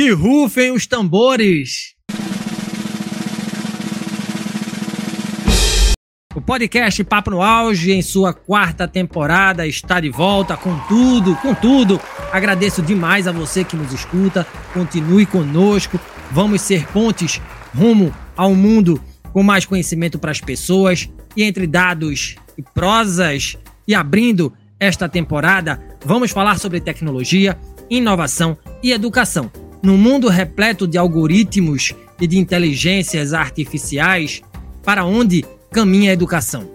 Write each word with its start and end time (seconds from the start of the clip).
Que 0.00 0.12
rufem 0.12 0.72
os 0.72 0.86
tambores! 0.86 1.94
O 6.34 6.40
podcast 6.40 7.04
Papo 7.04 7.30
no 7.30 7.42
Auge, 7.42 7.92
em 7.92 8.00
sua 8.00 8.32
quarta 8.32 8.88
temporada, 8.88 9.66
está 9.66 10.00
de 10.00 10.08
volta 10.08 10.56
com 10.56 10.74
tudo, 10.88 11.36
com 11.36 11.54
tudo. 11.54 12.00
Agradeço 12.32 12.80
demais 12.80 13.28
a 13.28 13.32
você 13.32 13.62
que 13.62 13.76
nos 13.76 13.92
escuta. 13.92 14.46
Continue 14.72 15.26
conosco. 15.26 16.00
Vamos 16.30 16.62
ser 16.62 16.86
pontes 16.86 17.38
rumo 17.76 18.10
ao 18.34 18.54
mundo 18.54 18.98
com 19.34 19.42
mais 19.42 19.66
conhecimento 19.66 20.18
para 20.18 20.30
as 20.30 20.40
pessoas. 20.40 21.10
E 21.36 21.42
entre 21.42 21.66
dados 21.66 22.36
e 22.56 22.62
prosas, 22.62 23.58
e 23.86 23.94
abrindo 23.94 24.50
esta 24.80 25.10
temporada, 25.10 25.78
vamos 26.02 26.30
falar 26.30 26.58
sobre 26.58 26.80
tecnologia, 26.80 27.58
inovação 27.90 28.56
e 28.82 28.92
educação. 28.92 29.52
No 29.82 29.96
mundo 29.96 30.28
repleto 30.28 30.86
de 30.86 30.98
algoritmos 30.98 31.94
e 32.20 32.26
de 32.26 32.38
inteligências 32.38 33.32
artificiais, 33.32 34.42
para 34.84 35.06
onde 35.06 35.42
caminha 35.70 36.10
a 36.10 36.12
educação? 36.12 36.70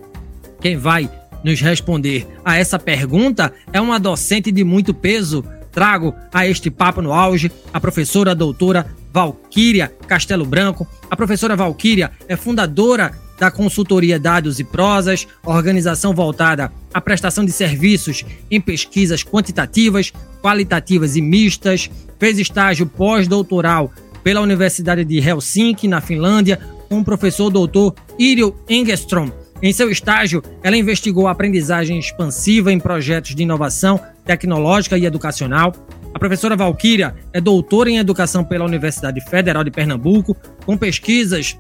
Quem 0.60 0.76
vai 0.76 1.10
nos 1.44 1.62
responder 1.62 2.28
a 2.44 2.58
essa 2.58 2.80
pergunta 2.80 3.54
é 3.72 3.80
uma 3.80 4.00
docente 4.00 4.52
de 4.52 4.64
muito 4.64 4.92
peso. 4.92 5.44
Trago 5.72 6.16
a 6.34 6.48
este 6.48 6.72
papo 6.72 7.00
no 7.00 7.14
auge 7.14 7.52
a 7.72 7.80
professora 7.80 8.34
doutora 8.34 8.88
Valquíria 9.14 9.94
Castelo 10.08 10.46
Branco. 10.46 10.88
A 11.08 11.16
professora 11.16 11.56
Valquíria 11.56 12.12
é 12.28 12.36
fundadora 12.36 13.12
da 13.40 13.52
consultoria 13.52 14.20
Dados 14.20 14.60
e 14.60 14.64
Prosas, 14.64 15.28
organização 15.44 16.14
voltada 16.14 16.72
à 16.94 17.02
prestação 17.02 17.46
de 17.46 17.52
serviços 17.52 18.24
em 18.50 18.62
pesquisas 18.62 19.24
quantitativas, 19.24 20.14
qualitativas 20.42 21.16
e 21.16 21.22
mistas, 21.22 21.90
fez 22.20 22.40
estágio 22.40 22.86
pós-doutoral 22.86 23.92
pela 24.24 24.42
Universidade 24.42 25.06
de 25.06 25.20
Helsinki, 25.20 25.88
na 25.88 26.02
Finlândia, 26.02 26.60
com 26.90 27.00
o 27.00 27.06
professor 27.06 27.50
doutor 27.50 27.94
Iriel 28.18 28.56
Engstrom. 28.70 29.30
Em 29.62 29.72
seu 29.72 29.90
estágio, 29.90 30.44
ela 30.62 30.78
investigou 30.78 31.28
a 31.28 31.32
aprendizagem 31.32 31.98
expansiva 31.98 32.72
em 32.72 32.80
projetos 32.80 33.36
de 33.36 33.44
inovação 33.44 34.00
tecnológica 34.26 34.98
e 34.98 35.06
educacional. 35.06 35.74
A 36.14 36.20
professora 36.20 36.56
Valquíria 36.56 37.16
é 37.32 37.40
doutora 37.40 37.90
em 37.90 37.98
educação 37.98 38.44
pela 38.44 38.66
Universidade 38.66 39.22
Federal 39.30 39.64
de 39.64 39.72
Pernambuco, 39.72 40.36
com 40.66 40.78
pesquisas 40.78 41.58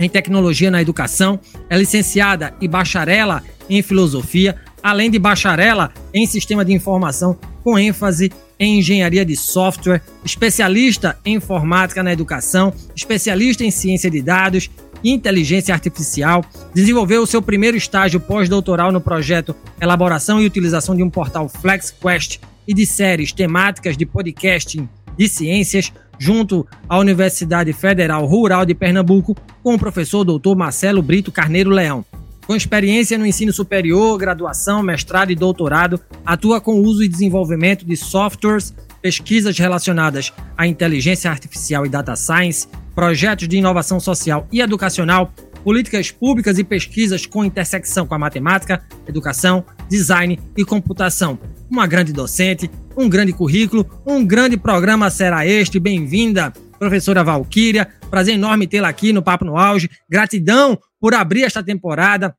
em 0.00 0.08
tecnologia 0.08 0.70
na 0.70 0.80
educação, 0.80 1.38
é 1.68 1.76
licenciada 1.76 2.54
e 2.60 2.68
bacharela 2.68 3.42
em 3.68 3.82
filosofia, 3.82 4.56
além 4.82 5.10
de 5.10 5.18
bacharela 5.18 5.92
em 6.12 6.26
sistema 6.26 6.64
de 6.64 6.72
informação, 6.72 7.38
com 7.62 7.78
ênfase 7.78 8.32
em 8.58 8.78
engenharia 8.78 9.24
de 9.24 9.36
software, 9.36 10.02
especialista 10.24 11.18
em 11.24 11.34
informática 11.34 12.02
na 12.02 12.12
educação, 12.12 12.72
especialista 12.94 13.64
em 13.64 13.70
ciência 13.70 14.10
de 14.10 14.22
dados 14.22 14.70
e 15.02 15.10
inteligência 15.10 15.74
artificial. 15.74 16.44
Desenvolveu 16.74 17.22
o 17.22 17.26
seu 17.26 17.42
primeiro 17.42 17.76
estágio 17.76 18.20
pós-doutoral 18.20 18.92
no 18.92 19.00
projeto 19.00 19.54
Elaboração 19.80 20.40
e 20.40 20.46
Utilização 20.46 20.94
de 20.94 21.02
um 21.02 21.10
portal 21.10 21.48
FlexQuest 21.48 22.40
e 22.66 22.72
de 22.72 22.86
séries 22.86 23.32
temáticas 23.32 23.96
de 23.96 24.06
podcasting 24.06 24.88
de 25.16 25.28
ciências 25.28 25.92
junto 26.22 26.64
à 26.88 27.00
Universidade 27.00 27.72
Federal 27.72 28.24
Rural 28.24 28.64
de 28.64 28.76
Pernambuco, 28.76 29.36
com 29.60 29.74
o 29.74 29.78
professor 29.78 30.22
doutor 30.22 30.56
Marcelo 30.56 31.02
Brito 31.02 31.32
Carneiro 31.32 31.68
Leão. 31.68 32.04
Com 32.46 32.54
experiência 32.54 33.18
no 33.18 33.26
ensino 33.26 33.52
superior, 33.52 34.16
graduação, 34.18 34.84
mestrado 34.84 35.32
e 35.32 35.34
doutorado, 35.34 35.98
atua 36.24 36.60
com 36.60 36.74
o 36.74 36.84
uso 36.84 37.02
e 37.02 37.08
desenvolvimento 37.08 37.84
de 37.84 37.96
softwares, 37.96 38.72
pesquisas 39.00 39.58
relacionadas 39.58 40.32
à 40.56 40.64
inteligência 40.64 41.28
artificial 41.28 41.84
e 41.84 41.88
data 41.88 42.14
science, 42.14 42.68
projetos 42.94 43.48
de 43.48 43.56
inovação 43.56 43.98
social 43.98 44.46
e 44.52 44.60
educacional, 44.60 45.32
políticas 45.64 46.12
públicas 46.12 46.56
e 46.56 46.62
pesquisas 46.62 47.26
com 47.26 47.44
intersecção 47.44 48.06
com 48.06 48.14
a 48.14 48.18
matemática, 48.18 48.80
educação, 49.08 49.64
design 49.88 50.38
e 50.56 50.64
computação. 50.64 51.36
Uma 51.72 51.86
grande 51.86 52.12
docente, 52.12 52.70
um 52.94 53.08
grande 53.08 53.32
currículo, 53.32 53.88
um 54.06 54.26
grande 54.26 54.58
programa 54.58 55.08
será 55.08 55.46
este. 55.46 55.80
Bem-vinda, 55.80 56.52
professora 56.78 57.24
Valquíria. 57.24 57.86
Prazer 58.10 58.34
enorme 58.34 58.66
tê-la 58.66 58.90
aqui 58.90 59.10
no 59.10 59.22
Papo 59.22 59.46
no 59.46 59.56
Auge. 59.56 59.88
Gratidão 60.06 60.78
por 61.00 61.14
abrir 61.14 61.44
esta 61.44 61.64
temporada. 61.64 62.36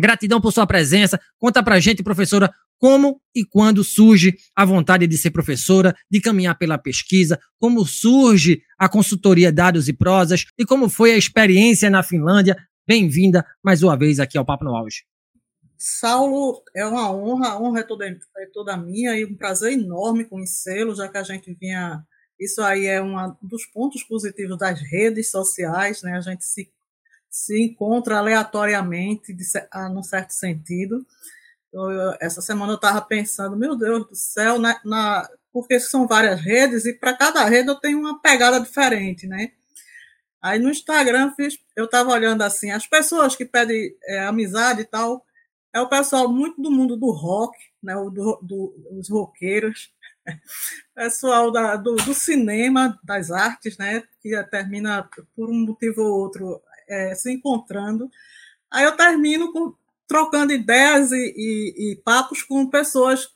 Gratidão 0.00 0.40
por 0.40 0.50
sua 0.50 0.66
presença. 0.66 1.20
Conta 1.38 1.62
pra 1.62 1.78
gente, 1.78 2.02
professora, 2.02 2.50
como 2.78 3.20
e 3.34 3.44
quando 3.44 3.84
surge 3.84 4.34
a 4.56 4.64
vontade 4.64 5.06
de 5.06 5.18
ser 5.18 5.30
professora, 5.30 5.94
de 6.10 6.18
caminhar 6.18 6.56
pela 6.56 6.78
pesquisa, 6.78 7.38
como 7.58 7.84
surge 7.84 8.62
a 8.78 8.88
consultoria 8.88 9.52
Dados 9.52 9.88
e 9.88 9.92
Prosas 9.92 10.46
e 10.58 10.64
como 10.64 10.88
foi 10.88 11.12
a 11.12 11.18
experiência 11.18 11.90
na 11.90 12.02
Finlândia. 12.02 12.56
Bem-vinda 12.88 13.44
mais 13.62 13.82
uma 13.82 13.94
vez 13.94 14.18
aqui 14.18 14.38
ao 14.38 14.44
Papo 14.46 14.64
no 14.64 14.74
Auge. 14.74 15.09
Saulo, 15.82 16.62
é 16.76 16.84
uma 16.84 17.10
honra, 17.10 17.52
a 17.52 17.58
honra 17.58 17.80
é 17.80 17.82
toda, 17.82 18.06
é 18.06 18.46
toda 18.52 18.76
minha 18.76 19.16
e 19.18 19.24
um 19.24 19.34
prazer 19.34 19.72
enorme 19.72 20.26
conhecê-lo, 20.26 20.94
já 20.94 21.08
que 21.08 21.16
a 21.16 21.22
gente 21.22 21.54
vinha. 21.54 22.04
Isso 22.38 22.60
aí 22.60 22.84
é 22.84 23.02
um 23.02 23.34
dos 23.40 23.64
pontos 23.64 24.02
positivos 24.02 24.58
das 24.58 24.78
redes 24.78 25.30
sociais, 25.30 26.02
né? 26.02 26.18
A 26.18 26.20
gente 26.20 26.44
se, 26.44 26.70
se 27.30 27.62
encontra 27.62 28.18
aleatoriamente, 28.18 29.32
de, 29.32 29.42
a, 29.70 29.88
num 29.88 30.02
certo 30.02 30.32
sentido. 30.32 31.06
Então, 31.68 31.90
eu, 31.90 32.14
essa 32.20 32.42
semana 32.42 32.72
eu 32.72 32.76
estava 32.76 33.00
pensando, 33.00 33.56
meu 33.56 33.74
Deus 33.74 34.06
do 34.06 34.14
céu, 34.14 34.58
na, 34.58 34.78
na, 34.84 35.26
porque 35.50 35.80
são 35.80 36.06
várias 36.06 36.42
redes 36.42 36.84
e 36.84 36.92
para 36.92 37.16
cada 37.16 37.42
rede 37.46 37.70
eu 37.70 37.76
tenho 37.76 38.00
uma 38.00 38.20
pegada 38.20 38.60
diferente, 38.60 39.26
né? 39.26 39.52
Aí 40.42 40.58
no 40.58 40.68
Instagram 40.68 41.32
fiz, 41.34 41.54
eu 41.74 41.86
estava 41.86 42.10
olhando 42.10 42.42
assim, 42.42 42.70
as 42.70 42.86
pessoas 42.86 43.34
que 43.34 43.46
pedem 43.46 43.94
é, 44.04 44.20
amizade 44.20 44.82
e 44.82 44.84
tal, 44.84 45.24
é 45.72 45.80
o 45.80 45.88
pessoal 45.88 46.28
muito 46.28 46.60
do 46.60 46.70
mundo 46.70 46.96
do 46.96 47.10
rock, 47.10 47.56
né, 47.82 47.94
do, 47.94 48.38
do, 48.42 48.74
os 48.98 49.08
roqueiros, 49.08 49.92
pessoal 50.94 51.50
da, 51.50 51.76
do, 51.76 51.94
do, 51.96 52.14
cinema, 52.14 52.98
das 53.02 53.30
artes, 53.30 53.78
né, 53.78 54.02
que 54.20 54.42
termina 54.44 55.08
por 55.34 55.48
um 55.48 55.66
motivo 55.66 56.02
ou 56.02 56.20
outro 56.20 56.60
é, 56.88 57.14
se 57.14 57.32
encontrando. 57.32 58.10
Aí 58.70 58.84
eu 58.84 58.96
termino 58.96 59.52
com, 59.52 59.74
trocando 60.06 60.52
ideias 60.52 61.12
e, 61.12 61.34
e, 61.36 61.92
e 61.92 61.96
papos 61.96 62.42
com 62.42 62.66
pessoas 62.66 63.28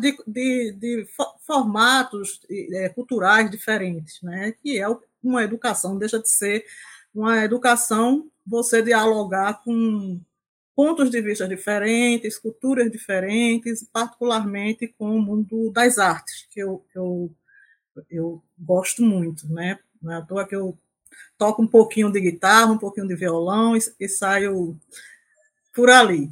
de, 0.00 0.16
de, 0.26 0.72
de 0.72 1.06
formatos 1.44 2.40
é, 2.50 2.88
culturais 2.88 3.50
diferentes, 3.50 4.22
né, 4.22 4.52
que 4.62 4.78
é 4.78 4.86
uma 5.22 5.42
educação, 5.42 5.98
deixa 5.98 6.18
de 6.20 6.30
ser 6.30 6.64
uma 7.12 7.44
educação 7.44 8.30
você 8.46 8.80
dialogar 8.80 9.62
com 9.62 10.20
pontos 10.80 11.10
de 11.10 11.20
vista 11.20 11.46
diferentes, 11.46 12.38
culturas 12.38 12.90
diferentes, 12.90 13.86
particularmente 13.92 14.88
com 14.88 15.14
o 15.14 15.20
mundo 15.20 15.70
das 15.70 15.98
artes, 15.98 16.46
que 16.50 16.58
eu, 16.58 16.82
eu, 16.94 17.30
eu 18.10 18.42
gosto 18.58 19.02
muito, 19.02 19.46
né? 19.52 19.78
Não 20.00 20.10
é 20.10 20.16
à 20.16 20.22
toa 20.22 20.48
que 20.48 20.56
eu 20.56 20.78
toco 21.36 21.60
um 21.60 21.66
pouquinho 21.66 22.10
de 22.10 22.18
guitarra, 22.18 22.72
um 22.72 22.78
pouquinho 22.78 23.06
de 23.06 23.14
violão 23.14 23.76
e, 23.76 23.80
e 24.00 24.08
saio 24.08 24.74
por 25.74 25.90
ali. 25.90 26.30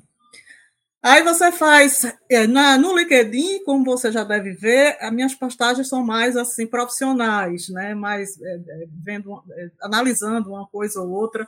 Aí 1.03 1.23
você 1.23 1.53
faz 1.53 2.11
é, 2.31 2.47
na, 2.47 2.79
no 2.79 2.97
LinkedIn, 2.97 3.65
como 3.65 3.85
você 3.85 4.11
já 4.11 4.25
deve 4.25 4.53
ver, 4.53 4.97
as 4.99 5.13
minhas 5.13 5.35
postagens 5.35 5.91
são 5.91 6.03
mais 6.03 6.39
assim 6.39 6.67
profissionais, 6.67 7.69
né? 7.69 7.95
Mais 7.95 8.41
é 8.41 8.87
vendo, 8.89 9.45
é, 9.51 9.71
analisando 9.83 10.49
uma 10.49 10.67
coisa 10.67 11.03
ou 11.03 11.11
outra. 11.11 11.47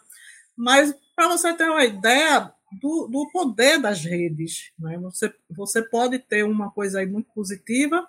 Mas 0.55 0.95
para 1.17 1.29
você 1.29 1.55
ter 1.55 1.71
uma 1.71 1.83
ideia, 1.83 2.53
do, 2.73 3.09
do 3.09 3.29
poder 3.33 3.81
das 3.81 4.05
redes. 4.05 4.73
Né? 4.79 4.99
Você, 4.99 5.33
você 5.49 5.83
pode 5.83 6.19
ter 6.19 6.45
uma 6.45 6.71
coisa 6.71 7.01
aí 7.01 7.07
muito 7.07 7.31
positiva, 7.33 8.07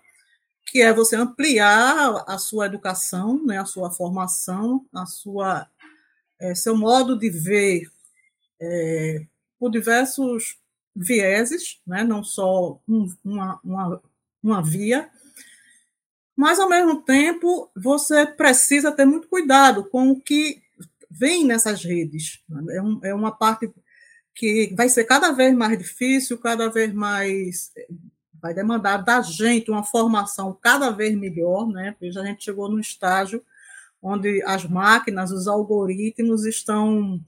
que 0.65 0.81
é 0.81 0.93
você 0.93 1.15
ampliar 1.15 2.23
a 2.27 2.37
sua 2.37 2.65
educação, 2.65 3.43
né, 3.45 3.57
a 3.57 3.65
sua 3.65 3.91
formação, 3.91 4.85
a 4.93 5.05
sua 5.05 5.67
é, 6.39 6.55
seu 6.55 6.75
modo 6.75 7.17
de 7.17 7.29
ver 7.29 7.91
é, 8.59 9.25
por 9.59 9.69
diversos 9.69 10.57
vieses, 10.95 11.79
né, 11.85 12.03
não 12.03 12.23
só 12.23 12.79
um, 12.87 13.07
uma, 13.23 13.59
uma, 13.63 14.01
uma 14.41 14.63
via, 14.63 15.09
mas 16.35 16.59
ao 16.59 16.69
mesmo 16.69 17.01
tempo 17.01 17.69
você 17.75 18.25
precisa 18.25 18.91
ter 18.91 19.05
muito 19.05 19.27
cuidado 19.27 19.83
com 19.85 20.11
o 20.11 20.21
que 20.21 20.61
vem 21.09 21.45
nessas 21.45 21.83
redes. 21.83 22.41
Né? 22.47 22.77
É, 23.03 23.09
é 23.09 23.13
uma 23.13 23.31
parte 23.31 23.71
que 24.41 24.73
vai 24.75 24.89
ser 24.89 25.03
cada 25.03 25.31
vez 25.31 25.55
mais 25.55 25.77
difícil, 25.77 26.35
cada 26.35 26.67
vez 26.67 26.91
mais 26.91 27.71
vai 28.41 28.55
demandar 28.55 28.97
da 28.97 29.21
gente 29.21 29.69
uma 29.69 29.83
formação 29.83 30.57
cada 30.59 30.89
vez 30.89 31.15
melhor, 31.15 31.67
né? 31.67 31.91
Porque 31.91 32.17
a 32.17 32.25
gente 32.25 32.43
chegou 32.43 32.67
num 32.67 32.79
estágio 32.79 33.45
onde 34.01 34.41
as 34.41 34.65
máquinas, 34.65 35.29
os 35.29 35.47
algoritmos 35.47 36.43
estão 36.43 37.23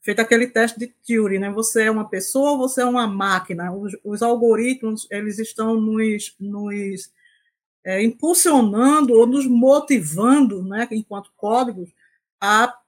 feito 0.00 0.20
aquele 0.20 0.46
teste 0.46 0.78
de 0.78 0.86
Turing, 1.06 1.40
né? 1.40 1.50
Você 1.50 1.82
é 1.82 1.90
uma 1.90 2.08
pessoa 2.08 2.56
você 2.56 2.80
é 2.80 2.86
uma 2.86 3.06
máquina? 3.06 3.70
Os, 3.70 3.94
os 4.02 4.22
algoritmos 4.22 5.06
eles 5.10 5.38
estão 5.38 5.78
nos, 5.78 6.34
nos 6.40 7.12
é, 7.84 8.02
impulsionando 8.02 9.12
ou 9.12 9.26
nos 9.26 9.46
motivando, 9.46 10.62
né? 10.62 10.88
Enquanto 10.90 11.30
códigos 11.36 11.90
a 12.40 12.79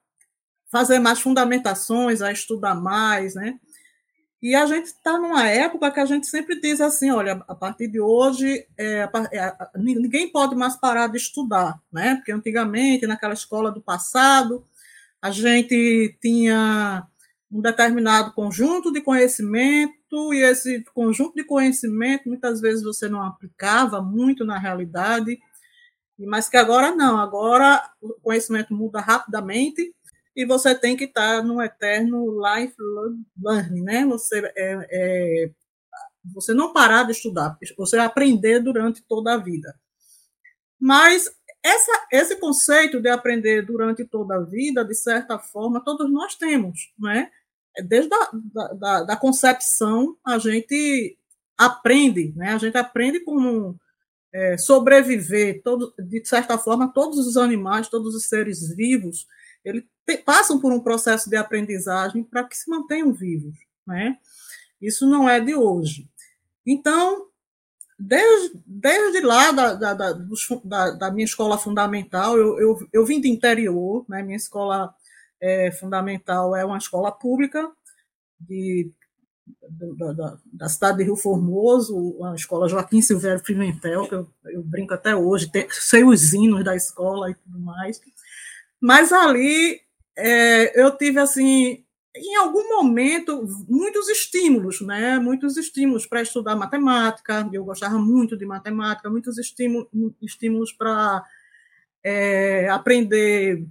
fazer 0.73 0.97
mais 0.97 1.21
fundamentações, 1.21 2.19
a 2.23 2.31
estudar 2.31 2.73
mais, 2.73 3.35
né? 3.35 3.59
E 4.41 4.55
a 4.55 4.65
gente 4.65 4.87
está 4.87 5.19
numa 5.19 5.47
época 5.47 5.91
que 5.91 5.99
a 5.99 6.05
gente 6.05 6.25
sempre 6.25 6.59
diz 6.59 6.81
assim, 6.81 7.11
olha, 7.11 7.43
a 7.47 7.53
partir 7.53 7.87
de 7.87 7.99
hoje, 7.99 8.65
é, 8.75 9.07
é, 9.31 9.55
ninguém 9.75 10.31
pode 10.31 10.55
mais 10.55 10.75
parar 10.75 11.07
de 11.07 11.17
estudar, 11.17 11.79
né? 11.91 12.15
Porque 12.15 12.31
antigamente, 12.31 13.05
naquela 13.05 13.35
escola 13.35 13.71
do 13.71 13.79
passado, 13.79 14.65
a 15.21 15.29
gente 15.29 16.17
tinha 16.19 17.07
um 17.51 17.61
determinado 17.61 18.33
conjunto 18.33 18.91
de 18.91 18.99
conhecimento, 18.99 20.33
e 20.33 20.41
esse 20.41 20.83
conjunto 20.91 21.35
de 21.35 21.43
conhecimento, 21.43 22.27
muitas 22.27 22.59
vezes 22.59 22.83
você 22.83 23.07
não 23.07 23.21
aplicava 23.21 24.01
muito 24.01 24.43
na 24.43 24.57
realidade, 24.57 25.37
mas 26.17 26.49
que 26.49 26.57
agora 26.57 26.95
não, 26.95 27.19
agora 27.19 27.81
o 28.01 28.15
conhecimento 28.23 28.73
muda 28.73 28.99
rapidamente, 28.99 29.93
e 30.35 30.45
você 30.45 30.73
tem 30.73 30.97
que 30.97 31.05
estar 31.05 31.43
no 31.43 31.61
eterno 31.61 32.39
life 32.39 32.75
learning, 33.41 33.83
né? 33.83 34.05
Você, 34.05 34.39
é, 34.55 34.87
é, 34.91 35.51
você 36.33 36.53
não 36.53 36.73
parar 36.73 37.03
de 37.03 37.11
estudar, 37.11 37.57
você 37.77 37.97
aprender 37.97 38.59
durante 38.59 39.03
toda 39.03 39.33
a 39.33 39.37
vida. 39.37 39.73
Mas 40.79 41.29
essa, 41.63 42.07
esse 42.11 42.35
conceito 42.37 42.99
de 42.99 43.09
aprender 43.09 43.65
durante 43.65 44.03
toda 44.03 44.35
a 44.35 44.43
vida, 44.43 44.83
de 44.83 44.95
certa 44.95 45.39
forma, 45.39 45.83
todos 45.83 46.11
nós 46.11 46.35
temos, 46.35 46.91
né? 46.99 47.31
Desde 47.85 48.13
a 48.13 48.29
da, 48.53 48.67
da, 48.73 49.03
da 49.03 49.17
concepção, 49.17 50.17
a 50.25 50.37
gente 50.37 51.17
aprende, 51.57 52.33
né? 52.35 52.53
A 52.53 52.57
gente 52.57 52.77
aprende 52.77 53.21
como 53.21 53.79
é, 54.33 54.57
sobreviver, 54.57 55.61
todo, 55.63 55.93
de 55.97 56.25
certa 56.27 56.57
forma, 56.57 56.91
todos 56.91 57.19
os 57.19 57.37
animais, 57.37 57.87
todos 57.87 58.15
os 58.15 58.25
seres 58.25 58.75
vivos, 58.75 59.27
eles 59.63 59.83
passam 60.25 60.59
por 60.59 60.71
um 60.71 60.79
processo 60.79 61.29
de 61.29 61.35
aprendizagem 61.35 62.23
para 62.23 62.43
que 62.43 62.57
se 62.57 62.69
mantenham 62.69 63.13
vivos. 63.13 63.57
Né? 63.85 64.17
Isso 64.81 65.07
não 65.07 65.29
é 65.29 65.39
de 65.39 65.55
hoje. 65.55 66.09
Então, 66.65 67.27
desde, 67.97 68.61
desde 68.65 69.21
lá 69.21 69.51
da, 69.51 69.73
da, 69.73 69.93
da, 69.93 70.91
da 70.91 71.11
minha 71.11 71.25
escola 71.25 71.57
fundamental, 71.57 72.37
eu, 72.37 72.59
eu, 72.59 72.87
eu, 72.91 73.05
vim 73.05 73.21
do 73.21 73.27
interior, 73.27 74.05
né? 74.09 74.21
minha 74.21 74.37
escola 74.37 74.93
é, 75.41 75.71
fundamental 75.71 76.55
é 76.55 76.65
uma 76.65 76.77
escola 76.77 77.11
pública 77.11 77.71
de, 78.39 78.91
da, 79.97 80.37
da, 80.51 80.69
cidade 80.69 80.97
de 80.97 81.03
Rio 81.03 81.15
Formoso, 81.15 82.23
a 82.23 82.35
escola 82.35 82.69
Joaquim 82.69 83.01
Silvério 83.01 83.43
Pimentel, 83.43 84.07
que 84.07 84.15
eu, 84.15 84.29
eu 84.45 84.63
brinco 84.63 84.93
até 84.93 85.15
hoje, 85.15 85.51
tem, 85.51 85.67
sei 85.69 86.03
os 86.03 86.33
hinos 86.33 86.63
da 86.63 86.75
escola 86.75 87.29
e 87.29 87.35
tudo 87.35 87.59
mais. 87.59 87.99
Mas 88.83 89.13
ali 89.13 89.79
é, 90.13 90.77
eu 90.81 90.97
tive 90.97 91.17
assim, 91.17 91.85
em 92.13 92.35
algum 92.35 92.67
momento, 92.67 93.47
muitos 93.65 94.09
estímulos, 94.09 94.81
né? 94.81 95.17
Muitos 95.19 95.55
estímulos 95.55 96.05
para 96.05 96.21
estudar 96.21 96.57
matemática. 96.57 97.49
Eu 97.53 97.63
gostava 97.63 97.97
muito 97.97 98.35
de 98.37 98.45
matemática, 98.45 99.09
muitos 99.09 99.37
estímulos, 99.37 99.87
estímulos 100.21 100.73
para 100.73 101.23
é, 102.03 102.67
aprender 102.67 103.65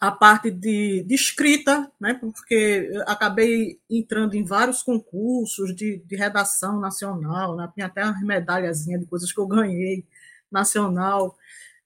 a 0.00 0.10
parte 0.10 0.50
de, 0.50 1.04
de, 1.06 1.14
escrita, 1.14 1.92
né? 2.00 2.14
Porque 2.14 2.90
acabei 3.06 3.78
entrando 3.90 4.32
em 4.34 4.42
vários 4.42 4.82
concursos 4.82 5.76
de, 5.76 5.98
de 5.98 6.16
redação 6.16 6.80
nacional, 6.80 7.56
né? 7.56 7.70
Tinha 7.74 7.88
até 7.88 8.06
uma 8.06 8.18
medalhazinha 8.22 8.98
de 8.98 9.04
coisas 9.04 9.30
que 9.30 9.38
eu 9.38 9.46
ganhei 9.46 10.06
nacional. 10.50 11.36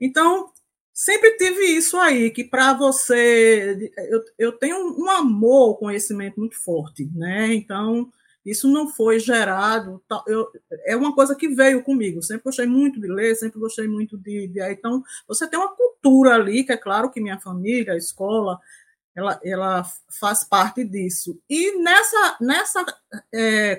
Então, 0.00 0.52
sempre 0.96 1.36
tive 1.36 1.62
isso 1.76 1.98
aí, 1.98 2.30
que 2.30 2.42
para 2.42 2.72
você. 2.72 3.92
Eu, 4.08 4.24
eu 4.38 4.52
tenho 4.52 4.98
um 4.98 5.10
amor 5.10 5.68
ao 5.68 5.76
conhecimento 5.76 6.40
muito 6.40 6.56
forte, 6.56 7.08
né? 7.14 7.52
Então, 7.54 8.10
isso 8.44 8.66
não 8.66 8.88
foi 8.88 9.20
gerado. 9.20 10.02
Eu, 10.26 10.50
é 10.86 10.96
uma 10.96 11.14
coisa 11.14 11.36
que 11.36 11.48
veio 11.48 11.82
comigo. 11.82 12.22
Sempre 12.22 12.44
gostei 12.44 12.66
muito 12.66 12.98
de 12.98 13.08
ler, 13.08 13.36
sempre 13.36 13.60
gostei 13.60 13.86
muito 13.86 14.16
de, 14.16 14.48
de. 14.48 14.60
Então, 14.72 15.04
você 15.28 15.46
tem 15.46 15.58
uma 15.58 15.76
cultura 15.76 16.34
ali, 16.34 16.64
que 16.64 16.72
é 16.72 16.76
claro 16.78 17.10
que 17.10 17.20
minha 17.20 17.38
família, 17.38 17.92
a 17.92 17.98
escola, 17.98 18.58
ela, 19.14 19.38
ela 19.44 19.84
faz 20.08 20.44
parte 20.44 20.82
disso. 20.82 21.38
E 21.50 21.76
nessa, 21.82 22.36
nessa, 22.40 22.86
é, 23.34 23.78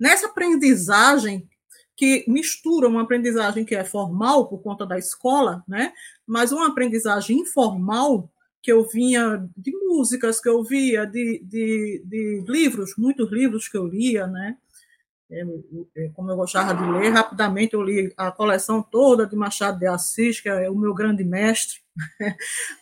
nessa 0.00 0.26
aprendizagem 0.26 1.48
que 2.00 2.24
mistura 2.26 2.88
uma 2.88 3.02
aprendizagem 3.02 3.62
que 3.62 3.74
é 3.74 3.84
formal 3.84 4.48
por 4.48 4.62
conta 4.62 4.86
da 4.86 4.96
escola, 4.96 5.62
né? 5.68 5.92
Mas 6.26 6.50
uma 6.50 6.68
aprendizagem 6.68 7.40
informal 7.40 8.32
que 8.62 8.72
eu 8.72 8.88
vinha 8.88 9.46
de 9.54 9.70
músicas 9.70 10.40
que 10.40 10.48
eu 10.48 10.64
via, 10.64 11.04
de, 11.04 11.44
de, 11.44 12.02
de 12.06 12.44
livros, 12.48 12.94
muitos 12.96 13.30
livros 13.30 13.68
que 13.68 13.76
eu 13.76 13.86
lia, 13.86 14.26
né? 14.26 14.56
Como 16.14 16.30
eu 16.30 16.36
gostava 16.36 16.72
de 16.74 16.90
ler, 16.90 17.10
rapidamente 17.10 17.74
eu 17.74 17.82
li 17.82 18.10
a 18.16 18.32
coleção 18.32 18.82
toda 18.82 19.26
de 19.26 19.36
Machado 19.36 19.78
de 19.78 19.86
Assis, 19.86 20.40
que 20.40 20.48
é 20.48 20.70
o 20.70 20.74
meu 20.74 20.94
grande 20.94 21.22
mestre. 21.22 21.80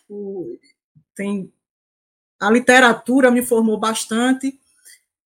o, 0.09 0.57
tem, 1.17 1.53
a 2.39 2.49
literatura 2.53 3.33
me 3.33 3.43
formou 3.43 3.81
bastante, 3.81 4.57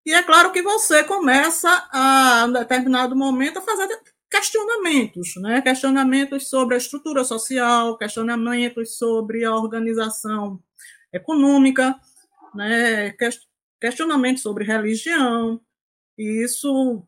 e 0.04 0.12
é 0.12 0.22
claro 0.22 0.52
que 0.52 0.62
você 0.62 1.04
começa, 1.04 1.68
a, 1.92 2.46
um 2.48 2.52
determinado 2.52 3.14
momento, 3.14 3.58
a 3.58 3.62
fazer 3.62 3.88
questionamentos, 4.28 5.34
né? 5.36 5.60
questionamentos 5.60 6.48
sobre 6.48 6.74
a 6.74 6.78
estrutura 6.78 7.22
social, 7.22 7.96
questionamentos 7.98 8.96
sobre 8.96 9.44
a 9.44 9.54
organização 9.54 10.60
econômica, 11.12 11.94
né? 12.54 13.14
questionamentos 13.80 14.42
sobre 14.42 14.64
religião. 14.64 15.60
E 16.18 16.42
isso 16.42 17.06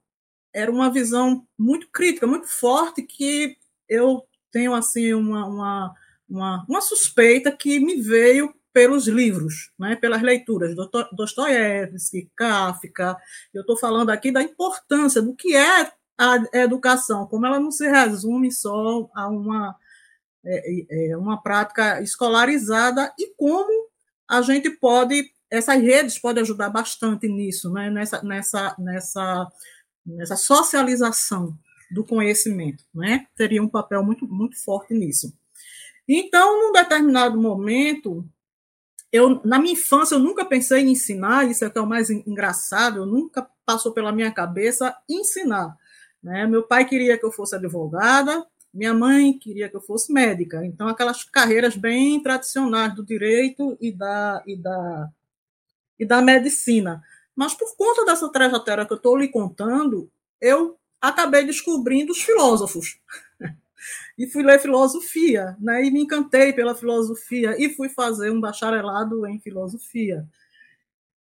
era 0.53 0.71
uma 0.71 0.91
visão 0.91 1.47
muito 1.59 1.89
crítica, 1.91 2.27
muito 2.27 2.47
forte, 2.47 3.03
que 3.03 3.57
eu 3.89 4.23
tenho 4.53 4.73
assim 4.73 5.15
uma, 5.15 5.47
uma, 5.47 5.95
uma, 6.29 6.67
uma 6.69 6.81
suspeita 6.81 7.51
que 7.51 7.81
me 7.81 8.01
veio 8.01 8.55
pelos 8.75 9.07
livros, 9.07 9.71
né, 9.79 9.95
pelas 9.95 10.21
leituras, 10.21 10.75
Dostoiévski, 11.13 12.29
Kafka. 12.37 13.17
Eu 13.55 13.61
estou 13.61 13.79
falando 13.79 14.11
aqui 14.11 14.33
da 14.33 14.43
importância 14.43 15.23
do 15.23 15.33
que 15.33 15.55
é 15.55 15.93
a 16.19 16.37
educação, 16.55 17.27
como 17.27 17.47
ela 17.47 17.61
não 17.61 17.71
se 17.71 17.89
resume 17.89 18.51
só 18.51 19.09
a 19.15 19.29
uma, 19.29 19.77
é, 20.45 21.11
é, 21.11 21.17
uma 21.17 21.41
prática 21.41 22.03
escolarizada 22.03 23.13
e 23.17 23.33
como 23.37 23.89
a 24.29 24.43
gente 24.43 24.69
pode, 24.71 25.31
essas 25.49 25.81
redes 25.81 26.19
podem 26.19 26.43
ajudar 26.43 26.69
bastante 26.69 27.29
nisso, 27.29 27.73
né, 27.73 27.89
nessa, 27.91 28.23
nessa, 28.23 28.75
nessa, 28.77 29.49
nessa 30.05 30.37
socialização 30.37 31.57
do 31.93 32.05
conhecimento, 32.05 32.83
né? 32.93 33.27
Teria 33.37 33.63
um 33.63 33.69
papel 33.69 34.03
muito, 34.03 34.27
muito 34.27 34.61
forte 34.65 34.95
nisso. 34.95 35.33
Então, 36.09 36.61
num 36.61 36.73
determinado 36.73 37.41
momento, 37.41 38.29
eu, 39.15 39.41
na 39.45 39.61
minha 39.61 39.75
infância, 39.75 40.17
eu 40.17 40.19
nunca 40.19 40.45
pensei 40.45 40.83
em 40.83 40.91
ensinar, 40.91 41.49
isso 41.49 41.65
é 41.65 41.71
que 41.71 41.79
é 41.79 41.81
o 41.81 41.87
mais 41.87 42.11
engraçado, 42.11 42.97
eu 42.99 43.07
nunca 43.07 43.49
passou 43.65 43.93
pela 43.93 44.11
minha 44.11 44.33
cabeça 44.33 44.93
ensinar. 45.09 45.79
Né? 46.21 46.45
Meu 46.49 46.65
pai 46.65 46.85
queria 46.85 47.17
que 47.17 47.25
eu 47.25 47.31
fosse 47.31 47.55
advogada, 47.55 48.45
minha 48.73 48.93
mãe 48.93 49.39
queria 49.39 49.69
que 49.69 49.77
eu 49.77 49.81
fosse 49.81 50.13
médica. 50.13 50.67
Então, 50.67 50.89
aquelas 50.89 51.23
carreiras 51.23 51.77
bem 51.77 52.21
tradicionais 52.25 52.93
do 52.93 53.05
direito 53.05 53.79
e 53.81 53.93
da, 53.93 54.43
e 54.45 54.57
da, 54.57 55.09
e 55.97 56.05
da 56.05 56.21
medicina. 56.21 57.01
Mas, 57.37 57.55
por 57.55 57.77
conta 57.77 58.05
dessa 58.05 58.29
trajetória 58.33 58.85
que 58.85 58.95
eu 58.95 58.97
estou 58.97 59.17
lhe 59.17 59.29
contando, 59.29 60.11
eu 60.41 60.77
acabei 61.01 61.47
descobrindo 61.47 62.11
os 62.11 62.21
filósofos. 62.21 62.99
E 64.19 64.27
fui 64.27 64.43
ler 64.43 64.61
filosofia, 64.61 65.57
né? 65.61 65.85
E 65.85 65.91
me 65.91 66.03
encantei 66.03 66.53
pela 66.53 66.75
filosofia 66.75 67.57
e 67.59 67.69
fui 67.69 67.89
fazer 67.89 68.31
um 68.31 68.41
bacharelado 68.41 69.27
em 69.27 69.39
filosofia. 69.39 70.27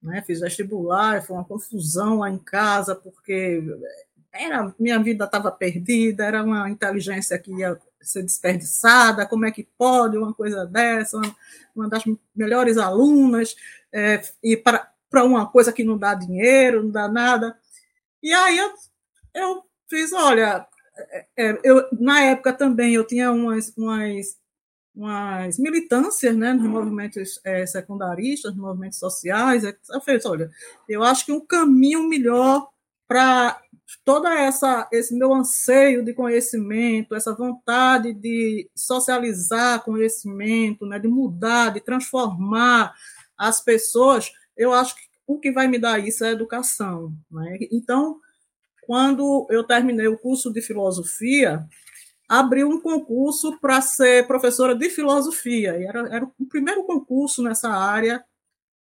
Né? 0.01 0.23
Fiz 0.25 0.39
vestibular, 0.39 1.21
foi 1.23 1.35
uma 1.35 1.45
confusão 1.45 2.19
lá 2.19 2.29
em 2.29 2.37
casa, 2.37 2.95
porque 2.95 3.61
era 4.31 4.73
minha 4.79 5.01
vida 5.01 5.25
estava 5.25 5.51
perdida, 5.51 6.25
era 6.25 6.43
uma 6.43 6.69
inteligência 6.69 7.37
que 7.37 7.51
ia 7.51 7.79
ser 8.01 8.23
desperdiçada, 8.23 9.25
como 9.25 9.45
é 9.45 9.51
que 9.51 9.67
pode 9.77 10.17
uma 10.17 10.33
coisa 10.33 10.65
dessa, 10.65 11.19
uma, 11.75 11.89
das 11.89 12.03
melhores 12.35 12.77
alunas, 12.77 13.55
é, 13.91 14.21
e 14.43 14.55
para 14.55 15.23
uma 15.23 15.47
coisa 15.49 15.73
que 15.73 15.83
não 15.83 15.97
dá 15.97 16.13
dinheiro, 16.13 16.83
não 16.83 16.91
dá 16.91 17.07
nada. 17.07 17.57
E 18.21 18.31
aí 18.31 18.57
eu, 18.57 18.73
eu 19.33 19.63
fiz, 19.89 20.13
olha, 20.13 20.65
eu, 21.63 21.87
na 21.99 22.21
época 22.21 22.53
também 22.53 22.93
eu 22.93 23.05
tinha 23.05 23.31
umas, 23.31 23.73
umas, 23.77 24.37
umas 24.95 25.57
militâncias 25.57 26.35
né, 26.35 26.53
nos 26.53 26.67
movimentos 26.67 27.39
é, 27.43 27.65
secundaristas, 27.65 28.53
nos 28.53 28.61
movimentos 28.61 28.99
sociais. 28.99 29.63
Eu 29.63 30.01
fiz, 30.01 30.25
olha, 30.25 30.49
eu 30.87 31.03
acho 31.03 31.25
que 31.25 31.31
um 31.31 31.45
caminho 31.45 32.07
melhor 32.07 32.67
para 33.07 33.59
toda 34.05 34.33
essa 34.39 34.87
esse 34.91 35.15
meu 35.15 35.33
anseio 35.33 36.03
de 36.03 36.13
conhecimento, 36.13 37.15
essa 37.15 37.33
vontade 37.33 38.13
de 38.13 38.69
socializar 38.75 39.83
conhecimento, 39.83 40.85
né, 40.85 40.99
de 40.99 41.07
mudar, 41.07 41.73
de 41.73 41.81
transformar 41.81 42.93
as 43.37 43.61
pessoas, 43.61 44.31
eu 44.55 44.73
acho 44.73 44.95
que 44.95 45.01
o 45.25 45.39
que 45.39 45.51
vai 45.51 45.67
me 45.67 45.79
dar 45.79 45.99
isso 45.99 46.23
é 46.23 46.29
a 46.29 46.31
educação. 46.31 47.13
Né? 47.31 47.59
Então, 47.71 48.19
quando 48.89 49.45
eu 49.51 49.63
terminei 49.63 50.07
o 50.07 50.17
curso 50.17 50.51
de 50.51 50.63
filosofia, 50.63 51.63
abri 52.27 52.63
um 52.63 52.81
concurso 52.81 53.55
para 53.59 53.79
ser 53.81 54.25
professora 54.25 54.73
de 54.73 54.89
filosofia. 54.89 55.77
E 55.77 55.83
era, 55.83 55.99
era 56.09 56.25
o 56.25 56.45
primeiro 56.47 56.83
concurso 56.83 57.43
nessa 57.43 57.69
área 57.69 58.25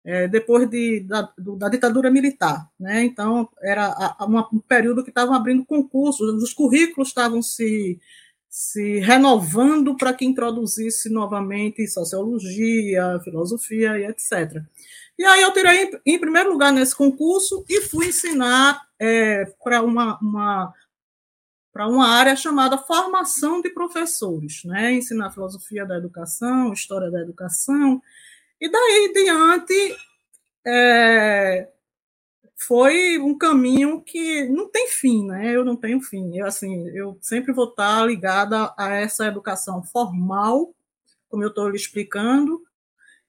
é, 0.04 0.28
depois 0.28 0.70
de, 0.70 1.00
da, 1.00 1.34
do, 1.36 1.56
da, 1.56 1.70
ditadura 1.70 2.12
militar. 2.12 2.70
Né? 2.80 3.04
Então, 3.04 3.50
era 3.60 3.88
a, 3.88 4.26
uma, 4.26 4.48
um 4.54 4.60
período 4.60 5.04
que 5.04 5.10
estavam 5.10 5.34
abrindo 5.34 5.66
concursos, 5.66 6.32
os 6.36 6.54
currículos 6.54 7.08
estavam 7.08 7.42
se, 7.42 8.00
se 8.48 9.00
renovando 9.00 9.98
para 9.98 10.14
que 10.14 10.24
introduzisse 10.24 11.10
novamente 11.10 11.88
sociologia, 11.88 13.20
filosofia 13.24 13.98
e 13.98 14.06
etc. 14.06 14.62
E 15.18 15.26
aí 15.26 15.42
eu 15.42 15.52
tirei 15.52 15.90
em 16.06 16.20
primeiro 16.20 16.52
lugar 16.52 16.72
nesse 16.72 16.96
concurso 16.96 17.66
e 17.68 17.82
fui 17.82 18.10
ensinar 18.10 18.85
é, 19.00 19.46
para 19.64 19.82
uma, 19.82 20.18
uma 20.20 20.74
para 21.72 21.90
uma 21.90 22.08
área 22.08 22.38
chamada 22.38 22.78
formação 22.78 23.62
de 23.62 23.70
professores, 23.70 24.64
né? 24.64 24.94
ensinar 24.94 25.32
filosofia 25.32 25.86
da 25.86 25.98
educação, 25.98 26.72
história 26.72 27.12
da 27.12 27.20
educação, 27.20 28.02
e 28.62 28.72
daí 28.72 29.08
em 29.10 29.14
diante 29.14 29.98
é, 30.66 31.68
foi 32.56 33.20
um 33.20 33.38
caminho 33.38 34.02
que 34.02 34.48
não 34.48 34.70
tem 34.70 34.88
fim, 34.88 35.28
né? 35.28 35.56
Eu 35.56 35.66
não 35.66 35.76
tenho 35.76 36.02
fim. 36.02 36.38
Eu, 36.38 36.46
assim, 36.48 36.88
eu 36.90 37.18
sempre 37.22 37.54
vou 37.54 37.70
estar 37.70 38.06
ligada 38.06 38.74
a 38.78 38.94
essa 38.94 39.28
educação 39.28 39.84
formal, 39.84 40.74
como 41.30 41.44
eu 41.44 41.50
estou 41.50 41.70
lhe 41.70 41.76
explicando, 41.76 42.64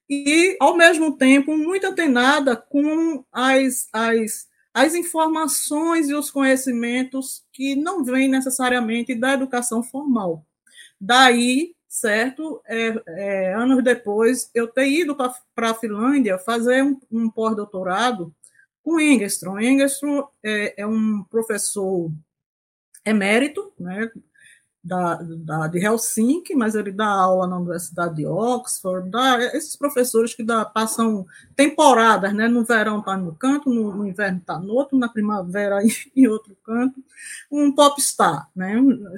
e, 0.09 0.55
ao 0.59 0.77
mesmo 0.77 1.17
tempo, 1.17 1.57
muito 1.57 1.85
antenada 1.85 2.55
com 2.55 3.25
as, 3.31 3.89
as, 3.91 4.47
as 4.85 4.93
informações 4.93 6.09
e 6.09 6.13
os 6.13 6.29
conhecimentos 6.29 7.43
que 7.51 7.75
não 7.75 8.03
vêm 8.03 8.27
necessariamente 8.27 9.15
da 9.15 9.33
educação 9.33 9.81
formal. 9.81 10.45
Daí 10.99 11.75
certo? 11.87 12.61
É, 12.65 12.93
é, 13.07 13.53
anos 13.53 13.83
depois, 13.83 14.51
eu 14.53 14.67
ter 14.67 14.87
ido 14.87 15.15
para 15.15 15.71
a 15.71 15.73
Finlândia 15.73 16.37
fazer 16.37 16.83
um, 16.83 16.99
um 17.11 17.29
pós-doutorado 17.29 18.33
com 18.83 18.99
Engström. 18.99 19.59
Engström 19.59 20.23
é, 20.43 20.81
é, 20.81 20.85
um 20.85 21.23
professor 21.23 22.11
emérito, 23.05 23.73
né, 23.79 24.11
da, 24.87 25.15
da, 25.15 25.67
de 25.67 25.79
Helsinki, 25.79 26.55
mas 26.55 26.75
ele 26.75 26.91
dá 26.91 27.07
aula 27.07 27.45
na 27.45 27.57
Universidade 27.57 28.15
de 28.15 28.25
Oxford, 28.25 29.09
dá, 29.09 29.37
esses 29.55 29.75
professores 29.75 30.33
que 30.33 30.43
dá, 30.43 30.63
passam 30.63 31.25
temporadas, 31.55 32.33
né? 32.33 32.47
no 32.47 32.63
verão 32.63 32.99
está 32.99 33.17
no 33.17 33.35
canto, 33.35 33.69
no, 33.69 33.93
no 33.93 34.07
inverno 34.07 34.39
está 34.39 34.57
no 34.57 34.73
outro, 34.73 34.97
na 34.97 35.09
primavera 35.09 35.79
em 36.15 36.27
outro 36.27 36.55
canto, 36.63 37.03
um 37.51 37.71
popstar, 37.73 38.49
né? 38.55 38.75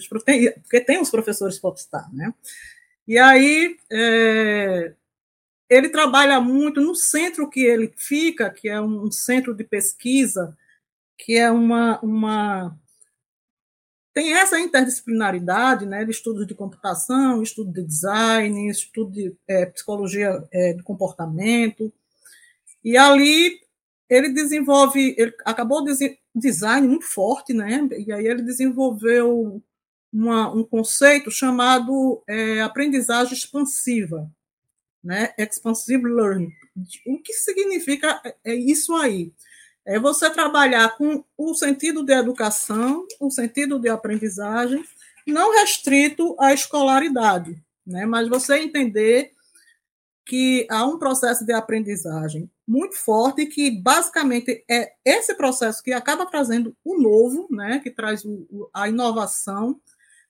porque 0.10 0.82
tem 0.82 1.00
os 1.00 1.10
professores 1.10 1.60
popstar, 1.60 2.14
né? 2.14 2.34
E 3.08 3.18
aí 3.18 3.76
é, 3.92 4.94
ele 5.70 5.90
trabalha 5.90 6.40
muito 6.40 6.82
no 6.82 6.96
centro 6.96 7.50
que 7.50 7.62
ele 7.62 7.94
fica, 7.96 8.50
que 8.50 8.70
é 8.70 8.80
um 8.82 9.12
centro 9.12 9.54
de 9.54 9.64
pesquisa, 9.64 10.56
que 11.18 11.36
é 11.36 11.52
uma, 11.52 12.00
uma 12.02 12.78
tem 14.14 14.34
essa 14.34 14.60
interdisciplinaridade 14.60 15.86
né, 15.86 16.04
de 16.04 16.12
estudos 16.12 16.48
de 16.48 16.56
computação, 16.56 17.44
estudo 17.44 17.72
de 17.72 17.84
design, 17.84 18.70
estudo 18.70 19.12
de 19.12 19.36
é, 19.48 19.66
psicologia 19.68 20.44
é, 20.52 20.74
do 20.74 20.84
comportamento. 20.84 21.94
E 22.84 22.98
ali 22.98 23.60
ele 24.10 24.30
desenvolve, 24.30 25.16
ele 25.18 25.34
acabou 25.46 25.84
de 25.84 26.18
design 26.34 26.88
muito 26.88 27.06
forte, 27.06 27.54
né? 27.54 27.88
E 28.06 28.12
aí 28.12 28.26
ele 28.26 28.42
desenvolveu 28.42 29.62
uma, 30.12 30.52
um 30.52 30.64
conceito 30.64 31.30
chamado 31.30 32.24
é, 32.28 32.62
aprendizagem 32.62 33.34
expansiva, 33.34 34.30
né? 35.04 35.34
Expansive 35.38 36.04
learning. 36.04 36.52
O 37.06 37.22
que 37.22 37.34
significa 37.34 38.20
é 38.44 38.56
isso 38.56 38.96
aí? 38.96 39.32
É 39.90 39.98
você 39.98 40.30
trabalhar 40.30 40.96
com 40.96 41.26
o 41.36 41.56
sentido 41.56 42.04
de 42.04 42.14
educação, 42.14 43.08
o 43.20 43.32
sentido 43.32 43.80
de 43.80 43.90
aprendizagem, 43.90 44.86
não 45.26 45.52
restrito 45.52 46.36
à 46.40 46.54
escolaridade, 46.54 47.60
né? 47.84 48.06
mas 48.06 48.30
você 48.30 48.60
entender 48.60 49.32
que 50.28 50.68
há 50.70 50.86
um 50.86 51.00
processo 51.00 51.44
de 51.44 51.52
aprendizagem 51.54 52.48
muito 52.68 52.98
forte 52.98 53.48
que 53.48 53.72
basicamente 53.72 54.64
é 54.70 54.94
esse 55.04 55.34
processo 55.34 55.82
que 55.82 55.92
acaba 55.92 56.28
trazendo 56.28 56.78
o 56.86 57.02
novo, 57.02 57.48
né, 57.50 57.80
que 57.80 57.90
traz 57.90 58.24
o, 58.24 58.70
a 58.72 58.88
inovação, 58.88 59.82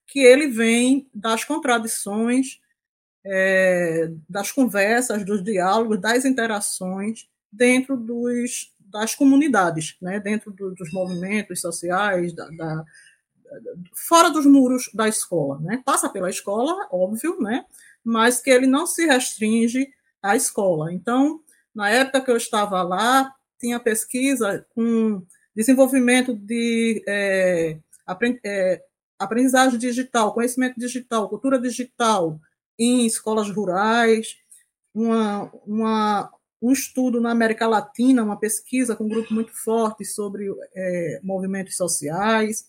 que 0.08 0.20
ele 0.20 0.48
vem 0.48 1.06
das 1.14 1.44
contradições, 1.44 2.62
é, 3.26 4.10
das 4.30 4.54
conversas, 4.54 5.26
dos 5.26 5.44
diálogos, 5.44 6.00
das 6.00 6.24
interações 6.24 7.28
dentro 7.52 7.98
dos, 7.98 8.74
das 8.90 9.16
comunidades, 9.16 9.98
né, 10.02 10.20
dentro 10.20 10.52
do, 10.52 10.74
dos 10.74 10.92
movimentos 10.92 11.62
sociais, 11.62 12.34
da, 12.34 12.50
da, 12.50 12.86
fora 13.94 14.30
dos 14.30 14.46
muros 14.46 14.90
da 14.94 15.08
escola. 15.08 15.60
Né? 15.60 15.82
Passa 15.86 16.10
pela 16.10 16.30
escola, 16.30 16.88
óbvio, 16.92 17.40
né, 17.40 17.66
mas 18.04 18.42
que 18.42 18.50
ele 18.50 18.68
não 18.68 18.86
se 18.86 19.06
restringe 19.06 19.88
à 20.22 20.36
escola. 20.36 20.94
Então, 20.94 21.42
na 21.74 21.90
época 21.90 22.22
que 22.22 22.32
eu 22.32 22.38
estava 22.38 22.82
lá, 22.82 23.34
tinha 23.60 23.80
pesquisa 23.80 24.66
com 24.74 25.24
desenvolvimento 25.56 26.34
de 26.34 27.04
é, 27.08 27.78
é, 28.46 28.84
aprendizagem 29.20 29.78
digital, 29.78 30.34
conhecimento 30.34 30.80
digital, 30.80 31.30
cultura 31.30 31.60
digital 31.60 32.40
em 32.78 33.06
escolas 33.06 33.50
rurais, 33.50 34.38
uma, 34.94 35.52
uma, 35.66 36.32
um 36.62 36.72
estudo 36.72 37.22
na 37.22 37.32
América 37.32 37.68
Latina, 37.68 38.24
uma 38.24 38.38
pesquisa 38.38 38.96
com 38.96 39.06
um 39.06 39.10
grupo 39.10 39.34
muito 39.34 39.54
forte 39.54 40.04
sobre 40.04 40.48
é, 40.76 41.20
movimentos 41.24 41.78
sociais, 41.78 42.68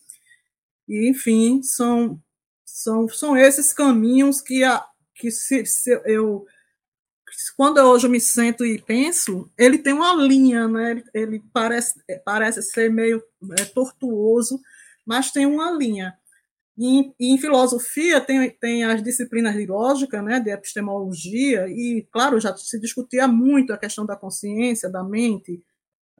e, 0.88 1.08
enfim, 1.08 1.62
são, 1.62 2.20
são, 2.64 3.08
são 3.08 3.36
esses 3.36 3.72
caminhos 3.72 4.40
que, 4.40 4.64
a, 4.64 4.84
que 5.14 5.30
se, 5.30 5.64
se 5.66 5.90
eu 6.04 6.46
quando 7.56 7.78
eu 7.78 7.86
hoje 7.86 8.08
me 8.08 8.20
sento 8.20 8.64
e 8.64 8.80
penso, 8.80 9.50
ele 9.56 9.78
tem 9.78 9.92
uma 9.92 10.14
linha, 10.14 10.66
né? 10.66 10.90
ele, 10.90 11.04
ele 11.14 11.44
parece, 11.52 12.02
parece 12.24 12.62
ser 12.62 12.90
meio 12.90 13.22
é, 13.58 13.64
tortuoso, 13.64 14.60
mas 15.06 15.30
tem 15.30 15.46
uma 15.46 15.70
linha. 15.70 16.16
Em, 16.82 17.14
em, 17.20 17.36
filosofia 17.36 18.22
tem, 18.22 18.50
tem 18.58 18.84
as 18.84 19.02
disciplinas 19.02 19.54
de 19.54 19.66
lógica, 19.66 20.22
né, 20.22 20.40
de 20.40 20.48
epistemologia, 20.48 21.68
e, 21.68 22.08
claro, 22.10 22.40
já 22.40 22.56
se 22.56 22.80
discutia 22.80 23.28
muito 23.28 23.70
a 23.70 23.76
questão 23.76 24.06
da 24.06 24.16
consciência, 24.16 24.88
da 24.88 25.04
mente, 25.04 25.62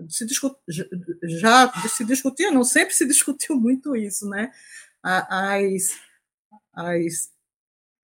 se 0.08 0.26
discut, 0.26 0.54
já 0.68 1.72
se 1.88 2.04
discutia, 2.04 2.50
não 2.50 2.62
sempre 2.62 2.94
se 2.94 3.06
discutiu 3.08 3.56
muito 3.56 3.96
isso, 3.96 4.28
né? 4.28 4.50
As, 5.02 5.96
as, 6.74 7.30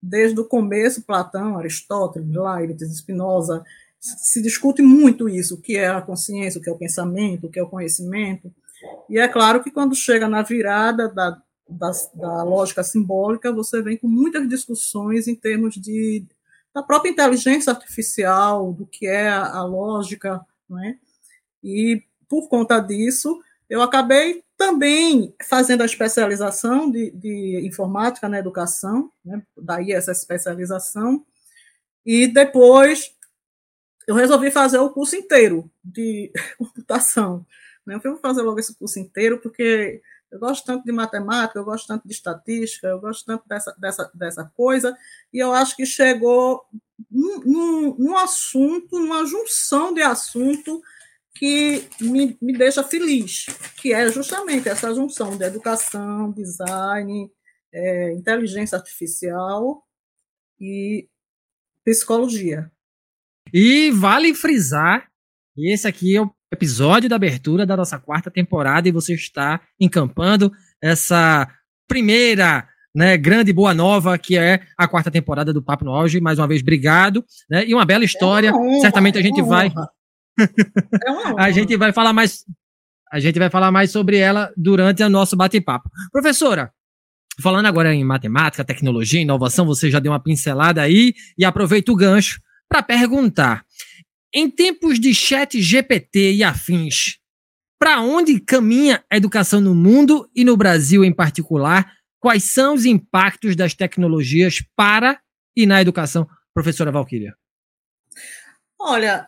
desde 0.01 0.39
o 0.39 0.45
começo, 0.45 1.05
Platão, 1.05 1.59
Aristóteles, 1.59 2.27
Leibniz, 2.27 2.97
Spinoza, 2.97 3.63
se 3.99 4.41
discute 4.41 4.81
muito 4.81 5.29
isso, 5.29 5.55
o 5.55 5.61
que 5.61 5.77
é 5.77 5.87
a 5.87 6.01
consciência, 6.01 6.59
o 6.59 6.63
que 6.63 6.69
é 6.69 6.73
o 6.73 6.77
pensamento, 6.77 7.45
o 7.45 7.51
que 7.51 7.59
é 7.59 7.63
o 7.63 7.69
conhecimento. 7.69 8.51
E 9.07 9.19
é 9.19 9.27
claro 9.27 9.63
que 9.63 9.69
quando 9.69 9.95
chega 9.95 10.27
na 10.27 10.41
virada 10.41 11.07
da, 11.07 11.39
da, 11.67 11.91
da, 12.13 12.43
lógica 12.43 12.83
simbólica, 12.83 13.51
você 13.51 13.81
vem 13.81 13.97
com 13.97 14.07
muitas 14.07 14.47
discussões 14.47 15.27
em 15.27 15.35
termos 15.35 15.75
de, 15.75 16.25
da 16.73 16.81
própria 16.81 17.09
inteligência 17.09 17.71
artificial, 17.71 18.73
do 18.73 18.85
que 18.85 19.07
é 19.07 19.27
a, 19.27 19.57
a 19.57 19.63
lógica, 19.63 20.45
né? 20.69 20.97
E 21.63 22.03
por 22.29 22.47
conta 22.49 22.79
disso, 22.79 23.41
eu 23.69 23.81
acabei 23.81 24.43
também 24.57 25.33
fazendo 25.43 25.81
a 25.81 25.85
especialização 25.85 26.89
de, 26.89 27.11
de 27.11 27.61
informática 27.65 28.27
na 28.27 28.39
educação, 28.39 29.11
né? 29.23 29.41
daí 29.55 29.91
essa 29.91 30.11
especialização, 30.11 31.23
e 32.05 32.27
depois 32.27 33.15
eu 34.07 34.15
resolvi 34.15 34.49
fazer 34.49 34.79
o 34.79 34.89
curso 34.89 35.15
inteiro 35.15 35.69
de 35.83 36.31
computação. 36.57 37.45
Né? 37.85 37.95
Eu 37.95 38.01
fui 38.01 38.15
fazer 38.17 38.41
logo 38.41 38.59
esse 38.59 38.75
curso 38.75 38.99
inteiro 38.99 39.39
porque 39.39 40.01
eu 40.31 40.39
gosto 40.39 40.65
tanto 40.65 40.83
de 40.83 40.91
matemática, 40.91 41.57
eu 41.57 41.65
gosto 41.65 41.87
tanto 41.87 42.07
de 42.07 42.13
estatística, 42.13 42.87
eu 42.87 42.99
gosto 42.99 43.25
tanto 43.25 43.47
dessa, 43.47 43.75
dessa, 43.79 44.11
dessa 44.13 44.45
coisa, 44.55 44.95
e 45.33 45.39
eu 45.39 45.53
acho 45.53 45.75
que 45.75 45.85
chegou 45.85 46.65
num, 47.09 47.39
num, 47.41 47.95
num 47.97 48.17
assunto, 48.17 48.99
numa 48.99 49.25
junção 49.25 49.93
de 49.93 50.01
assunto 50.01 50.81
que 51.33 51.87
me, 52.01 52.37
me 52.41 52.53
deixa 52.53 52.83
feliz, 52.83 53.45
que 53.79 53.93
é 53.93 54.09
justamente 54.11 54.67
essa 54.67 54.93
junção 54.93 55.37
de 55.37 55.43
educação, 55.43 56.31
design, 56.31 57.31
é, 57.71 58.13
inteligência 58.13 58.77
artificial 58.77 59.83
e 60.59 61.07
psicologia. 61.85 62.71
E 63.53 63.91
vale 63.91 64.33
frisar, 64.33 65.09
esse 65.55 65.87
aqui 65.87 66.15
é 66.15 66.21
o 66.21 66.31
episódio 66.51 67.09
da 67.09 67.15
abertura 67.15 67.65
da 67.65 67.75
nossa 67.75 67.99
quarta 67.99 68.31
temporada 68.31 68.87
e 68.87 68.91
você 68.91 69.13
está 69.13 69.61
encampando 69.79 70.51
essa 70.81 71.47
primeira 71.87 72.67
né, 72.95 73.15
grande 73.17 73.53
boa 73.53 73.73
nova 73.73 74.17
que 74.17 74.37
é 74.37 74.61
a 74.77 74.87
quarta 74.87 75.11
temporada 75.11 75.53
do 75.53 75.61
Papo 75.61 75.85
no 75.85 75.91
Auge. 75.91 76.19
Mais 76.19 76.39
uma 76.39 76.47
vez, 76.47 76.61
obrigado. 76.61 77.23
Né, 77.49 77.65
e 77.67 77.73
uma 77.73 77.85
bela 77.85 78.03
história. 78.03 78.49
É 78.51 78.53
uma 78.53 78.61
honra, 78.61 78.81
Certamente 78.81 79.17
a 79.17 79.21
gente 79.21 79.39
é 79.39 79.43
vai. 79.43 79.67
É 79.67 80.41
a 81.37 81.51
gente 81.51 81.75
vai 81.77 81.91
falar 81.91 82.13
mais. 82.13 82.43
A 83.11 83.19
gente 83.19 83.39
vai 83.39 83.49
falar 83.49 83.71
mais 83.71 83.91
sobre 83.91 84.17
ela 84.17 84.51
durante 84.57 85.01
o 85.01 85.09
nosso 85.09 85.35
bate-papo. 85.35 85.89
Professora, 86.11 86.71
falando 87.41 87.65
agora 87.65 87.93
em 87.93 88.03
matemática, 88.03 88.63
tecnologia, 88.63 89.21
inovação, 89.21 89.65
você 89.65 89.89
já 89.89 89.99
deu 89.99 90.11
uma 90.11 90.19
pincelada 90.19 90.81
aí 90.81 91.13
e 91.37 91.45
aproveita 91.45 91.91
o 91.91 91.95
gancho 91.95 92.41
para 92.67 92.83
perguntar: 92.83 93.63
em 94.33 94.49
tempos 94.49 94.99
de 94.99 95.13
chat 95.13 95.61
GPT 95.61 96.33
e 96.33 96.43
afins, 96.43 97.19
para 97.79 98.01
onde 98.01 98.39
caminha 98.39 99.03
a 99.11 99.17
educação 99.17 99.61
no 99.61 99.75
mundo 99.75 100.29
e 100.35 100.43
no 100.43 100.57
Brasil 100.57 101.03
em 101.03 101.13
particular? 101.13 101.95
Quais 102.19 102.45
são 102.45 102.73
os 102.73 102.85
impactos 102.85 103.55
das 103.55 103.73
tecnologias 103.73 104.63
para 104.75 105.21
e 105.55 105.65
na 105.65 105.81
educação, 105.81 106.27
professora 106.53 106.91
Valquíria? 106.91 107.37
Olha, 108.79 109.27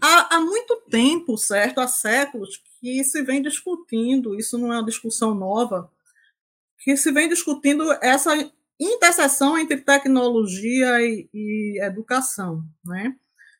há, 0.00 0.36
há 0.36 0.40
muito 0.40 0.82
tempo, 0.90 1.36
certo, 1.38 1.80
há 1.80 1.88
séculos, 1.88 2.60
que 2.80 3.02
se 3.04 3.22
vem 3.22 3.40
discutindo, 3.40 4.34
isso 4.38 4.58
não 4.58 4.72
é 4.72 4.76
uma 4.76 4.84
discussão 4.84 5.34
nova, 5.34 5.90
que 6.78 6.96
se 6.96 7.12
vem 7.12 7.28
discutindo 7.28 7.92
essa 8.02 8.32
interseção 8.84 9.58
entre 9.58 9.76
tecnologia 9.78 11.00
e, 11.00 11.28
e 11.32 11.80
educação, 11.82 12.64
né? 12.84 13.14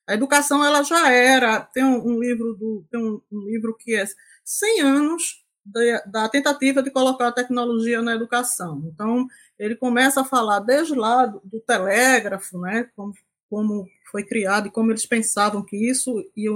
A 0.06 0.14
educação 0.14 0.64
ela 0.64 0.82
já 0.82 1.10
era 1.10 1.60
tem 1.60 1.84
um, 1.84 2.06
um 2.06 2.20
livro 2.20 2.54
do 2.54 2.84
tem 2.90 3.00
um, 3.00 3.20
um, 3.30 3.40
livro 3.46 3.76
que 3.78 3.94
é 3.94 4.04
100 4.44 4.80
anos 4.80 5.44
de, 5.64 6.02
da 6.06 6.28
tentativa 6.28 6.82
de 6.82 6.90
colocar 6.90 7.28
a 7.28 7.32
tecnologia 7.32 8.02
na 8.02 8.14
educação. 8.14 8.82
Então 8.92 9.26
ele 9.58 9.76
começa 9.76 10.22
a 10.22 10.24
falar 10.24 10.60
desde 10.60 10.94
lá 10.94 11.26
do, 11.26 11.40
do 11.44 11.60
telégrafo, 11.60 12.58
né? 12.58 12.88
Como, 12.96 13.14
como 13.48 13.88
foi 14.10 14.24
criado 14.24 14.66
e 14.68 14.70
como 14.70 14.90
eles 14.90 15.06
pensavam 15.06 15.64
que 15.64 15.76
isso 15.76 16.28
ia, 16.36 16.50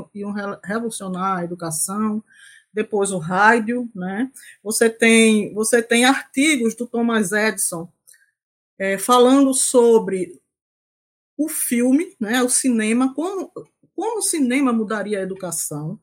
revolucionar 0.64 1.38
a 1.38 1.44
educação. 1.44 2.22
Depois 2.72 3.10
o 3.12 3.18
rádio, 3.18 3.88
né? 3.94 4.30
Você 4.62 4.90
tem 4.90 5.54
você 5.54 5.80
tem 5.80 6.04
artigos 6.04 6.74
do 6.74 6.86
Thomas 6.86 7.32
Edison 7.32 7.88
é, 8.78 8.98
falando 8.98 9.52
sobre 9.54 10.40
o 11.36 11.48
filme, 11.48 12.14
né, 12.18 12.42
o 12.42 12.48
cinema, 12.48 13.14
como, 13.14 13.50
como 13.94 14.18
o 14.18 14.22
cinema 14.22 14.72
mudaria 14.72 15.18
a 15.18 15.22
educação. 15.22 16.00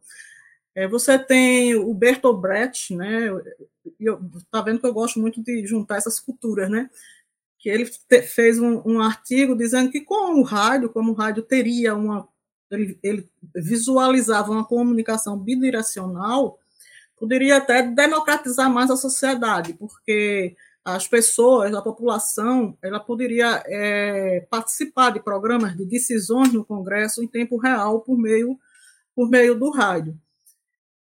É, 0.75 0.87
você 0.87 1.17
tem 1.19 1.75
o 1.75 1.93
Bertolt 1.93 2.39
Brecht, 2.39 2.95
né, 2.95 3.29
está 4.37 4.61
vendo 4.61 4.79
que 4.79 4.85
eu 4.85 4.93
gosto 4.93 5.19
muito 5.19 5.41
de 5.41 5.65
juntar 5.65 5.97
essas 5.97 6.19
culturas, 6.19 6.69
né, 6.69 6.89
que 7.59 7.69
ele 7.69 7.85
te, 7.85 8.21
fez 8.21 8.59
um, 8.59 8.81
um, 8.85 9.01
artigo 9.01 9.55
dizendo 9.55 9.91
que 9.91 10.01
com 10.01 10.39
o 10.39 10.43
rádio, 10.43 10.89
como 10.89 11.11
o 11.11 11.15
rádio 11.15 11.43
teria 11.43 11.95
uma, 11.95 12.27
ele, 12.69 12.99
ele 13.01 13.29
visualizava 13.55 14.51
uma 14.51 14.65
comunicação 14.65 15.37
bidirecional, 15.37 16.59
poderia 17.17 17.57
até 17.57 17.83
democratizar 17.83 18.69
mais 18.69 18.91
a 18.91 18.97
sociedade, 18.97 19.73
porque 19.73 20.55
as 20.85 21.07
pessoas, 21.07 21.73
a 21.73 21.81
população, 21.81 22.77
ela 22.83 22.99
poderia 22.99 23.63
é, 23.65 24.41
participar 24.49 25.11
de 25.11 25.23
programas 25.23 25.75
de 25.77 25.85
decisões 25.85 26.51
no 26.51 26.65
Congresso 26.65 27.23
em 27.23 27.27
tempo 27.27 27.57
real 27.57 28.01
por 28.01 28.17
meio, 28.17 28.57
por 29.15 29.29
meio 29.29 29.57
do 29.57 29.69
rádio. 29.69 30.19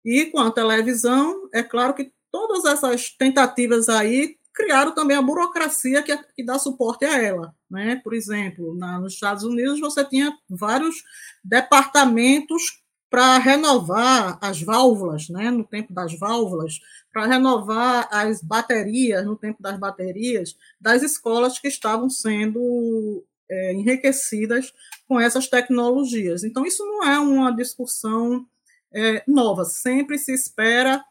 E 0.04 0.26
com 0.26 0.38
a 0.38 0.50
televisão, 0.50 1.48
é 1.52 1.62
claro 1.62 1.92
que 1.92 2.12
todas 2.30 2.64
essas 2.64 3.10
tentativas 3.10 3.88
aí 3.88 4.36
criaram 4.54 4.94
também 4.94 5.16
a 5.16 5.22
burocracia 5.22 6.02
que, 6.02 6.16
que 6.34 6.44
dá 6.44 6.58
suporte 6.58 7.04
a 7.04 7.22
ela. 7.22 7.54
Né? 7.70 8.00
Por 8.02 8.14
exemplo, 8.14 8.74
na, 8.74 8.98
nos 8.98 9.12
Estados 9.12 9.44
Unidos 9.44 9.78
você 9.78 10.02
tinha 10.04 10.32
vários 10.48 11.02
departamentos 11.44 12.82
para 13.08 13.38
renovar 13.38 14.38
as 14.40 14.60
válvulas, 14.60 15.28
né, 15.28 15.50
no 15.50 15.64
tempo 15.64 15.92
das 15.92 16.18
válvulas, 16.18 16.80
para 17.12 17.26
renovar 17.26 18.08
as 18.10 18.42
baterias, 18.42 19.24
no 19.24 19.36
tempo 19.36 19.62
das 19.62 19.78
baterias, 19.78 20.56
das 20.80 21.02
escolas 21.02 21.58
que 21.58 21.68
estavam 21.68 22.10
sendo 22.10 23.24
é, 23.48 23.72
enriquecidas 23.72 24.72
com 25.08 25.20
essas 25.20 25.46
tecnologias. 25.46 26.44
Então, 26.44 26.66
isso 26.66 26.84
não 26.84 27.04
é 27.04 27.18
uma 27.18 27.50
discussão 27.52 28.46
é, 28.92 29.22
nova, 29.26 29.64
sempre 29.64 30.18
se 30.18 30.32
espera 30.32 31.04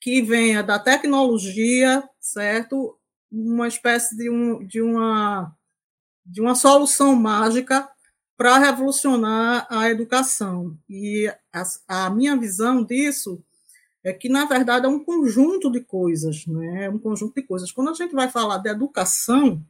que 0.00 0.22
venha 0.22 0.62
da 0.62 0.78
tecnologia, 0.78 2.02
certo? 2.20 2.98
Uma 3.30 3.68
espécie 3.68 4.16
de, 4.16 4.28
um, 4.28 4.64
de, 4.66 4.80
uma, 4.80 5.54
de 6.24 6.40
uma 6.40 6.54
solução 6.54 7.14
mágica 7.14 7.88
para 8.36 8.58
revolucionar 8.58 9.66
a 9.70 9.90
educação. 9.90 10.76
E 10.88 11.32
a, 11.52 11.62
a, 11.88 12.10
minha 12.10 12.36
visão 12.36 12.84
disso 12.84 13.42
é 14.04 14.12
que, 14.12 14.28
na 14.28 14.44
verdade, 14.44 14.86
é 14.86 14.88
um 14.88 15.02
conjunto 15.02 15.70
de 15.70 15.80
coisas, 15.80 16.46
né? 16.46 16.90
Um 16.90 16.98
conjunto 16.98 17.34
de 17.34 17.42
coisas. 17.42 17.70
Quando 17.70 17.90
a 17.90 17.94
gente 17.94 18.14
vai 18.14 18.28
falar 18.28 18.58
de 18.58 18.68
educação, 18.68 19.64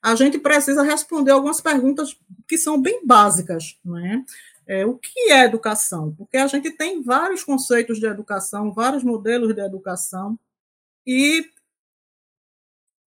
a 0.00 0.14
gente 0.14 0.38
precisa 0.38 0.82
responder 0.82 1.32
algumas 1.32 1.60
perguntas 1.60 2.16
que 2.46 2.58
são 2.58 2.80
bem 2.80 3.04
básicas, 3.04 3.78
né? 3.84 4.24
É, 4.66 4.86
o 4.86 4.96
que 4.96 5.32
é 5.32 5.44
educação? 5.44 6.14
Porque 6.16 6.36
a 6.36 6.46
gente 6.46 6.70
tem 6.70 7.02
vários 7.02 7.42
conceitos 7.42 7.98
de 7.98 8.06
educação, 8.06 8.72
vários 8.72 9.02
modelos 9.02 9.54
de 9.54 9.60
educação, 9.60 10.38
e 11.06 11.44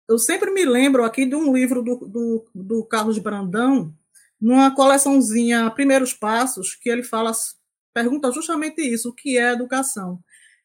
eu 0.08 0.18
sempre 0.18 0.50
me 0.50 0.64
lembro 0.64 1.04
aqui 1.04 1.26
de 1.26 1.34
um 1.34 1.54
livro 1.54 1.82
do, 1.82 1.96
do, 1.96 2.46
do 2.54 2.84
Carlos 2.84 3.18
Brandão, 3.18 3.94
numa 4.40 4.74
coleçãozinha 4.74 5.70
Primeiros 5.70 6.12
Passos, 6.12 6.74
que 6.74 6.88
ele 6.88 7.02
fala, 7.02 7.32
pergunta 7.92 8.30
justamente 8.32 8.80
isso, 8.80 9.10
o 9.10 9.14
que 9.14 9.38
é 9.38 9.52
educação. 9.52 10.20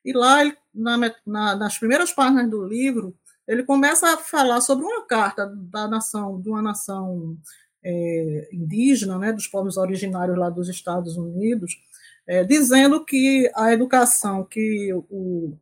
E 0.05 0.13
lá, 0.13 0.43
na, 0.73 0.97
na, 1.25 1.55
nas 1.55 1.77
primeiras 1.77 2.11
páginas 2.11 2.49
do 2.49 2.65
livro, 2.65 3.15
ele 3.47 3.63
começa 3.63 4.13
a 4.13 4.17
falar 4.17 4.61
sobre 4.61 4.85
uma 4.85 5.05
carta 5.05 5.45
da 5.47 5.87
nação, 5.87 6.39
de 6.41 6.49
uma 6.49 6.61
nação 6.61 7.37
é, 7.83 8.49
indígena, 8.51 9.17
né, 9.17 9.33
dos 9.33 9.47
povos 9.47 9.77
originários 9.77 10.37
lá 10.37 10.49
dos 10.49 10.69
Estados 10.69 11.17
Unidos, 11.17 11.77
é, 12.25 12.43
dizendo 12.43 13.03
que 13.03 13.51
a 13.55 13.73
educação 13.73 14.45
que 14.45 14.93
o, 14.93 15.57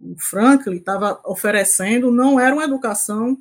o 0.00 0.16
Franklin 0.18 0.76
estava 0.76 1.20
oferecendo 1.24 2.10
não 2.10 2.38
era 2.38 2.54
uma 2.54 2.64
educação 2.64 3.38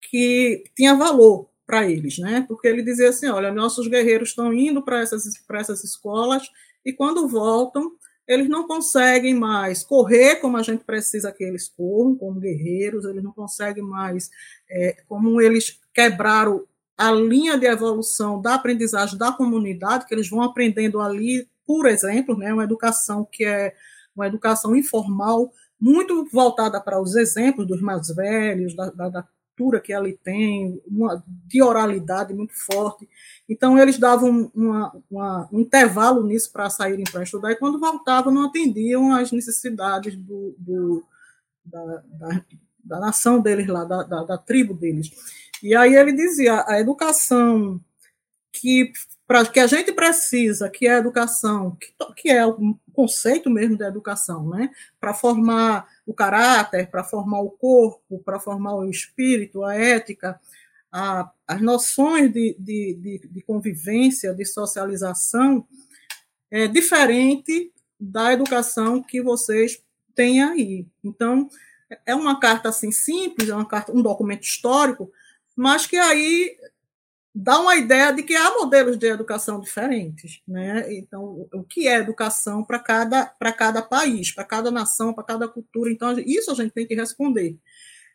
que 0.00 0.64
tinha 0.74 0.94
valor, 0.94 1.49
para 1.70 1.88
eles, 1.88 2.18
né? 2.18 2.44
Porque 2.48 2.66
ele 2.66 2.82
dizia 2.82 3.10
assim: 3.10 3.28
olha, 3.28 3.52
nossos 3.52 3.86
guerreiros 3.86 4.30
estão 4.30 4.52
indo 4.52 4.82
para 4.82 5.00
essas, 5.00 5.24
essas 5.52 5.84
escolas 5.84 6.42
e 6.84 6.92
quando 6.92 7.28
voltam, 7.28 7.92
eles 8.26 8.48
não 8.48 8.66
conseguem 8.66 9.34
mais 9.34 9.84
correr 9.84 10.36
como 10.36 10.56
a 10.56 10.62
gente 10.62 10.82
precisa 10.82 11.30
que 11.30 11.44
eles 11.44 11.68
corram, 11.68 12.16
como 12.16 12.40
guerreiros, 12.40 13.04
eles 13.04 13.22
não 13.22 13.32
conseguem 13.32 13.84
mais, 13.84 14.30
é, 14.68 14.96
como 15.08 15.40
eles 15.40 15.78
quebraram 15.94 16.66
a 16.98 17.12
linha 17.12 17.56
de 17.56 17.66
evolução 17.66 18.40
da 18.40 18.54
aprendizagem 18.54 19.16
da 19.16 19.30
comunidade, 19.32 20.06
que 20.06 20.14
eles 20.14 20.28
vão 20.28 20.42
aprendendo 20.42 21.00
ali, 21.00 21.48
por 21.64 21.86
exemplo, 21.86 22.36
né, 22.36 22.52
uma 22.52 22.64
educação 22.64 23.24
que 23.30 23.44
é 23.44 23.74
uma 24.14 24.26
educação 24.26 24.74
informal, 24.74 25.52
muito 25.80 26.26
voltada 26.30 26.80
para 26.80 27.00
os 27.00 27.14
exemplos 27.14 27.66
dos 27.66 27.80
mais 27.80 28.08
velhos, 28.08 28.74
da, 28.74 28.90
da, 28.90 29.28
cultura 29.60 29.80
que 29.80 29.92
ele 29.92 30.18
tem, 30.24 30.80
uma, 30.86 31.22
de 31.46 31.62
oralidade 31.62 32.32
muito 32.32 32.54
forte. 32.54 33.06
Então, 33.46 33.78
eles 33.78 33.98
davam 33.98 34.50
uma, 34.54 34.96
uma, 35.10 35.48
um 35.52 35.60
intervalo 35.60 36.26
nisso 36.26 36.50
para 36.50 36.70
saírem 36.70 37.04
para 37.04 37.22
estudar, 37.22 37.52
e 37.52 37.56
quando 37.56 37.78
voltavam, 37.78 38.32
não 38.32 38.46
atendiam 38.46 39.14
às 39.14 39.30
necessidades 39.30 40.16
do, 40.16 40.54
do 40.58 41.04
da, 41.64 42.02
da, 42.04 42.44
da, 42.82 43.00
nação 43.00 43.40
deles 43.40 43.66
lá, 43.66 43.84
da, 43.84 44.02
da, 44.02 44.24
da 44.24 44.38
tribo 44.38 44.72
deles. 44.72 45.10
E 45.62 45.76
aí 45.76 45.94
ele 45.94 46.12
dizia: 46.12 46.64
a 46.66 46.80
educação 46.80 47.78
que 48.52 48.92
para 49.26 49.46
que 49.46 49.60
a 49.60 49.66
gente 49.68 49.92
precisa, 49.92 50.68
que 50.68 50.88
é 50.88 50.94
a 50.94 50.98
educação, 50.98 51.76
que, 51.76 51.94
que 52.16 52.28
é 52.28 52.44
o 52.44 52.76
conceito 52.92 53.48
mesmo 53.48 53.78
da 53.78 53.86
educação, 53.86 54.48
né? 54.48 54.70
Para 54.98 55.14
formar 55.14 55.86
o 56.06 56.14
caráter, 56.14 56.90
para 56.90 57.04
formar 57.04 57.40
o 57.40 57.50
corpo, 57.50 58.20
para 58.24 58.40
formar 58.40 58.74
o 58.74 58.88
espírito, 58.88 59.64
a 59.64 59.74
ética, 59.74 60.40
a, 60.90 61.30
as 61.46 61.60
noções 61.60 62.32
de, 62.32 62.56
de, 62.58 62.94
de, 62.94 63.28
de 63.28 63.42
convivência, 63.42 64.34
de 64.34 64.44
socialização, 64.44 65.66
é 66.50 66.66
diferente 66.66 67.72
da 67.98 68.32
educação 68.32 69.02
que 69.02 69.22
vocês 69.22 69.82
têm 70.14 70.42
aí. 70.42 70.86
Então, 71.04 71.48
é 72.06 72.14
uma 72.14 72.40
carta 72.40 72.68
assim 72.68 72.90
simples, 72.90 73.48
é 73.48 73.54
uma 73.54 73.66
carta, 73.66 73.92
um 73.92 74.02
documento 74.02 74.42
histórico, 74.42 75.10
mas 75.54 75.86
que 75.86 75.96
aí 75.96 76.56
dá 77.34 77.60
uma 77.60 77.76
ideia 77.76 78.12
de 78.12 78.22
que 78.22 78.34
há 78.34 78.50
modelos 78.54 78.96
de 78.96 79.06
educação 79.06 79.60
diferentes, 79.60 80.40
né? 80.46 80.92
Então, 80.94 81.48
o 81.52 81.62
que 81.62 81.86
é 81.86 81.96
educação 81.96 82.64
para 82.64 82.78
cada 82.78 83.26
para 83.26 83.52
cada 83.52 83.82
país, 83.82 84.32
para 84.32 84.44
cada 84.44 84.70
nação, 84.70 85.14
para 85.14 85.24
cada 85.24 85.48
cultura? 85.48 85.90
Então, 85.90 86.18
isso 86.18 86.50
a 86.50 86.54
gente 86.54 86.72
tem 86.72 86.86
que 86.86 86.94
responder. 86.94 87.56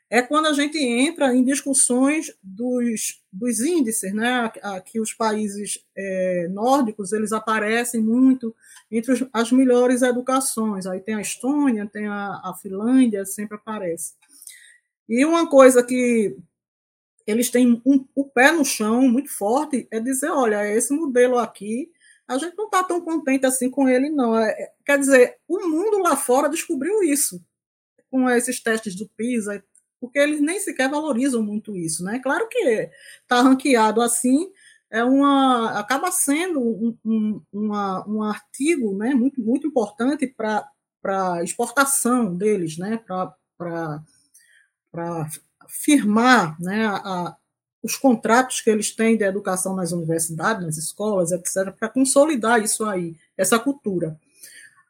É 0.09 0.21
quando 0.21 0.45
a 0.45 0.53
gente 0.53 0.77
entra 0.77 1.33
em 1.33 1.43
discussões 1.43 2.31
dos, 2.43 3.21
dos 3.31 3.59
índices, 3.61 4.13
né? 4.13 4.51
Aqui 4.61 4.99
os 4.99 5.13
países 5.13 5.83
é, 5.97 6.47
nórdicos 6.51 7.11
eles 7.11 7.31
aparecem 7.31 8.01
muito 8.01 8.55
entre 8.91 9.27
as 9.33 9.51
melhores 9.51 10.01
educações. 10.03 10.85
Aí 10.85 10.99
tem 10.99 11.15
a 11.15 11.21
Estônia, 11.21 11.89
tem 11.91 12.07
a, 12.07 12.41
a 12.43 12.53
Finlândia, 12.61 13.25
sempre 13.25 13.55
aparece. 13.55 14.13
E 15.09 15.25
uma 15.25 15.49
coisa 15.49 15.83
que 15.83 16.37
eles 17.25 17.49
têm 17.49 17.81
um, 17.85 18.05
o 18.13 18.25
pé 18.25 18.51
no 18.51 18.63
chão 18.63 19.01
muito 19.07 19.29
forte, 19.29 19.87
é 19.91 19.99
dizer, 19.99 20.29
olha, 20.29 20.67
esse 20.67 20.93
modelo 20.93 21.37
aqui, 21.37 21.91
a 22.27 22.37
gente 22.37 22.55
não 22.57 22.65
está 22.65 22.83
tão 22.83 23.01
contente 23.01 23.45
assim 23.45 23.69
com 23.69 23.87
ele, 23.87 24.09
não. 24.09 24.37
É, 24.37 24.49
é, 24.51 24.71
quer 24.85 24.99
dizer, 24.99 25.37
o 25.47 25.67
mundo 25.67 25.99
lá 25.99 26.15
fora 26.15 26.49
descobriu 26.49 27.03
isso, 27.03 27.43
com 28.09 28.29
esses 28.29 28.61
testes 28.61 28.95
do 28.95 29.09
PISA, 29.17 29.63
porque 29.99 30.19
eles 30.19 30.41
nem 30.41 30.59
sequer 30.59 30.89
valorizam 30.89 31.41
muito 31.43 31.75
isso, 31.75 32.03
né? 32.03 32.19
Claro 32.19 32.47
que 32.47 32.89
está 33.23 33.41
ranqueado 33.41 34.01
assim, 34.01 34.51
é 34.91 35.03
uma, 35.03 35.79
acaba 35.79 36.11
sendo 36.11 36.59
um, 36.61 36.97
um, 37.03 37.41
uma, 37.51 38.07
um 38.07 38.23
artigo 38.23 38.95
né, 38.95 39.13
muito, 39.13 39.41
muito 39.41 39.67
importante 39.67 40.27
para 40.27 41.43
exportação 41.43 42.35
deles, 42.35 42.77
né? 42.77 42.97
para 42.97 43.33
firmar 45.67 46.59
né, 46.61 46.85
a, 46.87 47.35
os 47.83 47.95
contratos 47.95 48.61
que 48.61 48.69
eles 48.69 48.95
têm 48.95 49.15
de 49.15 49.23
educação 49.23 49.75
nas 49.75 49.91
universidades, 49.91 50.65
nas 50.65 50.77
escolas, 50.77 51.31
etc., 51.31 51.71
para 51.77 51.89
consolidar 51.89 52.63
isso 52.63 52.83
aí, 52.85 53.15
essa 53.37 53.59
cultura. 53.59 54.19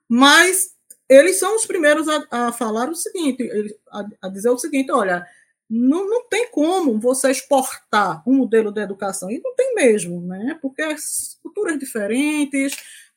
Mas 0.08 0.76
eles 1.10 1.38
são 1.38 1.56
os 1.56 1.66
primeiros 1.66 2.08
a, 2.08 2.26
a 2.32 2.52
falar 2.52 2.90
o 2.90 2.96
seguinte, 2.96 3.50
a, 3.92 4.06
a, 4.22 4.30
dizer 4.30 4.50
o 4.50 4.58
seguinte, 4.58 4.92
olha, 4.92 5.26
não, 5.70 6.08
não 6.08 6.28
tem 6.28 6.50
como 6.52 7.00
você 7.00 7.32
exportar 7.32 8.24
um 8.28 8.34
modelo 8.34 8.72
de 8.72 8.82
educação, 8.82 9.30
e 9.30 9.40
não 9.40 9.54
tem 9.56 9.76
mesmo, 9.76 10.22
né? 10.22 10.58
Porque 10.62 10.82
as 10.82 11.38
culturas 11.42 11.78
diferentes, 11.78 12.76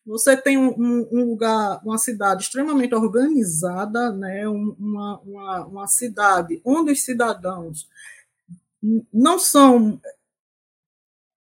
você 0.09 0.35
tem 0.35 0.57
um, 0.57 1.07
um, 1.13 1.25
lugar, 1.27 1.83
uma 1.85 1.99
cidade 1.99 2.43
extremamente 2.43 2.95
organizada, 2.95 4.11
né? 4.11 4.49
uma, 4.49 5.21
uma, 5.21 5.67
uma 5.67 5.87
cidade 5.87 6.63
onde 6.65 6.93
os 6.93 7.05
cidadãos 7.05 7.87
não 9.13 9.39
são 9.39 10.01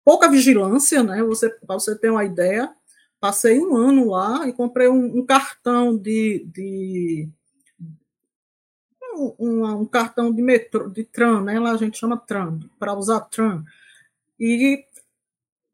pouca 0.03 0.31
vigilância, 0.31 1.03
né? 1.03 1.23
Você 1.25 1.51
para 1.51 1.75
você 1.75 1.95
ter 1.99 2.09
uma 2.09 2.25
ideia, 2.25 2.75
passei 3.21 3.61
um 3.61 3.77
ano 3.77 4.09
lá 4.11 4.49
e 4.49 4.53
comprei 4.53 4.89
um, 4.89 5.19
um 5.19 5.27
cartão 5.27 5.95
de, 5.99 6.47
de 6.47 7.29
um, 9.39 9.81
um, 9.81 9.87
cartão 9.87 10.33
de 10.33 10.41
metrô, 10.41 10.89
de 10.89 11.05
tram, 11.05 11.43
né? 11.43 11.61
Lá 11.61 11.73
a 11.73 11.77
gente 11.77 11.99
chama 11.99 12.17
tram, 12.17 12.61
para 12.79 12.95
usar 12.95 13.21
tram. 13.21 13.63
E 14.41 14.85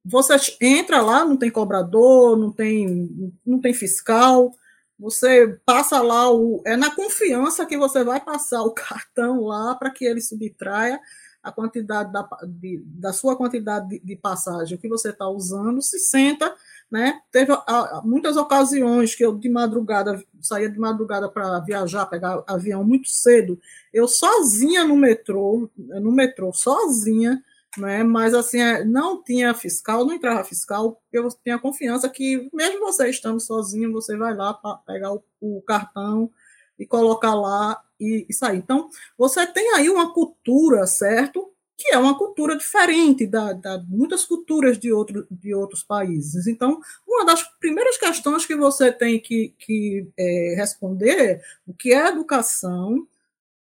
você 0.04 0.36
entra 0.60 1.02
lá, 1.02 1.24
não 1.24 1.36
tem 1.36 1.50
cobrador, 1.50 2.36
não 2.36 2.50
tem, 2.50 3.34
não 3.44 3.60
tem 3.60 3.74
fiscal, 3.74 4.52
você 4.98 5.58
passa 5.64 6.00
lá, 6.02 6.30
o, 6.30 6.62
é 6.66 6.76
na 6.76 6.94
confiança 6.94 7.64
que 7.64 7.76
você 7.76 8.04
vai 8.04 8.20
passar 8.20 8.62
o 8.62 8.72
cartão 8.74 9.44
lá 9.44 9.74
para 9.74 9.90
que 9.90 10.04
ele 10.04 10.20
subtraia 10.20 11.00
a 11.42 11.50
quantidade 11.50 12.12
da, 12.12 12.28
de, 12.46 12.82
da 12.84 13.14
sua 13.14 13.34
quantidade 13.34 13.88
de, 13.88 13.98
de 14.00 14.16
passagem 14.16 14.76
que 14.76 14.88
você 14.88 15.08
está 15.08 15.26
usando, 15.26 15.80
se 15.80 15.98
senta, 15.98 16.54
né? 16.90 17.20
Teve 17.32 17.52
a, 17.52 18.02
muitas 18.04 18.36
ocasiões 18.36 19.14
que 19.14 19.24
eu 19.24 19.34
de 19.38 19.48
madrugada 19.48 20.22
saía 20.40 20.68
de 20.68 20.78
madrugada 20.78 21.30
para 21.30 21.60
viajar, 21.60 22.04
pegar 22.06 22.42
avião 22.46 22.84
muito 22.84 23.08
cedo, 23.08 23.58
eu 23.92 24.06
sozinha 24.06 24.84
no 24.84 24.96
metrô, 24.96 25.70
no 25.76 26.12
metrô 26.12 26.52
sozinha, 26.52 27.42
né? 27.78 28.02
Mas 28.02 28.34
assim, 28.34 28.60
é, 28.60 28.84
não 28.84 29.22
tinha 29.22 29.54
fiscal, 29.54 30.04
não 30.04 30.14
entrava 30.14 30.44
fiscal, 30.44 31.00
eu 31.12 31.28
tinha 31.42 31.58
confiança 31.58 32.08
que, 32.08 32.48
mesmo 32.52 32.80
você 32.80 33.08
estando 33.08 33.40
sozinho, 33.40 33.92
você 33.92 34.16
vai 34.16 34.34
lá 34.34 34.54
para 34.54 34.76
pegar 34.78 35.12
o, 35.12 35.22
o, 35.40 35.62
cartão 35.62 36.30
e 36.78 36.86
colocar 36.86 37.34
lá 37.34 37.80
e, 37.98 38.26
e, 38.28 38.32
sair. 38.32 38.58
Então, 38.58 38.88
você 39.16 39.46
tem 39.46 39.74
aí 39.74 39.88
uma 39.88 40.12
cultura, 40.12 40.86
certo? 40.86 41.52
Que 41.76 41.94
é 41.94 41.98
uma 41.98 42.16
cultura 42.18 42.56
diferente 42.56 43.26
da, 43.26 43.52
da 43.52 43.78
muitas 43.88 44.24
culturas 44.24 44.78
de, 44.78 44.92
outro, 44.92 45.26
de 45.30 45.54
outros 45.54 45.82
países. 45.82 46.46
Então, 46.46 46.80
uma 47.06 47.24
das 47.24 47.42
primeiras 47.58 47.96
questões 47.96 48.46
que 48.46 48.56
você 48.56 48.92
tem 48.92 49.20
que, 49.20 49.54
que 49.58 50.08
é, 50.18 50.54
responder 50.56 51.42
o 51.66 51.72
que 51.74 51.92
é 51.92 52.08
educação, 52.08 53.06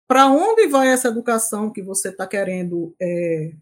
para 0.09 0.27
onde 0.27 0.67
vai 0.67 0.89
essa 0.89 1.09
educação 1.09 1.71
que 1.71 1.83
você 1.83 2.09
está 2.09 2.27
querendo 2.27 2.95
é, 3.01 3.53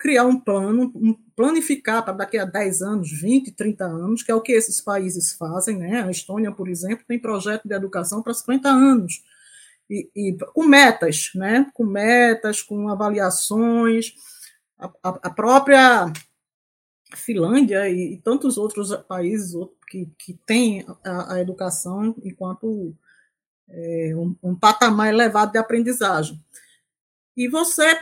criar 0.00 0.24
um 0.24 0.40
plano, 0.40 0.90
um, 0.94 1.14
planificar 1.36 2.02
para 2.02 2.14
daqui 2.14 2.38
a 2.38 2.46
10 2.46 2.80
anos, 2.80 3.12
20, 3.12 3.52
30 3.52 3.84
anos, 3.84 4.22
que 4.22 4.32
é 4.32 4.34
o 4.34 4.40
que 4.40 4.52
esses 4.52 4.80
países 4.80 5.32
fazem. 5.34 5.76
Né? 5.76 6.02
A 6.02 6.10
Estônia, 6.10 6.50
por 6.50 6.68
exemplo, 6.68 7.04
tem 7.06 7.18
projeto 7.18 7.68
de 7.68 7.74
educação 7.74 8.22
para 8.22 8.32
50 8.32 8.68
anos, 8.68 9.22
e, 9.90 10.08
e, 10.16 10.36
com 10.54 10.64
metas, 10.64 11.30
né? 11.34 11.70
com 11.74 11.84
metas, 11.84 12.62
com 12.62 12.88
avaliações. 12.88 14.14
A, 14.78 14.86
a, 15.02 15.08
a 15.24 15.30
própria 15.30 16.10
Finlândia 17.14 17.86
e, 17.90 18.14
e, 18.14 18.16
tantos 18.18 18.56
outros 18.56 18.94
países 19.06 19.52
que, 19.86 20.08
que 20.18 20.32
têm 20.46 20.86
a, 21.04 21.34
a 21.34 21.40
educação 21.40 22.14
enquanto 22.24 22.96
é, 23.68 24.14
um, 24.16 24.34
um 24.42 24.54
patamar 24.56 25.08
elevado 25.08 25.52
de 25.52 25.58
aprendizagem. 25.58 26.42
E 27.36 27.48
você 27.48 28.00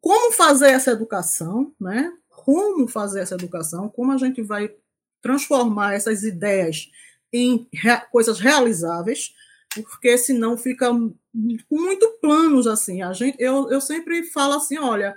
como 0.00 0.32
fazer 0.32 0.70
essa 0.70 0.90
educação, 0.90 1.72
né? 1.80 2.12
Como 2.28 2.88
fazer 2.88 3.20
essa 3.20 3.34
educação, 3.34 3.88
como 3.88 4.12
a 4.12 4.16
gente 4.16 4.42
vai 4.42 4.74
transformar 5.20 5.94
essas 5.94 6.22
ideias 6.22 6.90
em 7.32 7.68
coisas 8.10 8.38
realizáveis, 8.40 9.34
porque 9.74 10.18
senão 10.18 10.58
fica 10.58 10.88
com 10.90 11.14
muito 11.70 12.08
planos 12.20 12.66
assim. 12.66 13.02
A 13.02 13.12
gente, 13.12 13.36
eu, 13.40 13.70
eu 13.70 13.80
sempre 13.80 14.24
falo 14.24 14.54
assim, 14.54 14.78
olha, 14.78 15.16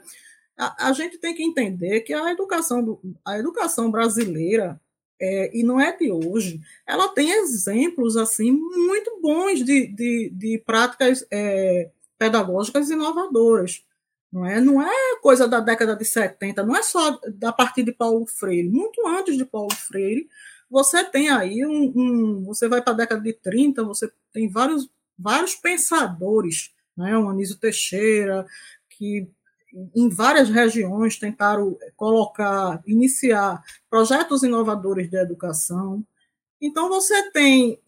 a, 0.58 0.89
a 0.89 0.93
gente 0.93 1.17
tem 1.17 1.36
que 1.36 1.43
entender 1.43 2.01
que 2.01 2.13
a 2.13 2.32
educação, 2.32 2.84
do, 2.84 2.99
a 3.25 3.38
educação 3.38 3.91
brasileira 3.91 4.80
é, 5.19 5.58
e 5.58 5.63
não 5.63 5.80
é 5.80 5.95
de 5.95 6.12
hoje, 6.12 6.62
ela 6.86 7.10
tem 7.10 7.32
exemplos 7.32 8.15
assim 8.15 8.51
muito 8.51 9.19
bons 9.21 9.63
de, 9.63 9.88
de, 9.88 10.30
de 10.30 10.63
práticas 10.65 11.25
é, 11.32 11.89
pedagógicas 12.17 12.89
inovadoras. 12.89 13.84
Não 14.32 14.46
é, 14.46 14.60
não 14.60 14.82
é 14.82 15.20
coisa 15.22 15.48
da 15.48 15.60
década 15.60 15.96
de 15.96 16.04
70, 16.04 16.64
não 16.64 16.76
é 16.76 16.84
só 16.84 17.20
da 17.34 17.54
partir 17.54 17.84
de 17.84 17.92
Paulo 17.92 18.26
Freire. 18.26 18.68
Muito 18.70 19.08
antes 19.08 19.38
de 19.38 19.46
Paulo 19.46 19.74
Freire, 19.74 20.28
você 20.70 21.04
tem 21.04 21.30
aí 21.30 21.66
um. 21.66 21.94
um 21.96 22.44
você 22.44 22.68
vai 22.68 22.82
para 22.82 22.94
a 22.94 22.98
década 22.98 23.22
de 23.22 23.34
30, 23.34 23.84
você 23.84 24.12
tem 24.34 24.50
vários, 24.50 24.90
vários 25.18 25.56
pensadores, 25.56 26.74
né? 26.98 27.18
o 27.18 27.30
Anísio 27.30 27.58
Teixeira, 27.58 28.46
que 28.90 29.28
em 29.96 30.10
várias 30.10 30.50
regiões 30.50 31.18
tentaram 31.18 31.78
colocar, 31.96 32.82
iniciar 32.86 33.62
projetos 33.90 34.44
inovadores 34.44 35.10
de 35.10 35.18
educação. 35.18 36.06
Então, 36.62 36.88
você 36.88 37.30
tem 37.32 37.80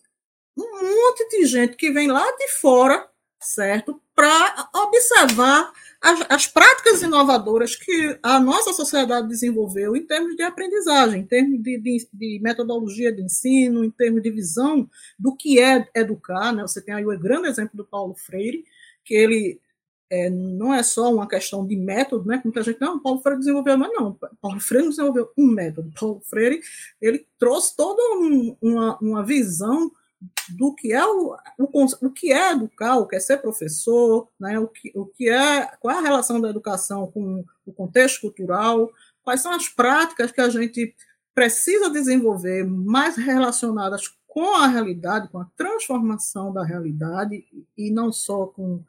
um 0.57 0.63
monte 0.63 1.27
de 1.29 1.45
gente 1.45 1.77
que 1.77 1.91
vem 1.91 2.07
lá 2.07 2.25
de 2.37 2.49
fora, 2.59 3.09
certo? 3.39 4.01
Para 4.15 4.69
observar 4.73 5.71
as, 6.01 6.25
as, 6.29 6.47
práticas 6.47 7.01
inovadoras 7.01 7.75
que 7.75 8.17
a 8.21 8.39
nossa 8.39 8.73
sociedade 8.73 9.27
desenvolveu 9.27 9.95
em 9.95 10.05
termos 10.05 10.35
de 10.35 10.43
aprendizagem, 10.43 11.21
em 11.21 11.25
termos 11.25 11.61
de, 11.61 11.77
de, 11.79 12.09
de, 12.13 12.39
metodologia 12.41 13.11
de 13.11 13.21
ensino, 13.21 13.83
em 13.83 13.91
termos 13.91 14.21
de 14.21 14.31
visão 14.31 14.89
do 15.17 15.35
que 15.35 15.59
é 15.59 15.87
educar. 15.95 16.51
Né? 16.51 16.61
Você 16.63 16.81
tem 16.81 16.93
aí 16.93 17.05
o 17.05 17.19
grande 17.19 17.47
exemplo 17.47 17.75
do 17.75 17.85
Paulo 17.85 18.15
Freire, 18.15 18.63
que 19.03 19.13
ele 19.13 19.59
é, 20.09 20.29
não 20.29 20.73
é 20.73 20.81
só 20.83 21.13
uma 21.13 21.27
questão 21.27 21.65
de 21.65 21.75
método, 21.75 22.25
né? 22.27 22.41
Muita 22.43 22.63
gente, 22.63 22.79
não, 22.79 22.99
Paulo 22.99 23.19
Freire 23.19 23.39
desenvolveu, 23.39 23.77
mas 23.77 23.91
não, 23.91 24.17
Paulo 24.41 24.59
Freire 24.59 24.85
não 24.85 24.89
desenvolveu 24.89 25.31
um 25.37 25.47
método. 25.47 25.91
Paulo 25.99 26.21
Freire, 26.21 26.61
ele 27.01 27.25
trouxe 27.37 27.75
toda 27.75 28.01
um, 28.17 28.55
uma, 28.61 28.97
uma 28.99 29.25
visão 29.25 29.91
do 30.49 30.73
que 30.73 30.93
é 30.93 31.05
o, 31.05 31.35
o, 31.57 31.85
o, 32.07 32.11
que 32.11 32.31
é 32.31 32.51
educar, 32.51 32.97
o 32.97 33.07
que 33.07 33.15
é 33.15 33.19
ser 33.19 33.37
professor, 33.37 34.27
né? 34.39 34.59
o, 34.59 34.67
que, 34.67 34.91
o 34.95 35.05
que 35.05 35.29
é, 35.29 35.65
qual 35.79 35.95
é 35.95 35.99
a 35.99 36.01
relação 36.01 36.39
da 36.39 36.49
educação 36.49 37.07
com 37.07 37.43
o 37.65 37.73
contexto 37.73 38.21
cultural, 38.21 38.91
quais 39.23 39.41
são 39.41 39.51
as 39.51 39.67
práticas 39.67 40.31
que 40.31 40.41
a 40.41 40.49
gente 40.49 40.95
precisa 41.33 41.89
desenvolver 41.89 42.65
mais 42.65 43.15
relacionadas 43.15 44.09
com 44.25 44.55
a 44.55 44.67
realidade, 44.67 45.29
com 45.29 45.39
a 45.39 45.47
transformação 45.55 46.53
da 46.53 46.63
realidade, 46.63 47.45
e 47.77 47.91
não 47.91 48.11
só 48.11 48.45
com 48.45 48.83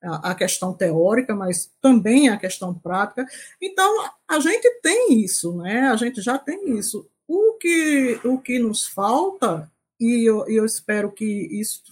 a 0.00 0.34
questão 0.34 0.74
teórica, 0.74 1.34
mas 1.34 1.70
também 1.80 2.28
a 2.28 2.36
questão 2.36 2.74
prática. 2.74 3.26
Então, 3.60 4.10
a 4.28 4.38
gente 4.38 4.68
tem 4.82 5.22
isso, 5.22 5.56
né? 5.56 5.88
A 5.88 5.96
gente 5.96 6.20
já 6.20 6.38
tem 6.38 6.78
isso. 6.78 7.08
O 7.26 7.54
que, 7.54 8.20
o 8.24 8.38
que 8.38 8.58
nos 8.58 8.86
falta 8.86 9.70
e 10.04 10.24
eu, 10.24 10.46
eu 10.48 10.64
espero 10.64 11.12
que 11.12 11.24
isso 11.24 11.82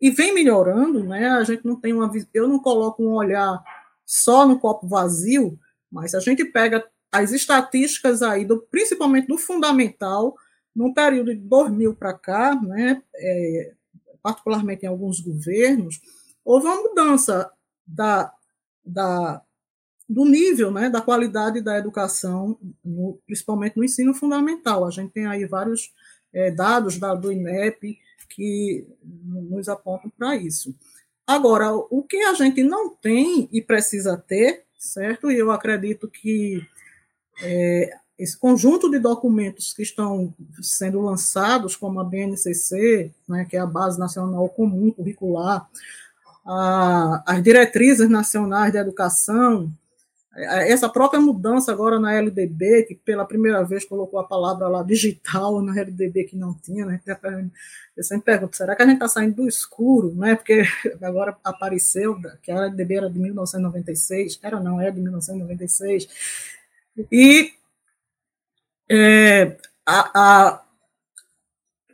e 0.00 0.10
vem 0.10 0.34
melhorando, 0.34 1.04
né? 1.04 1.28
A 1.28 1.44
gente 1.44 1.64
não 1.64 1.80
tem 1.80 1.92
uma 1.92 2.10
eu 2.34 2.48
não 2.48 2.58
coloco 2.58 3.02
um 3.02 3.12
olhar 3.12 3.62
só 4.04 4.46
no 4.46 4.58
copo 4.58 4.88
vazio, 4.88 5.56
mas 5.90 6.14
a 6.14 6.20
gente 6.20 6.44
pega 6.44 6.84
as 7.10 7.30
estatísticas 7.30 8.20
aí 8.20 8.44
do 8.44 8.60
principalmente 8.62 9.28
do 9.28 9.38
fundamental 9.38 10.34
no 10.74 10.92
período 10.92 11.34
de 11.34 11.40
2000 11.40 11.94
para 11.94 12.14
cá, 12.14 12.54
né? 12.60 13.00
É, 13.14 13.74
particularmente 14.22 14.84
em 14.84 14.88
alguns 14.88 15.20
governos, 15.20 16.00
houve 16.44 16.66
uma 16.66 16.82
mudança 16.82 17.50
da, 17.86 18.32
da 18.84 19.42
do 20.08 20.24
nível, 20.24 20.70
né, 20.70 20.90
da 20.90 21.00
qualidade 21.00 21.60
da 21.60 21.78
educação, 21.78 22.58
no, 22.84 23.18
principalmente 23.24 23.76
no 23.76 23.84
ensino 23.84 24.12
fundamental. 24.12 24.84
A 24.86 24.90
gente 24.90 25.12
tem 25.12 25.26
aí 25.26 25.46
vários 25.46 25.92
é, 26.32 26.50
dados 26.50 26.98
da, 26.98 27.14
do 27.14 27.32
INEP 27.32 27.98
que 28.28 28.86
nos 29.02 29.68
apontam 29.68 30.10
para 30.16 30.36
isso. 30.36 30.74
Agora, 31.26 31.72
o 31.74 32.02
que 32.02 32.16
a 32.22 32.34
gente 32.34 32.62
não 32.62 32.90
tem 32.90 33.48
e 33.52 33.62
precisa 33.62 34.16
ter, 34.16 34.64
certo? 34.78 35.30
E 35.30 35.38
eu 35.38 35.50
acredito 35.50 36.08
que 36.08 36.66
é, 37.42 37.96
esse 38.18 38.36
conjunto 38.36 38.90
de 38.90 38.98
documentos 38.98 39.72
que 39.72 39.82
estão 39.82 40.34
sendo 40.60 41.00
lançados, 41.00 41.76
como 41.76 42.00
a 42.00 42.04
BNCC, 42.04 43.10
né, 43.28 43.46
que 43.48 43.56
é 43.56 43.60
a 43.60 43.66
Base 43.66 43.98
Nacional 43.98 44.48
Comum 44.48 44.90
Curricular, 44.90 45.68
a, 46.44 47.22
as 47.26 47.42
diretrizes 47.42 48.08
nacionais 48.08 48.72
de 48.72 48.78
educação, 48.78 49.72
essa 50.34 50.88
própria 50.88 51.20
mudança 51.20 51.70
agora 51.72 52.00
na 52.00 52.14
LDB, 52.14 52.84
que 52.84 52.94
pela 52.94 53.24
primeira 53.24 53.62
vez 53.62 53.84
colocou 53.84 54.18
a 54.18 54.24
palavra 54.24 54.66
lá 54.66 54.82
digital 54.82 55.60
na 55.60 55.78
LDB 55.78 56.24
que 56.24 56.36
não 56.36 56.54
tinha, 56.54 56.86
né? 56.86 57.00
Eu 57.94 58.02
sempre 58.02 58.24
pergunto, 58.24 58.56
será 58.56 58.74
que 58.74 58.82
a 58.82 58.86
gente 58.86 58.94
está 58.94 59.08
saindo 59.08 59.36
do 59.36 59.48
escuro, 59.48 60.14
né? 60.14 60.34
Porque 60.34 60.62
agora 61.02 61.36
apareceu 61.44 62.18
que 62.42 62.50
a 62.50 62.64
LDB 62.64 62.94
era 62.94 63.10
de 63.10 63.18
1996, 63.18 64.40
era 64.42 64.58
não, 64.58 64.80
é 64.80 64.90
de 64.90 65.00
1996, 65.00 66.08
e 67.10 67.52
é, 68.90 69.56
a, 69.86 70.10
a, 70.14 70.64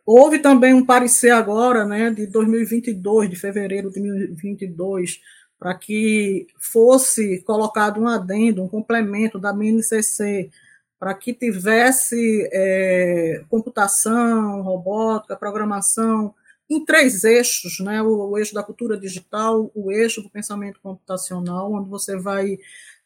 houve 0.06 0.38
também 0.38 0.74
um 0.74 0.86
parecer 0.86 1.30
agora, 1.30 1.84
né, 1.84 2.10
de 2.10 2.26
2022, 2.26 3.30
de 3.30 3.36
fevereiro 3.36 3.90
de 3.90 4.00
2022, 4.00 5.20
para 5.58 5.74
que 5.74 6.46
fosse 6.58 7.42
colocado 7.42 8.00
um 8.00 8.08
adendo, 8.08 8.62
um 8.62 8.68
complemento 8.68 9.38
da 9.38 9.52
BNCC, 9.52 10.50
para 10.98 11.14
que 11.14 11.32
tivesse 11.32 12.48
é, 12.52 13.44
computação, 13.48 14.62
robótica, 14.62 15.36
programação, 15.36 16.34
em 16.68 16.84
três 16.84 17.24
eixos, 17.24 17.80
né? 17.80 18.02
O, 18.02 18.30
o, 18.30 18.38
eixo 18.38 18.54
da 18.54 18.62
cultura 18.62 18.98
digital, 18.98 19.70
o 19.74 19.90
eixo 19.90 20.22
do 20.22 20.28
pensamento 20.28 20.80
computacional, 20.80 21.72
onde 21.72 21.88
você 21.88 22.16
vai 22.16 22.58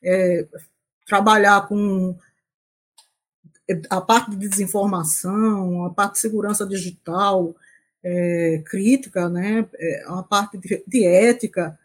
é, 0.02 0.46
trabalhar 1.06 1.66
com 1.68 2.16
a 3.88 4.00
parte 4.00 4.30
de 4.32 4.48
desinformação, 4.48 5.86
a 5.86 5.90
parte 5.90 6.14
de 6.14 6.20
segurança 6.20 6.66
digital, 6.66 7.54
é, 8.02 8.62
crítica, 8.66 9.28
né? 9.28 9.66
É, 9.76 10.04
a 10.06 10.22
parte 10.22 10.58
de, 10.58 10.82
de 10.86 11.06
ética, 11.06 11.78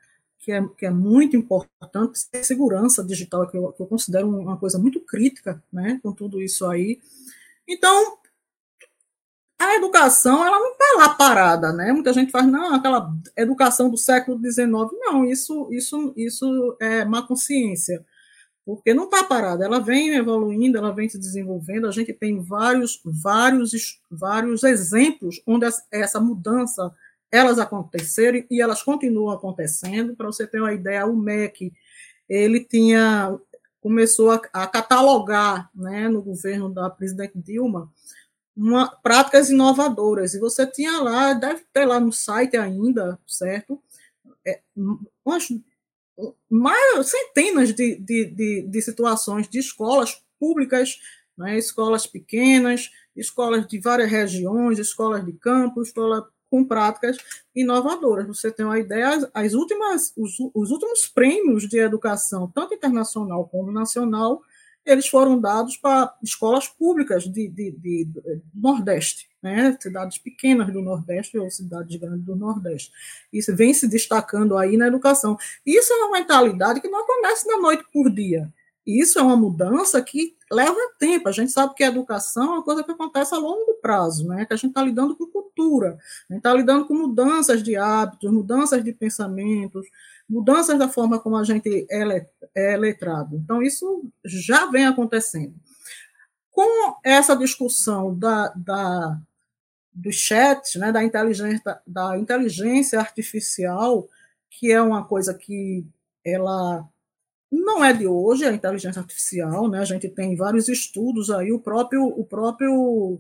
que 0.48 0.52
é, 0.54 0.66
que 0.78 0.86
é 0.86 0.90
muito 0.90 1.36
importante, 1.36 2.26
segurança 2.42 3.04
digital, 3.04 3.46
que 3.50 3.58
eu, 3.58 3.74
que 3.74 3.82
eu 3.82 3.86
considero 3.86 4.30
uma 4.30 4.56
coisa 4.56 4.80
muito 4.80 5.02
crítica, 5.02 5.62
né, 5.70 6.00
com 6.02 6.14
tudo 6.14 6.42
isso 6.42 6.66
aí. 6.66 7.02
Então, 7.68 8.18
a 9.60 9.76
educação, 9.76 10.46
ela 10.46 10.58
não 10.58 10.72
está 10.72 10.86
lá 11.00 11.10
parada, 11.10 11.74
né? 11.74 11.92
Muita 11.92 12.14
gente 12.14 12.32
faz, 12.32 12.48
não, 12.48 12.76
aquela 12.76 13.14
educação 13.36 13.90
do 13.90 13.98
século 13.98 14.40
XIX. 14.40 14.70
Não, 14.94 15.26
isso, 15.26 15.68
isso, 15.70 16.14
isso 16.16 16.78
é 16.80 17.04
má 17.04 17.22
consciência, 17.24 18.06
porque 18.66 18.94
não 18.94 19.04
está 19.04 19.26
parada, 19.26 19.66
ela 19.66 19.82
vem 19.82 20.16
evoluindo, 20.16 20.78
ela 20.78 20.94
vem 20.94 21.10
se 21.10 21.20
desenvolvendo, 21.20 21.88
a 21.88 21.92
gente 21.92 22.14
tem 22.14 22.40
vários, 22.40 23.02
vários, 23.04 24.00
vários 24.10 24.64
exemplos 24.64 25.42
onde 25.46 25.68
essa 25.92 26.22
mudança 26.22 26.96
elas 27.32 27.60
aconteceram 27.60 28.44
e 28.50 28.62
elas 28.62 28.82
continuam 28.82 29.32
acontecendo. 29.32 30.16
Para 30.16 30.28
você 30.28 30.48
ter 30.48 30.60
uma 30.60 30.74
ideia, 30.74 31.06
o 31.06 31.16
MEC 31.16 31.74
ele 32.30 32.64
tinha 32.64 33.38
começou 33.80 34.32
a, 34.32 34.42
a 34.52 34.68
catalogar, 34.68 35.70
né, 35.74 36.10
no 36.10 36.22
governo 36.22 36.70
da 36.70 36.90
presidente 36.90 37.38
Dilma, 37.38 37.90
uma, 38.56 38.90
práticas 38.90 39.50
inovadoras. 39.50 40.34
E 40.34 40.40
você 40.40 40.66
tinha 40.66 41.00
lá, 41.00 41.34
deve 41.34 41.64
ter 41.72 41.86
lá 41.86 42.00
no 42.00 42.12
site 42.12 42.58
ainda, 42.58 43.18
certo? 43.26 43.82
É, 44.46 44.60
umas, 45.24 45.48
mais, 46.50 47.08
centenas 47.08 47.74
de, 47.74 47.96
de, 47.96 48.26
de, 48.26 48.62
de 48.64 48.82
situações 48.82 49.48
de 49.48 49.60
escolas 49.60 50.22
públicas, 50.40 51.00
né, 51.38 51.58
escolas 51.58 52.08
pequenas, 52.08 52.92
escolas 53.16 53.68
de 53.68 53.80
várias 53.80 54.10
regiões, 54.10 54.80
escolas 54.80 55.24
de 55.24 55.34
campo, 55.34 55.82
escola 55.82 56.28
com 56.50 56.64
práticas 56.64 57.18
inovadoras. 57.56 58.28
Você 58.28 58.52
tem 58.52 58.66
uma 58.66 58.80
ideia, 58.80 59.30
as 59.34 59.54
últimas, 59.54 60.14
os, 60.16 60.36
os 60.54 60.72
últimos 60.72 61.08
prêmios 61.08 61.68
de 61.68 61.80
educação, 61.80 62.52
tanto 62.54 62.74
internacional 62.74 63.48
como 63.48 63.72
nacional, 63.72 64.42
eles 64.88 65.08
foram 65.08 65.40
dados 65.40 65.76
para 65.76 66.16
escolas 66.24 66.68
públicas 66.68 67.26
de, 67.26 67.50
de, 67.50 67.72
de, 67.72 68.06
de, 68.06 68.42
Nordeste, 68.56 69.28
né? 69.44 69.78
cidades 69.82 70.18
pequenas 70.18 70.72
do 70.72 70.82
Nordeste 70.82 71.38
ou 71.38 71.52
cidades 71.52 71.98
grandes 71.98 72.26
do 72.26 72.38
Nordeste. 72.38 72.92
Isso 73.32 73.54
vem 73.54 73.74
se 73.74 73.88
destacando 73.88 74.58
aí 74.58 74.78
na 74.78 74.88
educação. 74.88 75.38
Isso 75.66 75.92
é 75.92 75.96
uma 75.98 76.18
mentalidade 76.18 76.80
que 76.80 76.88
não 76.88 77.02
acontece 77.02 77.46
da 77.46 77.58
noite 77.58 77.84
por 77.92 78.10
dia. 78.10 78.52
Isso 78.88 79.20
é 79.20 79.22
uma 79.22 79.36
mudança 79.36 80.02
que 80.02 80.38
leva 80.50 80.78
tempo. 80.98 81.28
A 81.28 81.32
gente 81.34 81.52
sabe 81.52 81.76
que 81.76 81.84
a 81.84 81.90
educação 81.90 82.46
é 82.46 82.50
uma 82.52 82.64
coisa 82.64 82.86
que 82.86 82.92
acontece 82.92 83.36
a 83.36 83.38
longo 83.38 83.74
prazo, 83.82 84.26
né? 84.26 84.46
que 84.46 84.54
a 84.54 84.56
gente 84.56 84.70
está 84.70 84.82
lidando 84.82 85.14
com 85.14 85.28
cultura, 85.28 85.98
a 86.30 86.34
gente 86.34 86.40
está 86.40 86.54
lidando 86.54 86.86
com 86.86 86.94
mudanças 86.94 87.62
de 87.62 87.76
hábitos, 87.76 88.32
mudanças 88.32 88.82
de 88.82 88.94
pensamentos, 88.94 89.86
mudanças 90.30 90.80
da 90.80 90.88
forma 90.88 91.20
como 91.20 91.36
a 91.36 91.44
gente 91.44 91.86
é, 91.92 92.28
é 92.56 92.78
letrado. 92.78 93.36
Então, 93.36 93.62
isso 93.62 94.10
já 94.24 94.68
vem 94.68 94.86
acontecendo. 94.86 95.54
Com 96.50 96.96
essa 97.04 97.36
discussão 97.36 98.18
da, 98.18 98.54
da, 98.56 99.20
do 99.94 100.14
chat, 100.14 100.80
né, 100.80 100.94
da, 100.94 101.04
inteligência, 101.04 101.82
da 101.86 102.18
inteligência 102.18 103.00
artificial, 103.02 104.08
que 104.50 104.72
é 104.72 104.82
uma 104.82 105.04
coisa 105.04 105.34
que 105.34 105.86
ela 106.24 106.88
não 107.52 107.84
é 107.84 107.94
de 107.94 108.06
hoje 108.08 108.46
a 108.46 108.52
inteligência 108.52 109.00
artificial, 109.00 109.70
né? 109.70 109.80
A 109.80 109.86
gente 109.86 110.10
tem 110.10 110.36
vários 110.36 110.68
estudos 110.68 111.30
aí, 111.30 111.52
o 111.52 111.60
próprio 111.60 112.06
o 112.06 112.26
próprio 112.26 113.20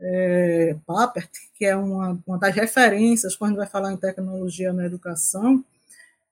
é, 0.00 0.76
Papert, 0.86 1.30
que 1.54 1.64
é 1.64 1.74
uma, 1.76 2.18
uma 2.26 2.38
das 2.38 2.54
referências 2.54 3.34
quando 3.34 3.56
vai 3.56 3.66
falar 3.66 3.92
em 3.92 3.96
tecnologia 3.96 4.72
na 4.72 4.86
educação, 4.86 5.64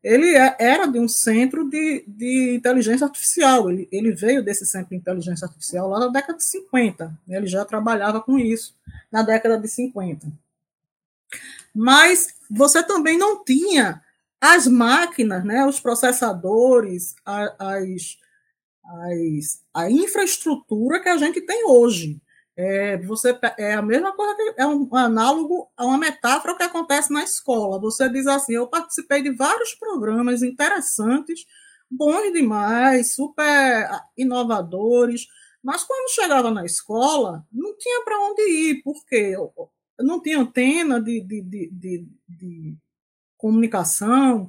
ele 0.03 0.37
é, 0.37 0.57
era 0.61 0.87
de 0.87 1.01
um 1.01 1.09
centro 1.09 1.69
de, 1.69 2.05
de 2.07 2.55
inteligência 2.55 3.05
artificial, 3.05 3.69
ele, 3.69 3.89
ele 3.91 4.13
veio 4.13 4.43
desse 4.43 4.65
centro 4.65 4.91
de 4.91 4.97
inteligência 4.97 5.47
artificial 5.47 5.89
lá 5.89 5.99
na 5.99 6.09
década 6.09 6.39
de 6.39 6.45
50, 6.45 7.07
né? 7.27 7.37
ele 7.37 7.49
já 7.49 7.65
trabalhava 7.65 8.21
com 8.21 8.39
isso 8.39 8.75
na 9.11 9.23
década 9.23 9.59
de 9.59 9.67
50. 9.67 10.29
Mas 11.75 12.35
você 12.49 12.83
também 12.85 13.19
não 13.19 13.45
tinha 13.45 14.01
as 14.41 14.67
máquinas, 14.67 15.45
né, 15.45 15.65
os 15.67 15.81
processadores, 15.81 17.15
as, 17.25 18.19
as, 18.85 19.63
a 19.75 19.91
infraestrutura 19.91 21.01
que 21.01 21.09
a 21.09 21.17
gente 21.17 21.41
tem 21.41 21.65
hoje. 21.67 22.21
É, 22.59 22.97
você, 22.99 23.39
é 23.59 23.75
a 23.75 23.83
mesma 23.83 24.17
coisa 24.17 24.35
que 24.35 24.55
é 24.57 24.67
um 24.67 24.89
análogo 24.97 25.71
a 25.77 25.85
uma 25.85 25.99
metáfora 25.99 26.57
que 26.57 26.63
acontece 26.63 27.13
na 27.13 27.23
escola. 27.23 27.79
Você 27.81 28.09
diz 28.09 28.27
assim: 28.27 28.55
eu 28.55 28.67
participei 28.67 29.23
de 29.23 29.31
vários 29.35 29.75
programas 29.75 30.43
interessantes, 30.43 31.45
bons 31.91 32.33
demais, 32.33 33.15
super 33.15 33.91
inovadores, 34.17 35.27
mas 35.63 35.85
quando 35.85 36.15
chegava 36.15 36.51
na 36.51 36.65
escola, 36.65 37.45
não 37.53 37.77
tinha 37.77 38.03
para 38.05 38.21
onde 38.21 38.43
ir, 38.43 38.83
porque 38.83 39.35
não 39.99 40.23
tinha 40.23 40.39
antena 40.39 41.01
de, 41.01 41.21
de, 41.21 41.43
de, 41.43 42.09
de 42.27 42.77
comunicação, 43.37 44.49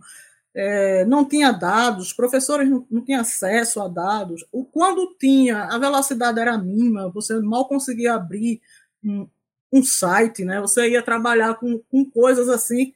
é, 0.53 1.05
não 1.05 1.23
tinha 1.23 1.51
dados, 1.51 2.07
os 2.07 2.13
professores 2.13 2.69
não, 2.69 2.85
não 2.89 3.03
tinham 3.03 3.21
acesso 3.21 3.81
a 3.81 3.87
dados. 3.87 4.45
O, 4.51 4.65
quando 4.65 5.15
tinha, 5.19 5.65
a 5.65 5.77
velocidade 5.77 6.39
era 6.39 6.57
mínima, 6.57 7.09
você 7.09 7.39
mal 7.39 7.67
conseguia 7.67 8.15
abrir 8.15 8.61
um, 9.03 9.27
um 9.71 9.83
site, 9.83 10.43
né? 10.43 10.59
você 10.59 10.89
ia 10.89 11.03
trabalhar 11.03 11.55
com, 11.55 11.79
com 11.89 12.03
coisas 12.03 12.49
assim 12.49 12.93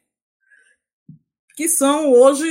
que 1.55 1.69
são 1.69 2.11
hoje, 2.11 2.47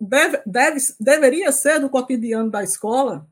deve, 0.00 0.42
deve, 0.44 0.80
deveria 0.98 1.52
ser 1.52 1.78
do 1.78 1.88
cotidiano 1.88 2.50
da 2.50 2.64
escola, 2.64 3.26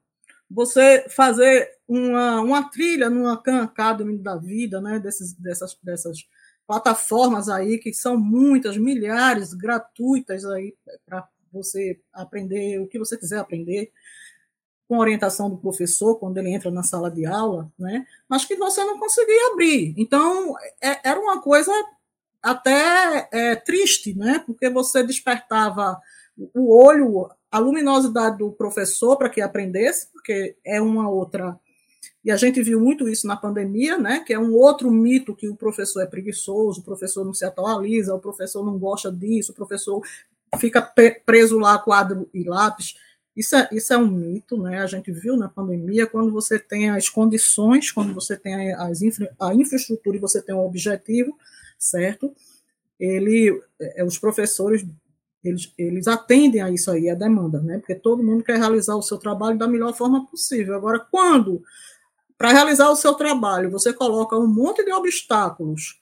você 0.48 1.07
fazer 1.09 1.68
uma, 1.88 2.40
uma 2.40 2.70
trilha 2.70 3.11
numa 3.11 3.37
Khan 3.37 3.62
Academy 3.62 4.16
da 4.18 4.37
vida, 4.37 4.81
né, 4.81 5.00
desses, 5.00 5.33
dessas, 5.33 5.76
dessas 5.83 6.18
plataformas 6.66 7.48
aí, 7.48 7.79
que 7.79 7.92
são 7.92 8.16
muitas, 8.16 8.76
milhares, 8.76 9.55
gratuitas 9.55 10.44
aí, 10.44 10.74
para 11.05 11.29
você 11.52 11.98
aprender 12.12 12.81
o 12.81 12.87
que 12.87 12.98
você 12.98 13.16
quiser 13.16 13.38
aprender, 13.38 13.92
com 14.88 14.98
orientação 14.98 15.50
do 15.50 15.57
professor, 15.57 16.16
quando 16.16 16.38
ele 16.38 16.50
entra 16.50 16.70
na 16.70 16.83
sala 16.83 17.11
de 17.11 17.26
aula, 17.26 17.70
né, 17.79 18.07
mas 18.29 18.44
que 18.44 18.57
você 18.57 18.85
não 18.85 18.98
conseguia 18.98 19.52
abrir. 19.52 19.94
Então, 19.96 20.55
é, 20.81 21.09
era 21.09 21.18
uma 21.18 21.40
coisa 21.40 21.72
até 22.42 23.29
é, 23.33 23.57
triste, 23.57 24.16
né, 24.16 24.42
porque 24.46 24.70
você 24.70 25.02
despertava 25.02 26.00
o 26.55 26.72
olho, 26.72 27.29
a 27.50 27.59
luminosidade 27.59 28.38
do 28.38 28.52
professor 28.52 29.16
para 29.16 29.29
que 29.29 29.40
aprendesse, 29.40 30.12
porque 30.12 30.57
é 30.64 30.81
uma 30.81 31.09
outra. 31.09 31.59
E 32.26 32.30
a 32.32 32.36
gente 32.36 32.60
viu 32.60 32.80
muito 32.80 33.08
isso 33.08 33.24
na 33.24 33.36
pandemia, 33.36 33.96
né? 33.96 34.18
Que 34.18 34.34
é 34.34 34.38
um 34.38 34.52
outro 34.52 34.90
mito 34.90 35.32
que 35.32 35.48
o 35.48 35.54
professor 35.54 36.00
é 36.02 36.06
preguiçoso, 36.06 36.80
o 36.80 36.82
professor 36.82 37.24
não 37.24 37.32
se 37.32 37.44
atualiza, 37.44 38.12
o 38.12 38.18
professor 38.18 38.66
não 38.66 38.76
gosta 38.76 39.12
disso, 39.12 39.52
o 39.52 39.54
professor 39.54 40.02
fica 40.58 40.82
preso 41.24 41.56
lá 41.56 41.78
quadro 41.78 42.28
e 42.34 42.42
lápis. 42.42 42.96
Isso 43.36 43.54
é, 43.54 43.68
isso 43.70 43.92
é 43.92 43.96
um 43.96 44.08
mito, 44.10 44.60
né? 44.60 44.80
A 44.80 44.88
gente 44.88 45.12
viu 45.12 45.36
na 45.36 45.48
pandemia, 45.48 46.04
quando 46.04 46.32
você 46.32 46.58
tem 46.58 46.90
as 46.90 47.08
condições, 47.08 47.92
quando 47.92 48.12
você 48.12 48.36
tem 48.36 48.74
as 48.74 49.02
infra, 49.02 49.32
a 49.38 49.54
infraestrutura 49.54 50.16
e 50.16 50.20
você 50.20 50.42
tem 50.42 50.52
um 50.52 50.66
objetivo, 50.66 51.38
certo? 51.78 52.34
Ele, 52.98 53.56
é, 53.80 54.02
os 54.02 54.18
professores 54.18 54.84
eles, 55.44 55.72
eles 55.78 56.08
atendem 56.08 56.60
a 56.60 56.72
isso 56.72 56.90
aí, 56.90 57.08
a 57.08 57.14
demanda, 57.14 57.60
né? 57.60 57.78
Porque 57.78 57.94
todo 57.94 58.20
mundo 58.20 58.42
quer 58.42 58.58
realizar 58.58 58.96
o 58.96 59.02
seu 59.02 59.16
trabalho 59.16 59.56
da 59.56 59.68
melhor 59.68 59.94
forma 59.94 60.26
possível. 60.26 60.74
Agora, 60.74 60.98
quando, 60.98 61.62
para 62.38 62.53
realizar 62.53 62.90
o 62.90 62.96
seu 62.96 63.14
trabalho, 63.14 63.70
você 63.70 63.92
coloca 63.92 64.37
um 64.37 64.46
monte 64.46 64.85
de 64.85 64.92
obstáculos 64.92 66.01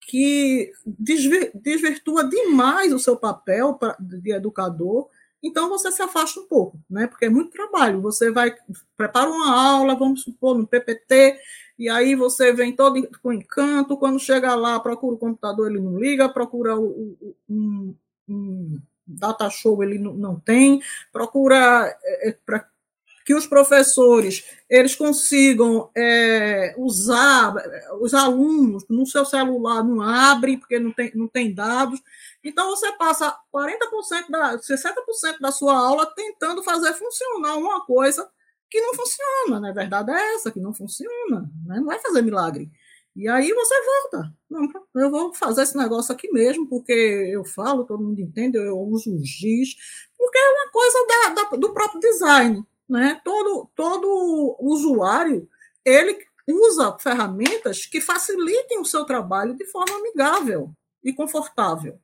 que 0.00 0.72
desvirtua 0.84 2.28
demais 2.28 2.92
o 2.92 2.98
seu 2.98 3.16
papel 3.16 3.78
de 3.98 4.32
educador, 4.32 5.08
então 5.42 5.68
você 5.68 5.90
se 5.92 6.02
afasta 6.02 6.40
um 6.40 6.46
pouco, 6.46 6.78
né? 6.88 7.06
Porque 7.06 7.26
é 7.26 7.28
muito 7.28 7.50
trabalho. 7.50 8.00
Você 8.00 8.30
vai, 8.30 8.54
prepara 8.96 9.28
uma 9.28 9.52
aula, 9.52 9.94
vamos 9.94 10.22
supor, 10.22 10.56
no 10.56 10.66
PPT, 10.66 11.38
e 11.78 11.88
aí 11.88 12.14
você 12.14 12.52
vem 12.52 12.74
todo 12.74 13.06
com 13.22 13.32
encanto, 13.32 13.96
quando 13.96 14.18
chega 14.18 14.54
lá, 14.54 14.80
procura 14.80 15.16
o 15.16 15.18
computador, 15.18 15.70
ele 15.70 15.80
não 15.80 15.98
liga, 15.98 16.28
procura 16.28 16.76
o, 16.76 17.16
o, 17.20 17.36
um, 17.48 17.94
um 18.28 18.80
data 19.06 19.48
show 19.50 19.82
ele 19.84 19.98
não 19.98 20.40
tem, 20.40 20.80
procura 21.12 21.96
é, 22.02 22.30
é 22.30 22.38
que 23.26 23.34
os 23.34 23.46
professores 23.46 24.44
eles 24.70 24.94
consigam 24.94 25.90
é, 25.96 26.74
usar 26.78 27.54
os 28.00 28.14
alunos 28.14 28.84
no 28.88 29.04
seu 29.04 29.24
celular 29.24 29.82
não 29.82 30.00
abre 30.00 30.56
porque 30.56 30.78
não 30.78 30.92
tem, 30.92 31.10
não 31.14 31.26
tem 31.26 31.52
dados 31.52 32.00
então 32.42 32.70
você 32.70 32.92
passa 32.92 33.36
40% 33.52 34.30
da 34.30 34.56
60% 34.56 35.40
da 35.40 35.50
sua 35.50 35.76
aula 35.76 36.06
tentando 36.14 36.62
fazer 36.62 36.94
funcionar 36.94 37.56
uma 37.56 37.84
coisa 37.84 38.30
que 38.70 38.80
não 38.80 38.94
funciona, 38.94 39.60
na 39.60 39.68
né? 39.68 39.72
verdade 39.72 40.12
é 40.12 40.34
essa 40.34 40.50
que 40.50 40.60
não 40.60 40.72
funciona, 40.72 41.50
né? 41.64 41.76
não 41.76 41.86
vai 41.86 41.98
fazer 41.98 42.22
milagre. 42.22 42.70
E 43.14 43.26
aí 43.28 43.50
você 43.50 43.74
volta. 43.82 44.32
Não, 44.50 44.68
eu 44.94 45.10
vou 45.10 45.34
fazer 45.34 45.62
esse 45.62 45.76
negócio 45.76 46.14
aqui 46.14 46.30
mesmo, 46.30 46.68
porque 46.68 46.92
eu 46.92 47.44
falo, 47.44 47.84
todo 47.84 48.02
mundo 48.02 48.20
entende, 48.20 48.58
eu 48.58 48.78
uso 48.78 49.10
o 49.10 49.24
giz, 49.24 49.74
porque 50.18 50.36
é 50.36 50.50
uma 50.50 50.70
coisa 50.70 51.06
da, 51.08 51.42
da, 51.42 51.56
do 51.56 51.72
próprio 51.72 52.00
design. 52.00 52.62
Né? 52.88 53.20
Todo, 53.24 53.68
todo 53.74 54.56
usuário 54.60 55.48
ele 55.84 56.24
usa 56.48 56.96
ferramentas 56.98 57.86
que 57.86 58.00
facilitem 58.00 58.78
o 58.80 58.84
seu 58.84 59.04
trabalho 59.04 59.54
de 59.54 59.66
forma 59.66 59.96
amigável 59.96 60.70
e 61.02 61.12
confortável. 61.12 61.98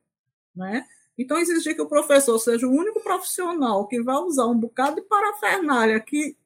Né? 0.55 0.85
Então, 1.17 1.37
exigir 1.37 1.75
que 1.75 1.81
o 1.81 1.87
professor 1.87 2.37
seja 2.39 2.67
o 2.67 2.71
único 2.71 3.01
profissional 3.01 3.87
que 3.87 4.01
vai 4.01 4.15
usar 4.15 4.45
um 4.45 4.57
bocado 4.57 4.95
de 4.95 5.01
parafernália 5.03 5.99
que 5.99 6.37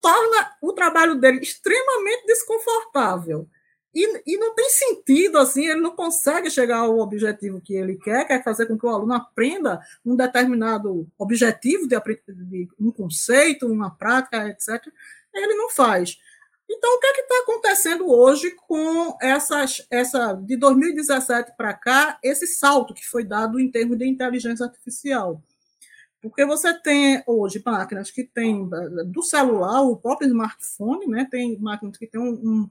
torna 0.00 0.56
o 0.62 0.72
trabalho 0.72 1.16
dele 1.16 1.40
extremamente 1.40 2.26
desconfortável 2.26 3.48
e, 3.94 4.22
e 4.26 4.36
não 4.36 4.54
tem 4.54 4.68
sentido, 4.70 5.38
assim, 5.38 5.66
ele 5.66 5.80
não 5.80 5.94
consegue 5.94 6.50
chegar 6.50 6.78
ao 6.78 6.98
objetivo 6.98 7.60
que 7.60 7.74
ele 7.74 7.96
quer, 7.96 8.26
quer 8.26 8.42
fazer 8.42 8.66
com 8.66 8.76
que 8.76 8.84
o 8.84 8.88
aluno 8.88 9.14
aprenda 9.14 9.80
um 10.04 10.16
determinado 10.16 11.06
objetivo 11.16 11.86
de, 11.86 11.96
de 12.28 12.68
um 12.80 12.90
conceito, 12.90 13.66
uma 13.66 13.90
prática, 13.90 14.48
etc. 14.48 14.84
Ele 15.32 15.54
não 15.54 15.70
faz. 15.70 16.18
Então, 16.68 16.96
o 16.96 16.98
que 16.98 17.06
é 17.06 17.20
está 17.20 17.38
acontecendo 17.42 18.10
hoje 18.10 18.50
com 18.66 19.16
essas, 19.20 19.86
essa 19.90 20.32
de 20.32 20.56
2017 20.56 21.52
para 21.56 21.74
cá, 21.74 22.18
esse 22.22 22.46
salto 22.46 22.94
que 22.94 23.06
foi 23.06 23.22
dado 23.22 23.60
em 23.60 23.70
termos 23.70 23.98
de 23.98 24.06
inteligência 24.06 24.64
artificial? 24.66 25.40
Porque 26.20 26.44
você 26.46 26.72
tem 26.80 27.22
hoje 27.26 27.62
máquinas 27.64 28.10
que 28.10 28.24
têm 28.24 28.66
do 29.06 29.22
celular, 29.22 29.82
o 29.82 29.96
próprio 29.96 30.26
smartphone, 30.26 31.06
né? 31.06 31.28
Tem 31.30 31.58
máquinas 31.58 31.98
que 31.98 32.06
têm 32.06 32.18
um 32.18 32.68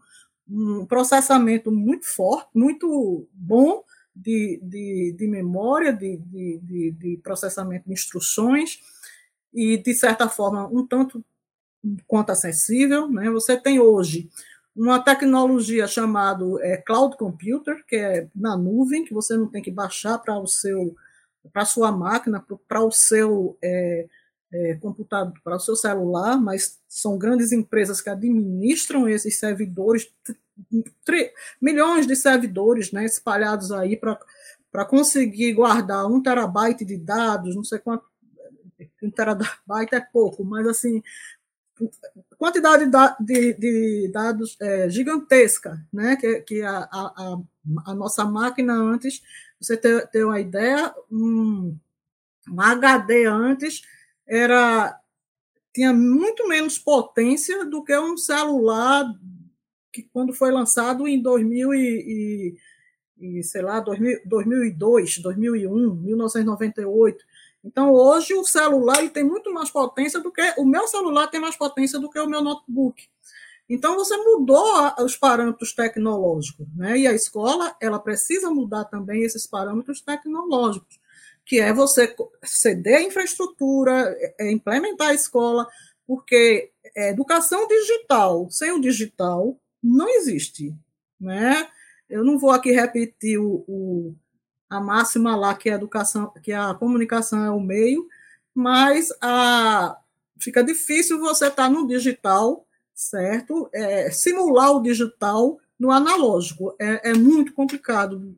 um 0.47 0.85
processamento 0.85 1.71
muito 1.71 2.05
forte, 2.05 2.49
muito 2.53 3.27
bom 3.33 3.83
de, 4.15 4.59
de, 4.61 5.15
de 5.17 5.27
memória, 5.27 5.91
de, 5.91 6.17
de, 6.17 6.91
de, 6.91 7.17
processamento 7.23 7.87
de 7.87 7.93
instruções, 7.93 8.79
e, 9.53 9.77
de 9.77 9.93
certa 9.93 10.27
forma, 10.27 10.67
um 10.67 10.85
tanto 10.85 11.23
quanto 12.07 12.31
acessível. 12.31 13.09
Né? 13.09 13.29
Você 13.29 13.57
tem 13.57 13.79
hoje 13.79 14.29
uma 14.75 14.99
tecnologia 14.99 15.87
chamada 15.87 16.43
é, 16.61 16.77
Cloud 16.77 17.17
Computer, 17.17 17.83
que 17.85 17.95
é 17.95 18.27
na 18.35 18.57
nuvem, 18.57 19.05
que 19.05 19.13
você 19.13 19.37
não 19.37 19.47
tem 19.47 19.61
que 19.61 19.71
baixar 19.71 20.17
para 20.17 20.37
o 20.37 20.47
seu 20.47 20.95
para 21.51 21.65
sua 21.65 21.91
máquina, 21.91 22.43
para 22.69 22.81
o 22.81 22.89
seu 22.89 23.57
é, 23.61 24.07
é, 24.53 24.75
computador, 24.75 25.33
para 25.43 25.55
o 25.55 25.59
seu 25.59 25.75
celular, 25.75 26.39
mas 26.39 26.79
são 26.87 27.17
grandes 27.17 27.51
empresas 27.51 27.99
que 27.99 28.09
administram 28.09 29.09
esses 29.09 29.39
servidores, 29.39 30.13
milhões 31.59 32.05
de 32.05 32.15
servidores 32.15 32.91
né, 32.91 33.03
espalhados 33.03 33.71
aí 33.71 33.97
para 33.97 34.85
conseguir 34.85 35.53
guardar 35.53 36.05
um 36.05 36.21
terabyte 36.21 36.85
de 36.85 36.97
dados, 36.97 37.55
não 37.55 37.63
sei 37.63 37.79
quanto, 37.79 38.05
um 39.01 39.09
terabyte 39.09 39.95
é 39.95 39.99
pouco, 39.99 40.43
mas 40.43 40.67
assim, 40.67 41.01
quantidade 42.37 42.85
de, 43.19 43.53
de 43.53 44.11
dados 44.13 44.55
é, 44.61 44.87
gigantesca, 44.87 45.83
né, 45.91 46.15
que, 46.15 46.41
que 46.41 46.61
a, 46.61 46.87
a, 46.91 47.37
a, 47.87 47.95
nossa 47.95 48.23
máquina 48.23 48.75
antes, 48.75 49.23
você 49.59 49.75
ter 49.77 50.23
uma 50.23 50.39
ideia, 50.39 50.93
um, 51.11 51.75
um 52.47 52.61
HD 52.61 53.25
antes 53.25 53.81
era 54.27 54.99
tinha 55.73 55.91
muito 55.91 56.47
menos 56.47 56.77
potência 56.77 57.65
do 57.65 57.83
que 57.83 57.97
um 57.97 58.15
celular 58.15 59.05
que 59.91 60.03
quando 60.13 60.33
foi 60.33 60.51
lançado 60.51 61.07
em 61.07 61.21
2000 61.21 61.73
e, 61.73 62.55
e, 63.19 63.39
e 63.39 63.43
sei 63.43 63.61
lá 63.61 63.79
2000, 63.79 64.21
2002, 64.25 65.17
2001, 65.19 65.95
1998. 65.95 67.25
Então 67.63 67.91
hoje 67.91 68.33
o 68.33 68.43
celular 68.43 68.99
ele 68.99 69.09
tem 69.09 69.23
muito 69.23 69.53
mais 69.53 69.69
potência 69.69 70.19
do 70.19 70.31
que 70.31 70.41
o 70.57 70.65
meu 70.65 70.87
celular 70.87 71.27
tem 71.27 71.39
mais 71.39 71.55
potência 71.55 71.99
do 71.99 72.09
que 72.09 72.19
o 72.19 72.27
meu 72.27 72.41
notebook. 72.41 73.07
Então 73.69 73.95
você 73.95 74.17
mudou 74.17 74.93
os 74.99 75.15
parâmetros 75.15 75.73
tecnológicos, 75.73 76.67
né? 76.75 76.97
E 76.97 77.07
a 77.07 77.13
escola 77.13 77.75
ela 77.81 77.97
precisa 77.97 78.51
mudar 78.51 78.85
também 78.85 79.23
esses 79.23 79.47
parâmetros 79.47 80.01
tecnológicos, 80.01 80.99
que 81.45 81.59
é 81.59 81.73
você 81.73 82.15
ceder 82.43 82.97
a 82.97 83.03
infraestrutura, 83.03 84.15
é, 84.17 84.47
é 84.47 84.51
implementar 84.51 85.09
a 85.09 85.13
escola, 85.13 85.67
porque 86.05 86.71
educação 86.95 87.67
digital 87.67 88.47
sem 88.49 88.71
o 88.71 88.79
digital 88.79 89.57
não 89.81 90.07
existe, 90.09 90.75
né? 91.19 91.67
Eu 92.09 92.23
não 92.23 92.37
vou 92.37 92.51
aqui 92.51 92.71
repetir 92.71 93.39
o, 93.39 93.63
o, 93.67 94.15
a 94.69 94.79
máxima 94.79 95.35
lá 95.35 95.55
que 95.55 95.69
a 95.69 95.75
educação, 95.75 96.31
que 96.43 96.51
a 96.51 96.73
comunicação 96.73 97.43
é 97.43 97.49
o 97.49 97.59
meio, 97.59 98.07
mas 98.53 99.09
a, 99.21 99.97
fica 100.39 100.63
difícil 100.63 101.19
você 101.19 101.47
estar 101.47 101.63
tá 101.63 101.69
no 101.69 101.87
digital, 101.87 102.65
certo? 102.93 103.69
É, 103.73 104.11
simular 104.11 104.71
o 104.71 104.81
digital 104.81 105.57
no 105.79 105.91
analógico 105.91 106.75
é, 106.79 107.11
é, 107.11 107.13
muito 107.13 107.53
complicado. 107.53 108.35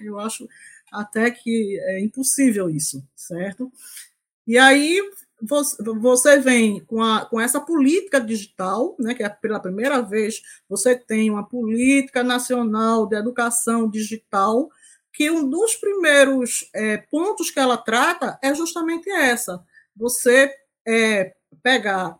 Eu 0.00 0.18
acho 0.18 0.48
até 0.92 1.30
que 1.30 1.78
é 1.80 2.00
impossível 2.00 2.68
isso, 2.70 3.02
certo? 3.14 3.70
E 4.46 4.56
aí 4.56 5.00
você 5.40 6.38
vem 6.40 6.80
com, 6.84 7.02
a, 7.02 7.24
com 7.24 7.40
essa 7.40 7.60
política 7.60 8.20
digital, 8.20 8.96
né, 8.98 9.14
que 9.14 9.22
é 9.22 9.28
pela 9.28 9.60
primeira 9.60 10.02
vez 10.02 10.42
você 10.68 10.96
tem 10.96 11.30
uma 11.30 11.46
política 11.46 12.24
nacional 12.24 13.06
de 13.06 13.16
educação 13.16 13.88
digital, 13.88 14.68
que 15.12 15.30
um 15.30 15.48
dos 15.48 15.76
primeiros 15.76 16.68
é, 16.74 16.96
pontos 16.96 17.50
que 17.50 17.60
ela 17.60 17.76
trata 17.76 18.38
é 18.42 18.54
justamente 18.54 19.08
essa: 19.10 19.62
você 19.96 20.52
é, 20.86 21.34
pegar, 21.62 22.18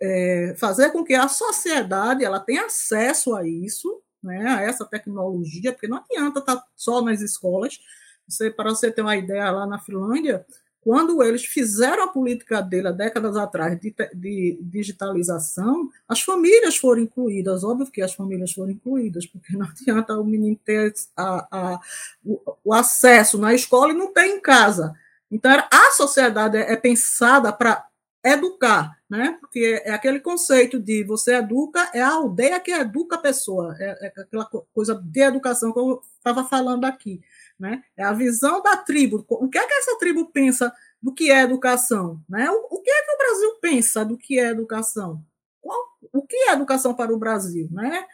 é, 0.00 0.54
fazer 0.58 0.90
com 0.90 1.04
que 1.04 1.14
a 1.14 1.28
sociedade 1.28 2.24
ela 2.24 2.40
tenha 2.40 2.66
acesso 2.66 3.34
a 3.34 3.46
isso, 3.46 4.02
né, 4.22 4.46
a 4.46 4.62
essa 4.62 4.84
tecnologia, 4.84 5.72
porque 5.72 5.88
não 5.88 5.98
adianta 5.98 6.40
estar 6.40 6.62
só 6.76 7.02
nas 7.02 7.20
escolas. 7.20 7.80
Você, 8.26 8.50
para 8.50 8.70
você 8.70 8.90
ter 8.90 9.02
uma 9.02 9.16
ideia, 9.16 9.50
lá 9.50 9.66
na 9.66 9.78
Finlândia, 9.78 10.44
quando 10.80 11.22
eles 11.22 11.44
fizeram 11.44 12.04
a 12.04 12.08
política 12.08 12.62
dele 12.62 12.88
há 12.88 12.92
décadas 12.92 13.36
atrás 13.36 13.78
de, 13.78 13.94
de, 14.14 14.58
digitalização, 14.62 15.90
as 16.08 16.22
famílias 16.22 16.76
foram 16.76 17.02
incluídas, 17.02 17.62
óbvio 17.62 17.90
que 17.90 18.00
as 18.00 18.14
famílias 18.14 18.52
foram 18.52 18.70
incluídas, 18.70 19.26
porque 19.26 19.56
não 19.56 19.66
adianta 19.68 20.18
o 20.18 20.24
menino 20.24 20.56
ter 20.64 20.94
a, 21.16 21.46
a, 21.50 21.80
o, 22.24 22.40
o, 22.64 22.72
acesso 22.72 23.36
na 23.36 23.52
escola 23.52 23.92
e 23.92 23.96
não 23.96 24.12
ter 24.12 24.26
em 24.26 24.40
casa. 24.40 24.94
Então, 25.30 25.50
a 25.52 25.90
sociedade 25.92 26.56
é, 26.56 26.72
é 26.72 26.76
pensada 26.76 27.52
para 27.52 27.86
educar, 28.24 28.98
né? 29.10 29.36
Porque 29.40 29.82
é 29.84 29.90
aquele 29.90 30.20
conceito 30.20 30.78
de 30.78 31.02
você 31.02 31.34
educa, 31.34 31.90
é 31.92 32.00
a 32.00 32.12
aldeia 32.12 32.60
que 32.60 32.70
educa 32.70 33.16
a 33.16 33.20
pessoa, 33.20 33.74
é, 33.80 34.06
é 34.06 34.20
aquela 34.20 34.48
coisa 34.72 34.94
de 34.94 35.20
educação 35.20 35.72
que 35.72 35.80
eu 35.80 36.00
estava 36.16 36.44
falando 36.44 36.84
aqui. 36.84 37.20
Né? 37.58 37.82
É 37.96 38.04
a 38.04 38.12
visão 38.12 38.62
da 38.62 38.76
tribo. 38.76 39.26
O 39.28 39.48
que 39.48 39.58
é 39.58 39.66
que 39.66 39.74
essa 39.74 39.98
tribo 39.98 40.30
pensa 40.30 40.72
do 41.02 41.12
que 41.12 41.30
é 41.30 41.42
educação? 41.42 42.22
Né? 42.28 42.48
O, 42.50 42.76
o 42.76 42.80
que 42.80 42.90
é 42.90 43.02
que 43.04 43.12
o 43.12 43.18
Brasil 43.18 43.58
pensa 43.60 44.04
do 44.04 44.16
que 44.16 44.38
é 44.38 44.48
educação? 44.48 45.22
Qual, 45.60 45.78
o 46.12 46.22
que 46.22 46.36
é 46.36 46.52
educação 46.52 46.94
para 46.94 47.12
o 47.12 47.18
Brasil? 47.18 47.68
Né? 47.72 48.06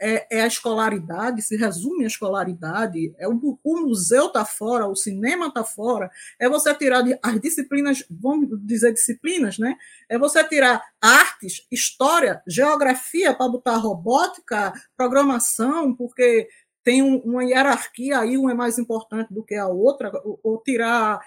É, 0.00 0.38
é, 0.38 0.42
a 0.42 0.46
escolaridade, 0.46 1.42
se 1.42 1.56
resume 1.56 2.04
a 2.04 2.06
escolaridade, 2.06 3.14
é 3.18 3.28
o, 3.28 3.58
o 3.62 3.80
museu 3.80 4.26
está 4.26 4.44
fora, 4.44 4.86
o 4.86 4.96
cinema 4.96 5.46
está 5.46 5.64
fora, 5.64 6.10
é 6.38 6.48
você 6.48 6.74
tirar 6.74 7.04
as 7.22 7.40
disciplinas, 7.40 8.04
vamos 8.10 8.48
dizer 8.64 8.92
disciplinas, 8.92 9.58
né? 9.58 9.76
É 10.08 10.18
você 10.18 10.42
tirar 10.44 10.82
artes, 11.00 11.66
história, 11.70 12.42
geografia 12.46 13.34
para 13.34 13.48
botar 13.48 13.76
robótica, 13.76 14.72
programação, 14.96 15.94
porque 15.94 16.48
tem 16.84 17.02
um, 17.02 17.18
uma 17.18 17.44
hierarquia 17.44 18.18
aí, 18.18 18.36
uma 18.36 18.50
é 18.50 18.54
mais 18.54 18.78
importante 18.78 19.32
do 19.32 19.42
que 19.44 19.54
a 19.54 19.68
outra, 19.68 20.10
ou, 20.24 20.38
ou 20.42 20.58
tirar 20.62 21.20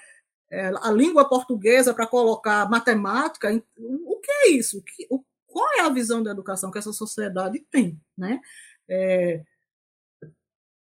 é, 0.52 0.72
a 0.82 0.92
língua 0.92 1.28
portuguesa 1.28 1.94
para 1.94 2.08
colocar 2.08 2.70
matemática. 2.70 3.50
O 3.78 4.20
que 4.20 4.32
é 4.32 4.50
isso? 4.52 4.84
O, 5.10 5.24
qual 5.56 5.66
é 5.78 5.82
a 5.84 5.90
visão 5.90 6.22
da 6.22 6.32
educação 6.32 6.70
que 6.70 6.78
essa 6.78 6.92
sociedade 6.92 7.66
tem? 7.72 7.98
Né? 8.18 8.42
É, 8.90 9.42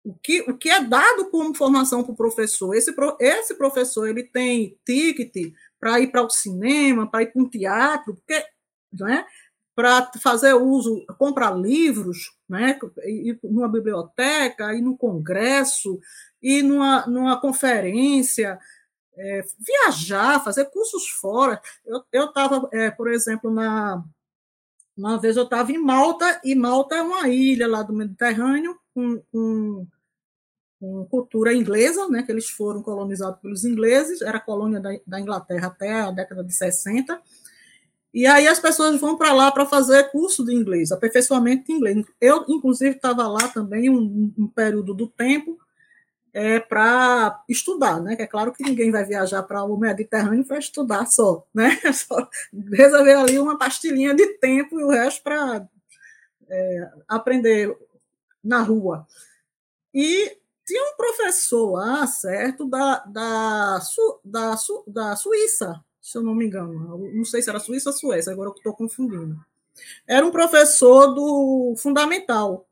o 0.04 0.16
que, 0.16 0.42
o 0.50 0.58
que 0.58 0.68
é 0.68 0.84
dado 0.84 1.30
como 1.30 1.54
formação 1.54 2.04
para 2.04 2.12
o 2.12 2.16
professor? 2.16 2.74
Esse, 2.74 2.92
esse 3.20 3.54
professor 3.54 4.10
ele 4.10 4.24
tem 4.24 4.76
ticket 4.84 5.54
para 5.80 6.00
ir 6.00 6.08
para 6.08 6.24
o 6.24 6.30
cinema, 6.30 7.08
para 7.08 7.22
ir 7.22 7.28
para 7.28 7.42
um 7.44 7.48
teatro, 7.48 8.16
porque 8.16 8.44
né, 8.92 9.28
para 9.76 10.12
fazer 10.20 10.56
uso, 10.56 11.06
comprar 11.20 11.56
livros, 11.56 12.36
né, 12.50 12.80
ir 13.06 13.38
numa 13.44 13.70
biblioteca, 13.70 14.74
ir 14.74 14.82
no 14.82 14.98
congresso, 14.98 16.00
ir 16.42 16.64
numa, 16.64 17.06
numa 17.06 17.40
conferência, 17.40 18.58
é, 19.16 19.46
viajar, 19.60 20.44
fazer 20.44 20.66
cursos 20.66 21.10
fora. 21.10 21.62
Eu 22.12 22.26
estava, 22.26 22.68
é, 22.74 22.90
por 22.90 23.08
exemplo, 23.08 23.52
na 23.52 24.04
uma 24.96 25.20
vez 25.20 25.38
eu 25.38 25.44
estava 25.44 25.72
em 25.72 25.78
Malta, 25.78 26.40
e 26.44 26.56
Malta 26.56 26.96
é 26.96 27.02
uma 27.02 27.28
ilha 27.28 27.68
lá 27.68 27.82
do 27.84 27.94
Mediterrâneo, 27.94 28.78
com, 28.94 29.22
com, 29.32 29.88
com, 30.80 31.06
cultura 31.06 31.54
inglesa, 31.54 32.08
né, 32.10 32.24
que 32.24 32.32
eles 32.32 32.50
foram 32.50 32.82
colonizados 32.82 33.40
pelos 33.40 33.66
ingleses, 33.66 34.22
era 34.22 34.40
colônia 34.40 34.80
da, 34.80 34.92
da 35.06 35.20
Inglaterra 35.20 35.68
até 35.68 36.02
a 36.02 36.12
década 36.12 36.44
de 36.44 36.54
60, 36.54 37.22
e 38.14 38.28
aí 38.28 38.48
as 38.48 38.60
pessoas 38.60 39.00
vão 39.02 39.18
para 39.18 39.34
lá 39.34 39.52
para 39.52 39.66
fazer 39.66 40.12
curso 40.12 40.46
de 40.46 40.54
inglês, 40.54 40.92
aperfeiçoamento 40.92 41.66
de 41.66 41.72
inglês. 41.72 42.06
Eu, 42.22 42.46
inclusive, 42.48 42.96
estava 42.96 43.28
lá 43.28 43.48
também 43.48 43.90
um, 43.90 44.32
um, 44.38 44.48
período 44.48 44.94
do 44.94 45.08
tempo 45.08 45.58
é, 46.34 46.60
para 46.60 47.44
estudar, 47.48 48.02
né? 48.02 48.16
Que 48.16 48.24
é 48.24 48.28
claro 48.28 48.52
que 48.52 48.64
ninguém 48.64 48.92
vai 48.92 49.06
viajar 49.06 49.44
para 49.44 49.64
o 49.64 49.78
Mediterrâneo 49.78 50.44
para 50.44 50.58
estudar 50.58 51.06
só, 51.06 51.46
né? 51.54 51.80
Só 51.94 52.28
resolver 52.72 53.14
ali 53.14 53.38
uma 53.38 53.58
pastilhinha 53.58 54.16
de 54.16 54.26
tempo 54.40 54.80
e 54.80 54.84
o 54.84 54.90
resto 54.90 55.22
para 55.22 55.68
é, 56.50 56.92
aprender 57.08 57.78
na 58.44 58.62
rua. 58.62 59.08
E 59.94 60.38
tinha 60.66 60.84
um 60.84 60.98
professor 60.98 61.72
lá, 61.72 62.08
certo, 62.08 62.66
da, 62.68 63.04
da, 63.06 63.80
da, 64.24 64.56
da 64.88 65.16
Suíça, 65.16 65.84
se 66.02 66.18
eu 66.18 66.24
não 66.24 66.34
me 66.34 66.48
engano. 66.48 66.98
Não 67.14 67.26
sei 67.26 67.44
se 67.44 67.50
era 67.50 67.60
Suíça 67.60 67.90
ou 67.90 67.96
Suécia, 67.96 68.34
agora 68.34 68.50
eu 68.50 68.56
estou 68.56 68.74
confundindo. 68.74 69.40
Era 70.08 70.26
um 70.26 70.32
professor 70.32 71.14
do 71.14 71.76
fundamental. 71.78 72.68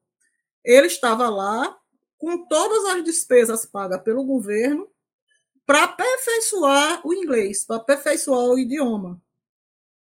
Ele 0.63 0.87
estava 0.87 1.29
lá 1.29 1.77
com 2.21 2.45
todas 2.47 2.85
as 2.85 3.03
despesas 3.03 3.65
pagas 3.65 4.01
pelo 4.03 4.23
governo 4.23 4.87
para 5.65 5.83
aperfeiçoar 5.83 7.05
o 7.05 7.13
inglês, 7.13 7.65
para 7.65 7.77
aperfeiçoar 7.77 8.45
o 8.45 8.59
idioma. 8.59 9.21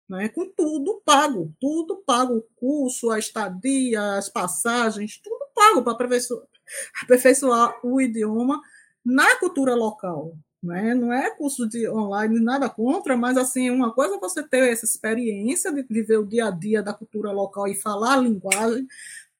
Né? 0.09 0.29
Com 0.29 0.49
tudo 0.49 1.03
pago, 1.05 1.53
tudo 1.61 1.97
pago, 1.97 2.37
o 2.37 2.47
curso, 2.55 3.11
a 3.11 3.19
estadia, 3.19 4.15
as 4.15 4.29
passagens, 4.29 5.19
tudo 5.19 5.47
pago 5.53 5.83
para 5.83 5.95
aperfeiçoar, 5.95 6.47
aperfeiçoar 7.03 7.81
o 7.85 8.01
idioma 8.01 8.63
na 9.05 9.37
cultura 9.37 9.75
local 9.75 10.33
né? 10.67 10.95
Não 10.95 11.13
é 11.13 11.31
curso 11.31 11.69
de 11.69 11.89
online, 11.89 12.41
nada 12.41 12.69
contra, 12.69 13.17
mas 13.17 13.37
assim, 13.37 13.71
uma 13.71 13.93
coisa 13.93 14.17
é 14.17 14.19
você 14.19 14.43
ter 14.43 14.73
essa 14.73 14.85
experiência 14.85 15.73
de 15.73 15.83
viver 15.83 16.19
o 16.19 16.27
dia 16.27 16.47
a 16.47 16.51
dia 16.51 16.83
da 16.83 16.93
cultura 16.93 17.31
local 17.31 17.69
e 17.69 17.75
falar 17.75 18.15
a 18.15 18.21
linguagem, 18.21 18.87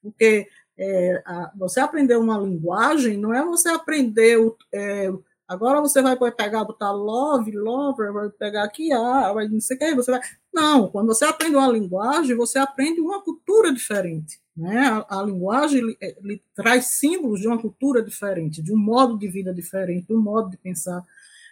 porque 0.01 0.47
é, 0.77 1.23
a, 1.25 1.51
você 1.55 1.79
aprender 1.79 2.17
uma 2.17 2.37
linguagem 2.37 3.17
não 3.17 3.33
é 3.33 3.43
você 3.43 3.69
aprender 3.69 4.37
o, 4.37 4.55
é, 4.73 5.11
agora 5.47 5.81
você 5.81 6.01
vai 6.01 6.15
pegar, 6.31 6.63
botar 6.63 6.91
love, 6.91 7.51
lover, 7.51 8.13
vai 8.13 8.29
pegar 8.29 8.63
aqui, 8.63 8.91
ah, 8.91 9.31
vai 9.33 9.47
não 9.47 9.59
sei 9.59 9.75
o 9.75 9.79
que, 9.79 9.95
você 9.95 10.11
vai. 10.11 10.21
Não, 10.53 10.89
quando 10.89 11.07
você 11.07 11.25
aprende 11.25 11.55
uma 11.55 11.67
linguagem, 11.67 12.35
você 12.35 12.59
aprende 12.59 12.99
uma 12.99 13.21
cultura 13.21 13.73
diferente. 13.73 14.39
Né? 14.55 15.05
A, 15.09 15.19
a 15.19 15.23
linguagem 15.23 15.79
ele, 15.79 15.97
ele 16.01 16.43
traz 16.55 16.97
símbolos 16.97 17.39
de 17.39 17.47
uma 17.47 17.61
cultura 17.61 18.01
diferente, 18.01 18.61
de 18.61 18.73
um 18.73 18.77
modo 18.77 19.17
de 19.17 19.27
vida 19.27 19.53
diferente, 19.53 20.07
de 20.07 20.13
um 20.13 20.21
modo 20.21 20.49
de 20.49 20.57
pensar 20.57 21.03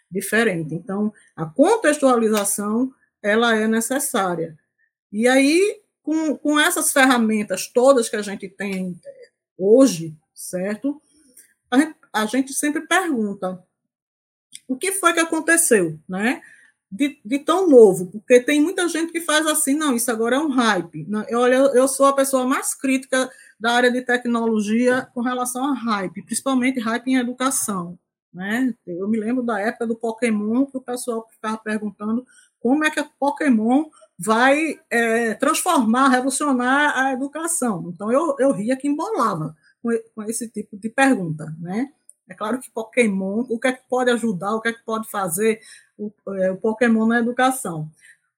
diferente. 0.10 0.74
Então, 0.74 1.14
a 1.36 1.46
contextualização 1.46 2.92
ela 3.22 3.56
é 3.56 3.68
necessária. 3.68 4.58
E 5.12 5.28
aí, 5.28 5.82
com, 6.06 6.38
com 6.38 6.60
essas 6.60 6.94
ferramentas 6.94 7.68
todas 7.68 8.08
que 8.08 8.16
a 8.16 8.22
gente 8.22 8.48
tem 8.48 8.98
hoje, 9.58 10.16
certo? 10.34 11.02
A 11.70 11.80
gente, 11.80 11.96
a 12.14 12.26
gente 12.28 12.54
sempre 12.54 12.86
pergunta 12.88 13.62
o 14.68 14.78
que 14.78 14.92
foi 14.92 15.14
que 15.14 15.20
aconteceu, 15.20 16.00
né? 16.08 16.42
De, 16.92 17.20
de, 17.26 17.40
tão 17.40 17.68
novo, 17.68 18.06
porque 18.06 18.40
tem 18.40 18.62
muita 18.62 18.88
gente 18.88 19.12
que 19.12 19.20
faz 19.20 19.46
assim, 19.48 19.74
não, 19.74 19.96
isso 19.96 20.10
agora 20.12 20.36
é 20.36 20.40
um 20.40 20.50
hype. 20.50 21.06
Eu, 21.28 21.40
olha, 21.40 21.56
eu 21.56 21.88
sou 21.88 22.06
a 22.06 22.14
pessoa 22.14 22.46
mais 22.46 22.76
crítica 22.76 23.30
da 23.60 23.72
área 23.72 23.92
de 23.92 24.02
tecnologia 24.02 25.10
com 25.14 25.22
relação 25.22 25.66
a 25.66 25.74
hype, 25.74 26.24
principalmente 26.24 26.80
hype 26.80 27.08
em 27.08 27.18
educação. 27.18 27.98
Né? 28.32 28.74
Eu 28.86 29.08
me 29.08 29.20
lembro 29.20 29.44
da 29.44 29.60
época 29.60 29.88
do 29.88 29.96
Pokémon, 29.96 30.66
que 30.68 30.78
o 30.78 30.82
pessoal 30.82 31.28
ficava 31.30 31.58
perguntando 31.58 32.26
como 32.60 32.86
é 32.86 32.92
que 32.92 33.00
a 33.00 33.10
Pokémon 33.20 33.86
vai 34.18 34.80
é, 34.90 35.34
transformar, 35.34 36.10
revolucionar 36.10 36.98
a 36.98 37.14
educação. 37.14 37.92
Então, 37.94 38.12
eu, 38.12 38.36
eu 38.40 38.52
ria 38.52 38.78
que 38.78 38.88
embolava 38.88 39.56
com, 39.82 39.90
com 40.14 40.24
esse 40.24 40.50
tipo 40.50 40.78
de 40.78 40.90
pergunta, 40.90 41.54
né? 41.60 41.90
É 42.28 42.34
claro 42.34 42.60
que 42.60 42.72
Pokémon, 42.72 43.46
o 43.50 43.60
que 43.60 43.68
é 43.68 43.74
que 43.74 43.88
pode 43.88 44.10
ajudar, 44.12 44.56
o 44.56 44.62
que 44.62 44.70
é 44.70 44.74
que 44.74 44.84
pode 44.84 45.10
fazer 45.10 45.60
o, 45.98 46.12
é, 46.38 46.52
o 46.52 46.58
Pokémon 46.58 47.06
na 47.06 47.20
educação. 47.20 47.90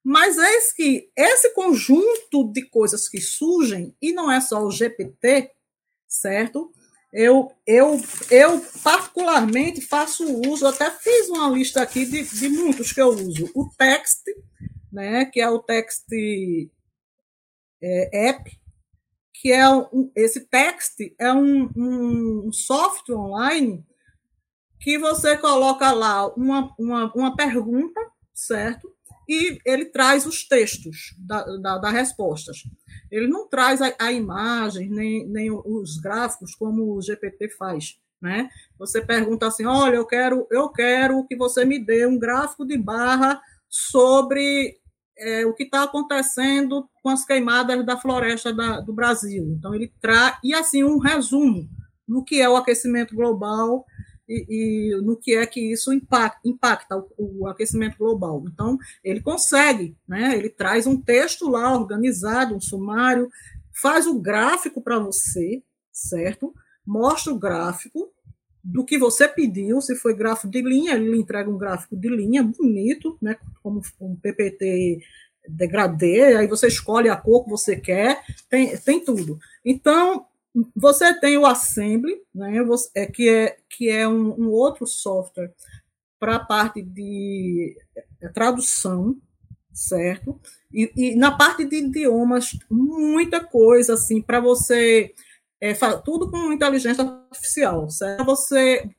Mas 0.04 0.38
eis 0.38 0.74
que 0.74 1.10
esse 1.16 1.54
conjunto 1.54 2.52
de 2.52 2.64
coisas 2.64 3.08
que 3.08 3.22
surgem, 3.22 3.96
e 4.02 4.14
não 4.14 4.32
é 4.32 4.42
só 4.42 4.64
o 4.64 4.72
GPT, 4.72 5.52
certo? 6.08 6.72
Eu, 7.12 7.52
eu, 7.66 8.02
eu 8.30 8.62
particularmente 8.84 9.82
faço 9.82 10.26
uso, 10.48 10.68
até 10.68 10.92
fiz 10.92 11.30
uma 11.30 11.50
lista 11.50 11.82
aqui 11.82 12.06
de, 12.06 12.24
de 12.24 12.50
muitos 12.50 12.92
que 12.92 13.02
eu 13.02 13.10
uso. 13.10 13.50
O 13.56 13.70
Text, 13.78 14.24
né, 14.92 15.26
que 15.26 15.40
é 15.42 15.50
o 15.50 15.60
Text 15.60 16.06
é, 17.82 18.30
App, 18.30 18.52
que 19.34 19.52
é 19.52 19.70
um, 19.70 20.12
esse 20.16 20.48
Text 20.48 21.00
é 21.20 21.32
um, 21.32 21.70
um 21.76 22.52
software 22.52 23.16
online 23.16 23.86
que 24.80 24.98
você 24.98 25.38
coloca 25.38 25.92
lá 25.92 26.28
uma, 26.34 26.74
uma, 26.78 27.12
uma 27.14 27.36
pergunta, 27.36 28.00
certo? 28.34 28.92
E 29.28 29.60
ele 29.66 29.86
traz 29.86 30.26
os 30.26 30.48
textos 30.48 31.14
da, 31.18 31.44
da, 31.58 31.78
da 31.78 31.90
respostas. 31.90 32.64
Ele 33.12 33.28
não 33.28 33.48
traz 33.48 33.82
a, 33.82 33.94
a, 34.00 34.12
imagem, 34.12 34.90
nem, 34.90 35.28
nem 35.28 35.52
os 35.52 35.98
gráficos 35.98 36.56
como 36.56 36.96
o 36.96 37.02
GPT 37.02 37.50
faz. 37.50 38.00
Né? 38.22 38.50
Você 38.80 39.02
pergunta 39.02 39.48
assim: 39.48 39.66
olha, 39.66 39.98
eu 39.98 40.06
quero, 40.06 40.48
eu 40.50 40.70
quero 40.70 41.26
que 41.26 41.36
você 41.36 41.66
me 41.66 41.78
dê 41.78 42.06
um 42.06 42.18
gráfico 42.18 42.66
de 42.66 42.78
barra 42.78 43.42
sobre 43.70 44.78
é, 45.18 45.46
o 45.46 45.54
que 45.54 45.64
está 45.64 45.84
acontecendo 45.84 46.88
com 47.02 47.10
as 47.10 47.26
queimadas 47.26 47.86
da 47.86 47.98
floresta 47.98 48.54
da, 48.54 48.80
do 48.80 48.94
Brasil. 48.94 49.46
Então, 49.58 49.74
ele 49.74 49.92
traz, 50.00 50.38
e 50.44 50.54
assim, 50.54 50.84
um 50.84 51.00
resumo 51.00 51.68
do 52.08 52.24
que 52.24 52.42
é 52.42 52.48
o 52.48 52.56
aquecimento 52.56 53.16
global 53.16 53.86
e, 54.28 54.46
e, 54.50 55.02
no 55.02 55.18
que 55.18 55.36
é 55.36 55.46
que 55.46 55.72
isso 55.72 55.92
impacta, 55.94 56.40
impacta 56.46 56.98
o, 56.98 57.08
o, 57.18 57.48
aquecimento 57.48 57.98
global. 57.98 58.44
Então, 58.48 58.78
ele 59.04 59.22
consegue, 59.22 59.98
né? 60.08 60.38
ele 60.38 60.50
traz 60.50 60.86
um 60.86 61.00
texto 61.00 61.50
lá 61.50 61.74
organizado, 61.74 62.56
um 62.56 62.62
sumário, 62.62 63.30
faz 63.82 64.06
o 64.06 64.20
gráfico 64.20 64.82
para 64.82 65.00
você, 65.00 65.64
certo? 65.92 66.54
Mostra 66.86 67.34
o 67.34 67.40
gráfico 67.40 68.12
do 68.70 68.84
que 68.84 68.98
você 68.98 69.28
pediu, 69.28 69.80
se 69.80 69.96
foi 69.96 70.14
gráfico 70.14 70.50
de 70.50 70.62
linha, 70.62 70.96
ele 70.96 71.18
entrega 71.18 71.50
um 71.50 71.58
gráfico 71.58 71.96
de 71.96 72.10
linha 72.10 72.44
bonito, 72.44 73.18
né? 73.22 73.38
como 73.64 73.82
um 74.02 74.16
PPT 74.16 75.00
degradê, 75.48 76.36
aí 76.36 76.48
você 76.48 76.68
escolhe 76.68 77.08
a 77.08 77.16
cor 77.16 77.46
que 77.46 77.50
você 77.50 77.78
quer, 77.78 78.22
tem, 78.50 78.78
tem 78.78 79.04
tudo. 79.04 79.40
Então, 79.64 80.26
você 80.76 81.18
tem 81.18 81.38
o 81.38 81.46
Assembly, 81.46 82.22
né, 82.36 82.58
é, 82.94 83.06
que 83.06 83.30
é, 83.30 83.58
que 83.70 83.90
é 83.90 84.06
um, 84.08 84.34
um 84.38 84.50
outro 84.50 84.86
software 84.86 85.54
para 86.20 86.36
a 86.36 86.46
parte 86.46 86.82
de 86.82 87.78
é, 88.22 88.28
tradução, 88.28 89.16
certo? 89.72 90.40
E, 90.74 90.92
e, 90.96 91.16
na 91.16 91.32
parte 91.32 91.64
de 91.64 91.78
idiomas, 91.78 92.58
muita 92.70 93.40
coisa, 93.40 93.94
assim, 93.94 94.22
para 94.22 94.42
você. 94.42 95.14
É, 95.60 95.74
tudo 96.04 96.30
com 96.30 96.54
inteligência 96.54 97.04
artificial, 97.04 97.90
certo? 97.90 98.24
Você 98.26 98.90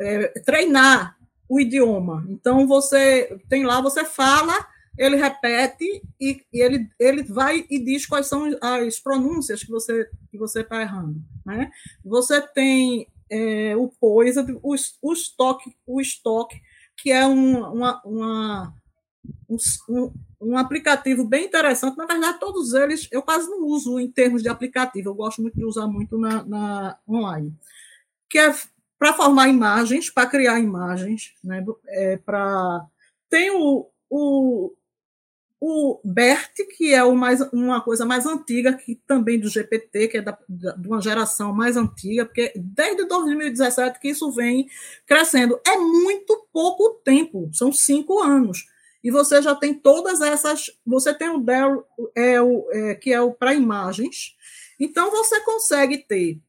é, 0.00 0.28
treinar 0.40 1.16
o 1.48 1.60
idioma. 1.60 2.24
Então, 2.28 2.66
você 2.66 3.38
tem 3.48 3.64
lá, 3.64 3.80
você 3.80 4.04
fala 4.04 4.66
ele 4.96 5.16
repete 5.16 6.02
e, 6.20 6.40
e, 6.52 6.60
ele, 6.60 6.88
ele 6.98 7.22
vai 7.24 7.64
e 7.68 7.78
diz 7.78 8.06
quais 8.06 8.26
são 8.26 8.44
as 8.60 8.98
pronúncias 9.00 9.62
que 9.62 9.70
você 9.70 10.08
que 10.30 10.38
você 10.38 10.60
está 10.60 10.80
errando. 10.80 11.20
Né? 11.44 11.70
Você 12.04 12.40
tem 12.40 13.08
é, 13.30 13.76
o 13.76 13.88
Poisa, 13.88 14.46
o, 14.62 14.74
o 15.02 15.12
estoque, 15.12 15.74
o 15.86 16.00
estoque, 16.00 16.60
que 16.96 17.10
é 17.10 17.26
um, 17.26 17.72
uma, 17.72 18.00
uma 18.04 18.74
um, 19.48 20.12
um, 20.40 20.56
aplicativo 20.58 21.24
bem 21.24 21.46
interessante. 21.46 21.96
Na 21.96 22.06
verdade, 22.06 22.38
todos 22.38 22.74
eles 22.74 23.08
eu 23.10 23.22
quase 23.22 23.48
não 23.48 23.66
uso 23.66 23.98
em 23.98 24.10
termos 24.10 24.42
de 24.42 24.48
aplicativo, 24.48 25.10
eu 25.10 25.14
gosto 25.14 25.42
muito 25.42 25.56
de 25.56 25.64
usar 25.64 25.86
muito 25.86 26.18
na, 26.18 26.44
na 26.44 26.98
online. 27.08 27.54
Que 28.28 28.38
é 28.38 28.54
para 28.98 29.12
formar 29.14 29.48
imagens, 29.48 30.10
para 30.10 30.28
criar 30.28 30.60
imagens, 30.60 31.34
né? 31.42 31.64
É, 31.86 32.16
para 32.16 32.86
tem 33.28 33.50
o, 33.50 33.88
o 34.08 34.72
o 35.66 35.98
BERT, 36.04 36.58
que 36.76 36.92
é 36.92 37.02
o 37.02 37.16
mais, 37.16 37.40
uma 37.50 37.80
coisa 37.80 38.04
mais 38.04 38.26
antiga, 38.26 38.74
que 38.74 38.96
também 39.06 39.40
do 39.40 39.48
GPT, 39.48 40.08
que 40.08 40.18
é 40.18 40.20
da, 40.20 40.36
da, 40.46 40.72
de 40.72 40.86
uma 40.86 41.00
geração 41.00 41.54
mais 41.54 41.74
antiga, 41.74 42.26
porque 42.26 42.52
desde 42.54 43.06
2017 43.06 43.98
que 43.98 44.08
isso 44.08 44.30
vem 44.30 44.68
crescendo. 45.06 45.58
É 45.66 45.78
muito 45.78 46.46
pouco 46.52 47.00
tempo, 47.02 47.48
são 47.50 47.72
cinco 47.72 48.22
anos. 48.22 48.66
E 49.04 49.10
você 49.10 49.42
já 49.42 49.54
tem 49.54 49.74
todas 49.74 50.22
essas. 50.22 50.70
Você 50.86 51.12
tem 51.12 51.28
o 51.28 51.38
Dell, 51.38 51.86
é, 52.14 52.40
o, 52.40 52.66
é, 52.72 52.94
que 52.94 53.12
é 53.12 53.20
o 53.20 53.34
para 53.34 53.52
imagens. 53.52 54.34
Então 54.80 55.10
você 55.10 55.40
consegue 55.42 55.98
ter. 55.98 56.40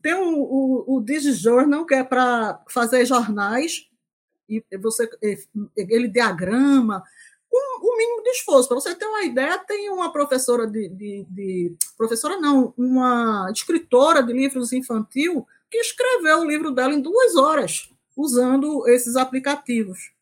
Tem 0.00 0.14
o, 0.14 0.38
o, 0.38 0.96
o 0.96 1.00
DigiJournal, 1.02 1.84
que 1.84 1.94
é 1.94 2.04
para 2.04 2.62
fazer 2.68 3.04
jornais, 3.04 3.88
e 4.48 4.64
você 4.78 5.10
ele 5.76 6.08
diagrama 6.08 7.02
com 7.50 7.86
o 7.88 7.96
mínimo 7.96 8.22
de 8.22 8.30
esforço. 8.30 8.68
Para 8.68 8.80
você 8.80 8.94
ter 8.94 9.06
uma 9.06 9.24
ideia, 9.24 9.58
tem 9.58 9.90
uma 9.90 10.12
professora 10.12 10.66
de, 10.66 10.88
de, 10.88 11.26
de, 11.28 11.74
professora 11.98 12.38
não, 12.38 12.72
uma 12.78 13.50
escritora 13.52 14.22
de 14.22 14.32
livros 14.32 14.72
infantil 14.72 15.46
que 15.68 15.78
escreveu 15.78 16.40
o 16.40 16.44
livro 16.44 16.70
dela 16.70 16.94
em 16.94 17.00
duas 17.00 17.34
horas 17.34 17.90
usando 18.16 18.88
esses 18.88 19.16
aplicativos, 19.16 20.12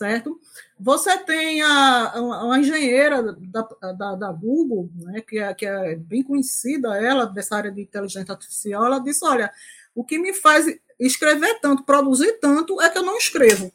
certo? 0.00 0.40
Você 0.78 1.14
tem 1.18 1.60
a, 1.60 2.14
uma 2.16 2.58
engenheira 2.58 3.22
da, 3.22 3.68
da, 3.92 4.14
da 4.14 4.32
Google, 4.32 4.88
né, 4.94 5.20
que, 5.20 5.38
é, 5.38 5.52
que 5.52 5.66
é 5.66 5.94
bem 5.94 6.22
conhecida, 6.22 6.96
ela, 6.96 7.26
dessa 7.26 7.54
área 7.54 7.70
de 7.70 7.82
inteligência 7.82 8.32
artificial, 8.32 8.86
ela 8.86 8.98
disse, 8.98 9.22
olha, 9.26 9.52
o 9.94 10.02
que 10.02 10.18
me 10.18 10.32
faz 10.32 10.64
escrever 10.98 11.60
tanto, 11.60 11.84
produzir 11.84 12.32
tanto, 12.40 12.80
é 12.80 12.88
que 12.88 12.96
eu 12.96 13.02
não 13.02 13.18
escrevo. 13.18 13.70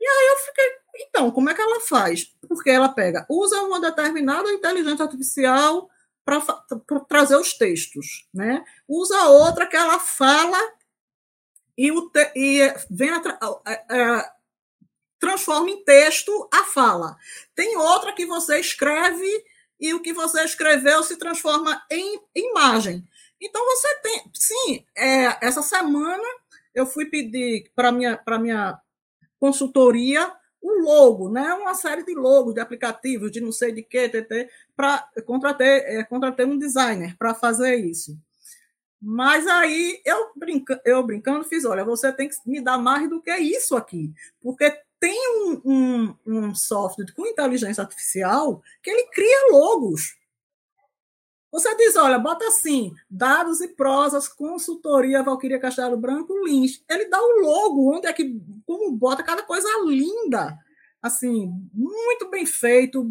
E 0.00 0.06
aí 0.06 0.26
eu 0.28 0.36
fiquei, 0.46 0.64
então, 1.08 1.30
como 1.32 1.50
é 1.50 1.54
que 1.54 1.60
ela 1.60 1.80
faz? 1.80 2.32
Porque 2.46 2.70
ela 2.70 2.88
pega, 2.88 3.26
usa 3.28 3.60
uma 3.62 3.80
determinada 3.80 4.48
inteligência 4.52 5.04
artificial 5.04 5.90
para 6.24 6.40
trazer 7.08 7.36
os 7.36 7.54
textos, 7.54 8.28
né? 8.32 8.64
Usa 8.86 9.30
outra 9.30 9.66
que 9.66 9.76
ela 9.76 9.98
fala 9.98 10.58
e, 11.76 11.90
o 11.90 12.08
te, 12.08 12.32
e 12.36 12.72
vem 12.88 13.10
a, 13.10 13.20
a, 13.40 13.72
a, 13.90 14.35
transforma 15.18 15.70
em 15.70 15.82
texto 15.84 16.48
a 16.52 16.64
fala. 16.64 17.16
Tem 17.54 17.76
outra 17.76 18.12
que 18.12 18.26
você 18.26 18.58
escreve 18.58 19.26
e 19.78 19.92
o 19.94 20.00
que 20.00 20.12
você 20.12 20.42
escreveu 20.44 21.02
se 21.02 21.16
transforma 21.16 21.82
em 21.90 22.20
imagem. 22.34 23.06
Então 23.40 23.64
você 23.64 23.94
tem, 24.00 24.30
sim, 24.34 24.84
é, 24.96 25.46
essa 25.46 25.62
semana 25.62 26.24
eu 26.74 26.86
fui 26.86 27.06
pedir 27.06 27.70
para 27.74 27.92
minha 27.92 28.16
para 28.16 28.38
minha 28.38 28.78
consultoria 29.38 30.32
um 30.62 30.82
logo, 30.82 31.30
né? 31.30 31.52
uma 31.54 31.74
série 31.74 32.04
de 32.04 32.14
logos 32.14 32.54
de 32.54 32.60
aplicativos, 32.60 33.30
de 33.30 33.40
não 33.40 33.52
sei 33.52 33.70
de 33.70 33.82
que, 33.82 34.10
para 34.74 35.06
contratar, 35.24 35.66
é, 35.66 36.06
um 36.44 36.58
designer 36.58 37.16
para 37.16 37.34
fazer 37.34 37.76
isso. 37.76 38.18
Mas 39.00 39.46
aí 39.46 40.00
eu, 40.04 40.32
brinca, 40.34 40.80
eu 40.84 41.02
brincando 41.04 41.44
fiz, 41.44 41.64
olha, 41.64 41.84
você 41.84 42.12
tem 42.12 42.28
que 42.28 42.36
me 42.46 42.60
dar 42.60 42.78
mais 42.78 43.08
do 43.08 43.22
que 43.22 43.34
isso 43.36 43.76
aqui, 43.76 44.12
porque 44.40 44.76
tem 44.98 45.18
um, 45.44 45.60
um, 45.64 46.16
um 46.26 46.54
software 46.54 47.12
com 47.14 47.26
inteligência 47.26 47.82
artificial 47.82 48.62
que 48.82 48.90
ele 48.90 49.08
cria 49.08 49.52
logos. 49.52 50.16
Você 51.52 51.74
diz, 51.76 51.96
olha, 51.96 52.18
bota 52.18 52.46
assim, 52.46 52.92
dados 53.08 53.60
e 53.60 53.68
prosas, 53.68 54.28
consultoria 54.28 55.22
Valquíria 55.22 55.58
Castelo 55.58 55.96
Branco, 55.96 56.36
Lins. 56.44 56.82
Ele 56.88 57.06
dá 57.06 57.18
o 57.20 57.40
logo, 57.40 57.96
onde 57.96 58.06
é 58.06 58.12
que, 58.12 58.38
como 58.66 58.92
bota 58.92 59.22
cada 59.22 59.42
coisa 59.42 59.68
linda, 59.86 60.58
assim, 61.00 61.50
muito 61.72 62.28
bem 62.28 62.44
feito. 62.44 63.10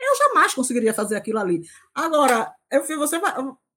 Eu 0.00 0.16
jamais 0.16 0.54
conseguiria 0.54 0.94
fazer 0.94 1.16
aquilo 1.16 1.38
ali. 1.38 1.62
Agora, 1.94 2.50
eu 2.70 2.82
você 2.82 3.18
vai, 3.18 3.34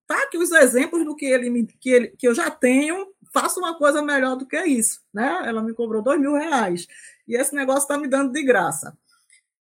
tá 0.08 0.24
aqui 0.24 0.38
os 0.38 0.52
exemplos 0.52 1.04
do 1.04 1.16
que 1.16 1.26
ele, 1.26 1.68
que 1.80 1.90
ele 1.90 2.08
que 2.10 2.28
eu 2.28 2.34
já 2.34 2.50
tenho, 2.50 3.08
faço 3.34 3.60
uma 3.60 3.78
coisa 3.78 4.02
melhor 4.02 4.36
do 4.36 4.46
que 4.46 4.62
isso, 4.66 5.02
né? 5.14 5.44
Ela 5.46 5.62
me 5.62 5.74
cobrou 5.74 6.02
dois 6.02 6.20
mil 6.20 6.34
reais 6.34 6.88
e 7.28 7.36
esse 7.36 7.54
negócio 7.56 7.84
está 7.84 7.98
me 7.98 8.08
dando 8.08 8.32
de 8.32 8.44
graça. 8.44 8.98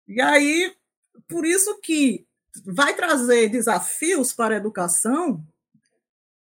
E 0.08 0.22
aí, 0.22 0.74
por 1.28 1.46
isso 1.46 1.80
que 1.82 2.26
vai 2.66 2.94
trazer 2.96 3.50
desafios 3.50 4.32
para 4.32 4.56
a 4.56 4.58
educação 4.58 5.44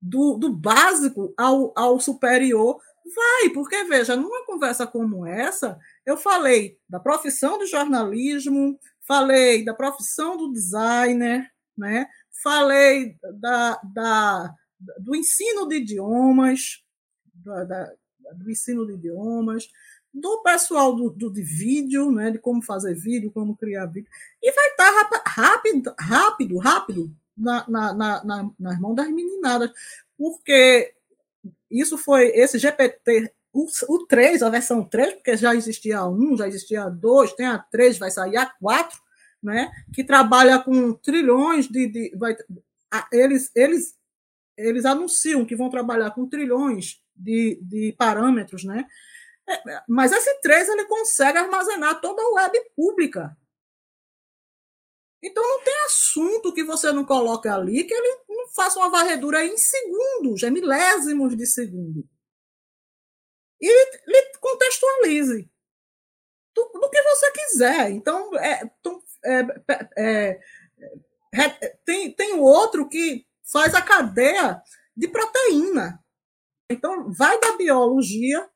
do, 0.01 0.35
do 0.35 0.53
básico 0.53 1.33
ao, 1.37 1.73
ao 1.77 1.99
superior? 1.99 2.79
Vai, 3.05 3.51
porque 3.51 3.85
veja, 3.85 4.17
numa 4.17 4.45
conversa 4.47 4.87
como 4.87 5.27
essa, 5.27 5.79
eu 6.07 6.17
falei 6.17 6.79
da 6.89 6.99
profissão 6.99 7.59
do 7.59 7.67
jornalismo, 7.67 8.79
falei 9.07 9.65
da 9.65 9.75
profissão 9.75 10.37
do 10.37 10.53
designer, 10.53 11.51
né? 11.77 12.07
falei 12.45 13.17
da, 13.41 13.81
da, 13.83 14.55
do 14.99 15.17
ensino 15.17 15.67
de 15.67 15.77
idiomas, 15.77 16.84
da, 17.45 17.65
da, 17.65 17.93
do 18.35 18.51
ensino 18.51 18.87
de 18.87 18.95
idiomas, 18.95 19.69
do 20.13 20.43
pessoal 20.43 20.95
do, 20.95 21.11
do, 21.11 21.31
de 21.31 21.43
vídeo, 21.43 22.11
né, 22.13 22.31
de 22.31 22.39
como 22.39 22.63
fazer 22.63 22.95
vídeo, 22.95 23.33
como 23.33 23.57
criar 23.57 23.87
vídeo, 23.87 24.09
e 24.41 24.53
vai 24.53 24.69
estar 24.71 25.09
tá 25.11 25.23
rápido, 25.27 25.95
rápido, 25.99 26.59
rápido 26.59 27.17
na, 27.37 27.65
na, 27.69 27.93
na, 27.93 28.51
nas 28.59 28.79
mãos 28.79 28.95
das 28.95 29.11
meninadas, 29.11 29.73
porque 30.17 30.95
isso 31.69 31.99
foi, 31.99 32.29
esse 32.29 32.59
GPT, 32.59 33.33
o, 33.53 33.67
o 33.89 34.07
3, 34.07 34.43
a 34.43 34.51
versão 34.51 34.85
3, 34.85 35.15
porque 35.15 35.37
já 35.37 35.55
existia 35.55 35.99
a 35.99 36.09
1, 36.09 36.37
já 36.37 36.49
existia 36.49 36.85
a 36.85 36.89
2, 36.89 37.33
tem 37.33 37.47
a 37.47 37.59
3, 37.59 37.99
vai 37.99 38.11
sair 38.11 38.37
a 38.37 38.47
4, 38.47 38.99
né, 39.43 39.71
que 39.93 40.03
trabalha 40.05 40.59
com 40.61 40.93
trilhões 40.95 41.69
de. 41.69 41.87
de 41.89 42.17
vai, 42.17 42.37
eles, 43.13 43.51
eles, 43.55 43.95
eles 44.57 44.85
anunciam 44.85 45.45
que 45.45 45.57
vão 45.57 45.69
trabalhar 45.69 46.13
com 46.13 46.27
trilhões 46.27 47.04
de, 47.15 47.59
de 47.63 47.95
parâmetros, 47.99 48.65
né? 48.65 48.87
É, 49.49 49.83
mas 49.89 50.13
esse 50.13 50.41
3 50.41 50.69
ele 50.71 50.87
consegue 50.87 51.39
armazenar 51.39 52.01
toda 52.01 52.23
a 52.23 52.31
web 52.31 52.59
pública. 52.75 53.37
Então 55.23 55.43
não 55.43 55.63
tem 55.63 55.75
assunto 55.87 56.53
que 56.53 56.65
você 56.65 56.93
não 56.93 57.05
coloque 57.05 57.49
ali 57.49 57.85
que 57.85 57.95
ele 57.95 58.25
não 58.29 58.49
faça 58.49 58.79
uma 58.79 58.91
varredura 58.91 59.45
em 59.45 59.57
segundos, 59.57 60.43
é 60.43 60.51
milésimos 60.51 61.37
de 61.37 61.47
segundo. 61.47 62.07
E 63.61 63.67
ele 63.67 64.39
contextualize 64.41 65.51
do, 66.55 66.91
que 66.91 67.03
você 67.03 67.31
quiser. 67.33 67.91
Então, 67.91 68.37
é, 68.39 68.71
é, 69.97 70.41
é, 71.35 71.51
tem, 71.85 72.13
tem 72.15 72.39
outro 72.39 72.89
que 72.89 73.27
faz 73.43 73.75
a 73.75 73.83
cadeia 73.83 74.63
de 74.97 75.09
proteína. 75.09 76.04
Então, 76.71 77.13
vai 77.13 77.39
da 77.41 77.57
biologia 77.57 78.49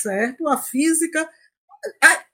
certo? 0.00 0.48
A 0.48 0.56
física 0.56 1.28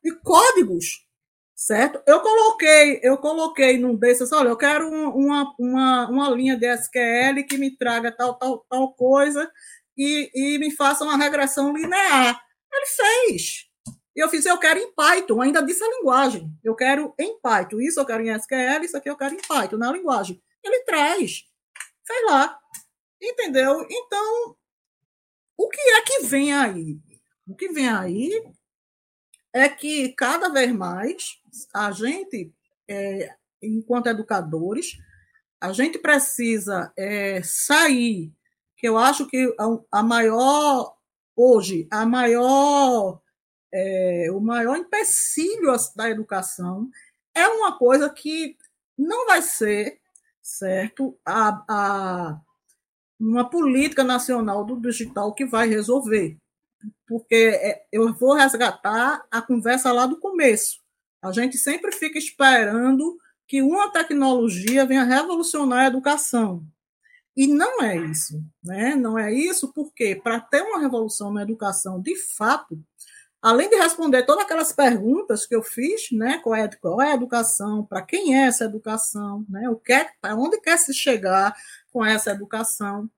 e 0.04 0.12
códigos, 0.22 1.06
certo? 1.54 2.02
Eu 2.06 2.20
coloquei, 2.20 3.00
eu 3.02 3.18
coloquei 3.18 3.78
num 3.78 3.96
desses, 3.96 4.32
olha, 4.32 4.48
eu 4.48 4.56
quero 4.56 4.88
uma, 4.88 5.54
uma, 5.58 6.10
uma 6.10 6.30
linha 6.30 6.56
de 6.56 6.66
SQL 6.66 7.44
que 7.48 7.58
me 7.58 7.76
traga 7.76 8.12
tal, 8.12 8.38
tal, 8.38 8.64
tal 8.68 8.94
coisa 8.94 9.50
e, 9.96 10.30
e 10.34 10.58
me 10.58 10.70
faça 10.70 11.04
uma 11.04 11.16
regressão 11.16 11.72
linear. 11.72 12.40
Ele 12.72 12.86
fez. 12.86 13.66
Eu 14.14 14.28
fiz, 14.30 14.46
eu 14.46 14.58
quero 14.58 14.80
em 14.80 14.94
Python, 14.94 15.42
ainda 15.42 15.60
disse 15.60 15.84
a 15.84 15.90
linguagem. 15.90 16.50
Eu 16.64 16.74
quero 16.74 17.14
em 17.18 17.38
Python. 17.40 17.80
Isso 17.80 18.00
eu 18.00 18.06
quero 18.06 18.22
em 18.22 18.30
SQL, 18.30 18.84
isso 18.84 18.96
aqui 18.96 19.10
eu 19.10 19.16
quero 19.16 19.34
em 19.34 19.42
Python, 19.46 19.76
na 19.76 19.92
linguagem. 19.92 20.42
Ele 20.64 20.84
traz. 20.84 21.44
Sei 22.04 22.24
lá. 22.24 22.58
Entendeu? 23.20 23.86
Então, 23.90 24.56
o 25.56 25.68
que 25.68 25.80
é 25.80 26.02
que 26.02 26.26
vem 26.26 26.52
aí? 26.52 26.98
O 27.46 27.54
que 27.54 27.68
vem 27.68 27.88
aí 27.88 28.30
é 29.52 29.68
que 29.68 30.10
cada 30.10 30.48
vez 30.48 30.72
mais 30.72 31.40
a 31.72 31.90
gente, 31.90 32.52
é, 32.88 33.34
enquanto 33.62 34.08
educadores, 34.08 34.98
a 35.60 35.72
gente 35.72 35.98
precisa 35.98 36.92
é, 36.96 37.40
sair, 37.42 38.32
que 38.76 38.86
eu 38.86 38.98
acho 38.98 39.26
que 39.26 39.54
a, 39.58 39.98
a 40.00 40.02
maior, 40.02 40.94
hoje, 41.34 41.88
a 41.90 42.04
maior, 42.04 43.20
é, 43.72 44.28
o 44.30 44.40
maior 44.40 44.76
empecilho 44.76 45.74
da 45.94 46.10
educação 46.10 46.90
é 47.34 47.46
uma 47.48 47.78
coisa 47.78 48.10
que 48.10 48.56
não 48.96 49.26
vai 49.26 49.42
ser, 49.42 50.00
certo, 50.42 51.18
a, 51.24 51.64
a, 51.68 52.40
uma 53.18 53.48
política 53.48 54.04
nacional 54.04 54.64
do 54.64 54.80
digital 54.80 55.34
que 55.34 55.46
vai 55.46 55.68
resolver 55.68 56.36
porque 57.06 57.34
é, 57.34 57.84
eu 57.92 58.12
vou 58.14 58.34
resgatar 58.34 59.24
a 59.30 59.42
conversa 59.42 59.92
lá 59.92 60.06
do 60.06 60.18
começo. 60.18 60.80
A 61.22 61.32
gente 61.32 61.56
sempre 61.56 61.92
fica 61.92 62.18
esperando 62.18 63.16
que 63.46 63.62
uma 63.62 63.90
tecnologia 63.90 64.84
venha 64.84 65.04
revolucionar 65.04 65.80
a 65.80 65.86
educação. 65.86 66.66
E 67.36 67.46
não 67.46 67.82
é 67.82 67.96
isso, 67.96 68.42
né? 68.64 68.94
Não 68.94 69.18
é 69.18 69.32
isso 69.32 69.72
porque 69.72 70.16
para 70.16 70.40
ter 70.40 70.62
uma 70.62 70.80
revolução 70.80 71.32
na 71.32 71.42
educação, 71.42 72.00
de 72.00 72.16
fato, 72.16 72.78
além 73.42 73.68
de 73.68 73.76
responder 73.76 74.24
todas 74.24 74.44
aquelas 74.44 74.72
perguntas 74.72 75.46
que 75.46 75.54
eu 75.54 75.62
fiz, 75.62 76.10
né? 76.10 76.38
Qual 76.38 76.54
é, 76.54 76.68
qual 76.68 77.00
é 77.00 77.12
a 77.12 77.14
educação? 77.14 77.84
Para 77.84 78.02
quem 78.02 78.36
é 78.36 78.46
essa 78.46 78.64
educação? 78.64 79.44
Né? 79.48 79.68
O 79.68 79.76
que 79.76 79.92
é, 79.92 80.10
para 80.20 80.34
onde 80.34 80.60
quer 80.60 80.78
se 80.78 80.92
chegar 80.92 81.54
com 81.92 82.04
essa 82.04 82.30
educação? 82.30 83.08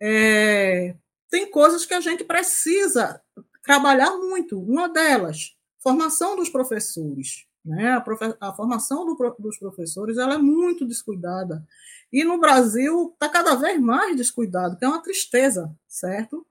É, 0.00 0.94
tem 1.28 1.50
coisas 1.50 1.84
que 1.84 1.94
a 1.94 2.00
gente 2.00 2.24
precisa 2.24 3.20
trabalhar 3.62 4.10
muito. 4.16 4.60
Uma 4.60 4.88
delas, 4.88 5.56
formação 5.78 6.36
dos 6.36 6.48
professores. 6.48 7.46
Né? 7.64 7.92
A, 7.92 8.00
profe 8.00 8.34
a 8.40 8.52
formação 8.52 9.04
do, 9.04 9.36
dos 9.38 9.58
professores 9.58 10.16
ela 10.18 10.34
é 10.34 10.38
muito 10.38 10.86
descuidada. 10.86 11.66
E 12.12 12.24
no 12.24 12.40
Brasil 12.40 13.10
está 13.12 13.28
cada 13.28 13.54
vez 13.54 13.80
mais 13.80 14.16
descuidado, 14.16 14.76
que 14.76 14.84
é 14.84 14.88
uma 14.88 15.02
tristeza, 15.02 15.72
certo? 15.86 16.44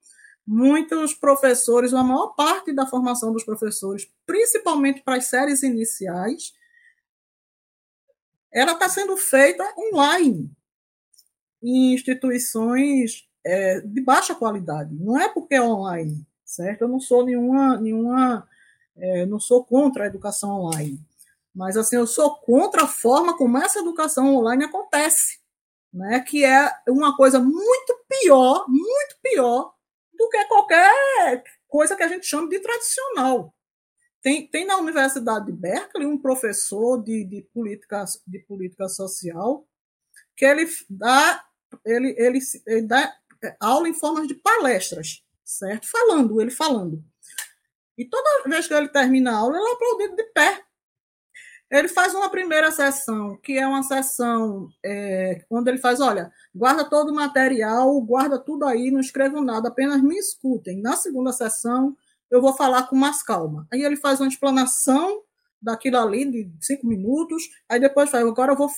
Muitos 0.52 1.14
professores, 1.14 1.94
a 1.94 2.02
maior 2.02 2.30
parte 2.30 2.74
da 2.74 2.88
formação 2.88 3.32
dos 3.32 3.44
professores, 3.44 4.10
principalmente 4.26 5.00
para 5.04 5.18
as 5.18 5.26
séries 5.26 5.62
iniciais, 5.62 6.56
ela 8.52 8.72
está 8.72 8.90
sendo 8.90 9.16
feita 9.16 9.64
online, 9.78 10.52
em 11.62 11.94
instituições 11.94 13.30
é, 13.46 13.82
de 13.82 14.02
baixa 14.02 14.34
qualidade. 14.34 14.92
Não 14.96 15.22
é 15.22 15.30
porque 15.30 15.54
é 15.54 15.62
online, 15.62 16.26
certo? 16.44 16.82
Eu 16.82 16.88
não 16.88 17.00
sou 17.00 17.24
nenhuma, 17.24 17.78
nenhuma 17.78 18.50
é, 18.98 19.28
não 19.28 19.40
sou 19.40 19.64
contra 19.64 20.06
a 20.06 20.08
educação 20.08 20.50
online, 20.50 21.00
mas 21.54 21.78
assim 21.78 21.98
eu 21.98 22.08
sou 22.08 22.38
contra 22.38 22.86
a 22.86 22.88
forma 22.88 23.38
como 23.38 23.60
essa 23.60 23.78
educação 23.78 24.36
online 24.38 24.64
acontece, 24.64 25.38
né? 25.94 26.22
Que 26.22 26.44
é 26.44 26.74
uma 26.88 27.16
coisa 27.16 27.40
muito 27.40 28.04
pior, 28.08 28.66
muito 28.68 29.16
pior 29.22 29.78
do 30.20 30.30
que 30.30 30.46
qualquer 30.46 31.44
coisa 31.66 31.96
que 31.96 32.04
a 32.04 32.08
gente 32.10 32.26
chama 32.26 32.50
de 32.50 32.60
tradicional. 32.60 33.56
Tem, 34.22 34.46
tem 34.46 34.66
na 34.66 34.76
Universidade 34.76 35.46
de 35.46 35.54
Berkeley 35.54 36.06
um 36.06 36.18
professor 36.18 37.02
de, 37.02 37.24
de, 37.24 37.42
política, 37.54 38.04
de 38.28 38.40
política 38.40 38.90
social 38.90 39.66
que 40.36 40.44
ele 40.44 40.68
dá, 40.90 41.46
ele, 41.86 42.14
ele, 42.18 42.40
ele 42.68 42.82
dá 42.82 43.16
é, 43.42 43.56
aula 43.62 43.88
em 43.88 43.94
forma 43.94 44.28
de 44.28 44.36
palestras, 44.36 45.24
certo? 45.46 45.88
Falando, 45.90 46.42
ele 46.42 46.52
falando. 46.52 47.02
E 47.98 48.04
toda 48.04 48.44
vez 48.50 48.68
que 48.68 48.74
ele 48.74 48.90
termina 48.90 49.32
a 49.32 49.38
aula, 49.38 49.58
ele 49.58 49.70
é 49.70 49.74
aplaudido 49.74 50.16
de 50.18 50.24
pé. 50.32 50.66
Ele 51.72 51.88
faz 51.88 52.16
uma 52.16 52.30
primeira 52.30 52.72
sessão, 52.72 53.38
que 53.38 53.58
é 53.58 53.68
uma 53.68 53.84
sessão 53.84 54.70
é, 54.84 55.46
onde 55.50 55.70
ele 55.70 55.78
faz, 55.78 56.00
olha, 56.00 56.32
guarda 56.54 56.84
todo 56.84 57.10
o 57.12 57.16
material, 57.16 58.00
guarda 58.02 58.40
tudo 58.40 58.66
aí, 58.66 58.90
não 58.90 59.00
escrevam 59.00 59.44
nada, 59.44 59.68
apenas 59.68 60.02
me 60.02 60.18
escutem. 60.18 60.82
Na 60.82 60.96
segunda 60.96 61.32
sessão, 61.32 61.96
eu 62.32 62.42
vou 62.42 62.56
falar 62.56 62.88
com 62.88 62.96
mais 62.96 63.22
calma. 63.22 63.68
Aí 63.72 63.84
ele 63.84 63.96
faz 63.96 64.20
uma 64.20 64.28
explanação 64.28 65.22
daquilo 65.62 65.98
ali, 65.98 66.26
de 66.26 66.50
cinco 66.60 66.88
minutos, 66.88 67.44
aí 67.68 67.80
depois 67.80 68.10
faz, 68.10 68.26
agora 68.26 68.54
eu 68.54 68.58
vou 68.58 68.70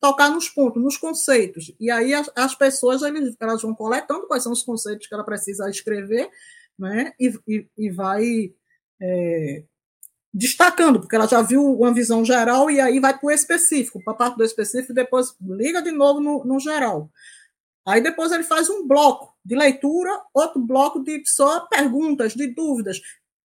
tocar 0.00 0.30
nos 0.30 0.48
pontos, 0.48 0.82
nos 0.82 0.98
conceitos. 0.98 1.72
E 1.80 1.90
aí 1.90 2.12
as, 2.12 2.30
as 2.36 2.54
pessoas 2.54 3.02
eles, 3.02 3.34
elas 3.40 3.62
vão 3.62 3.74
coletando 3.74 4.26
quais 4.26 4.42
são 4.42 4.52
os 4.52 4.62
conceitos 4.62 5.06
que 5.06 5.14
ela 5.14 5.24
precisa 5.24 5.70
escrever, 5.70 6.28
né? 6.78 7.12
E, 7.18 7.32
e, 7.48 7.66
e 7.78 7.90
vai 7.90 8.52
é, 9.00 9.64
destacando, 10.34 10.98
porque 10.98 11.14
ela 11.14 11.28
já 11.28 11.40
viu 11.40 11.64
uma 11.64 11.94
visão 11.94 12.24
geral 12.24 12.68
e 12.68 12.80
aí 12.80 12.98
vai 12.98 13.16
para 13.16 13.26
o 13.28 13.30
específico, 13.30 14.02
para 14.02 14.12
a 14.12 14.16
parte 14.16 14.36
do 14.36 14.42
específico, 14.42 14.90
e 14.90 14.94
depois 14.94 15.36
liga 15.40 15.80
de 15.80 15.92
novo 15.92 16.20
no, 16.20 16.44
no 16.44 16.58
geral. 16.58 17.08
Aí 17.86 18.00
depois 18.00 18.32
ele 18.32 18.42
faz 18.42 18.68
um 18.68 18.86
bloco 18.86 19.32
de 19.44 19.54
leitura, 19.54 20.10
outro 20.34 20.60
bloco 20.60 21.04
de 21.04 21.22
só 21.24 21.60
perguntas, 21.66 22.34
de 22.34 22.48
dúvidas. 22.48 23.00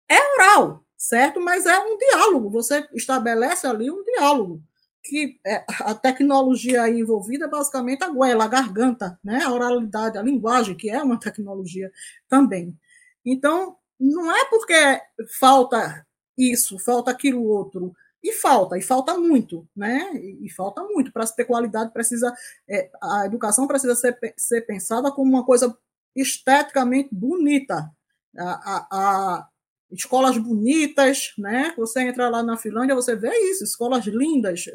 É 0.10 0.18
oral, 0.36 0.84
certo? 0.98 1.40
Mas 1.40 1.68
é 1.68 1.78
um 1.78 1.98
diálogo. 1.98 2.50
Você 2.50 2.88
estabelece 2.96 3.68
ali 3.68 3.92
um 3.92 4.04
diálogo 4.04 4.64
que 5.04 5.40
é, 5.46 5.64
a 5.82 5.94
tecnologia 5.94 6.84
aí 6.84 7.00
envolvida 7.00 7.46
é 7.46 7.50
basicamente 7.50 8.04
a 8.04 8.10
goela, 8.10 8.46
a 8.46 8.48
garganta, 8.48 9.20
né? 9.24 9.44
a 9.44 9.52
oralidade, 9.52 10.18
a 10.18 10.22
linguagem, 10.22 10.76
que 10.76 10.90
é 10.90 11.02
uma 11.02 11.20
tecnologia 11.20 11.92
também. 12.28 12.78
Então, 13.26 13.78
não 14.00 14.36
é 14.36 14.46
porque 14.46 15.02
falta 15.40 16.06
isso, 16.40 16.80
falta 16.80 17.12
aquilo 17.12 17.44
outro, 17.44 17.94
e 18.24 18.34
falta, 18.34 18.78
e 18.78 18.82
falta 18.82 19.18
muito, 19.18 19.68
né? 19.76 20.12
E, 20.16 20.50
falta 20.52 20.84
muito. 20.84 21.12
Para 21.12 21.26
ter 21.28 21.46
qualidade, 21.46 21.94
precisa. 21.94 22.34
É, 22.68 22.90
a 23.02 23.26
educação 23.26 23.66
precisa 23.66 23.96
ser, 23.96 24.18
ser 24.38 24.62
pensada 24.62 25.12
como 25.12 25.32
uma 25.32 25.46
coisa 25.46 25.78
esteticamente 26.16 27.10
bonita. 27.14 27.90
A, 28.38 28.44
a, 28.44 28.88
a, 28.92 29.48
escolas 29.92 30.38
bonitas, 30.38 31.34
né? 31.38 31.74
Você 31.78 32.02
entra 32.02 32.30
lá 32.30 32.44
na 32.44 32.58
Finlândia, 32.58 32.94
você 32.94 33.16
vê 33.16 33.34
isso, 33.52 33.64
escolas 33.64 34.06
lindas. 34.06 34.66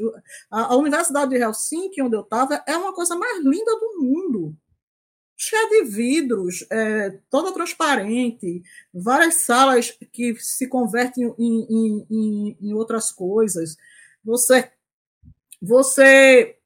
A, 0.50 0.72
a 0.72 0.76
Universidade 0.76 1.30
de 1.30 1.36
Helsinki, 1.36 2.02
onde 2.02 2.16
eu 2.16 2.22
estava, 2.22 2.62
é 2.66 2.76
uma 2.76 2.94
coisa 2.94 3.14
mais 3.14 3.44
linda 3.44 3.72
do 3.78 4.00
mundo. 4.00 4.56
Cheia 5.36 5.68
de 5.68 5.84
vidros, 5.90 6.64
é, 6.70 7.18
toda 7.28 7.52
transparente, 7.52 8.62
várias 8.92 9.36
salas 9.42 9.90
que 10.12 10.36
se 10.36 10.68
convertem 10.68 11.34
em, 11.38 11.66
em, 11.68 12.06
em, 12.10 12.56
em 12.60 12.74
outras 12.74 13.10
coisas. 13.10 13.76
Você, 14.24 14.70
você 15.60 16.56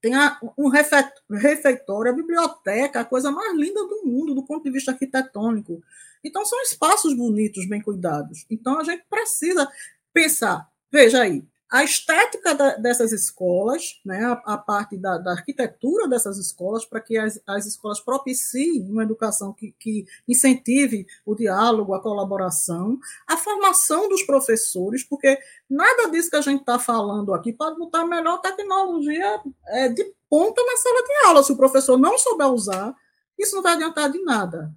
tem 0.00 0.12
um 0.58 0.68
refeitório, 0.68 2.12
a 2.12 2.14
biblioteca, 2.14 3.00
a 3.00 3.04
coisa 3.04 3.30
mais 3.30 3.56
linda 3.56 3.86
do 3.86 4.02
mundo, 4.04 4.34
do 4.34 4.44
ponto 4.44 4.64
de 4.64 4.70
vista 4.70 4.90
arquitetônico. 4.90 5.82
Então, 6.22 6.44
são 6.44 6.60
espaços 6.62 7.14
bonitos, 7.14 7.66
bem 7.66 7.80
cuidados. 7.80 8.44
Então, 8.50 8.78
a 8.78 8.84
gente 8.84 9.04
precisa 9.08 9.66
pensar. 10.12 10.70
Veja 10.90 11.22
aí, 11.22 11.42
a 11.70 11.82
estética 11.82 12.54
da, 12.54 12.76
dessas 12.76 13.12
escolas, 13.12 14.00
né, 14.04 14.24
a, 14.24 14.54
a 14.54 14.58
parte 14.58 14.96
da, 14.96 15.18
da, 15.18 15.32
arquitetura 15.32 16.06
dessas 16.06 16.38
escolas, 16.38 16.84
para 16.84 17.00
que 17.00 17.16
as, 17.16 17.40
as 17.46 17.66
escolas 17.66 18.00
propiciem 18.00 18.88
uma 18.90 19.02
educação 19.02 19.52
que, 19.52 19.74
que, 19.78 20.06
incentive 20.28 21.06
o 21.24 21.34
diálogo, 21.34 21.94
a 21.94 22.02
colaboração, 22.02 22.98
a 23.26 23.36
formação 23.36 24.08
dos 24.08 24.22
professores, 24.22 25.02
porque 25.02 25.38
nada 25.68 26.10
disso 26.10 26.30
que 26.30 26.36
a 26.36 26.42
gente 26.42 26.60
está 26.60 26.78
falando 26.78 27.34
aqui 27.34 27.52
pode 27.52 27.78
botar 27.78 28.02
a 28.02 28.06
melhor 28.06 28.40
tecnologia 28.40 29.40
é, 29.68 29.88
de 29.88 30.04
ponta 30.28 30.62
na 30.62 30.76
sala 30.76 31.02
de 31.02 31.26
aula. 31.26 31.42
Se 31.42 31.52
o 31.52 31.56
professor 31.56 31.96
não 31.96 32.18
souber 32.18 32.48
usar, 32.48 32.94
isso 33.38 33.56
não 33.56 33.62
vai 33.62 33.72
adiantar 33.72 34.10
de 34.10 34.22
nada. 34.22 34.72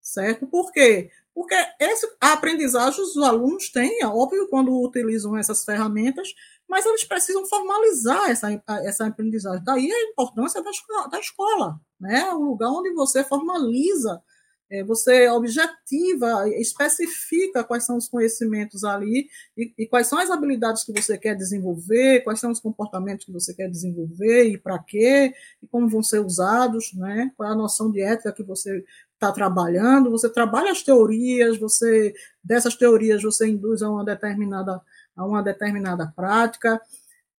Certo? 0.00 0.46
Por 0.46 0.72
quê? 0.72 1.10
Porque 1.38 1.54
esse, 1.78 2.04
a 2.20 2.32
aprendizagem 2.32 3.00
os 3.00 3.16
alunos 3.16 3.70
têm, 3.70 4.02
é 4.02 4.06
óbvio, 4.08 4.48
quando 4.48 4.76
utilizam 4.82 5.36
essas 5.36 5.64
ferramentas, 5.64 6.34
mas 6.68 6.84
eles 6.84 7.04
precisam 7.04 7.46
formalizar 7.46 8.28
essa, 8.28 8.60
essa 8.82 9.06
aprendizagem. 9.06 9.62
Daí 9.62 9.88
a 9.88 10.02
importância 10.10 10.60
da 10.60 10.68
escola, 10.68 11.08
da 11.08 11.20
escola 11.20 11.80
né? 12.00 12.24
o 12.32 12.42
lugar 12.42 12.70
onde 12.70 12.92
você 12.92 13.22
formaliza, 13.22 14.20
é, 14.68 14.82
você 14.82 15.28
objetiva, 15.28 16.48
especifica 16.58 17.62
quais 17.62 17.84
são 17.84 17.96
os 17.96 18.08
conhecimentos 18.08 18.82
ali 18.82 19.28
e, 19.56 19.72
e, 19.78 19.86
quais 19.86 20.08
são 20.08 20.18
as 20.18 20.30
habilidades 20.30 20.82
que 20.82 20.92
você 20.92 21.16
quer 21.16 21.36
desenvolver, 21.36 22.22
quais 22.24 22.40
são 22.40 22.50
os 22.50 22.58
comportamentos 22.58 23.24
que 23.24 23.32
você 23.32 23.54
quer 23.54 23.70
desenvolver 23.70 24.44
e 24.44 24.58
para 24.58 24.78
quê, 24.80 25.32
e 25.62 25.66
como 25.68 25.88
vão 25.88 26.02
ser 26.02 26.18
usados, 26.18 26.92
né? 26.94 27.30
qual 27.36 27.48
é 27.48 27.52
a 27.52 27.56
noção 27.56 27.92
de 27.92 28.02
ética 28.02 28.32
que 28.32 28.42
você 28.42 28.84
está 29.18 29.32
trabalhando, 29.32 30.10
você 30.10 30.30
trabalha 30.30 30.70
as 30.70 30.82
teorias, 30.82 31.58
você 31.58 32.14
dessas 32.42 32.76
teorias 32.76 33.22
você 33.22 33.48
induz 33.48 33.82
a 33.82 33.90
uma 33.90 34.04
determinada, 34.04 34.80
a 35.16 35.26
uma 35.26 35.42
determinada 35.42 36.12
prática, 36.14 36.80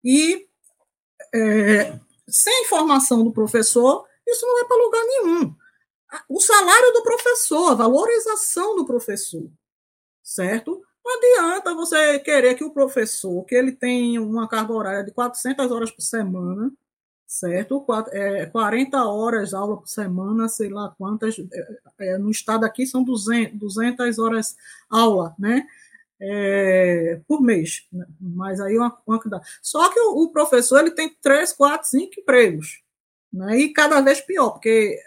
e 0.03 0.45
é, 1.33 1.97
sem 2.27 2.63
informação 2.63 3.23
do 3.23 3.31
professor, 3.31 4.05
isso 4.27 4.45
não 4.45 4.55
vai 4.55 4.65
para 4.65 4.83
lugar 4.83 5.03
nenhum. 5.03 5.55
O 6.27 6.39
salário 6.41 6.91
do 6.91 7.03
professor, 7.03 7.71
a 7.71 7.75
valorização 7.75 8.75
do 8.75 8.85
professor, 8.85 9.49
certo? 10.21 10.81
Não 11.03 11.17
adianta 11.17 11.73
você 11.73 12.19
querer 12.19 12.55
que 12.55 12.63
o 12.63 12.73
professor, 12.73 13.43
que 13.45 13.55
ele 13.55 13.71
tenha 13.71 14.21
uma 14.21 14.47
carga 14.47 14.73
horária 14.73 15.03
de 15.03 15.11
400 15.11 15.71
horas 15.71 15.91
por 15.91 16.01
semana, 16.01 16.71
certo? 17.29 17.85
É, 18.11 18.47
40 18.47 19.05
horas 19.05 19.53
aula 19.53 19.77
por 19.77 19.87
semana, 19.87 20.49
sei 20.49 20.67
lá 20.67 20.93
quantas, 20.97 21.37
é, 21.99 22.15
é 22.15 22.17
no 22.17 22.31
estado 22.31 22.65
aqui 22.65 22.87
são 22.87 23.03
200, 23.03 23.57
200 23.57 24.17
horas 24.17 24.57
aula, 24.89 25.35
né? 25.37 25.65
É, 26.19 27.21
por 27.27 27.41
mês, 27.41 27.87
né? 27.93 28.05
mas 28.19 28.59
aí 28.59 28.77
uma, 28.77 28.97
uma 29.07 29.21
Só 29.61 29.89
que 29.89 29.99
o, 29.99 30.23
o, 30.23 30.31
professor 30.31 30.81
ele 30.81 30.91
tem 30.91 31.15
três, 31.21 31.53
quatro, 31.53 31.87
cinco 31.87 32.19
empregos, 32.19 32.81
né? 33.31 33.57
E 33.59 33.71
cada 33.71 34.01
vez 34.01 34.19
pior, 34.19 34.49
porque 34.51 34.99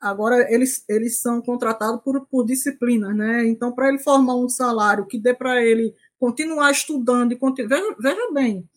agora 0.00 0.52
eles, 0.52 0.84
eles 0.88 1.20
são 1.20 1.40
contratados 1.40 2.02
por, 2.02 2.26
por 2.26 2.44
disciplinas, 2.44 3.16
né? 3.16 3.46
Então, 3.46 3.72
para 3.72 3.88
ele 3.88 3.98
formar 3.98 4.34
um 4.34 4.48
salário 4.48 5.06
que 5.06 5.18
dê 5.18 5.32
para 5.32 5.62
ele 5.64 5.94
continuar 6.18 6.70
estudando 6.72 7.32
e. 7.32 7.68
Veja, 7.68 7.96
veja 7.98 8.32
bem, 8.32 8.68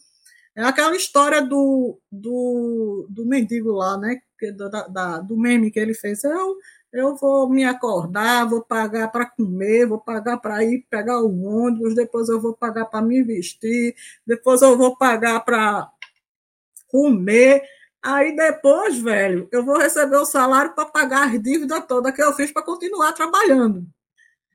é 0.56 0.64
aquela 0.64 0.96
história 0.96 1.42
do, 1.42 2.00
do, 2.12 3.08
do 3.10 3.26
mendigo 3.26 3.72
lá, 3.72 3.98
né? 3.98 4.20
Da, 4.58 4.88
da, 4.88 5.18
do 5.20 5.38
meme 5.38 5.72
que 5.72 5.80
ele 5.80 5.94
fez. 5.94 6.24
Eu, 6.24 6.58
eu 6.92 7.16
vou 7.16 7.50
me 7.50 7.64
acordar, 7.64 8.48
vou 8.48 8.62
pagar 8.62 9.08
para 9.10 9.26
comer, 9.26 9.88
vou 9.88 10.00
pagar 10.00 10.38
para 10.38 10.64
ir 10.64 10.86
pegar 10.90 11.22
o 11.22 11.44
ônibus, 11.44 11.96
depois 11.96 12.30
eu 12.30 12.40
vou 12.42 12.54
pagar 12.54 12.86
para 12.86 13.02
me 13.02 13.24
vestir, 13.24 13.96
depois 14.28 14.62
eu 14.62 14.78
vou 14.78 14.98
pagar 14.98 15.40
para 15.40 15.90
comer. 16.88 17.64
Aí 18.02 18.36
depois, 18.36 19.00
velho, 19.00 19.48
eu 19.52 19.64
vou 19.66 19.78
receber 19.78 20.18
o 20.18 20.26
salário 20.26 20.76
para 20.76 20.86
pagar 20.86 21.30
as 21.30 21.42
dívidas 21.42 21.86
todas 21.88 22.14
que 22.14 22.22
eu 22.22 22.34
fiz 22.34 22.52
para 22.52 22.64
continuar 22.64 23.14
trabalhando. 23.14 23.88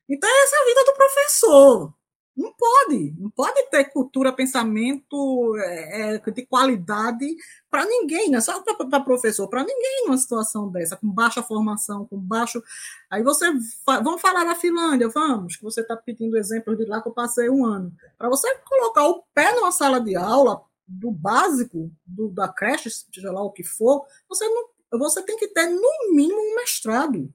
Então, 0.09 0.31
essa 0.43 0.57
é 0.57 0.61
a 0.61 0.65
vida 0.67 0.85
do 0.85 0.95
professor. 0.95 1.98
Não 2.39 2.53
pode, 2.53 3.15
não 3.19 3.29
pode 3.31 3.69
ter 3.69 3.91
cultura, 3.91 4.33
pensamento 4.33 5.57
é, 5.57 6.15
é 6.15 6.31
de 6.31 6.47
qualidade 6.47 7.27
para 7.69 7.85
ninguém, 7.85 8.31
não 8.31 8.39
é 8.39 8.41
só 8.41 8.63
para 8.63 9.01
professor, 9.01 9.49
para 9.49 9.65
ninguém 9.65 10.05
numa 10.07 10.17
situação 10.17 10.71
dessa, 10.71 10.97
com 10.97 11.11
baixa 11.11 11.43
formação, 11.43 12.07
com 12.07 12.17
baixo. 12.17 12.63
Aí 13.11 13.25
você. 13.25 13.51
Vamos 13.85 14.21
falar 14.21 14.45
da 14.45 14.55
Finlândia, 14.55 15.09
vamos, 15.09 15.57
que 15.57 15.65
você 15.65 15.81
está 15.81 15.97
pedindo 15.97 16.37
exemplo 16.37 16.77
de 16.77 16.85
lá 16.85 17.03
que 17.03 17.09
eu 17.09 17.13
passei 17.13 17.51
um 17.51 17.67
ano. 17.67 17.93
Para 18.17 18.29
você 18.29 18.55
colocar 18.59 19.09
o 19.09 19.25
pé 19.35 19.53
numa 19.57 19.73
sala 19.73 20.01
de 20.01 20.15
aula, 20.15 20.63
do 20.87 21.11
básico, 21.11 21.91
do, 22.07 22.29
da 22.29 22.47
creche, 22.47 22.89
seja 22.89 23.33
lá 23.33 23.43
o 23.43 23.51
que 23.51 23.65
for, 23.65 24.07
você, 24.29 24.47
não, 24.49 24.69
você 24.97 25.21
tem 25.23 25.37
que 25.37 25.49
ter, 25.49 25.67
no 25.67 26.15
mínimo, 26.15 26.41
um 26.41 26.55
mestrado. 26.55 27.35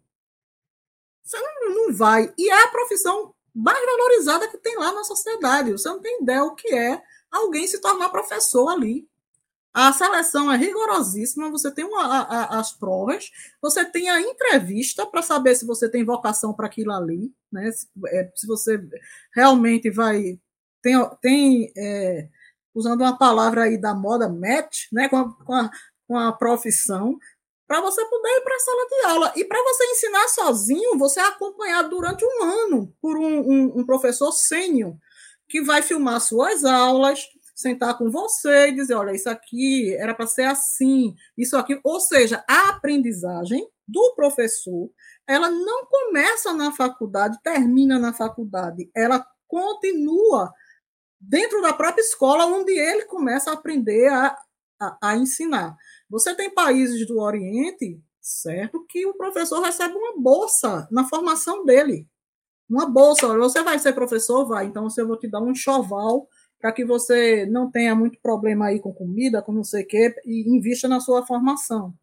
Você 1.22 1.38
não, 1.38 1.76
não 1.76 1.93
vai. 1.93 2.34
E 2.38 2.49
é 2.49 2.64
a 2.64 2.70
profissão 2.70 3.34
mais 3.54 3.86
valorizada 3.86 4.47
que 4.47 4.58
tem 4.58 4.78
lá 4.78 4.91
na 4.93 5.04
sociedade. 5.04 5.72
Você 5.72 5.88
não 5.89 6.01
tem 6.01 6.22
ideia 6.22 6.43
o 6.43 6.56
que 6.56 6.74
é 6.74 7.01
alguém 7.32 7.68
se 7.68 7.80
tornar 7.80 8.10
professor 8.10 8.70
ali. 8.70 9.08
A 9.74 9.91
seleção 9.91 10.51
é 10.51 10.56
rigorosíssima, 10.56 11.49
você 11.49 11.72
tem 11.72 11.84
uma, 11.84 12.06
a, 12.06 12.22
a, 12.22 12.60
as 12.60 12.72
provas, 12.72 13.32
você 13.60 13.84
tem 13.84 14.08
a 14.08 14.22
entrevista 14.22 15.04
para 15.04 15.24
saber 15.24 15.56
se 15.56 15.66
você 15.66 15.89
tem 15.89 16.06
vocação 16.06 16.54
para 16.54 16.68
aquilo 16.68 16.91
ali, 16.91 17.34
né? 17.51 17.72
se, 17.72 17.88
é, 18.10 18.32
se, 18.36 18.45
você 18.45 18.80
realmente 19.34 19.89
vai. 19.89 20.39
Tem, 20.80 20.93
tem 21.22 21.74
é, 21.76 22.30
usando 22.76 23.01
uma 23.01 23.18
palavra 23.18 23.64
aí 23.64 23.80
da 23.80 23.95
moda, 23.95 24.30
match 24.30 24.91
né? 24.91 25.10
com, 25.10 25.18
a, 25.18 25.34
com, 25.43 25.54
a, 25.54 25.72
com 26.08 26.18
a 26.20 26.32
profissão 26.34 27.18
para 27.74 27.82
você 27.82 28.06
poder 28.06 28.30
ir 28.30 28.42
para 28.42 28.56
a 28.56 28.60
sala 28.60 28.88
de 28.88 29.06
aula. 29.08 29.34
E 29.36 29.44
para 29.46 29.64
você 29.64 29.84
ensinar 29.86 30.28
sozinho, 30.28 30.96
você 30.96 31.20
é 31.20 31.24
acompanhado 31.24 31.90
durante 31.90 32.24
um 32.24 32.44
ano 32.44 32.96
por 33.02 33.18
um, 33.18 33.40
um, 33.40 33.80
um 33.80 33.84
professor 33.84 34.32
sênior, 34.32 34.96
que 35.50 35.60
vai 35.60 35.82
filmar 35.82 36.22
suas 36.22 36.64
aulas, 36.64 37.28
sentar 37.56 37.98
com 37.98 38.12
você 38.12 38.68
e 38.68 38.76
dizer: 38.76 38.94
olha, 38.94 39.12
isso 39.12 39.28
aqui 39.28 39.92
era 39.96 40.14
para 40.14 40.28
ser 40.28 40.44
assim, 40.44 41.16
isso 41.36 41.58
aqui. 41.58 41.82
Ou 41.84 42.00
seja, 42.00 42.46
a 42.48 42.70
aprendizagem 42.70 43.68
do 43.88 44.14
professor, 44.16 44.92
ela 45.26 45.50
não 45.50 45.88
começa 45.88 46.54
na 46.54 46.72
faculdade, 46.72 47.40
termina 47.42 47.98
na 47.98 48.14
faculdade, 48.14 48.88
ela 48.96 49.26
continua 49.48 50.54
dentro 51.20 51.60
da 51.60 51.74
própria 51.74 52.04
escola, 52.04 52.46
onde 52.46 52.72
ele 52.72 53.06
começa 53.06 53.50
a 53.50 53.56
aprender 53.56 54.10
a, 54.10 54.38
a, 54.80 54.98
a 55.02 55.18
ensinar. 55.18 55.76
Você 56.10 56.36
tem 56.36 56.54
países 56.54 57.06
do 57.08 57.20
Oriente, 57.20 58.01
certo, 58.22 58.86
que 58.88 59.06
o 59.06 59.14
professor 59.16 59.62
recebe 59.62 59.95
uma 59.95 60.20
bolsa 60.20 60.88
na 60.91 61.06
formação 61.06 61.66
dele. 61.66 62.08
Uma 62.70 62.89
bolsa. 62.89 63.28
Você 63.38 63.62
vai 63.62 63.78
ser 63.80 63.93
professor? 63.93 64.45
Vai. 64.47 64.66
Então, 64.66 64.88
eu 64.97 65.08
vou 65.08 65.18
te 65.18 65.28
dar 65.28 65.41
um 65.41 65.51
enxoval 65.51 66.28
para 66.60 66.72
que 66.72 66.86
você 66.86 67.45
não 67.45 67.70
tenha 67.70 67.93
muito 67.93 68.18
problema 68.22 68.68
aí 68.68 68.80
com 68.80 68.93
comida, 68.93 69.41
com 69.41 69.51
não 69.51 69.66
sei 69.66 69.84
o 69.84 69.88
quê, 69.88 70.16
e 70.26 70.49
invista 70.49 70.88
na 70.88 71.01
sua 71.01 71.26
formação. 71.26 71.93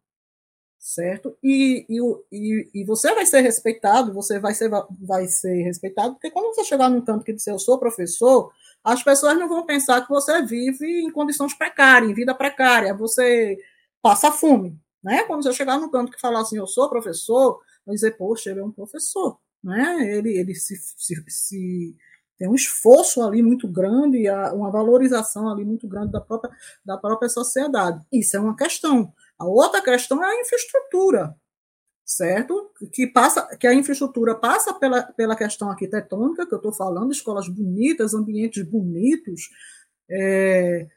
Certo? 0.77 1.35
E, 1.43 1.85
e, 2.31 2.69
e, 2.73 2.85
você 2.85 3.13
vai 3.13 3.25
ser 3.25 3.41
respeitado, 3.41 4.13
você 4.13 4.39
vai 4.39 4.53
ser, 4.53 4.69
vai 4.99 5.27
ser 5.27 5.63
respeitado, 5.63 6.13
porque 6.13 6.31
quando 6.31 6.53
você 6.53 6.63
chegar 6.63 6.89
num 6.89 7.01
campo 7.01 7.23
que 7.23 7.33
dizer 7.33 7.51
eu 7.51 7.59
sou 7.59 7.79
professor, 7.79 8.51
as 8.83 9.03
pessoas 9.03 9.37
não 9.37 9.47
vão 9.47 9.65
pensar 9.65 10.01
que 10.01 10.09
você 10.09 10.43
vive 10.43 10.85
em 11.01 11.11
condições 11.11 11.53
precárias, 11.53 12.09
em 12.09 12.15
vida 12.15 12.33
precária. 12.33 12.93
Você 12.95 13.57
passa 14.01 14.31
fome. 14.31 14.79
Né? 15.03 15.23
Quando 15.23 15.43
você 15.43 15.53
chegar 15.53 15.79
no 15.79 15.89
canto 15.89 16.11
que 16.11 16.19
falar 16.19 16.41
assim, 16.41 16.57
eu 16.57 16.67
sou 16.67 16.89
professor, 16.89 17.59
vai 17.85 17.95
dizer, 17.95 18.17
poxa, 18.17 18.51
ele 18.51 18.59
é 18.59 18.63
um 18.63 18.71
professor. 18.71 19.39
Né? 19.63 20.15
Ele, 20.15 20.37
ele 20.37 20.55
se, 20.55 20.75
se, 20.97 21.23
se 21.27 21.95
tem 22.37 22.49
um 22.49 22.55
esforço 22.55 23.21
ali 23.21 23.43
muito 23.43 23.67
grande, 23.67 24.29
uma 24.53 24.71
valorização 24.71 25.47
ali 25.47 25.63
muito 25.63 25.87
grande 25.87 26.11
da 26.11 26.21
própria, 26.21 26.51
da 26.83 26.97
própria 26.97 27.29
sociedade. 27.29 28.03
Isso 28.11 28.35
é 28.35 28.39
uma 28.39 28.55
questão. 28.55 29.13
A 29.37 29.45
outra 29.45 29.81
questão 29.81 30.23
é 30.23 30.27
a 30.27 30.41
infraestrutura. 30.41 31.35
certo? 32.05 32.71
Que 32.91 33.07
passa, 33.07 33.55
que 33.57 33.67
a 33.67 33.73
infraestrutura 33.73 34.35
passa 34.35 34.73
pela, 34.73 35.03
pela 35.03 35.35
questão 35.35 35.69
arquitetônica 35.69 36.45
que 36.45 36.53
eu 36.53 36.57
estou 36.57 36.73
falando, 36.73 37.11
escolas 37.11 37.47
bonitas, 37.47 38.13
ambientes 38.13 38.63
bonitos, 38.63 39.49
é, 40.09 40.87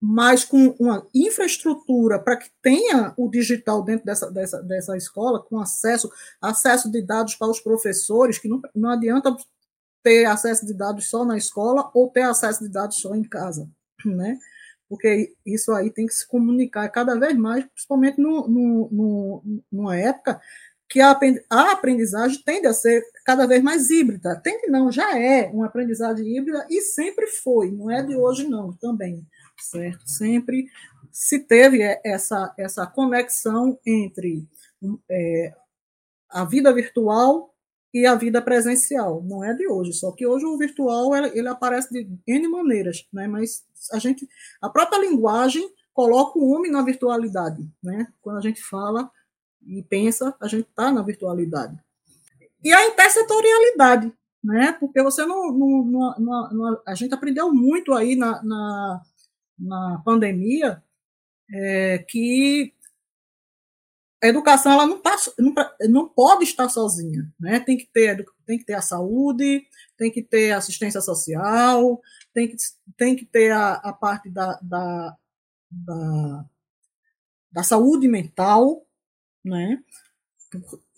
mas 0.00 0.44
com 0.44 0.74
uma 0.78 1.06
infraestrutura 1.14 2.18
para 2.18 2.36
que 2.36 2.50
tenha 2.62 3.12
o 3.18 3.28
digital 3.28 3.82
dentro 3.82 4.06
dessa, 4.06 4.30
dessa, 4.30 4.62
dessa 4.62 4.96
escola, 4.96 5.42
com 5.42 5.60
acesso, 5.60 6.10
acesso 6.40 6.90
de 6.90 7.02
dados 7.02 7.34
para 7.34 7.50
os 7.50 7.60
professores, 7.60 8.38
que 8.38 8.48
não, 8.48 8.62
não 8.74 8.90
adianta 8.90 9.36
ter 10.02 10.24
acesso 10.24 10.64
de 10.64 10.72
dados 10.72 11.10
só 11.10 11.24
na 11.24 11.36
escola 11.36 11.90
ou 11.92 12.08
ter 12.08 12.22
acesso 12.22 12.62
de 12.62 12.70
dados 12.70 12.96
só 12.96 13.14
em 13.14 13.22
casa, 13.22 13.68
né? 14.06 14.38
Porque 14.88 15.34
isso 15.46 15.70
aí 15.72 15.90
tem 15.90 16.06
que 16.06 16.14
se 16.14 16.26
comunicar 16.26 16.88
cada 16.88 17.14
vez 17.18 17.36
mais, 17.36 17.64
principalmente 17.66 18.20
no, 18.20 18.48
no, 18.48 18.88
no, 18.90 19.62
numa 19.70 19.96
época 19.96 20.40
que 20.88 21.00
a 21.00 21.16
aprendizagem 21.70 22.42
tende 22.44 22.66
a 22.66 22.74
ser 22.74 23.00
cada 23.24 23.46
vez 23.46 23.62
mais 23.62 23.90
híbrida. 23.90 24.34
Tende 24.42 24.66
não, 24.66 24.90
já 24.90 25.16
é 25.16 25.48
uma 25.50 25.66
aprendizagem 25.66 26.26
híbrida 26.36 26.66
e 26.68 26.80
sempre 26.80 27.28
foi, 27.28 27.70
não 27.70 27.88
é 27.88 28.02
de 28.02 28.16
hoje 28.16 28.48
não, 28.48 28.72
também, 28.72 29.24
certo? 29.62 30.08
Sempre 30.08 30.66
se 31.10 31.40
teve 31.40 31.80
essa, 32.04 32.54
essa 32.56 32.86
conexão 32.86 33.78
entre 33.84 34.46
é, 35.10 35.54
a 36.28 36.44
vida 36.44 36.72
virtual 36.72 37.54
e 37.92 38.06
a 38.06 38.14
vida 38.14 38.40
presencial. 38.40 39.22
Não 39.22 39.44
é 39.44 39.52
de 39.52 39.66
hoje, 39.66 39.92
só 39.92 40.12
que 40.12 40.26
hoje 40.26 40.46
o 40.46 40.56
virtual 40.56 41.14
ele, 41.14 41.38
ele 41.38 41.48
aparece 41.48 41.92
de 41.92 42.08
N 42.26 42.48
maneiras, 42.48 43.06
né? 43.12 43.26
mas 43.26 43.64
a 43.92 43.98
gente, 43.98 44.28
a 44.60 44.68
própria 44.68 45.00
linguagem 45.00 45.68
coloca 45.92 46.38
o 46.38 46.50
homem 46.50 46.70
na 46.70 46.82
virtualidade. 46.82 47.68
Né? 47.82 48.06
Quando 48.22 48.38
a 48.38 48.40
gente 48.40 48.62
fala 48.62 49.10
e 49.66 49.82
pensa, 49.82 50.34
a 50.40 50.46
gente 50.46 50.68
está 50.68 50.90
na 50.92 51.02
virtualidade. 51.02 51.78
E 52.62 52.72
a 52.72 52.86
intersetorialidade, 52.86 54.12
né? 54.42 54.72
porque 54.78 55.02
você 55.02 55.26
não, 55.26 55.50
não, 55.52 56.14
não, 56.18 56.50
não, 56.50 56.82
A 56.86 56.94
gente 56.94 57.12
aprendeu 57.12 57.52
muito 57.52 57.92
aí 57.92 58.14
na, 58.14 58.42
na, 58.42 59.02
na 59.60 60.00
pandemia 60.04 60.82
é, 61.52 61.98
que 61.98 62.72
a 64.22 64.26
educação 64.26 64.72
ela 64.72 64.86
não, 64.86 65.00
tá, 65.00 65.16
não, 65.38 65.54
não 65.88 66.08
pode 66.08 66.44
estar 66.44 66.68
sozinha, 66.68 67.32
né? 67.38 67.60
Tem 67.60 67.76
que 67.76 67.86
ter 67.86 68.24
tem 68.46 68.58
que 68.58 68.64
ter 68.64 68.74
a 68.74 68.82
saúde, 68.82 69.64
tem 69.96 70.10
que 70.10 70.22
ter 70.22 70.50
assistência 70.50 71.00
social, 71.00 72.00
tem 72.34 72.48
que, 72.48 72.56
tem 72.96 73.16
que 73.16 73.24
ter 73.24 73.52
a, 73.52 73.74
a 73.74 73.92
parte 73.92 74.28
da, 74.28 74.58
da, 74.60 75.16
da, 75.70 76.44
da 77.52 77.62
saúde 77.62 78.08
mental, 78.08 78.84
né? 79.44 79.82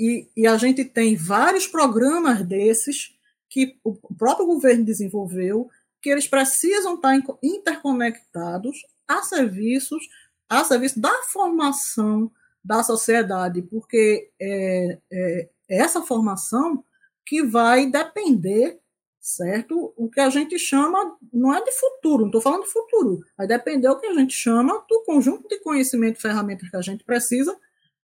E, 0.01 0.31
e, 0.35 0.47
a 0.47 0.57
gente 0.57 0.83
tem 0.83 1.15
vários 1.15 1.67
programas 1.67 2.43
desses 2.43 3.15
que 3.51 3.79
o 3.85 3.95
próprio 4.15 4.47
governo 4.47 4.83
desenvolveu, 4.83 5.71
que 6.03 6.11
eles 6.11 6.27
precisam 6.27 6.97
estar 6.97 7.15
interconectados 7.43 8.77
a 9.07 9.23
serviços, 9.23 10.03
a 10.49 10.65
serviço 10.65 11.01
da 11.01 11.13
formação 11.33 12.31
da 12.65 12.83
sociedade, 12.83 13.63
porque 13.63 14.31
é, 14.41 14.99
é, 15.11 15.49
é 15.69 15.79
essa 15.79 16.03
formação 16.03 16.85
que 17.25 17.43
vai 17.43 17.87
depender, 17.87 18.81
certo? 19.21 19.93
O 19.97 20.09
que 20.11 20.21
a 20.21 20.29
gente 20.29 20.59
chama, 20.59 21.17
não 21.33 21.55
é 21.55 21.63
de 21.63 21.73
futuro, 21.73 22.23
não 22.23 22.29
estou 22.29 22.41
falando 22.41 22.65
de 22.65 22.73
futuro, 22.73 23.21
vai 23.37 23.47
depender 23.47 23.89
o 23.89 23.99
que 23.99 24.07
a 24.07 24.15
gente 24.15 24.35
chama 24.35 24.85
do 24.89 25.03
conjunto 25.05 25.49
de 25.49 25.59
conhecimento 25.61 26.19
e 26.19 26.23
ferramentas 26.23 26.69
que 26.69 26.77
a 26.77 26.83
gente 26.83 27.05
precisa 27.05 27.57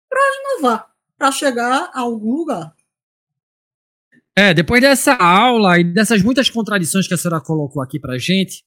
para 0.09 0.21
inovar, 0.21 0.93
para 1.17 1.33
chegar 1.33 1.91
a 1.93 2.01
algum 2.01 2.33
lugar. 2.33 2.78
É, 4.39 4.55
depois 4.55 4.81
dessa 4.81 5.15
aula 5.15 5.81
e 5.81 5.83
dessas 5.83 6.23
muitas 6.23 6.49
contradições 6.49 7.09
que 7.09 7.15
a 7.15 7.17
senhora 7.17 7.41
colocou 7.41 7.83
aqui 7.83 7.99
para 7.99 8.17
gente, 8.19 8.63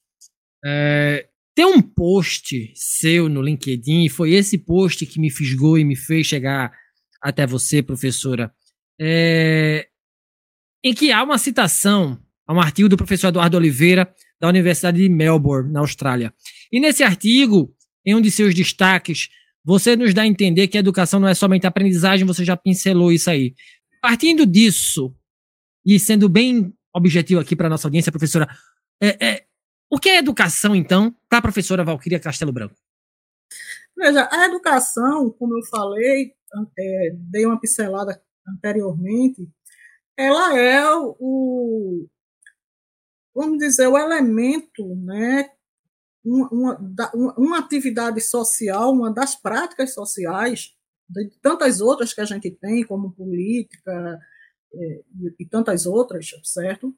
é, 0.62 1.26
tem 1.54 1.64
um 1.64 1.80
post 1.80 2.70
seu 2.74 3.26
no 3.26 3.40
LinkedIn, 3.40 4.04
e 4.04 4.10
foi 4.10 4.34
esse 4.34 4.58
post 4.58 5.06
que 5.06 5.18
me 5.18 5.30
fisgou 5.30 5.78
e 5.78 5.84
me 5.84 5.96
fez 5.96 6.26
chegar 6.26 6.70
até 7.22 7.46
você, 7.46 7.82
professora, 7.82 8.52
é, 9.00 9.88
em 10.84 10.92
que 10.92 11.10
há 11.10 11.22
uma 11.22 11.38
citação 11.38 12.20
a 12.46 12.52
um 12.52 12.60
artigo 12.60 12.90
do 12.90 12.98
professor 12.98 13.28
Eduardo 13.28 13.56
Oliveira, 13.56 14.14
da 14.38 14.48
Universidade 14.48 14.98
de 14.98 15.08
Melbourne, 15.08 15.72
na 15.72 15.80
Austrália. 15.80 16.34
E 16.70 16.80
nesse 16.80 17.02
artigo, 17.02 17.74
em 18.04 18.14
um 18.14 18.20
de 18.20 18.30
seus 18.30 18.54
destaques, 18.54 19.30
você 19.64 19.96
nos 19.96 20.12
dá 20.12 20.20
a 20.20 20.26
entender 20.26 20.68
que 20.68 20.76
a 20.76 20.80
educação 20.80 21.18
não 21.18 21.28
é 21.28 21.34
somente 21.34 21.66
aprendizagem, 21.66 22.26
você 22.26 22.44
já 22.44 22.58
pincelou 22.58 23.10
isso 23.10 23.30
aí. 23.30 23.54
Partindo 24.02 24.44
disso, 24.44 25.16
e 25.84 25.98
sendo 25.98 26.28
bem 26.28 26.72
objetivo 26.94 27.40
aqui 27.40 27.56
para 27.56 27.68
nossa 27.68 27.86
audiência, 27.86 28.12
professora, 28.12 28.48
é, 29.00 29.26
é, 29.26 29.46
o 29.90 29.98
que 29.98 30.08
é 30.08 30.18
educação, 30.18 30.74
então, 30.74 31.14
para 31.28 31.38
a 31.38 31.42
professora 31.42 31.84
Valquíria 31.84 32.20
Castelo 32.20 32.52
Branco? 32.52 32.76
Veja, 33.96 34.28
a 34.30 34.46
educação, 34.46 35.30
como 35.30 35.56
eu 35.56 35.64
falei, 35.66 36.32
é, 36.78 37.10
dei 37.14 37.46
uma 37.46 37.60
pincelada 37.60 38.22
anteriormente, 38.46 39.48
ela 40.16 40.58
é 40.58 40.84
o, 40.94 42.06
vamos 43.34 43.58
dizer, 43.58 43.86
o 43.86 43.98
elemento, 43.98 44.94
né, 44.96 45.50
uma, 46.24 46.78
uma, 47.14 47.34
uma 47.36 47.58
atividade 47.58 48.20
social, 48.20 48.92
uma 48.92 49.12
das 49.12 49.34
práticas 49.34 49.92
sociais, 49.92 50.74
de 51.08 51.30
tantas 51.42 51.80
outras 51.80 52.12
que 52.12 52.20
a 52.20 52.24
gente 52.24 52.50
tem, 52.50 52.84
como 52.84 53.12
política 53.12 54.18
e, 54.74 55.04
e 55.40 55.46
tantas 55.46 55.86
outras, 55.86 56.30
certo? 56.44 56.94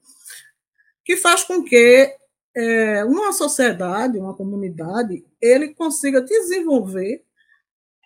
Que 1.03 1.17
faz 1.17 1.43
com 1.43 1.63
que 1.63 2.15
é, 2.55 3.03
uma 3.03 3.33
sociedade, 3.33 4.17
uma 4.17 4.35
comunidade, 4.35 5.25
ele 5.41 5.73
consiga 5.73 6.21
desenvolver 6.21 7.23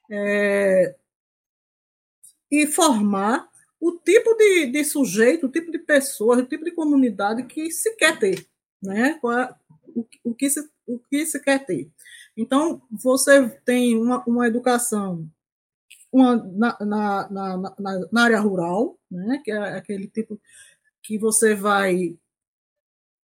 é, 0.10 0.96
e 2.52 2.66
formar 2.66 3.48
o 3.80 3.92
tipo 3.94 4.36
de, 4.36 4.66
de, 4.68 4.84
sujeito, 4.84 5.46
o 5.46 5.52
tipo 5.52 5.72
de 5.72 5.80
pessoa, 5.80 6.38
o 6.38 6.46
tipo 6.46 6.66
de 6.66 6.72
comunidade 6.72 7.44
que 7.44 7.72
se 7.72 7.96
quer 7.96 8.18
ter, 8.20 8.46
né? 8.82 9.20
É, 9.24 9.52
o, 9.96 10.06
o, 10.24 10.36
que, 10.36 10.50
se, 10.50 10.68
o 10.86 11.00
que 11.00 11.26
se 11.26 11.40
quer 11.40 11.66
ter. 11.66 11.90
Então, 12.36 12.82
você 12.92 13.50
tem 13.64 13.98
uma, 13.98 14.24
uma 14.26 14.48
educação 14.48 15.30
uma, 16.12 16.36
na, 16.36 16.78
na, 16.80 17.30
na, 17.30 18.08
na, 18.12 18.24
área 18.24 18.40
rural, 18.40 18.98
né? 19.10 19.42
que 19.44 19.52
é 19.52 19.58
aquele 19.78 20.08
tipo 20.08 20.40
que 21.04 21.18
você 21.18 21.56
vai 21.56 22.18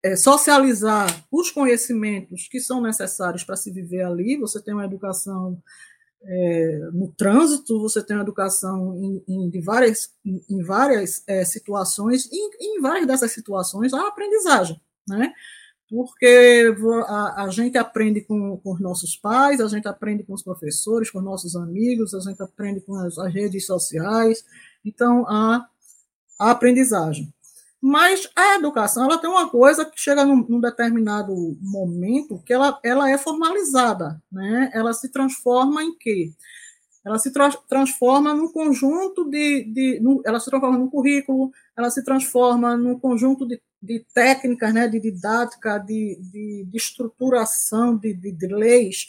é, 0.02 0.16
socializar 0.16 1.26
os 1.30 1.50
conhecimentos 1.50 2.48
que 2.48 2.60
são 2.60 2.80
necessários 2.80 3.44
para 3.44 3.56
se 3.56 3.70
viver 3.70 4.02
ali. 4.02 4.36
Você 4.36 4.62
tem 4.62 4.74
uma 4.74 4.84
educação 4.84 5.60
é, 6.22 6.78
no 6.92 7.12
trânsito, 7.12 7.80
você 7.80 8.02
tem 8.02 8.16
uma 8.16 8.22
educação 8.22 8.94
em, 8.96 9.22
em, 9.28 9.50
de 9.50 9.60
várias, 9.60 10.12
em, 10.24 10.42
em 10.48 10.62
várias 10.62 11.22
é, 11.26 11.44
situações, 11.44 12.28
e 12.32 12.36
em, 12.36 12.78
em 12.78 12.80
várias 12.80 13.06
dessas 13.06 13.32
situações 13.32 13.92
a 13.92 14.08
aprendizagem, 14.08 14.80
né? 15.06 15.32
Porque 15.88 16.74
a, 17.06 17.44
a 17.44 17.48
gente 17.50 17.78
aprende 17.78 18.20
com, 18.20 18.58
com, 18.58 18.74
os 18.74 18.80
nossos 18.80 19.16
pais, 19.16 19.60
a 19.60 19.68
gente 19.68 19.88
aprende 19.88 20.22
com 20.22 20.34
os 20.34 20.42
professores, 20.42 21.10
com 21.10 21.18
os 21.18 21.24
nossos 21.24 21.56
amigos, 21.56 22.12
a 22.12 22.20
gente 22.20 22.42
aprende 22.42 22.80
com 22.82 22.94
as, 22.94 23.16
as 23.16 23.32
redes 23.32 23.64
sociais, 23.64 24.44
então 24.84 25.26
a, 25.26 25.66
a 26.38 26.50
aprendizagem. 26.50 27.32
Mas 27.80 28.28
a 28.36 28.56
educação 28.56 29.04
ela 29.04 29.18
tem 29.18 29.30
uma 29.30 29.48
coisa 29.48 29.84
que 29.84 29.98
chega 29.98 30.24
num, 30.24 30.44
num, 30.48 30.60
determinado 30.60 31.32
momento 31.60 32.42
que 32.44 32.52
ela, 32.52 32.78
ela 32.84 33.08
é 33.08 33.16
formalizada, 33.16 34.20
né? 34.30 34.70
Ela 34.74 34.92
se 34.92 35.08
transforma 35.10 35.82
em 35.82 35.96
quê? 35.96 36.32
Ela 37.06 37.18
se 37.18 37.32
tra 37.32 37.50
transforma 37.68 38.34
num 38.34 38.52
conjunto 38.52 39.24
de, 39.30 39.64
de 39.72 40.00
no, 40.00 40.20
ela 40.26 40.40
se 40.40 40.50
transforma 40.50 40.76
num 40.76 40.90
currículo, 40.90 41.52
ela 41.76 41.90
se 41.90 42.04
transforma 42.04 42.76
num 42.76 42.98
conjunto 42.98 43.46
de, 43.46 43.62
de 43.80 44.04
técnicas, 44.14 44.74
né? 44.74 44.88
De 44.88 45.00
didática, 45.00 45.78
de, 45.78 46.18
de, 46.20 46.64
de 46.64 46.76
estruturação 46.76 47.96
de, 47.96 48.14
de, 48.14 48.32
de 48.32 48.46
leis 48.46 49.06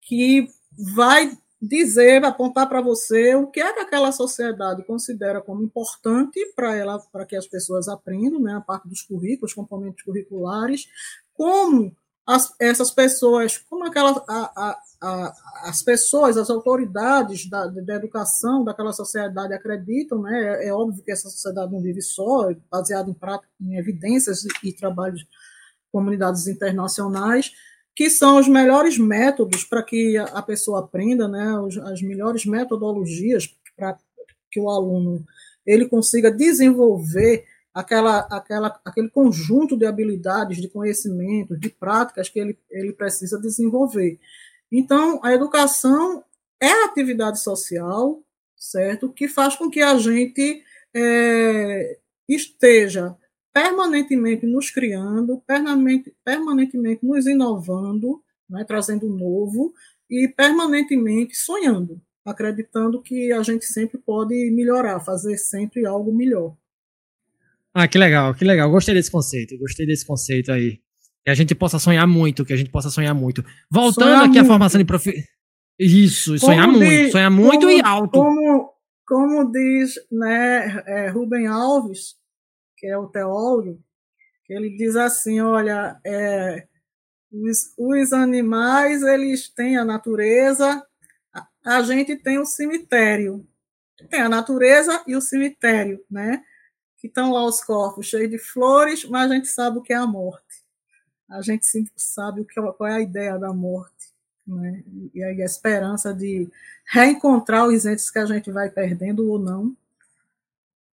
que 0.00 0.46
vai 0.94 1.36
dizer, 1.60 2.24
apontar 2.24 2.68
para 2.68 2.82
você 2.82 3.34
o 3.34 3.46
que 3.46 3.60
é 3.60 3.72
que 3.72 3.80
aquela 3.80 4.12
sociedade 4.12 4.84
considera 4.84 5.40
como 5.40 5.62
importante 5.62 6.38
para 6.54 6.76
ela, 6.76 6.98
para 7.10 7.24
que 7.24 7.36
as 7.36 7.46
pessoas 7.46 7.88
aprendam, 7.88 8.40
né, 8.40 8.54
a 8.54 8.60
parte 8.60 8.88
dos 8.88 9.02
currículos, 9.02 9.54
componentes 9.54 10.04
curriculares, 10.04 10.86
como 11.32 11.96
as, 12.26 12.54
essas 12.58 12.90
pessoas, 12.90 13.58
como 13.58 13.86
aquela, 13.86 14.24
a, 14.26 14.52
a, 14.56 14.80
a, 15.02 15.34
as 15.68 15.82
pessoas, 15.82 16.36
as 16.36 16.48
autoridades 16.48 17.48
da, 17.48 17.66
da 17.66 17.94
educação 17.94 18.64
daquela 18.64 18.92
sociedade 18.92 19.52
acreditam, 19.52 20.22
né, 20.22 20.62
é, 20.62 20.68
é, 20.68 20.72
óbvio 20.72 21.02
que 21.02 21.12
essa 21.12 21.28
sociedade 21.28 21.72
não 21.72 21.82
vive 21.82 22.00
só, 22.00 22.50
é 22.50 22.56
baseada 22.70 23.10
em, 23.10 23.16
em 23.60 23.76
evidências 23.76 24.44
e, 24.44 24.68
e 24.68 24.72
trabalhos 24.72 25.20
de 25.20 25.28
comunidades 25.92 26.46
internacionais, 26.46 27.52
que 27.94 28.08
são 28.08 28.38
os 28.38 28.48
melhores 28.48 28.98
métodos 28.98 29.62
para 29.62 29.82
que 29.82 30.16
a 30.16 30.42
pessoa 30.42 30.80
aprenda, 30.80 31.28
né, 31.28 31.46
as 31.84 32.02
melhores 32.02 32.44
metodologias 32.46 33.54
para 33.76 33.98
que 34.50 34.60
o 34.60 34.70
aluno 34.70 35.24
ele 35.66 35.88
consiga 35.88 36.30
desenvolver 36.30 37.44
aquela, 37.74 38.20
aquela, 38.30 38.80
aquele 38.84 39.10
conjunto 39.10 39.76
de 39.76 39.84
habilidades, 39.84 40.58
de 40.58 40.68
conhecimentos, 40.68 41.58
de 41.58 41.68
práticas 41.68 42.28
que 42.28 42.38
ele, 42.38 42.58
ele 42.70 42.92
precisa 42.92 43.38
desenvolver. 43.38 44.18
Então, 44.70 45.20
a 45.24 45.32
educação 45.34 46.24
é 46.60 46.68
a 46.70 46.86
atividade 46.86 47.40
social, 47.40 48.22
certo? 48.56 49.12
Que 49.12 49.26
faz 49.26 49.56
com 49.56 49.68
que 49.68 49.82
a 49.82 49.98
gente 49.98 50.62
é, 50.94 51.98
esteja 52.28 53.16
permanentemente 53.52 54.46
nos 54.46 54.70
criando, 54.70 55.42
permanentemente, 55.46 56.16
permanentemente 56.24 57.04
nos 57.04 57.26
inovando, 57.26 58.22
né, 58.48 58.64
trazendo 58.64 59.08
novo 59.08 59.72
e 60.10 60.28
permanentemente 60.28 61.36
sonhando, 61.36 62.00
acreditando 62.24 63.02
que 63.02 63.32
a 63.32 63.42
gente 63.42 63.64
sempre 63.64 63.98
pode 63.98 64.50
melhorar, 64.50 65.00
fazer 65.00 65.36
sempre 65.38 65.86
algo 65.86 66.12
melhor. 66.12 66.56
Ah, 67.74 67.88
que 67.88 67.98
legal, 67.98 68.32
que 68.34 68.44
legal. 68.44 68.70
Gostei 68.70 68.94
desse 68.94 69.10
conceito, 69.10 69.58
gostei 69.58 69.84
desse 69.84 70.06
conceito 70.06 70.52
aí. 70.52 70.80
Que 71.24 71.30
a 71.30 71.34
gente 71.34 71.54
possa 71.54 71.78
sonhar 71.78 72.06
muito, 72.06 72.44
que 72.44 72.52
a 72.52 72.56
gente 72.56 72.70
possa 72.70 72.88
sonhar 72.88 73.14
muito. 73.14 73.44
Voltando 73.68 74.10
sonhar 74.10 74.28
aqui 74.28 74.38
à 74.38 74.44
formação 74.44 74.78
de 74.78 74.84
profe... 74.84 75.24
Isso, 75.76 76.38
sonhar 76.38 76.68
muito, 76.68 76.88
diz, 76.88 77.10
sonhar 77.10 77.30
muito 77.30 77.66
como, 77.66 77.70
e 77.72 77.82
alto. 77.82 78.12
Como, 78.12 78.72
como 79.04 79.50
diz 79.50 79.94
né, 80.12 80.84
é, 80.86 81.08
Rubem 81.08 81.48
Alves, 81.48 82.14
que 82.78 82.86
é 82.86 82.96
o 82.96 83.08
teólogo, 83.08 83.82
ele 84.48 84.76
diz 84.76 84.94
assim, 84.94 85.40
olha, 85.40 85.98
é, 86.06 86.68
os, 87.32 87.74
os 87.76 88.12
animais, 88.12 89.02
eles 89.02 89.48
têm 89.48 89.76
a 89.76 89.84
natureza, 89.84 90.80
a, 91.34 91.78
a 91.78 91.82
gente 91.82 92.14
tem 92.16 92.38
o 92.38 92.46
cemitério. 92.46 93.44
Tem 94.08 94.20
a 94.20 94.28
natureza 94.28 95.02
e 95.08 95.16
o 95.16 95.20
cemitério, 95.20 96.00
né? 96.08 96.40
Que 97.04 97.08
estão 97.08 97.32
lá 97.32 97.44
os 97.44 97.62
corpos 97.62 98.06
cheios 98.06 98.30
de 98.30 98.38
flores, 98.38 99.04
mas 99.04 99.30
a 99.30 99.34
gente 99.34 99.48
sabe 99.48 99.76
o 99.76 99.82
que 99.82 99.92
é 99.92 99.96
a 99.96 100.06
morte. 100.06 100.64
A 101.28 101.42
gente 101.42 101.66
sabe 101.94 102.40
o 102.40 102.46
que, 102.46 102.58
é, 102.58 102.62
qual 102.62 102.88
é 102.88 102.94
a 102.94 103.00
ideia 103.00 103.38
da 103.38 103.52
morte. 103.52 104.08
Né? 104.46 104.82
E 105.12 105.22
aí 105.22 105.42
a 105.42 105.44
esperança 105.44 106.14
de 106.14 106.48
reencontrar 106.90 107.66
os 107.66 107.84
entes 107.84 108.10
que 108.10 108.18
a 108.18 108.24
gente 108.24 108.50
vai 108.50 108.70
perdendo 108.70 109.28
ou 109.28 109.38
não. 109.38 109.76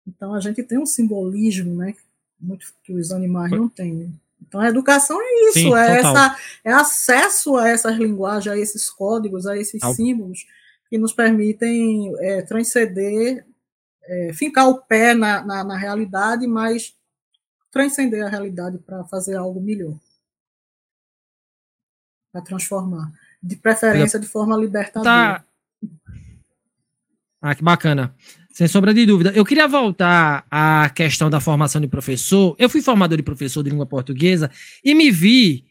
Então 0.04 0.34
a 0.34 0.40
gente 0.40 0.64
tem 0.64 0.80
um 0.80 0.86
simbolismo, 0.86 1.76
né? 1.76 1.94
Muito 2.40 2.66
que 2.82 2.92
os 2.92 3.12
animais 3.12 3.52
não 3.52 3.68
têm. 3.68 4.12
Então 4.42 4.60
a 4.60 4.68
educação 4.68 5.16
é 5.22 5.48
isso, 5.50 5.60
Sim, 5.60 5.76
é, 5.76 6.00
essa, 6.00 6.36
é 6.64 6.72
acesso 6.72 7.56
a 7.56 7.68
essas 7.68 7.96
linguagens, 7.96 8.52
a 8.52 8.58
esses 8.58 8.90
códigos, 8.90 9.46
a 9.46 9.56
esses 9.56 9.80
símbolos 9.94 10.44
que 10.88 10.98
nos 10.98 11.12
permitem 11.12 12.12
é, 12.18 12.42
transcender 12.42 13.46
é, 14.04 14.32
fincar 14.32 14.68
o 14.68 14.80
pé 14.82 15.14
na, 15.14 15.44
na, 15.44 15.64
na 15.64 15.76
realidade, 15.76 16.46
mas 16.46 16.94
transcender 17.70 18.24
a 18.24 18.28
realidade 18.28 18.78
para 18.78 19.04
fazer 19.04 19.36
algo 19.36 19.60
melhor. 19.60 19.98
Para 22.32 22.42
transformar. 22.42 23.12
De 23.42 23.56
preferência 23.56 24.18
de 24.18 24.26
forma 24.26 24.56
libertadora. 24.56 25.04
Tá. 25.04 25.44
Ah, 27.40 27.54
que 27.54 27.62
bacana. 27.62 28.14
Sem 28.52 28.68
sombra 28.68 28.92
de 28.92 29.06
dúvida. 29.06 29.32
Eu 29.34 29.44
queria 29.44 29.66
voltar 29.66 30.44
à 30.50 30.90
questão 30.90 31.30
da 31.30 31.40
formação 31.40 31.80
de 31.80 31.88
professor. 31.88 32.54
Eu 32.58 32.68
fui 32.68 32.82
formador 32.82 33.16
de 33.16 33.22
professor 33.22 33.62
de 33.62 33.70
língua 33.70 33.86
portuguesa 33.86 34.50
e 34.84 34.94
me 34.94 35.10
vi 35.10 35.64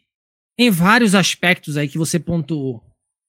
em 0.58 0.72
vários 0.72 1.14
aspectos 1.14 1.78
aí 1.78 1.88
que 1.88 1.98
você 1.98 2.20
pontuou, 2.20 2.84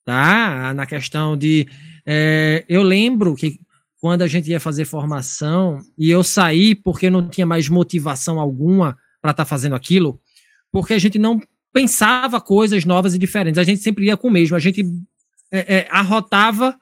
tá? 0.04 0.72
Na 0.72 0.86
questão 0.86 1.36
de. 1.36 1.68
É, 2.06 2.64
eu 2.68 2.82
lembro 2.82 3.34
que 3.34 3.60
quando 4.00 4.22
a 4.22 4.26
gente 4.26 4.50
ia 4.50 4.58
fazer 4.58 4.86
formação 4.86 5.78
e 5.98 6.10
eu 6.10 6.24
saí 6.24 6.74
porque 6.74 7.10
não 7.10 7.28
tinha 7.28 7.46
mais 7.46 7.68
motivação 7.68 8.40
alguma 8.40 8.96
para 9.20 9.32
estar 9.32 9.44
tá 9.44 9.48
fazendo 9.48 9.74
aquilo, 9.74 10.18
porque 10.72 10.94
a 10.94 10.98
gente 10.98 11.18
não 11.18 11.40
pensava 11.72 12.40
coisas 12.40 12.84
novas 12.84 13.14
e 13.14 13.18
diferentes, 13.18 13.58
a 13.58 13.64
gente 13.64 13.82
sempre 13.82 14.06
ia 14.06 14.16
com 14.16 14.28
o 14.28 14.30
mesmo, 14.30 14.56
a 14.56 14.60
gente 14.60 14.82
é, 15.52 15.76
é, 15.76 15.88
arrotava 15.90 16.76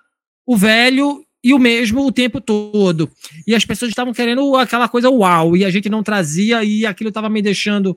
o 0.47 0.57
velho 0.57 1.25
e 1.43 1.53
o 1.53 1.59
mesmo 1.59 2.07
o 2.07 2.13
tempo 2.13 2.41
todo. 2.41 3.11
E 3.47 3.55
as 3.55 3.65
pessoas 3.65 3.91
estavam 3.91 4.13
querendo 4.13 4.57
aquela 4.57 4.89
coisa 4.89 5.11
uau, 5.11 5.57
e 5.57 5.65
a 5.65 5.71
gente 5.71 5.89
não 5.89 6.03
trazia, 6.03 6.65
e 6.65 6.87
aquilo 6.87 7.09
estava 7.09 7.29
me 7.29 7.43
deixando 7.43 7.97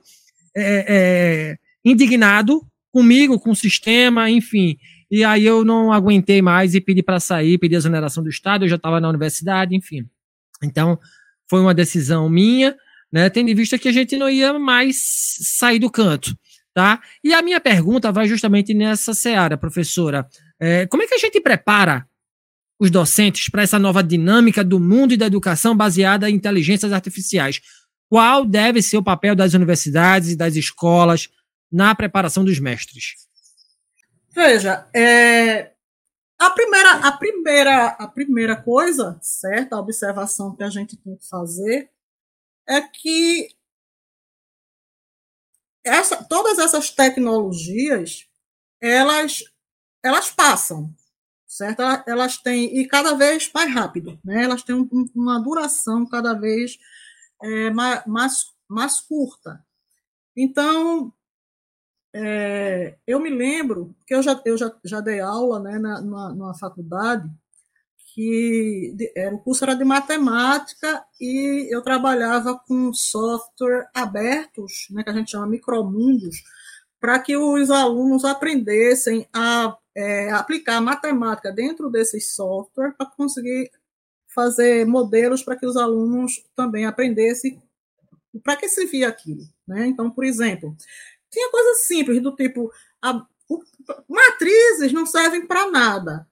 é, 0.56 0.84
é, 0.88 1.56
indignado 1.84 2.60
comigo, 2.92 3.40
com 3.40 3.50
o 3.50 3.56
sistema, 3.56 4.30
enfim. 4.30 4.76
E 5.12 5.24
aí 5.24 5.44
eu 5.44 5.62
não 5.62 5.92
aguentei 5.92 6.40
mais 6.40 6.74
e 6.74 6.80
pedi 6.80 7.02
para 7.02 7.20
sair, 7.20 7.58
pedi 7.58 7.74
a 7.74 7.78
exoneração 7.78 8.24
do 8.24 8.30
Estado, 8.30 8.64
eu 8.64 8.68
já 8.68 8.76
estava 8.76 8.98
na 8.98 9.10
universidade, 9.10 9.76
enfim. 9.76 10.08
Então, 10.62 10.98
foi 11.50 11.60
uma 11.60 11.74
decisão 11.74 12.30
minha, 12.30 12.74
né, 13.12 13.28
tendo 13.28 13.50
em 13.50 13.54
vista 13.54 13.78
que 13.78 13.88
a 13.88 13.92
gente 13.92 14.16
não 14.16 14.30
ia 14.30 14.58
mais 14.58 14.96
sair 15.58 15.78
do 15.78 15.90
canto. 15.90 16.34
Tá? 16.72 16.98
E 17.22 17.34
a 17.34 17.42
minha 17.42 17.60
pergunta 17.60 18.10
vai 18.10 18.26
justamente 18.26 18.72
nessa 18.72 19.12
seara, 19.12 19.58
professora. 19.58 20.26
É, 20.58 20.86
como 20.86 21.02
é 21.02 21.06
que 21.06 21.14
a 21.14 21.18
gente 21.18 21.38
prepara 21.42 22.08
os 22.80 22.90
docentes 22.90 23.50
para 23.50 23.60
essa 23.60 23.78
nova 23.78 24.02
dinâmica 24.02 24.64
do 24.64 24.80
mundo 24.80 25.12
e 25.12 25.18
da 25.18 25.26
educação 25.26 25.76
baseada 25.76 26.30
em 26.30 26.36
inteligências 26.36 26.90
artificiais? 26.90 27.60
Qual 28.08 28.46
deve 28.46 28.80
ser 28.80 28.96
o 28.96 29.02
papel 29.02 29.36
das 29.36 29.52
universidades 29.52 30.30
e 30.30 30.36
das 30.36 30.56
escolas 30.56 31.28
na 31.70 31.94
preparação 31.94 32.42
dos 32.42 32.58
mestres? 32.58 33.30
Veja, 34.34 34.88
é, 34.94 35.72
a 36.38 36.50
primeira, 36.50 36.90
a 37.06 37.12
primeira, 37.12 37.86
a 37.88 38.08
primeira 38.08 38.62
coisa, 38.62 39.18
certa, 39.20 39.76
a 39.76 39.80
observação 39.80 40.56
que 40.56 40.62
a 40.64 40.70
gente 40.70 40.96
tem 40.96 41.16
que 41.16 41.28
fazer 41.28 41.90
é 42.66 42.80
que 42.80 43.48
essa, 45.84 46.24
todas 46.24 46.58
essas 46.58 46.90
tecnologias, 46.90 48.26
elas, 48.80 49.44
elas 50.02 50.30
passam, 50.30 50.94
certo? 51.46 51.82
Elas 52.06 52.38
têm 52.38 52.78
e 52.78 52.86
cada 52.88 53.14
vez 53.14 53.50
mais 53.52 53.72
rápido, 53.74 54.18
né? 54.24 54.44
Elas 54.44 54.62
têm 54.62 54.74
um, 54.74 54.88
uma 55.14 55.38
duração 55.40 56.06
cada 56.06 56.32
vez 56.34 56.78
é, 57.42 57.70
mais, 57.70 58.06
mais, 58.06 58.46
mais 58.68 59.00
curta. 59.00 59.64
Então, 60.36 61.12
é, 62.14 62.96
eu 63.06 63.18
me 63.18 63.30
lembro 63.30 63.94
que 64.06 64.14
eu 64.14 64.22
já, 64.22 64.40
eu 64.44 64.56
já, 64.56 64.72
já 64.84 65.00
dei 65.00 65.20
aula 65.20 65.60
né, 65.60 65.78
na, 65.78 66.00
numa, 66.00 66.34
numa 66.34 66.54
faculdade 66.58 67.28
que 68.14 68.94
era, 69.16 69.34
o 69.34 69.38
curso 69.38 69.64
era 69.64 69.74
de 69.74 69.84
matemática 69.84 71.02
e 71.18 71.74
eu 71.74 71.80
trabalhava 71.80 72.58
com 72.66 72.92
software 72.92 73.88
abertos, 73.94 74.86
né, 74.90 75.02
que 75.02 75.08
a 75.08 75.14
gente 75.14 75.30
chama 75.30 75.46
micromundos, 75.46 76.42
para 77.00 77.18
que 77.18 77.36
os 77.36 77.70
alunos 77.70 78.24
aprendessem 78.24 79.26
a 79.32 79.76
é, 79.94 80.30
aplicar 80.30 80.80
matemática 80.80 81.50
dentro 81.50 81.90
desses 81.90 82.34
software 82.34 82.92
para 82.96 83.06
conseguir 83.06 83.70
fazer 84.34 84.86
modelos 84.86 85.42
para 85.42 85.56
que 85.56 85.66
os 85.66 85.76
alunos 85.76 86.44
também 86.54 86.84
aprendessem 86.84 87.62
para 88.42 88.56
que 88.56 88.68
se 88.68 88.86
via 88.86 89.08
aquilo. 89.08 89.42
Né? 89.66 89.86
Então, 89.86 90.10
por 90.10 90.24
exemplo, 90.24 90.76
tinha 91.32 91.50
coisas 91.50 91.86
simples, 91.86 92.22
do 92.22 92.36
tipo, 92.36 92.70
a, 93.00 93.26
o, 93.48 93.62
matrizes 94.08 94.92
não 94.92 95.06
servem 95.06 95.46
para 95.46 95.70
nada. 95.70 96.28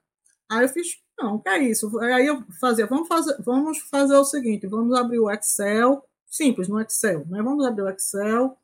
Aí 0.49 0.63
eu 0.63 0.69
fiz, 0.69 0.99
não, 1.19 1.39
que 1.39 1.49
é 1.49 1.59
isso? 1.59 1.99
Aí 1.99 2.27
eu 2.27 2.43
fazia, 2.59 2.85
vamos 2.85 3.07
fazer, 3.07 3.35
vamos 3.39 3.79
fazer 3.79 4.15
o 4.15 4.23
seguinte, 4.23 4.67
vamos 4.67 4.95
abrir 4.95 5.19
o 5.19 5.29
Excel, 5.29 6.05
simples 6.27 6.67
no 6.67 6.79
Excel, 6.79 7.25
né? 7.27 7.41
Vamos 7.41 7.65
abrir 7.65 7.83
o 7.83 7.89
Excel 7.89 8.55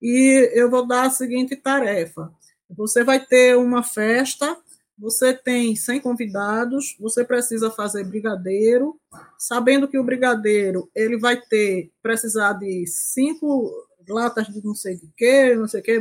e 0.00 0.50
eu 0.54 0.70
vou 0.70 0.86
dar 0.86 1.06
a 1.06 1.10
seguinte 1.10 1.54
tarefa. 1.54 2.32
Você 2.70 3.04
vai 3.04 3.24
ter 3.24 3.56
uma 3.56 3.82
festa, 3.82 4.56
você 4.98 5.32
tem 5.32 5.76
100 5.76 6.00
convidados, 6.00 6.96
você 6.98 7.24
precisa 7.24 7.70
fazer 7.70 8.04
brigadeiro, 8.04 8.98
sabendo 9.38 9.88
que 9.88 9.98
o 9.98 10.04
brigadeiro 10.04 10.90
ele 10.94 11.16
vai 11.18 11.40
ter 11.40 11.90
precisar 12.02 12.54
de 12.54 12.86
cinco 12.86 13.87
latas 14.08 14.46
de 14.48 14.64
não 14.64 14.74
sei 14.74 14.96
de 14.96 15.08
que, 15.16 15.54
não 15.54 15.68
sei 15.68 15.80
o 15.80 15.82
que, 15.82 16.00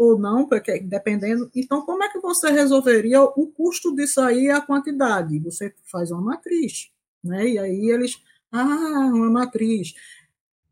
ou 0.00 0.18
não, 0.18 0.48
porque 0.48 0.80
dependendo. 0.80 1.50
Então, 1.54 1.82
como 1.82 2.02
é 2.02 2.08
que 2.08 2.18
você 2.20 2.50
resolveria 2.50 3.22
o 3.22 3.46
custo 3.48 3.94
disso 3.94 4.20
aí 4.22 4.48
a 4.48 4.60
quantidade? 4.60 5.38
Você 5.40 5.74
faz 5.84 6.10
uma 6.10 6.22
matriz, 6.22 6.90
né? 7.22 7.46
E 7.46 7.58
aí 7.58 7.90
eles, 7.90 8.18
ah, 8.50 9.10
uma 9.12 9.28
matriz. 9.28 9.94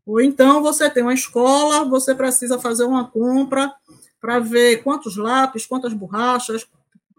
Ou 0.03 0.19
então 0.19 0.63
você 0.63 0.89
tem 0.89 1.03
uma 1.03 1.13
escola, 1.13 1.85
você 1.85 2.15
precisa 2.15 2.57
fazer 2.57 2.85
uma 2.85 3.07
compra 3.07 3.71
para 4.19 4.39
ver 4.39 4.83
quantos 4.83 5.15
lápis, 5.15 5.67
quantas 5.67 5.93
borrachas, 5.93 6.67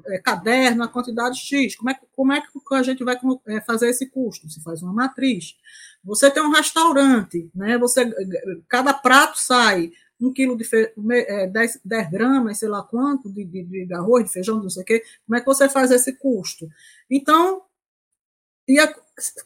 é, 0.07 0.18
caderno, 0.18 0.83
a 0.83 0.89
quantidade 0.89 1.39
X. 1.39 1.77
Como 1.77 1.91
é, 1.91 1.99
como 2.16 2.33
é 2.33 2.41
que 2.41 2.75
a 2.75 2.83
gente 2.83 3.05
vai 3.05 3.16
é, 3.47 3.61
fazer 3.61 3.89
esse 3.89 4.11
custo? 4.11 4.51
Se 4.51 4.61
faz 4.62 4.83
uma 4.83 4.93
matriz. 4.93 5.55
Você 6.03 6.31
tem 6.31 6.43
um 6.43 6.53
restaurante, 6.53 7.51
né? 7.55 7.77
Você, 7.79 8.11
cada 8.69 8.95
prato 8.95 9.39
sai 9.39 9.93
um 10.21 10.33
quilo 10.33 10.57
de 10.57 10.65
fe, 10.65 10.93
10, 10.97 11.77
é, 11.77 11.81
10 11.85 12.11
gramas, 12.11 12.59
sei 12.59 12.69
lá 12.69 12.83
quanto, 12.83 13.31
de, 13.31 13.45
de, 13.45 13.87
de 13.87 13.95
arroz, 13.95 14.25
de 14.25 14.33
feijão, 14.33 14.63
não 14.63 14.71
sei 14.71 14.83
o 14.83 14.87
quê. 14.87 15.03
Como 15.27 15.37
é 15.37 15.41
que 15.41 15.47
você 15.47 15.69
faz 15.69 15.91
esse 15.91 16.13
custo? 16.13 16.69
Então, 17.11 17.63
e 18.69 18.79
a, 18.79 18.95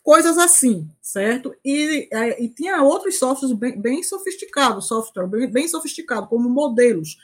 coisas 0.03 0.37
assim, 0.39 0.91
certo? 1.01 1.55
E, 1.65 2.09
é, 2.13 2.43
e 2.43 2.49
tinha 2.49 2.83
outros 2.83 3.19
softwares 3.19 3.57
bem, 3.57 3.81
bem 3.81 4.03
sofisticados, 4.03 4.89
software 4.89 5.27
bem, 5.27 5.51
bem 5.51 5.69
sofisticado, 5.69 6.29
como 6.29 6.49
modelos, 6.49 7.17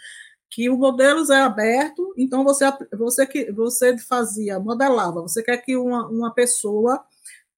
que 0.48 0.68
o 0.68 0.76
modelos 0.76 1.30
é 1.30 1.40
aberto, 1.40 2.12
então 2.16 2.42
você 2.42 2.64
você 2.96 3.26
que 3.26 3.52
você 3.52 3.96
fazia, 3.98 4.58
modelava, 4.58 5.22
você 5.22 5.42
quer 5.42 5.58
que 5.58 5.76
uma, 5.76 6.08
uma 6.08 6.34
pessoa 6.34 7.04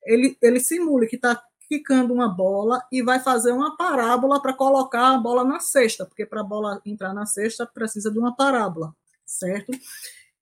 ele, 0.04 0.36
ele 0.42 0.60
simule 0.60 1.06
que 1.06 1.16
está 1.16 1.42
quicando 1.72 2.12
uma 2.12 2.28
bola 2.28 2.86
e 2.92 3.02
vai 3.02 3.18
fazer 3.18 3.50
uma 3.50 3.74
parábola 3.78 4.42
para 4.42 4.52
colocar 4.52 5.14
a 5.14 5.16
bola 5.16 5.42
na 5.42 5.58
cesta, 5.58 6.04
porque 6.04 6.26
para 6.26 6.42
a 6.42 6.44
bola 6.44 6.82
entrar 6.84 7.14
na 7.14 7.24
cesta 7.24 7.66
precisa 7.66 8.10
de 8.10 8.18
uma 8.18 8.36
parábola, 8.36 8.94
certo? 9.24 9.72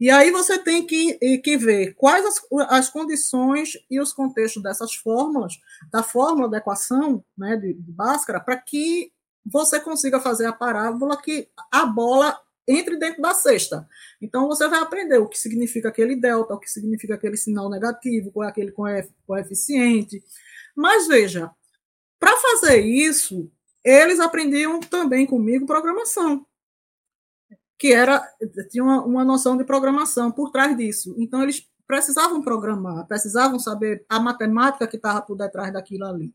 E 0.01 0.11
aí 0.11 0.33
você 0.33 0.59
tem 0.59 0.85
que, 0.85 1.15
que 1.39 1.57
ver 1.57 1.95
quais 1.95 2.27
as, 2.27 2.41
as 2.69 2.91
condições 2.91 3.79
e 3.89 4.01
os 4.01 4.13
contextos 4.13 4.61
dessas 4.61 4.93
fórmulas, 4.93 5.61
da 5.93 6.03
fórmula 6.03 6.49
da 6.49 6.59
equação 6.59 7.25
né, 7.39 7.57
de, 7.57 7.75
de 7.75 7.93
Bhaskara, 7.93 8.41
para 8.41 8.57
que 8.57 9.13
você 9.47 9.79
consiga 9.79 10.19
fazer 10.19 10.47
a 10.47 10.53
parábola 10.53 11.17
que 11.17 11.49
a 11.71 11.87
bola 11.87 12.37
entre 12.67 12.97
dentro 12.97 13.23
da 13.23 13.35
cesta. 13.35 13.89
Então 14.21 14.49
você 14.49 14.67
vai 14.67 14.81
aprender 14.81 15.19
o 15.19 15.29
que 15.29 15.39
significa 15.39 15.91
aquele 15.91 16.17
delta, 16.17 16.55
o 16.55 16.59
que 16.59 16.69
significa 16.69 17.15
aquele 17.15 17.37
sinal 17.37 17.71
negativo, 17.71 18.33
qual 18.33 18.47
é 18.47 18.49
aquele 18.49 18.73
coeficiente. 19.27 20.21
Mas 20.77 21.07
veja, 21.07 21.51
para 22.19 22.37
fazer 22.37 22.81
isso, 22.81 23.51
eles 23.85 24.21
aprendiam 24.21 24.81
também 24.81 25.27
comigo 25.27 25.67
programação 25.67 26.47
que 27.81 27.95
era 27.95 28.23
tinha 28.69 28.85
uma, 28.85 29.03
uma 29.03 29.25
noção 29.25 29.57
de 29.57 29.65
programação 29.65 30.31
por 30.31 30.51
trás 30.51 30.77
disso. 30.77 31.15
Então 31.17 31.43
eles 31.43 31.67
precisavam 31.87 32.43
programar, 32.43 33.07
precisavam 33.07 33.59
saber 33.59 34.05
a 34.07 34.21
matemática 34.21 34.87
que 34.87 34.97
estava 34.97 35.23
por 35.23 35.35
detrás 35.35 35.73
daquilo 35.73 36.05
ali. 36.05 36.31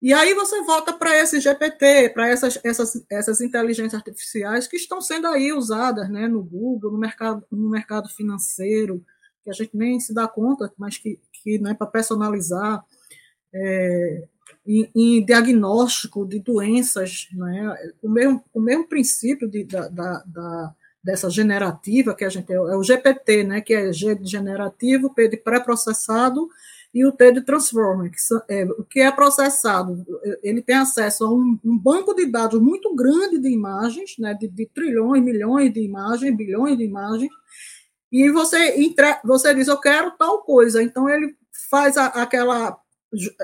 E 0.00 0.14
aí 0.14 0.32
você 0.34 0.62
volta 0.62 0.92
para 0.92 1.18
esse 1.18 1.40
GPT, 1.40 2.10
para 2.10 2.28
essas, 2.28 2.60
essas, 2.64 3.04
essas 3.10 3.40
inteligências 3.40 3.94
artificiais 3.94 4.68
que 4.68 4.76
estão 4.76 5.00
sendo 5.02 5.26
aí 5.26 5.52
usadas 5.52 6.08
né, 6.08 6.28
no 6.28 6.42
Google, 6.42 6.92
no 6.92 6.98
mercado, 6.98 7.44
no 7.50 7.68
mercado 7.68 8.08
financeiro, 8.08 9.04
que 9.42 9.50
a 9.50 9.52
gente 9.52 9.76
nem 9.76 9.98
se 9.98 10.14
dá 10.14 10.28
conta, 10.28 10.72
mas 10.78 10.96
que, 10.96 11.20
que 11.42 11.58
né, 11.58 11.74
para 11.74 11.86
personalizar. 11.86 12.84
É, 13.52 14.24
em, 14.66 14.90
em 14.94 15.24
diagnóstico 15.24 16.26
de 16.26 16.38
doenças, 16.38 17.28
né? 17.32 17.74
o, 18.02 18.08
mesmo, 18.08 18.44
o 18.54 18.60
mesmo 18.60 18.86
princípio 18.86 19.48
de, 19.48 19.64
da, 19.64 19.88
da, 19.88 20.22
da, 20.26 20.74
dessa 21.02 21.30
generativa 21.30 22.14
que 22.14 22.24
a 22.24 22.28
gente 22.28 22.52
é, 22.52 22.56
é 22.56 22.76
o 22.76 22.82
GPT, 22.82 23.44
né? 23.44 23.60
que 23.60 23.74
é 23.74 23.92
G 23.92 24.14
de 24.14 24.30
generativo, 24.30 25.14
P 25.14 25.28
de 25.28 25.36
pré-processado 25.36 26.48
e 26.92 27.04
o 27.04 27.12
T 27.12 27.32
de 27.32 27.40
transformer, 27.42 28.10
que 28.10 28.18
é, 28.48 28.64
o 28.64 28.82
que 28.82 29.00
é 29.00 29.12
processado, 29.12 30.04
ele 30.42 30.60
tem 30.60 30.74
acesso 30.74 31.24
a 31.24 31.32
um, 31.32 31.56
um, 31.64 31.78
banco 31.78 32.12
de 32.14 32.26
dados 32.26 32.60
muito 32.60 32.92
grande 32.96 33.38
de 33.38 33.48
imagens, 33.48 34.16
né, 34.18 34.34
de, 34.34 34.48
de, 34.48 34.66
trilhões, 34.66 35.22
milhões 35.22 35.72
de 35.72 35.80
imagens, 35.80 36.36
bilhões 36.36 36.76
de 36.76 36.84
imagens, 36.84 37.30
e 38.10 38.30
você, 38.30 38.80
entre, 38.80 39.20
você 39.24 39.54
diz, 39.54 39.68
eu 39.68 39.78
quero 39.78 40.16
tal 40.16 40.42
coisa, 40.42 40.82
então 40.82 41.08
ele 41.08 41.36
faz 41.70 41.96
a, 41.96 42.06
aquela 42.06 42.78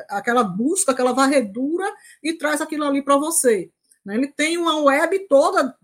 aquela 0.09 0.45
busca, 0.45 0.93
aquela 0.93 1.13
varredura 1.13 1.93
e 2.23 2.35
traz 2.35 2.61
aquilo 2.61 2.85
ali 2.85 3.03
para 3.03 3.17
você. 3.17 3.71
Né? 4.05 4.15
Ele 4.15 4.29
tem 4.29 4.57
uma 4.57 4.81
web 4.81 5.27
toda 5.29 5.75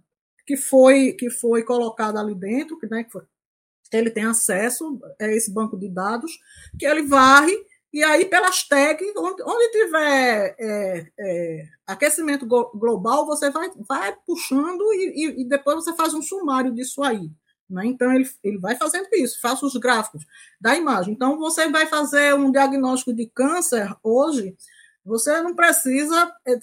que 0.46 0.56
foi 0.56 1.12
que 1.12 1.30
foi 1.30 1.64
colocada 1.64 2.20
ali 2.20 2.34
dentro, 2.34 2.78
né? 2.90 3.06
ele 3.92 4.10
tem 4.10 4.24
acesso 4.24 5.00
a 5.20 5.26
esse 5.26 5.52
banco 5.52 5.76
de 5.76 5.88
dados, 5.88 6.32
que 6.78 6.86
ele 6.86 7.02
varre 7.02 7.54
e 7.92 8.02
aí 8.02 8.24
pelas 8.24 8.66
tags, 8.66 9.12
onde, 9.16 9.70
tiver 9.70 10.56
é, 10.58 11.06
é, 11.18 11.68
aquecimento 11.86 12.46
global, 12.46 13.26
você 13.26 13.50
vai, 13.50 13.70
vai 13.86 14.16
puxando 14.26 14.82
e, 14.94 15.42
e 15.42 15.48
depois 15.48 15.76
você 15.76 15.94
faz 15.94 16.14
um 16.14 16.22
sumário 16.22 16.72
disso 16.72 17.02
aí. 17.02 17.30
Né? 17.68 17.86
Então, 17.86 18.12
ele, 18.12 18.28
ele 18.42 18.58
vai 18.58 18.76
fazendo 18.76 19.08
isso, 19.14 19.40
faça 19.40 19.64
os 19.64 19.76
gráficos 19.76 20.24
da 20.60 20.76
imagem. 20.76 21.14
Então, 21.14 21.38
você 21.38 21.68
vai 21.68 21.86
fazer 21.86 22.34
um 22.34 22.50
diagnóstico 22.50 23.14
de 23.14 23.30
câncer 23.34 23.94
hoje, 24.02 24.54
você 25.04 25.40
não 25.42 25.54
precisa 25.54 26.32
é, 26.46 26.58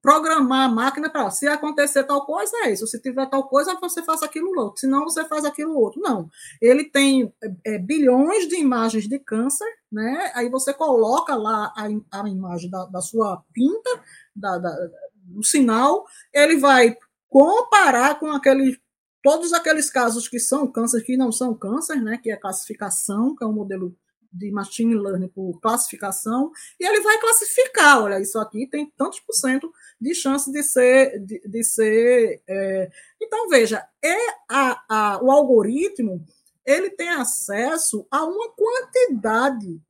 programar 0.00 0.66
a 0.66 0.72
máquina 0.72 1.10
para 1.10 1.30
se 1.30 1.46
acontecer 1.46 2.04
tal 2.04 2.24
coisa, 2.24 2.52
é 2.64 2.72
isso. 2.72 2.86
Se 2.86 3.00
tiver 3.00 3.28
tal 3.28 3.48
coisa, 3.48 3.74
você 3.80 4.02
faça 4.02 4.24
aquilo 4.24 4.58
outro. 4.58 4.80
Se 4.80 4.86
não, 4.86 5.04
você 5.04 5.24
faz 5.24 5.44
aquilo 5.44 5.78
outro. 5.78 6.00
Não. 6.00 6.28
Ele 6.60 6.84
tem 6.84 7.32
é, 7.64 7.78
bilhões 7.78 8.48
de 8.48 8.56
imagens 8.58 9.06
de 9.06 9.18
câncer, 9.18 9.68
né? 9.92 10.32
Aí 10.34 10.48
você 10.48 10.72
coloca 10.72 11.34
lá 11.34 11.72
a, 11.76 12.20
a 12.22 12.28
imagem 12.28 12.70
da, 12.70 12.86
da 12.86 13.00
sua 13.02 13.42
pinta, 13.52 13.90
da, 14.34 14.58
da, 14.58 14.74
do 15.14 15.42
sinal, 15.42 16.04
ele 16.32 16.56
vai 16.58 16.96
comparar 17.28 18.18
com 18.18 18.30
aquele 18.30 18.78
todos 19.24 19.54
aqueles 19.54 19.88
casos 19.88 20.28
que 20.28 20.38
são 20.38 20.70
câncer, 20.70 21.02
que 21.02 21.16
não 21.16 21.32
são 21.32 21.54
câncer, 21.54 21.96
né, 21.96 22.20
que 22.22 22.30
é 22.30 22.36
classificação, 22.36 23.34
que 23.34 23.42
é 23.42 23.46
um 23.46 23.54
modelo 23.54 23.96
de 24.30 24.50
machine 24.50 24.94
learning 24.94 25.28
por 25.28 25.58
classificação, 25.60 26.50
e 26.78 26.86
ele 26.86 27.00
vai 27.00 27.18
classificar, 27.18 28.02
olha, 28.02 28.20
isso 28.20 28.38
aqui 28.38 28.66
tem 28.66 28.92
tantos 28.98 29.20
por 29.20 29.32
cento 29.32 29.72
de 29.98 30.14
chance 30.14 30.52
de 30.52 30.62
ser, 30.62 31.18
de, 31.20 31.40
de 31.40 31.64
ser, 31.64 32.42
é... 32.46 32.90
então 33.22 33.48
veja, 33.48 33.88
é 34.02 34.16
a, 34.50 34.84
a, 34.88 35.24
o 35.24 35.30
algoritmo, 35.30 36.22
ele 36.66 36.90
tem 36.90 37.08
acesso 37.08 38.06
a 38.10 38.24
uma 38.24 38.50
quantidade 38.52 39.80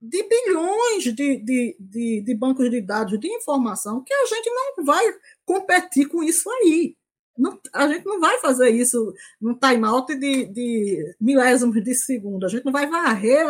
de 0.00 0.22
bilhões 0.22 1.04
de, 1.04 1.12
de, 1.38 1.76
de, 1.80 2.22
de 2.22 2.34
bancos 2.34 2.70
de 2.70 2.80
dados 2.80 3.18
de 3.18 3.28
informação 3.28 4.02
que 4.04 4.14
a 4.14 4.26
gente 4.26 4.48
não 4.48 4.84
vai 4.84 5.04
competir 5.44 6.06
com 6.08 6.22
isso 6.22 6.48
aí. 6.50 6.96
Não, 7.40 7.58
a 7.72 7.88
gente 7.88 8.04
não 8.04 8.20
vai 8.20 8.38
fazer 8.38 8.70
isso 8.70 9.14
num 9.40 9.54
time-out 9.54 10.14
de, 10.14 10.46
de 10.46 11.16
milésimos 11.20 11.82
de 11.82 11.94
segundo. 11.94 12.44
A 12.44 12.48
gente 12.48 12.64
não 12.64 12.72
vai 12.72 12.86
varrer 12.86 13.46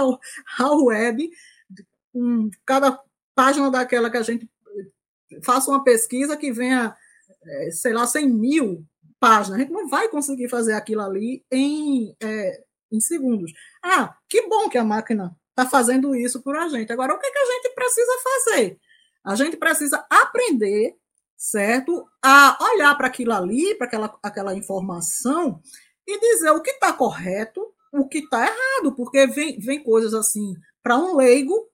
a 0.58 0.74
web 0.74 1.30
com 2.12 2.50
cada 2.64 2.98
página 3.34 3.70
daquela 3.70 4.10
que 4.10 4.16
a 4.16 4.22
gente 4.22 4.48
faça 5.42 5.70
uma 5.70 5.82
pesquisa 5.82 6.36
que 6.36 6.52
venha, 6.52 6.96
é, 7.44 7.70
sei 7.70 7.92
lá, 7.92 8.06
100 8.06 8.28
mil 8.28 8.84
páginas. 9.18 9.58
A 9.58 9.62
gente 9.62 9.72
não 9.72 9.88
vai 9.88 10.08
conseguir 10.08 10.48
fazer 10.48 10.74
aquilo 10.74 11.02
ali 11.02 11.44
em, 11.50 12.14
é, 12.20 12.62
em 12.92 13.00
segundos. 13.00 13.52
Ah, 13.82 14.16
que 14.28 14.46
bom 14.48 14.68
que 14.68 14.78
a 14.78 14.84
máquina 14.84 15.36
está 15.50 15.66
fazendo 15.66 16.14
isso 16.14 16.40
por 16.42 16.56
a 16.56 16.68
gente. 16.68 16.92
Agora, 16.92 17.14
o 17.14 17.18
que, 17.18 17.30
que 17.30 17.38
a 17.38 17.46
gente 17.46 17.74
precisa 17.74 18.12
fazer? 18.22 18.78
A 19.24 19.34
gente 19.34 19.56
precisa 19.56 20.06
aprender 20.08 20.96
certo? 21.40 22.06
A 22.22 22.58
olhar 22.74 22.94
para 22.96 23.06
aquilo 23.06 23.32
ali, 23.32 23.74
para 23.74 23.86
aquela, 23.86 24.18
aquela 24.22 24.54
informação 24.54 25.58
e 26.06 26.20
dizer 26.20 26.50
o 26.50 26.60
que 26.60 26.70
está 26.70 26.92
correto, 26.92 27.66
o 27.90 28.06
que 28.06 28.18
está 28.18 28.44
errado, 28.44 28.94
porque 28.94 29.26
vem, 29.26 29.58
vem 29.58 29.82
coisas 29.82 30.12
assim 30.12 30.52
para 30.82 30.98
um 30.98 31.16
leigo 31.16 31.66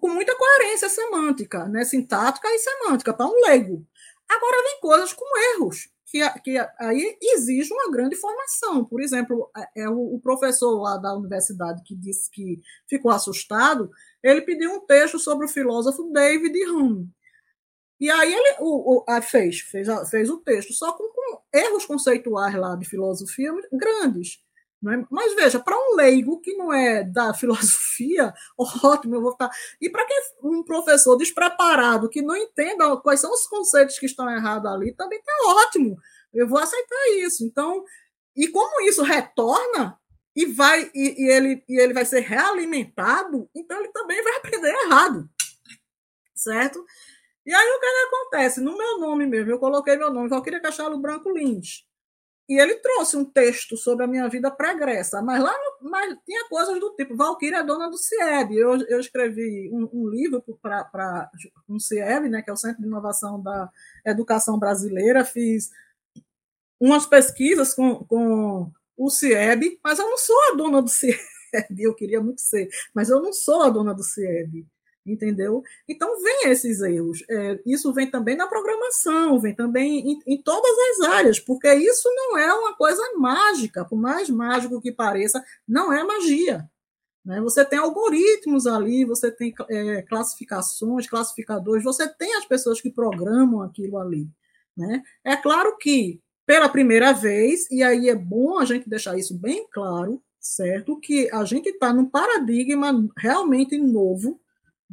com 0.00 0.08
muita 0.08 0.36
coerência 0.36 0.88
semântica, 0.88 1.66
né? 1.68 1.84
sintática 1.84 2.48
e 2.48 2.58
semântica, 2.58 3.14
para 3.14 3.26
um 3.26 3.40
leigo. 3.46 3.86
Agora 4.28 4.62
vem 4.64 4.80
coisas 4.80 5.12
com 5.12 5.24
erros, 5.54 5.88
que, 6.06 6.28
que 6.40 6.58
aí 6.80 7.16
exige 7.22 7.72
uma 7.72 7.92
grande 7.92 8.16
formação. 8.16 8.84
Por 8.84 9.00
exemplo, 9.00 9.48
é, 9.56 9.82
é 9.82 9.88
o, 9.88 10.14
o 10.14 10.20
professor 10.20 10.80
lá 10.80 10.96
da 10.96 11.14
universidade 11.14 11.82
que 11.84 11.94
disse 11.94 12.28
que 12.30 12.60
ficou 12.88 13.12
assustado, 13.12 13.90
ele 14.22 14.42
pediu 14.42 14.72
um 14.72 14.80
texto 14.80 15.18
sobre 15.18 15.46
o 15.46 15.48
filósofo 15.50 16.10
David 16.10 16.58
Hume. 16.68 17.08
E 18.00 18.10
aí 18.10 18.32
ele 18.32 18.56
o, 18.60 18.98
o, 18.98 19.04
a 19.08 19.22
fez, 19.22 19.60
fez, 19.60 19.88
fez 20.10 20.28
o 20.28 20.38
texto, 20.38 20.72
só 20.72 20.92
com, 20.92 21.08
com, 21.08 21.42
erros 21.52 21.86
conceituais 21.86 22.54
lá 22.54 22.74
de 22.76 22.84
filosofia 22.84 23.52
grandes. 23.72 24.42
É? 24.92 25.06
Mas 25.10 25.34
veja, 25.34 25.58
para 25.58 25.76
um 25.76 25.94
leigo 25.96 26.40
que 26.40 26.54
não 26.54 26.72
é 26.72 27.02
da 27.02 27.32
filosofia, 27.34 28.34
ótimo, 28.58 29.14
eu 29.14 29.22
vou 29.22 29.32
ficar. 29.32 29.50
E 29.80 29.88
para 29.88 30.04
um 30.42 30.62
professor 30.62 31.16
despreparado 31.16 32.08
que 32.08 32.20
não 32.20 32.36
entenda 32.36 32.96
quais 32.98 33.20
são 33.20 33.32
os 33.32 33.46
conceitos 33.46 33.98
que 33.98 34.06
estão 34.06 34.28
errados 34.28 34.70
ali, 34.70 34.94
também 34.94 35.18
está 35.18 35.32
ótimo. 35.46 35.96
Eu 36.32 36.48
vou 36.48 36.58
aceitar 36.58 37.08
isso. 37.18 37.44
Então, 37.44 37.84
e 38.36 38.48
como 38.48 38.86
isso 38.86 39.02
retorna 39.02 39.98
e 40.36 40.46
vai 40.46 40.90
e, 40.94 41.24
e 41.24 41.30
ele, 41.30 41.64
e 41.68 41.80
ele 41.80 41.94
vai 41.94 42.04
ser 42.04 42.20
realimentado, 42.20 43.48
então 43.54 43.78
ele 43.78 43.88
também 43.88 44.22
vai 44.22 44.36
aprender 44.36 44.74
errado. 44.84 45.28
Certo? 46.34 46.84
E 47.46 47.52
aí 47.52 47.70
o 47.70 47.80
que, 47.80 47.86
que 47.86 48.14
acontece? 48.14 48.60
No 48.60 48.76
meu 48.76 48.98
nome 48.98 49.26
mesmo, 49.26 49.50
eu 49.50 49.58
coloquei 49.58 49.96
meu 49.96 50.12
nome, 50.12 50.28
Valquíria 50.28 50.60
Cachalo 50.60 50.98
Branco 50.98 51.30
Lins. 51.30 51.84
E 52.48 52.60
ele 52.60 52.74
trouxe 52.76 53.16
um 53.16 53.24
texto 53.24 53.76
sobre 53.76 54.04
a 54.04 54.06
minha 54.06 54.28
vida 54.28 54.50
pregressa, 54.50 55.22
mas 55.22 55.42
lá 55.42 55.52
no, 55.52 55.90
mas 55.90 56.14
tinha 56.26 56.46
coisas 56.48 56.78
do 56.78 56.94
tipo, 56.94 57.16
Valquíria 57.16 57.58
é 57.58 57.62
dona 57.62 57.88
do 57.88 57.96
CIEB. 57.96 58.56
Eu, 58.56 58.76
eu 58.86 59.00
escrevi 59.00 59.70
um, 59.72 59.88
um 59.92 60.08
livro 60.08 60.44
para 60.60 61.30
um 61.68 61.78
CIEB, 61.78 62.28
né, 62.28 62.42
que 62.42 62.50
é 62.50 62.52
o 62.52 62.56
Centro 62.56 62.82
de 62.82 62.86
Inovação 62.86 63.42
da 63.42 63.70
Educação 64.04 64.58
Brasileira, 64.58 65.24
fiz 65.24 65.70
umas 66.78 67.06
pesquisas 67.06 67.72
com, 67.74 68.04
com 68.04 68.70
o 68.96 69.08
CIEB, 69.08 69.78
mas 69.82 69.98
eu 69.98 70.08
não 70.08 70.18
sou 70.18 70.38
a 70.50 70.54
dona 70.54 70.82
do. 70.82 70.88
CIEB, 70.88 71.18
eu 71.80 71.94
queria 71.94 72.20
muito 72.20 72.42
ser, 72.42 72.68
mas 72.94 73.08
eu 73.08 73.22
não 73.22 73.32
sou 73.32 73.62
a 73.62 73.70
dona 73.70 73.94
do 73.94 74.02
CIEB, 74.02 74.66
entendeu? 75.06 75.62
Então, 75.88 76.20
vem 76.22 76.50
esses 76.50 76.80
erros. 76.80 77.22
É, 77.28 77.60
isso 77.66 77.92
vem 77.92 78.10
também 78.10 78.36
na 78.36 78.46
programação, 78.46 79.38
vem 79.38 79.54
também 79.54 80.12
em, 80.12 80.18
em, 80.26 80.42
todas 80.42 80.72
as 80.90 81.08
áreas, 81.08 81.38
porque 81.38 81.72
isso 81.74 82.08
não 82.14 82.38
é 82.38 82.52
uma 82.54 82.74
coisa 82.74 83.02
mágica, 83.16 83.84
por 83.84 83.96
mais 83.96 84.30
mágico 84.30 84.80
que 84.80 84.92
pareça, 84.92 85.44
não 85.68 85.92
é 85.92 86.02
magia. 86.02 86.68
Né? 87.24 87.40
Você 87.40 87.64
tem 87.64 87.78
algoritmos 87.78 88.66
ali, 88.66 89.04
você 89.04 89.30
tem 89.30 89.54
é, 89.70 90.02
classificações, 90.02 91.08
classificadores, 91.08 91.84
você 91.84 92.08
tem 92.08 92.34
as 92.34 92.44
pessoas 92.44 92.80
que 92.80 92.90
programam 92.90 93.62
aquilo 93.62 93.98
ali. 93.98 94.28
Né? 94.76 95.02
É 95.24 95.36
claro 95.36 95.76
que, 95.78 96.20
pela 96.46 96.68
primeira 96.68 97.12
vez, 97.12 97.70
e 97.70 97.82
aí 97.82 98.08
é 98.08 98.14
bom 98.14 98.58
a 98.58 98.64
gente 98.64 98.88
deixar 98.88 99.16
isso 99.16 99.38
bem 99.38 99.66
claro, 99.70 100.22
certo? 100.38 101.00
Que 101.00 101.30
a 101.32 101.44
gente 101.44 101.70
está 101.70 101.92
num 101.92 102.04
paradigma 102.04 103.08
realmente 103.16 103.78
novo 103.78 104.38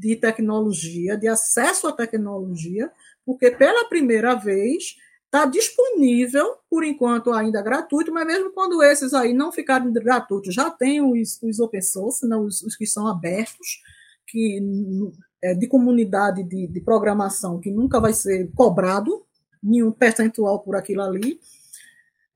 de 0.01 0.15
tecnologia, 0.15 1.15
de 1.15 1.27
acesso 1.27 1.87
à 1.87 1.91
tecnologia, 1.91 2.91
porque 3.23 3.51
pela 3.51 3.87
primeira 3.87 4.33
vez 4.33 4.95
está 5.25 5.45
disponível, 5.45 6.57
por 6.67 6.83
enquanto 6.83 7.31
ainda 7.31 7.61
gratuito, 7.61 8.11
mas 8.11 8.25
mesmo 8.25 8.51
quando 8.51 8.81
esses 8.81 9.13
aí 9.13 9.31
não 9.31 9.51
ficarem 9.51 9.93
gratuitos, 9.93 10.53
já 10.53 10.71
tem 10.71 11.01
os, 11.01 11.39
os 11.43 11.59
open 11.59 11.81
source, 11.81 12.25
os, 12.25 12.63
os 12.63 12.75
que 12.75 12.87
são 12.87 13.07
abertos, 13.07 13.81
que 14.25 14.59
é, 15.41 15.53
de 15.53 15.67
comunidade 15.67 16.43
de, 16.43 16.67
de 16.67 16.81
programação, 16.81 17.59
que 17.59 17.69
nunca 17.69 17.99
vai 17.99 18.11
ser 18.11 18.49
cobrado 18.55 19.23
nenhum 19.61 19.91
percentual 19.91 20.59
por 20.61 20.75
aquilo 20.75 21.03
ali, 21.03 21.39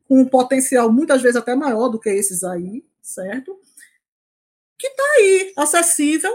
com 0.07 0.19
um 0.19 0.25
potencial 0.25 0.91
muitas 0.91 1.21
vezes 1.23 1.35
até 1.35 1.55
maior 1.55 1.89
do 1.89 1.99
que 1.99 2.09
esses 2.09 2.43
aí, 2.43 2.85
certo? 3.01 3.59
Que 4.77 4.87
está 4.87 5.03
aí, 5.17 5.53
acessível, 5.57 6.31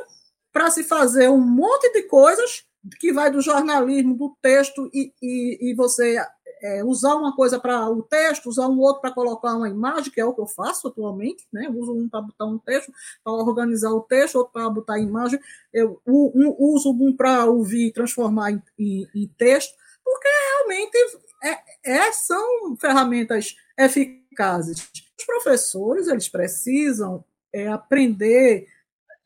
para 0.53 0.71
se 0.71 0.85
fazer 0.85 1.29
um 1.29 1.41
monte 1.41 1.93
de 1.93 2.03
coisas 2.03 2.65
que 2.99 3.13
vai 3.13 3.31
do 3.31 3.43
jornalismo, 3.43 4.17
do 4.17 4.37
texto, 4.41 4.91
e, 4.93 5.13
e, 5.23 5.71
e 5.71 5.75
você 5.75 6.17
é, 6.63 6.85
usar 6.85 7.15
uma 7.15 7.35
coisa 7.35 7.59
para 7.59 7.89
o 7.89 8.03
texto, 8.03 8.49
usar 8.49 8.69
um 8.69 8.79
outro 8.79 9.01
para 9.01 9.13
colocar 9.13 9.55
uma 9.55 9.69
imagem, 9.69 10.13
que 10.13 10.21
é 10.21 10.25
o 10.25 10.35
que 10.35 10.41
eu 10.41 10.47
faço 10.47 10.89
atualmente, 10.89 11.47
né? 11.53 11.67
Eu 11.67 11.79
uso 11.79 11.93
um 11.93 12.09
para 12.09 12.21
botar 12.23 12.45
um 12.45 12.59
texto, 12.59 12.93
para 13.25 13.33
organizar 13.33 13.91
o 13.91 14.03
texto, 14.03 14.37
outro 14.37 14.53
para 14.53 14.69
botar 14.69 14.95
a 14.95 15.01
imagem, 15.01 15.41
eu 15.73 16.01
um, 16.07 16.55
uso 16.59 16.91
um 16.91 17.17
para 17.17 17.47
ouvir 17.47 17.89
e 17.89 17.93
transformar 17.93 18.53
em, 18.53 18.63
em, 18.79 19.09
em, 19.15 19.29
texto, 19.39 19.75
porque 20.05 20.29
realmente 20.29 20.97
é, 21.43 21.93
é, 21.93 22.13
são 22.13 22.77
ferramentas 22.77 23.57
eficazes. 23.79 24.91
Os 25.19 25.25
professores, 25.25 26.09
eles 26.09 26.29
precisam 26.29 27.25
é, 27.53 27.69
aprender 27.69 28.67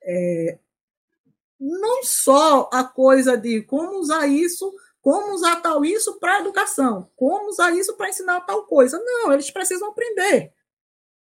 é, 0.02 0.58
não 1.58 2.02
só 2.02 2.68
a 2.72 2.84
coisa 2.84 3.36
de 3.36 3.62
como 3.62 3.98
usar 3.98 4.26
isso, 4.26 4.72
como 5.00 5.34
usar 5.34 5.60
tal 5.60 5.84
isso 5.84 6.18
para 6.18 6.40
educação, 6.40 7.10
como 7.16 7.48
usar 7.48 7.72
isso 7.72 7.94
para 7.96 8.08
ensinar 8.08 8.40
tal 8.42 8.64
coisa. 8.64 8.98
Não, 9.04 9.32
eles 9.32 9.50
precisam 9.50 9.88
aprender. 9.88 10.52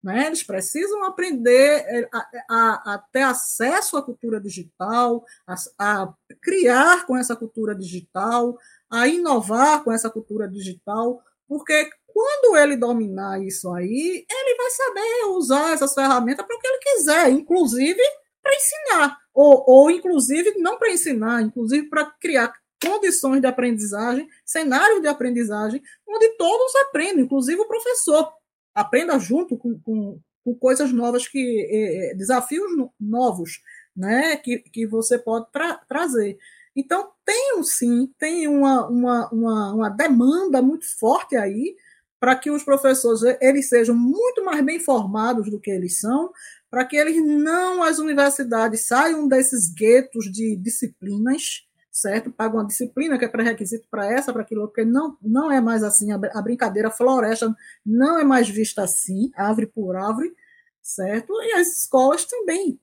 Né? 0.02 0.26
Eles 0.26 0.42
precisam 0.42 1.04
aprender 1.04 1.84
é, 1.86 2.08
a, 2.12 2.28
a, 2.50 2.94
a 2.94 2.98
ter 2.98 3.22
acesso 3.22 3.96
à 3.96 4.02
cultura 4.02 4.40
digital, 4.40 5.24
a, 5.46 5.54
a, 5.78 6.14
criar 6.40 7.06
com 7.06 7.16
essa 7.16 7.36
cultura 7.36 7.74
digital, 7.74 8.58
a 8.90 9.06
inovar 9.06 9.84
com 9.84 9.92
essa 9.92 10.10
cultura 10.10 10.48
digital, 10.48 11.22
porque 11.46 11.88
quando 12.06 12.56
ele 12.56 12.76
dominar 12.76 13.40
isso 13.42 13.72
aí, 13.72 14.26
ele 14.28 14.56
vai 14.56 14.70
saber 14.70 15.24
usar 15.36 15.72
essas 15.72 15.94
ferramentas 15.94 16.44
para 16.44 16.56
o 16.56 16.58
que 16.58 16.66
ele 16.66 16.78
quiser, 16.78 17.30
inclusive 17.30 18.02
para 18.42 18.54
ensinar, 18.56 19.18
ou, 19.34 19.64
ou 19.66 19.90
inclusive 19.90 20.54
não 20.58 20.78
para 20.78 20.92
ensinar, 20.92 21.42
inclusive 21.42 21.88
para 21.88 22.06
criar 22.20 22.52
condições 22.82 23.40
de 23.40 23.46
aprendizagem, 23.46 24.28
cenários 24.44 25.00
de 25.00 25.08
aprendizagem, 25.08 25.80
onde 26.06 26.28
todos 26.36 26.74
aprendem, 26.86 27.24
inclusive 27.24 27.60
o 27.60 27.68
professor 27.68 28.28
aprenda 28.74 29.18
junto 29.18 29.56
com, 29.56 29.78
com, 29.80 30.18
com 30.44 30.54
coisas 30.54 30.92
novas, 30.92 31.28
que 31.28 31.68
eh, 31.70 32.14
desafios 32.14 32.70
novos, 32.98 33.60
né, 33.96 34.36
que, 34.36 34.58
que 34.58 34.86
você 34.86 35.18
pode 35.18 35.50
tra 35.52 35.76
trazer. 35.88 36.38
Então, 36.74 37.10
tem 37.24 37.62
sim, 37.62 38.10
tem 38.18 38.48
uma, 38.48 38.88
uma, 38.88 39.28
uma, 39.30 39.74
uma 39.74 39.88
demanda 39.90 40.62
muito 40.62 40.86
forte 40.98 41.36
aí 41.36 41.76
para 42.18 42.34
que 42.36 42.50
os 42.50 42.62
professores 42.62 43.20
eles 43.40 43.68
sejam 43.68 43.94
muito 43.94 44.44
mais 44.44 44.64
bem 44.64 44.80
formados 44.80 45.50
do 45.50 45.60
que 45.60 45.70
eles 45.70 45.98
são, 45.98 46.30
para 46.72 46.86
que 46.86 46.96
eles 46.96 47.22
não, 47.22 47.82
as 47.82 47.98
universidades, 47.98 48.86
saiam 48.86 49.28
desses 49.28 49.68
guetos 49.68 50.32
de 50.32 50.56
disciplinas, 50.56 51.68
certo? 51.90 52.32
Pagam 52.32 52.60
uma 52.60 52.66
disciplina 52.66 53.18
que 53.18 53.26
é 53.26 53.28
pré-requisito 53.28 53.86
para 53.90 54.10
essa, 54.10 54.32
para 54.32 54.40
aquilo, 54.40 54.66
porque 54.66 54.82
não, 54.82 55.18
não 55.20 55.52
é 55.52 55.60
mais 55.60 55.82
assim, 55.82 56.12
a, 56.12 56.14
a 56.32 56.40
brincadeira 56.40 56.90
floresta 56.90 57.54
não 57.84 58.18
é 58.18 58.24
mais 58.24 58.48
vista 58.48 58.82
assim, 58.82 59.30
árvore 59.36 59.66
por 59.66 59.96
árvore, 59.96 60.34
certo? 60.80 61.30
E 61.42 61.52
as 61.52 61.80
escolas 61.80 62.24
também. 62.24 62.80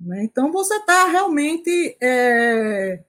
Né? 0.00 0.22
Então, 0.22 0.52
você 0.52 0.76
está 0.76 1.08
realmente. 1.08 1.96
É, 2.00 3.02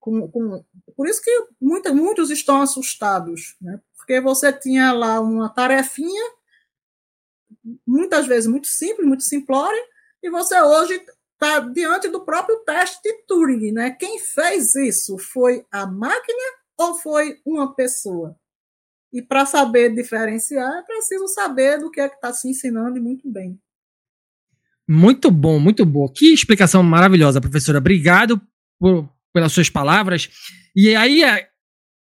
com, 0.00 0.28
com, 0.32 0.64
por 0.96 1.08
isso 1.08 1.22
que 1.22 1.30
muita, 1.60 1.94
muitos 1.94 2.30
estão 2.30 2.60
assustados, 2.60 3.56
né? 3.62 3.80
porque 3.96 4.20
você 4.20 4.52
tinha 4.52 4.92
lá 4.92 5.20
uma 5.20 5.48
tarefinha 5.48 6.24
muitas 7.86 8.26
vezes 8.26 8.46
muito 8.46 8.66
simples, 8.66 9.06
muito 9.06 9.22
simplória, 9.22 9.82
e 10.22 10.30
você 10.30 10.60
hoje 10.60 11.00
está 11.34 11.60
diante 11.60 12.08
do 12.08 12.24
próprio 12.24 12.58
teste 12.64 13.00
de 13.02 13.12
Turing. 13.26 13.72
Né? 13.72 13.90
Quem 13.90 14.18
fez 14.18 14.74
isso 14.74 15.18
foi 15.18 15.64
a 15.70 15.86
máquina 15.86 16.42
ou 16.78 16.94
foi 16.98 17.38
uma 17.44 17.74
pessoa? 17.74 18.36
E 19.12 19.22
para 19.22 19.46
saber 19.46 19.94
diferenciar, 19.94 20.78
é 20.78 20.82
preciso 20.82 21.28
saber 21.28 21.78
do 21.78 21.90
que 21.90 22.00
é 22.00 22.08
que 22.08 22.16
está 22.16 22.32
se 22.32 22.48
ensinando 22.48 22.98
e 22.98 23.00
muito 23.00 23.30
bem. 23.30 23.60
Muito 24.88 25.30
bom, 25.30 25.58
muito 25.58 25.86
boa. 25.86 26.12
Que 26.12 26.32
explicação 26.32 26.82
maravilhosa, 26.82 27.40
professora. 27.40 27.78
Obrigado 27.78 28.40
por, 28.78 29.08
pelas 29.32 29.52
suas 29.52 29.70
palavras. 29.70 30.28
E 30.74 30.94
aí, 30.96 31.22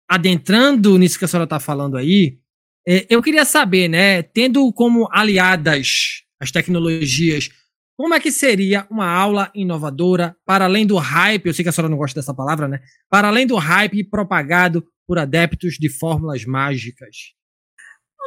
adentrando 0.08 0.96
nisso 0.96 1.18
que 1.18 1.24
a 1.24 1.28
senhora 1.28 1.44
está 1.44 1.60
falando 1.60 1.96
aí, 1.96 2.40
eu 2.86 3.22
queria 3.22 3.44
saber, 3.44 3.88
né, 3.88 4.22
tendo 4.22 4.72
como 4.72 5.08
aliadas 5.10 6.22
as 6.40 6.50
tecnologias, 6.50 7.48
como 7.96 8.12
é 8.12 8.20
que 8.20 8.32
seria 8.32 8.86
uma 8.90 9.06
aula 9.06 9.50
inovadora, 9.54 10.36
para 10.44 10.64
além 10.64 10.86
do 10.86 10.96
hype, 10.96 11.46
eu 11.46 11.54
sei 11.54 11.62
que 11.62 11.68
a 11.68 11.72
senhora 11.72 11.88
não 11.88 11.96
gosta 11.96 12.20
dessa 12.20 12.34
palavra, 12.34 12.66
né? 12.66 12.80
Para 13.08 13.28
além 13.28 13.46
do 13.46 13.56
hype 13.56 14.02
propagado 14.10 14.84
por 15.06 15.18
adeptos 15.18 15.74
de 15.74 15.88
fórmulas 15.88 16.44
mágicas? 16.44 17.34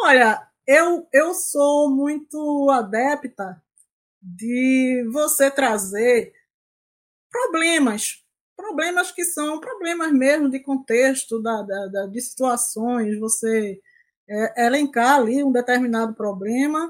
Olha, 0.03 0.41
eu, 0.65 1.07
eu 1.11 1.34
sou 1.34 1.89
muito 1.93 2.69
adepta 2.71 3.61
de 4.21 5.05
você 5.11 5.51
trazer 5.51 6.31
problemas, 7.29 8.23
problemas 8.55 9.11
que 9.11 9.25
são 9.25 9.59
problemas 9.59 10.11
mesmo 10.13 10.49
de 10.49 10.61
contexto, 10.61 11.41
da, 11.41 11.61
da, 11.61 12.07
de 12.07 12.21
situações, 12.21 13.19
você 13.19 13.79
é, 14.30 14.66
elencar 14.66 15.18
ali 15.18 15.44
um 15.44 15.52
determinado 15.52 16.14
problema 16.14 16.90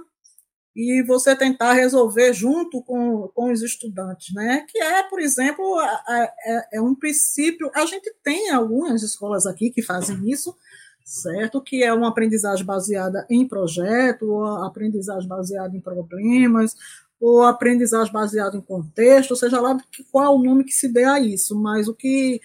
e 0.75 1.01
você 1.01 1.35
tentar 1.35 1.73
resolver 1.73 2.33
junto 2.33 2.83
com, 2.83 3.27
com 3.29 3.51
os 3.51 3.63
estudantes, 3.63 4.33
né? 4.35 4.63
Que 4.69 4.77
é, 4.77 5.03
por 5.03 5.19
exemplo, 5.19 5.63
é, 6.07 6.77
é 6.77 6.81
um 6.81 6.93
princípio. 6.93 7.71
A 7.73 7.85
gente 7.85 8.13
tem 8.23 8.51
algumas 8.51 9.01
escolas 9.01 9.47
aqui 9.47 9.71
que 9.71 9.81
fazem 9.81 10.29
isso, 10.29 10.55
certo? 11.03 11.61
Que 11.61 11.83
é 11.83 11.91
uma 11.91 12.09
aprendizagem 12.09 12.63
baseada 12.63 13.25
em 13.27 13.47
projeto, 13.47 14.31
ou 14.31 14.45
aprendizagem 14.45 15.27
baseada 15.27 15.75
em 15.75 15.81
problemas, 15.81 16.75
ou 17.19 17.41
aprendizagem 17.41 18.13
baseada 18.13 18.55
em 18.55 18.61
contexto, 18.61 19.35
seja 19.35 19.59
lá 19.59 19.75
qual 20.11 20.35
o 20.35 20.43
nome 20.43 20.63
que 20.63 20.73
se 20.73 20.87
dê 20.87 21.05
a 21.05 21.19
isso. 21.19 21.59
Mas 21.59 21.87
o 21.87 21.93
que 21.95 22.39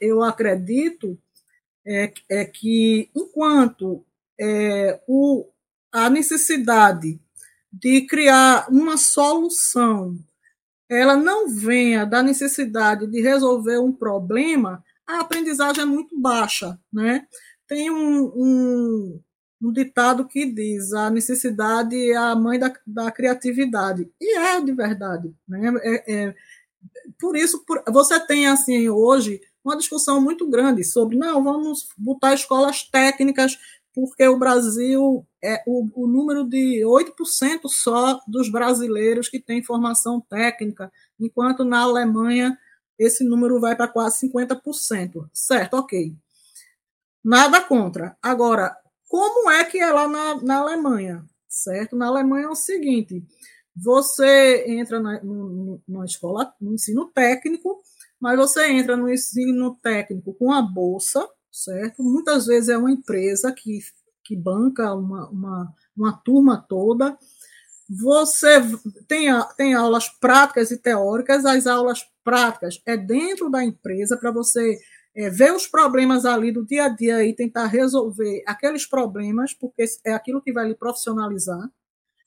eu 0.00 0.22
acredito 0.22 1.18
é, 1.86 2.12
é 2.30 2.44
que 2.46 3.10
enquanto 3.14 4.04
é, 4.40 5.00
o, 5.06 5.46
a 5.92 6.08
necessidade 6.08 7.20
de 7.72 8.02
criar 8.02 8.66
uma 8.70 8.96
solução 8.96 10.16
ela 10.88 11.16
não 11.16 11.48
venha 11.48 12.06
da 12.06 12.22
necessidade 12.22 13.06
de 13.06 13.20
resolver 13.20 13.78
um 13.78 13.92
problema, 13.92 14.82
a 15.06 15.20
aprendizagem 15.20 15.82
é 15.82 15.86
muito 15.86 16.18
baixa. 16.18 16.78
Né? 16.92 17.26
Tem 17.66 17.90
um, 17.90 18.24
um, 18.34 19.20
um 19.60 19.72
ditado 19.72 20.26
que 20.26 20.46
diz 20.46 20.92
a 20.94 21.10
necessidade 21.10 21.94
é 22.10 22.16
a 22.16 22.34
mãe 22.34 22.58
da, 22.58 22.72
da 22.86 23.10
criatividade. 23.10 24.10
E 24.20 24.38
é 24.38 24.60
de 24.60 24.72
verdade. 24.72 25.34
Né? 25.46 25.74
É, 25.82 26.14
é, 26.14 26.34
por 27.20 27.36
isso, 27.36 27.62
por, 27.66 27.82
você 27.88 28.18
tem 28.20 28.46
assim 28.46 28.88
hoje 28.88 29.40
uma 29.62 29.76
discussão 29.76 30.20
muito 30.20 30.48
grande 30.48 30.82
sobre 30.84 31.18
não, 31.18 31.44
vamos 31.44 31.88
botar 31.98 32.32
escolas 32.32 32.82
técnicas 32.82 33.58
porque 34.00 34.28
o 34.28 34.38
Brasil 34.38 35.26
é 35.42 35.60
o, 35.66 36.04
o 36.04 36.06
número 36.06 36.44
de 36.44 36.84
8% 36.84 37.62
só 37.66 38.20
dos 38.28 38.48
brasileiros 38.48 39.28
que 39.28 39.40
têm 39.40 39.60
formação 39.60 40.20
técnica, 40.20 40.92
enquanto 41.18 41.64
na 41.64 41.80
Alemanha 41.80 42.56
esse 42.96 43.24
número 43.24 43.58
vai 43.58 43.74
para 43.74 43.88
quase 43.88 44.28
50%. 44.28 45.28
Certo, 45.32 45.74
ok. 45.74 46.14
Nada 47.24 47.60
contra. 47.60 48.16
Agora, 48.22 48.72
como 49.08 49.50
é 49.50 49.64
que 49.64 49.78
é 49.80 49.90
lá 49.90 50.06
na, 50.06 50.42
na 50.42 50.58
Alemanha? 50.58 51.24
Certo? 51.48 51.96
Na 51.96 52.06
Alemanha 52.06 52.46
é 52.46 52.50
o 52.50 52.54
seguinte: 52.54 53.26
você 53.74 54.64
entra 54.68 55.00
na, 55.00 55.20
escola, 56.04 56.54
no 56.60 56.74
ensino 56.74 57.06
técnico, 57.06 57.82
mas 58.20 58.38
você 58.38 58.70
entra 58.70 58.96
no 58.96 59.12
ensino 59.12 59.74
técnico 59.82 60.34
com 60.34 60.52
a 60.52 60.62
bolsa, 60.62 61.28
certo? 61.50 62.02
Muitas 62.02 62.46
vezes 62.46 62.68
é 62.68 62.78
uma 62.78 62.90
empresa 62.90 63.52
que, 63.52 63.80
que 64.24 64.36
banca 64.36 64.94
uma, 64.94 65.28
uma, 65.28 65.74
uma 65.96 66.12
turma 66.12 66.64
toda. 66.68 67.16
Você 67.88 68.60
tem, 69.06 69.28
tem 69.56 69.74
aulas 69.74 70.08
práticas 70.08 70.70
e 70.70 70.76
teóricas, 70.76 71.44
as 71.44 71.66
aulas 71.66 72.00
práticas 72.22 72.80
é 72.84 72.96
dentro 72.96 73.50
da 73.50 73.64
empresa 73.64 74.16
para 74.16 74.30
você 74.30 74.78
é, 75.16 75.30
ver 75.30 75.52
os 75.52 75.66
problemas 75.66 76.24
ali 76.24 76.52
do 76.52 76.64
dia 76.64 76.84
a 76.84 76.88
dia 76.88 77.24
e 77.24 77.34
tentar 77.34 77.66
resolver 77.66 78.42
aqueles 78.46 78.86
problemas, 78.86 79.54
porque 79.54 79.84
é 80.04 80.12
aquilo 80.12 80.42
que 80.42 80.52
vai 80.52 80.68
lhe 80.68 80.74
profissionalizar, 80.74 81.68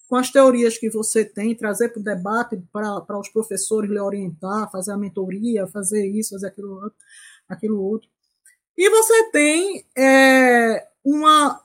com 0.09 0.17
as 0.17 0.29
teorias 0.29 0.77
que 0.77 0.89
você 0.89 1.23
tem, 1.23 1.55
trazer 1.55 1.89
para 1.89 2.01
o 2.01 2.03
debate 2.03 2.61
para 2.73 3.17
os 3.17 3.29
professores 3.29 3.89
lhe 3.89 3.99
orientar, 3.99 4.69
fazer 4.69 4.91
a 4.91 4.97
mentoria, 4.97 5.65
fazer 5.67 6.05
isso, 6.05 6.31
fazer 6.31 6.47
aquilo, 6.47 6.91
aquilo 7.47 7.81
outro. 7.81 8.09
E 8.77 8.89
você 8.89 9.29
tem 9.31 9.85
é, 9.97 10.87
uma. 11.03 11.61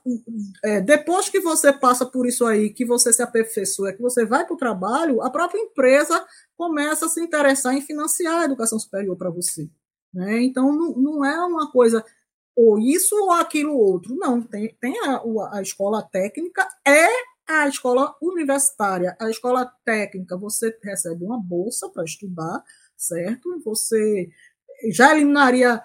É, 0.64 0.80
depois 0.80 1.28
que 1.28 1.40
você 1.40 1.72
passa 1.72 2.06
por 2.06 2.26
isso 2.26 2.44
aí, 2.44 2.70
que 2.70 2.84
você 2.84 3.12
se 3.12 3.22
aperfeiçoa, 3.22 3.92
que 3.92 4.02
você 4.02 4.24
vai 4.24 4.44
para 4.44 4.54
o 4.54 4.58
trabalho, 4.58 5.22
a 5.22 5.30
própria 5.30 5.58
empresa 5.58 6.24
começa 6.56 7.06
a 7.06 7.08
se 7.08 7.20
interessar 7.20 7.74
em 7.74 7.82
financiar 7.82 8.40
a 8.40 8.44
educação 8.44 8.78
superior 8.78 9.16
para 9.16 9.30
você. 9.30 9.68
Né? 10.12 10.42
Então, 10.42 10.72
não, 10.72 10.92
não 10.92 11.24
é 11.24 11.38
uma 11.44 11.70
coisa 11.70 12.04
ou 12.56 12.78
isso 12.78 13.14
ou 13.14 13.32
aquilo 13.32 13.76
outro. 13.76 14.16
Não, 14.16 14.40
tem, 14.40 14.74
tem 14.80 14.98
a, 15.00 15.20
a 15.52 15.62
escola 15.62 16.02
técnica, 16.02 16.66
é 16.86 17.06
a 17.46 17.68
escola 17.68 18.14
universitária. 18.20 19.14
A 19.20 19.28
escola 19.28 19.70
técnica, 19.84 20.36
você 20.36 20.76
recebe 20.82 21.22
uma 21.22 21.38
bolsa 21.38 21.88
para 21.90 22.04
estudar, 22.04 22.64
certo? 22.96 23.60
Você 23.64 24.30
já 24.90 25.12
eliminaria 25.14 25.82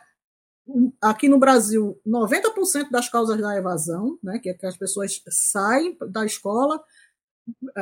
aqui 1.01 1.27
no 1.27 1.39
Brasil 1.39 1.99
90% 2.07 2.89
das 2.91 3.09
causas 3.09 3.39
da 3.39 3.57
evasão, 3.57 4.17
né, 4.23 4.39
que 4.39 4.49
é 4.49 4.53
que 4.53 4.65
as 4.65 4.77
pessoas 4.77 5.21
saem 5.29 5.97
da 6.09 6.25
escola, 6.25 6.81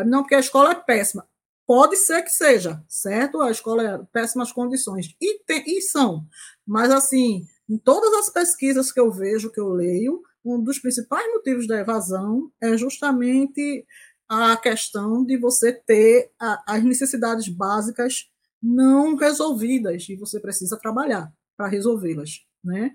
não 0.06 0.22
porque 0.22 0.36
a 0.36 0.40
escola 0.40 0.72
é 0.72 0.76
péssima, 0.76 1.28
Pode 1.70 1.98
ser 1.98 2.24
que 2.24 2.32
seja, 2.32 2.84
certo? 2.88 3.40
A 3.44 3.52
escola 3.52 3.84
é 3.84 4.00
péssimas 4.12 4.52
condições. 4.52 5.16
E, 5.22 5.38
tem, 5.46 5.64
e 5.68 5.84
são. 5.84 6.26
Mas, 6.66 6.90
assim, 6.90 7.46
em 7.70 7.78
todas 7.78 8.12
as 8.16 8.34
pesquisas 8.34 8.92
que 8.92 9.00
eu 9.00 9.12
vejo, 9.12 9.52
que 9.52 9.60
eu 9.60 9.70
leio, 9.70 10.20
um 10.44 10.60
dos 10.60 10.80
principais 10.80 11.32
motivos 11.32 11.68
da 11.68 11.78
evasão 11.78 12.52
é 12.60 12.76
justamente 12.76 13.86
a 14.28 14.58
questão 14.58 15.24
de 15.24 15.38
você 15.38 15.72
ter 15.72 16.32
a, 16.40 16.76
as 16.76 16.84
necessidades 16.84 17.48
básicas 17.48 18.28
não 18.60 19.16
resolvidas 19.16 20.10
e 20.10 20.16
você 20.16 20.40
precisa 20.40 20.76
trabalhar 20.76 21.32
para 21.56 21.68
resolvê-las, 21.68 22.48
né? 22.64 22.92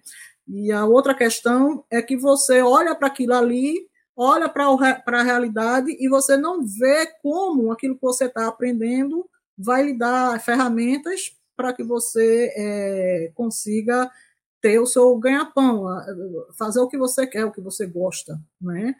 E 0.46 0.70
a 0.70 0.84
outra 0.84 1.14
questão 1.14 1.84
é 1.90 2.02
que 2.02 2.16
você 2.16 2.60
olha 2.62 2.94
para 2.94 3.08
aquilo 3.08 3.34
ali 3.34 3.88
olha 4.16 4.48
para 4.48 5.20
a 5.20 5.22
realidade 5.22 5.96
e 5.98 6.08
você 6.08 6.36
não 6.36 6.64
vê 6.64 7.06
como 7.22 7.72
aquilo 7.72 7.96
que 7.96 8.02
você 8.02 8.26
está 8.26 8.46
aprendendo 8.46 9.28
vai 9.56 9.82
lhe 9.82 9.98
dar 9.98 10.40
ferramentas 10.40 11.36
para 11.56 11.72
que 11.72 11.82
você 11.82 12.52
é, 12.56 13.32
consiga 13.34 14.10
ter 14.60 14.78
o 14.78 14.86
seu 14.86 15.16
ganha-pão, 15.18 15.84
fazer 16.56 16.80
o 16.80 16.88
que 16.88 16.96
você 16.96 17.26
quer, 17.26 17.44
o 17.44 17.52
que 17.52 17.60
você 17.60 17.86
gosta, 17.86 18.40
né? 18.60 18.94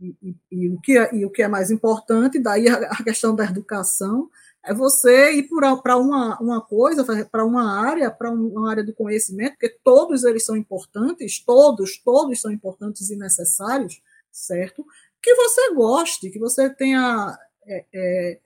E, 0.00 0.16
e, 0.22 0.36
e, 0.50 0.68
o, 0.70 0.80
que 0.80 0.98
é, 0.98 1.14
e 1.14 1.24
o 1.24 1.30
que 1.30 1.42
é 1.42 1.48
mais 1.48 1.70
importante, 1.70 2.40
daí 2.40 2.68
a, 2.68 2.74
a 2.74 3.04
questão 3.04 3.34
da 3.34 3.44
educação, 3.44 4.28
é 4.64 4.72
você 4.72 5.32
ir 5.32 5.48
para 5.82 5.96
uma, 5.96 6.38
uma 6.40 6.60
coisa, 6.60 7.04
para 7.26 7.44
uma 7.44 7.80
área, 7.86 8.10
para 8.10 8.30
uma 8.30 8.70
área 8.70 8.82
do 8.82 8.94
conhecimento, 8.94 9.52
porque 9.52 9.78
todos 9.84 10.24
eles 10.24 10.44
são 10.44 10.56
importantes, 10.56 11.38
todos, 11.44 11.98
todos 11.98 12.40
são 12.40 12.50
importantes 12.50 13.10
e 13.10 13.16
necessários, 13.16 14.00
certo? 14.32 14.84
Que 15.22 15.34
você 15.34 15.74
goste, 15.74 16.30
que 16.30 16.38
você 16.38 16.70
tenha 16.70 17.38
é, 17.66 17.84
é, 17.92 18.40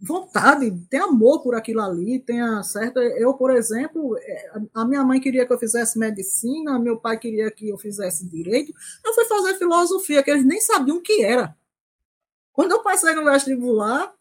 vontade, 0.00 0.70
tenha 0.88 1.04
amor 1.04 1.42
por 1.42 1.56
aquilo 1.56 1.80
ali, 1.80 2.20
tenha 2.20 2.62
certo. 2.62 3.00
Eu, 3.00 3.34
por 3.34 3.50
exemplo, 3.50 4.16
é, 4.18 4.52
a 4.72 4.84
minha 4.84 5.02
mãe 5.02 5.20
queria 5.20 5.44
que 5.44 5.52
eu 5.52 5.58
fizesse 5.58 5.98
medicina, 5.98 6.78
meu 6.78 6.98
pai 6.98 7.18
queria 7.18 7.50
que 7.50 7.68
eu 7.68 7.78
fizesse 7.78 8.28
direito. 8.28 8.72
Eu 9.04 9.12
fui 9.12 9.24
fazer 9.24 9.56
filosofia, 9.56 10.22
que 10.22 10.30
eles 10.30 10.44
nem 10.44 10.60
sabiam 10.60 10.98
o 10.98 11.02
que 11.02 11.24
era. 11.24 11.56
Quando 12.52 12.72
eu 12.72 12.82
passei 12.82 13.12
no 13.14 13.24
vestibular, 13.24 14.14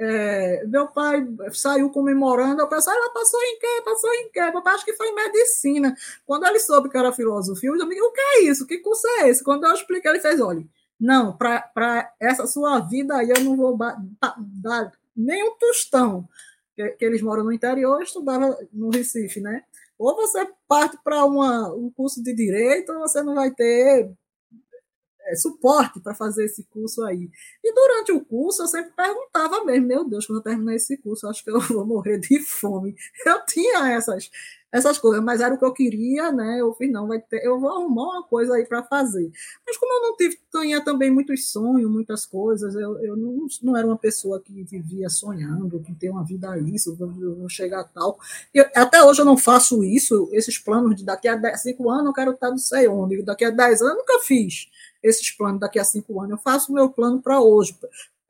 é, 0.00 0.64
meu 0.66 0.86
pai 0.86 1.26
saiu 1.52 1.90
comemorando, 1.90 2.60
eu 2.60 2.68
pensei, 2.68 2.92
ela 2.92 3.12
passou 3.12 3.40
em 3.42 3.58
quê? 3.58 3.82
Passou 3.84 4.12
em 4.14 4.30
quê? 4.30 4.40
Papai, 4.52 4.74
acho 4.74 4.84
que 4.84 4.92
foi 4.92 5.08
em 5.08 5.14
medicina. 5.14 5.96
Quando 6.24 6.46
ele 6.46 6.60
soube 6.60 6.88
que 6.88 6.96
era 6.96 7.12
filosofia, 7.12 7.68
eu 7.68 7.74
disse, 7.76 8.00
o 8.00 8.12
que 8.12 8.20
é 8.20 8.42
isso? 8.42 8.66
Que 8.66 8.78
curso 8.78 9.06
é 9.08 9.28
esse? 9.28 9.42
Quando 9.42 9.66
eu 9.66 9.74
expliquei, 9.74 10.10
ele 10.10 10.20
fez, 10.20 10.40
olha, 10.40 10.64
não, 11.00 11.36
para 11.36 12.12
essa 12.20 12.46
sua 12.46 12.78
vida 12.80 13.16
aí 13.16 13.28
eu 13.30 13.42
não 13.42 13.56
vou 13.56 13.76
dar 13.76 14.92
nem 15.16 15.42
um 15.42 15.56
tostão. 15.56 16.28
Que, 16.76 16.90
que, 16.90 17.04
eles 17.04 17.20
moram 17.20 17.42
no 17.42 17.52
interior, 17.52 17.96
eu 17.98 18.04
estudava 18.04 18.56
no 18.72 18.90
Recife, 18.90 19.40
né? 19.40 19.64
Ou 19.98 20.14
você 20.14 20.48
parte 20.68 20.96
para 21.02 21.24
um 21.24 21.90
curso 21.90 22.22
de 22.22 22.32
direito, 22.32 22.92
ou 22.92 23.00
você 23.00 23.20
não 23.20 23.34
vai 23.34 23.50
ter 23.50 24.12
suporte 25.36 26.00
para 26.00 26.14
fazer 26.14 26.44
esse 26.44 26.64
curso 26.64 27.04
aí. 27.04 27.30
E 27.62 27.74
durante 27.74 28.12
o 28.12 28.24
curso 28.24 28.62
eu 28.62 28.68
sempre 28.68 28.92
perguntava 28.92 29.64
mesmo, 29.64 29.86
meu 29.86 30.04
Deus, 30.04 30.26
quando 30.26 30.38
eu 30.38 30.42
terminar 30.42 30.74
esse 30.74 30.96
curso, 30.96 31.28
acho 31.28 31.44
que 31.44 31.50
eu 31.50 31.60
vou 31.68 31.86
morrer 31.86 32.18
de 32.18 32.40
fome. 32.40 32.94
Eu 33.26 33.44
tinha 33.46 33.92
essas, 33.92 34.30
essas 34.70 34.98
coisas, 34.98 35.24
mas 35.24 35.40
era 35.40 35.54
o 35.54 35.58
que 35.58 35.64
eu 35.64 35.72
queria, 35.72 36.30
né? 36.30 36.60
Eu 36.60 36.74
fiz, 36.74 36.90
não, 36.92 37.08
vai 37.08 37.18
ter, 37.20 37.44
eu 37.44 37.58
vou 37.58 37.70
arrumar 37.70 38.02
uma 38.02 38.22
coisa 38.22 38.54
aí 38.54 38.66
para 38.66 38.82
fazer. 38.82 39.30
Mas 39.66 39.76
como 39.78 39.92
eu 39.92 40.08
não 40.08 40.16
tive, 40.16 40.38
tinha 40.50 40.84
também 40.84 41.10
muitos 41.10 41.50
sonhos, 41.50 41.90
muitas 41.90 42.26
coisas, 42.26 42.74
eu, 42.74 42.98
eu 43.02 43.16
não, 43.16 43.46
não 43.62 43.76
era 43.76 43.86
uma 43.86 43.96
pessoa 43.96 44.40
que 44.40 44.62
vivia 44.64 45.08
sonhando, 45.08 45.80
que 45.80 45.94
tem 45.94 46.10
uma 46.10 46.24
vida 46.24 46.58
isso, 46.58 46.96
eu 47.00 47.36
vou 47.36 47.48
chegar 47.48 47.80
a 47.80 47.84
tal. 47.84 48.18
Eu, 48.52 48.66
até 48.74 49.02
hoje 49.02 49.22
eu 49.22 49.24
não 49.24 49.38
faço 49.38 49.82
isso, 49.82 50.28
esses 50.32 50.58
planos 50.58 50.96
de 50.96 51.04
daqui 51.04 51.28
a 51.28 51.56
5 51.56 51.90
anos 51.90 52.06
eu 52.06 52.12
quero 52.12 52.32
estar 52.32 52.50
não 52.50 52.58
sei 52.58 52.88
onde, 52.88 53.22
daqui 53.22 53.44
a 53.44 53.50
10 53.50 53.80
anos 53.82 53.94
eu 53.94 53.98
nunca 53.98 54.18
fiz 54.20 54.68
esses 55.02 55.30
planos 55.30 55.60
daqui 55.60 55.78
a 55.78 55.84
cinco 55.84 56.20
anos. 56.20 56.32
Eu 56.32 56.38
faço 56.38 56.72
o 56.72 56.74
meu 56.74 56.90
plano 56.90 57.20
para 57.20 57.40
hoje. 57.40 57.76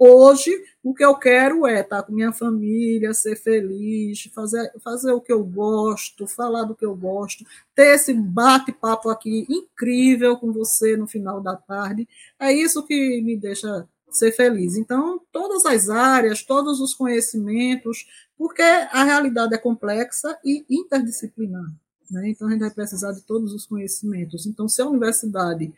Hoje, 0.00 0.50
o 0.80 0.94
que 0.94 1.04
eu 1.04 1.16
quero 1.16 1.66
é 1.66 1.80
estar 1.80 2.04
com 2.04 2.12
minha 2.12 2.32
família, 2.32 3.12
ser 3.12 3.34
feliz, 3.34 4.30
fazer, 4.32 4.72
fazer 4.78 5.10
o 5.10 5.20
que 5.20 5.32
eu 5.32 5.44
gosto, 5.44 6.24
falar 6.24 6.62
do 6.62 6.74
que 6.74 6.86
eu 6.86 6.94
gosto, 6.94 7.44
ter 7.74 7.96
esse 7.96 8.14
bate-papo 8.14 9.10
aqui 9.10 9.44
incrível 9.50 10.36
com 10.36 10.52
você 10.52 10.96
no 10.96 11.08
final 11.08 11.40
da 11.40 11.56
tarde. 11.56 12.08
É 12.38 12.52
isso 12.52 12.86
que 12.86 13.20
me 13.22 13.36
deixa 13.36 13.88
ser 14.08 14.30
feliz. 14.30 14.76
Então, 14.76 15.20
todas 15.32 15.66
as 15.66 15.90
áreas, 15.90 16.44
todos 16.44 16.80
os 16.80 16.94
conhecimentos, 16.94 18.06
porque 18.36 18.62
a 18.62 19.02
realidade 19.02 19.54
é 19.54 19.58
complexa 19.58 20.38
e 20.44 20.64
interdisciplinar. 20.70 21.66
Né? 22.08 22.30
Então, 22.30 22.46
a 22.46 22.52
gente 22.52 22.60
vai 22.60 22.70
precisar 22.70 23.10
de 23.12 23.22
todos 23.22 23.52
os 23.52 23.66
conhecimentos. 23.66 24.46
Então, 24.46 24.68
se 24.68 24.80
a 24.80 24.86
universidade 24.86 25.72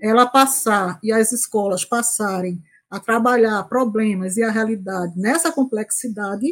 ela 0.00 0.26
passar 0.26 0.98
e 1.02 1.12
as 1.12 1.32
escolas 1.32 1.84
passarem 1.84 2.62
a 2.90 2.98
trabalhar 2.98 3.62
problemas 3.64 4.36
e 4.36 4.42
a 4.42 4.50
realidade 4.50 5.12
nessa 5.16 5.52
complexidade, 5.52 6.46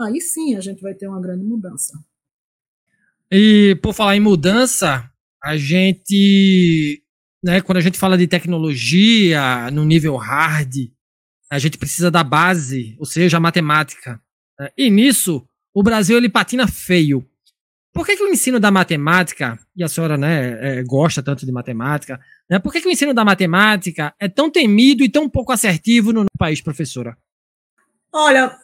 aí 0.00 0.20
sim 0.20 0.56
a 0.56 0.60
gente 0.60 0.80
vai 0.80 0.94
ter 0.94 1.06
uma 1.06 1.20
grande 1.20 1.44
mudança. 1.44 1.98
E 3.30 3.78
por 3.82 3.92
falar 3.92 4.16
em 4.16 4.20
mudança, 4.20 5.10
a 5.42 5.56
gente, 5.56 7.02
né, 7.42 7.60
quando 7.60 7.78
a 7.78 7.80
gente 7.80 7.98
fala 7.98 8.16
de 8.16 8.26
tecnologia 8.26 9.70
no 9.70 9.84
nível 9.84 10.16
hard, 10.16 10.74
a 11.50 11.58
gente 11.58 11.78
precisa 11.78 12.10
da 12.10 12.24
base, 12.24 12.96
ou 12.98 13.06
seja, 13.06 13.36
a 13.36 13.40
matemática. 13.40 14.20
Né? 14.58 14.70
E 14.76 14.90
nisso, 14.90 15.46
o 15.74 15.82
Brasil 15.82 16.16
ele 16.16 16.28
patina 16.28 16.66
feio. 16.66 17.24
Por 17.92 18.04
que, 18.04 18.16
que 18.16 18.22
o 18.22 18.28
ensino 18.28 18.60
da 18.60 18.70
matemática, 18.70 19.58
e 19.74 19.82
a 19.82 19.88
senhora 19.88 20.16
né, 20.16 20.78
é, 20.78 20.82
gosta 20.82 21.22
tanto 21.22 21.46
de 21.46 21.52
matemática, 21.52 22.20
né, 22.48 22.58
por 22.58 22.72
que, 22.72 22.80
que 22.80 22.88
o 22.88 22.90
ensino 22.90 23.12
da 23.12 23.24
matemática 23.24 24.14
é 24.20 24.28
tão 24.28 24.50
temido 24.50 25.02
e 25.02 25.10
tão 25.10 25.28
pouco 25.28 25.52
assertivo 25.52 26.12
no 26.12 26.26
país, 26.38 26.60
professora? 26.60 27.16
Olha, 28.12 28.56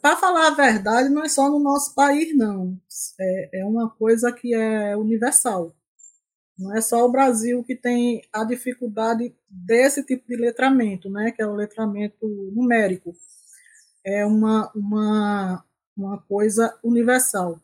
para 0.00 0.16
falar 0.16 0.48
a 0.48 0.54
verdade, 0.54 1.08
não 1.08 1.24
é 1.24 1.28
só 1.28 1.50
no 1.50 1.58
nosso 1.58 1.94
país, 1.94 2.36
não. 2.36 2.78
É, 3.18 3.60
é 3.60 3.64
uma 3.64 3.90
coisa 3.90 4.30
que 4.30 4.54
é 4.54 4.96
universal. 4.96 5.74
Não 6.56 6.76
é 6.76 6.80
só 6.80 7.04
o 7.04 7.10
Brasil 7.10 7.64
que 7.64 7.74
tem 7.74 8.22
a 8.32 8.44
dificuldade 8.44 9.34
desse 9.48 10.04
tipo 10.04 10.28
de 10.28 10.36
letramento, 10.36 11.10
né, 11.10 11.32
que 11.32 11.42
é 11.42 11.46
o 11.46 11.54
letramento 11.54 12.28
numérico. 12.54 13.14
É 14.04 14.24
uma, 14.26 14.70
uma, 14.74 15.64
uma 15.96 16.18
coisa 16.18 16.78
universal. 16.84 17.58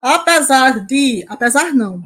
Apesar 0.00 0.86
de, 0.86 1.24
apesar 1.28 1.74
não, 1.74 2.02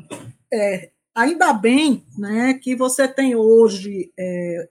é, 0.52 0.90
ainda 1.14 1.52
bem 1.52 2.04
né, 2.18 2.54
que 2.54 2.74
você 2.74 3.06
tem 3.06 3.36
hoje 3.36 4.12
é, 4.18 4.68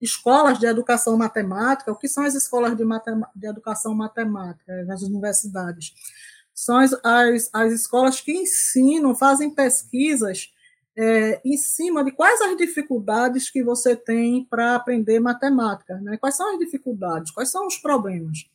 escolas 0.00 0.58
de 0.58 0.66
educação 0.66 1.16
matemática. 1.16 1.90
O 1.90 1.96
que 1.96 2.08
são 2.08 2.24
as 2.24 2.34
escolas 2.34 2.76
de, 2.76 2.84
de 3.34 3.46
educação 3.46 3.94
matemática 3.94 4.84
nas 4.84 5.02
universidades? 5.02 5.94
São 6.54 6.78
as, 6.78 6.92
as, 7.02 7.50
as, 7.52 7.72
escolas 7.72 8.20
que 8.20 8.32
ensinam, 8.32 9.14
fazem 9.14 9.50
pesquisas 9.50 10.52
é, 10.96 11.40
em 11.44 11.56
cima 11.56 12.04
de 12.04 12.12
quais 12.12 12.40
as 12.40 12.56
dificuldades 12.56 13.50
que 13.50 13.64
você 13.64 13.96
tem 13.96 14.44
para 14.44 14.76
aprender 14.76 15.18
matemática, 15.18 15.96
né? 16.00 16.16
quais 16.16 16.36
são 16.36 16.52
as 16.52 16.58
dificuldades, 16.58 17.32
quais 17.32 17.50
são 17.50 17.66
os 17.66 17.76
problemas. 17.78 18.48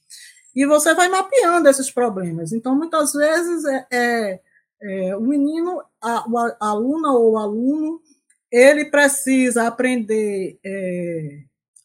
E 0.56 0.66
você 0.66 0.94
vai 0.94 1.10
mapeando 1.10 1.68
esses 1.68 1.92
problemas. 1.92 2.54
Então, 2.54 2.76
muitas 2.76 3.12
vezes, 3.12 3.66
é, 3.66 3.88
é, 3.92 4.40
é 4.82 5.16
o 5.16 5.22
menino, 5.22 5.82
a, 6.02 6.26
a 6.60 6.70
aluna 6.70 7.12
ou 7.14 7.38
aluno, 7.38 8.02
ele 8.52 8.86
precisa 8.86 9.68
aprender 9.68 10.58
é, 10.64 11.44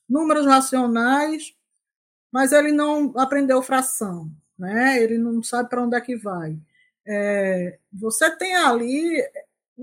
números 0.09 0.47
racionais, 0.47 1.55
mas 2.33 2.53
ele 2.53 2.73
não 2.73 3.13
aprendeu 3.17 3.63
fração, 3.63 4.31
né? 4.59 5.03
ele 5.03 5.19
não 5.19 5.43
sabe 5.43 5.69
para 5.69 5.83
onde 5.83 5.97
é 5.97 6.01
que 6.01 6.17
vai. 6.17 6.57
É, 7.07 7.79
você 7.93 8.31
tem 8.37 8.55
ali 8.55 9.23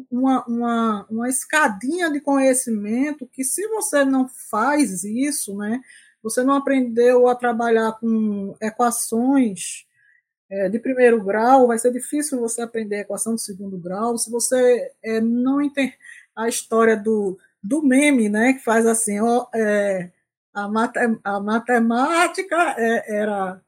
uma, 0.10 0.46
uma, 0.46 1.06
uma 1.10 1.30
escadinha 1.30 2.10
de 2.10 2.22
conhecimento 2.22 3.28
que, 3.28 3.44
se 3.44 3.68
você 3.68 4.04
não 4.06 4.28
faz 4.28 5.04
isso, 5.04 5.56
né, 5.58 5.82
você 6.24 6.44
não 6.44 6.56
aprendeu 6.56 7.28
a 7.28 7.36
trabalhar 7.36 7.94
com 7.94 8.56
equações 8.62 9.86
é, 10.52 10.68
de 10.68 10.78
primeiro 10.80 11.24
grau, 11.24 11.68
vai 11.68 11.80
ser 11.80 11.94
difícil 11.94 12.40
você 12.40 12.62
aprender 12.62 12.98
a 12.98 13.02
equação 13.02 13.36
de 13.36 13.42
segundo 13.42 13.78
grau. 13.78 14.18
Se 14.18 14.30
você 14.30 14.92
é, 15.02 15.22
não 15.22 15.62
entende 15.62 15.98
a 16.36 16.50
história 16.50 16.98
do, 16.98 17.40
do 17.64 17.82
meme, 17.82 18.28
né, 18.28 18.54
que 18.54 18.60
faz 18.60 18.86
assim, 18.86 19.22
ó, 19.22 19.48
é, 19.56 20.12
a, 20.54 20.68
mate, 20.68 21.00
a 21.24 21.40
matemática 21.40 22.76
é, 22.78 23.16
era 23.20 23.62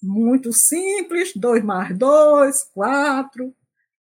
muito 0.00 0.52
simples, 0.52 1.32
2 1.34 1.64
mais 1.64 1.96
2, 1.98 2.70
4, 2.72 3.52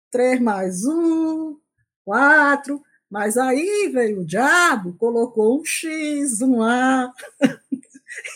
3 0.10 0.41
mais 0.41 0.86
1, 0.86 1.57
4, 2.06 2.81
mas 3.10 3.38
aí 3.38 3.91
veio 3.94 4.22
o 4.22 4.26
diabo, 4.26 4.95
colocou 4.98 5.60
um 5.60 5.65
X, 5.65 6.41
um 6.41 6.64
A, 6.64 7.11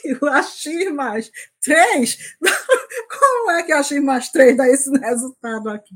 e 0.06 0.14
o 0.14 0.26
AX 0.28 0.66
mais 0.94 1.32
3, 1.62 2.36
como 3.20 3.52
é 3.52 3.64
que 3.64 3.72
a 3.72 3.84
X 3.84 4.04
mais 4.04 4.30
3 4.30 4.58
dá 4.58 4.68
esse 4.68 4.92
resultado 4.98 5.70
aqui? 5.70 5.96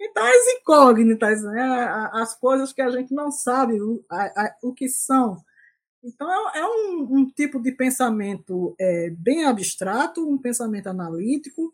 Então, 0.00 0.24
as 0.24 0.60
incógnitas, 0.60 1.42
né? 1.42 1.88
as 2.12 2.38
coisas 2.38 2.72
que 2.72 2.80
a 2.80 2.90
gente 2.90 3.12
não 3.12 3.32
sabe 3.32 3.80
o, 3.80 4.04
a, 4.08 4.24
a, 4.24 4.56
o 4.62 4.72
que 4.72 4.88
são. 4.88 5.36
Então, 6.02 6.30
é, 6.30 6.60
é 6.60 6.64
um, 6.64 7.08
um, 7.10 7.26
tipo 7.30 7.60
de 7.60 7.72
pensamento 7.72 8.76
é, 8.78 9.10
bem 9.10 9.44
abstrato, 9.44 10.28
um 10.28 10.38
pensamento 10.38 10.86
analítico, 10.88 11.72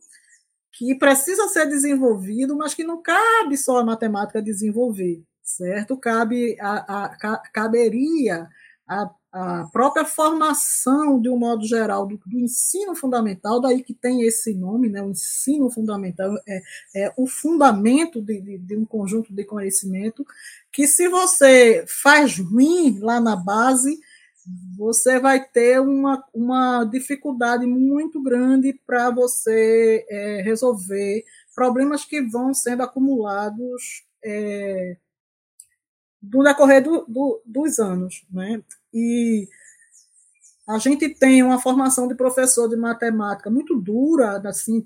que 0.73 0.95
precisa 0.97 1.47
ser 1.49 1.67
desenvolvido, 1.67 2.57
mas 2.57 2.75
que 2.75 2.83
não 2.83 3.03
cabe 3.03 3.57
só 3.57 3.79
a 3.79 3.85
matemática 3.85 4.43
desenvolver, 4.43 5.23
certo? 5.43 5.97
Cabe 5.97 6.57
a, 6.61 7.05
a, 7.05 7.39
caberia 7.53 8.49
a 8.89 9.09
a 9.35 9.69
própria 9.73 10.05
formação, 10.05 11.20
de 11.20 11.28
um 11.28 11.36
modo 11.36 11.66
geral, 11.66 12.06
do, 12.06 12.16
do, 12.24 12.39
ensino 12.39 12.94
fundamental, 12.94 13.61
daí 13.61 13.82
que 13.82 13.93
tem 13.93 14.23
esse 14.23 14.55
nome, 14.55 14.89
né, 14.89 15.02
o 15.02 15.11
ensino 15.11 15.69
fundamental, 15.69 16.32
é, 16.47 16.62
é 16.94 17.12
o 17.16 17.27
fundamento 17.27 18.23
de, 18.23 18.40
de, 18.40 18.59
de, 18.59 18.77
um 18.77 18.85
conjunto 18.85 19.35
de 19.35 19.44
conhecimento, 19.44 20.24
que 20.70 20.86
se 20.86 21.09
você 21.09 21.85
faz 21.89 22.39
ruim 22.39 23.01
lá 23.01 23.20
na 23.20 23.35
base, 23.35 23.98
você 24.77 25.19
vai 25.19 25.44
ter 25.44 25.81
uma, 25.81 26.23
uma 26.32 26.85
dificuldade 26.85 27.66
muito 27.66 28.23
grande 28.23 28.73
para 28.86 29.11
você 29.11 30.06
é, 30.09 30.43
resolver 30.43 31.24
problemas 31.56 32.05
que 32.05 32.23
vão 32.23 32.55
sendo 32.55 32.85
acumulados 32.85 34.05
é, 34.24 34.97
no 36.23 36.44
decorrer 36.44 36.85
do, 36.85 37.05
do, 37.06 37.43
dos 37.44 37.81
anos. 37.81 38.24
Né? 38.31 38.62
E 38.95 39.49
a 40.66 40.79
gente 40.79 41.11
tem 41.11 41.43
uma 41.43 41.61
formação 41.61 42.09
de 42.09 42.15
professor 42.15 42.69
de 42.69 42.77
matemática 42.77 43.51
muito 43.51 43.79
dura, 43.79 44.41
assim, 44.47 44.85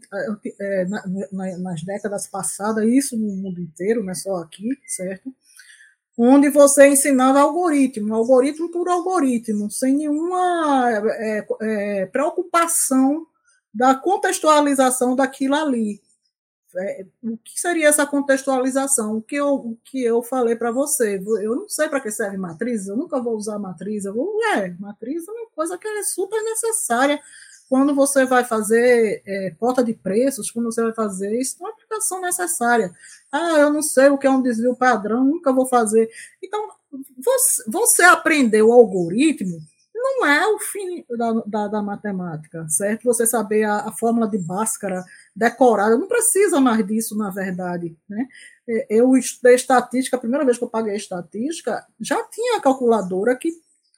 é, 0.60 0.84
na, 0.86 1.58
nas 1.58 1.82
décadas 1.82 2.26
passadas, 2.26 2.84
isso 2.84 3.16
no 3.16 3.28
mundo 3.36 3.60
inteiro, 3.60 4.02
não 4.02 4.10
é 4.10 4.14
só 4.14 4.36
aqui, 4.36 4.68
certo? 4.86 5.32
Onde 6.16 6.48
você 6.50 6.88
ensinava 6.88 7.38
algoritmo, 7.38 8.12
algoritmo 8.12 8.72
por 8.72 8.88
algoritmo, 8.88 9.70
sem 9.70 9.94
nenhuma 9.94 10.90
é, 10.90 11.46
é, 11.60 12.06
preocupação 12.06 13.24
da 13.72 13.94
contextualização 13.94 15.14
daquilo 15.14 15.54
ali. 15.54 16.00
É, 16.76 17.06
o 17.22 17.36
que 17.38 17.58
seria 17.58 17.88
essa 17.88 18.06
contextualização? 18.06 19.16
O 19.16 19.22
que 19.22 19.36
eu, 19.36 19.54
o 19.54 19.78
que 19.84 20.02
eu 20.02 20.22
falei 20.22 20.54
para 20.54 20.70
você? 20.70 21.16
Eu 21.42 21.56
não 21.56 21.68
sei 21.68 21.88
para 21.88 22.00
que 22.00 22.10
serve 22.10 22.36
matriz, 22.36 22.86
eu 22.88 22.96
nunca 22.96 23.20
vou 23.20 23.34
usar 23.34 23.58
matriz. 23.58 24.04
Eu 24.04 24.14
vou, 24.14 24.38
é, 24.54 24.70
matriz 24.78 25.26
é 25.26 25.32
uma 25.32 25.50
coisa 25.54 25.78
que 25.78 25.88
é 25.88 26.02
super 26.02 26.42
necessária 26.42 27.20
quando 27.68 27.94
você 27.94 28.24
vai 28.24 28.44
fazer 28.44 29.22
é, 29.26 29.50
cota 29.58 29.84
de 29.84 29.92
preços, 29.92 30.50
quando 30.50 30.72
você 30.72 30.82
vai 30.82 30.92
fazer 30.92 31.38
isso, 31.38 31.56
é 31.60 31.64
uma 31.64 31.70
aplicação 31.70 32.20
necessária. 32.20 32.90
Ah, 33.30 33.58
eu 33.58 33.70
não 33.70 33.82
sei 33.82 34.08
o 34.08 34.16
que 34.16 34.26
é 34.26 34.30
um 34.30 34.42
desvio 34.42 34.74
padrão, 34.74 35.24
nunca 35.24 35.52
vou 35.52 35.66
fazer. 35.66 36.08
Então, 36.42 36.68
você, 37.22 37.64
você 37.70 38.02
aprendeu 38.02 38.68
o 38.68 38.72
algoritmo 38.72 39.60
não 39.98 40.26
é 40.26 40.46
o 40.46 40.58
fim 40.58 41.04
da, 41.16 41.32
da, 41.46 41.68
da 41.68 41.82
matemática, 41.82 42.66
certo? 42.68 43.04
Você 43.04 43.26
saber 43.26 43.64
a, 43.64 43.88
a, 43.88 43.92
fórmula 43.92 44.28
de 44.28 44.38
Bhaskara 44.38 45.04
decorada, 45.38 45.96
não 45.96 46.08
precisa 46.08 46.60
mais 46.60 46.84
disso, 46.84 47.16
na 47.16 47.30
verdade, 47.30 47.96
né? 48.08 48.26
É, 48.68 48.86
eu 48.90 49.16
estudei 49.16 49.54
estatística, 49.54 50.16
a 50.16 50.20
primeira 50.20 50.44
vez 50.44 50.58
que 50.58 50.64
eu 50.64 50.68
paguei 50.68 50.96
estatística, 50.96 51.86
já 52.00 52.22
tinha 52.24 52.60
calculadora 52.60 53.36
que 53.36 53.52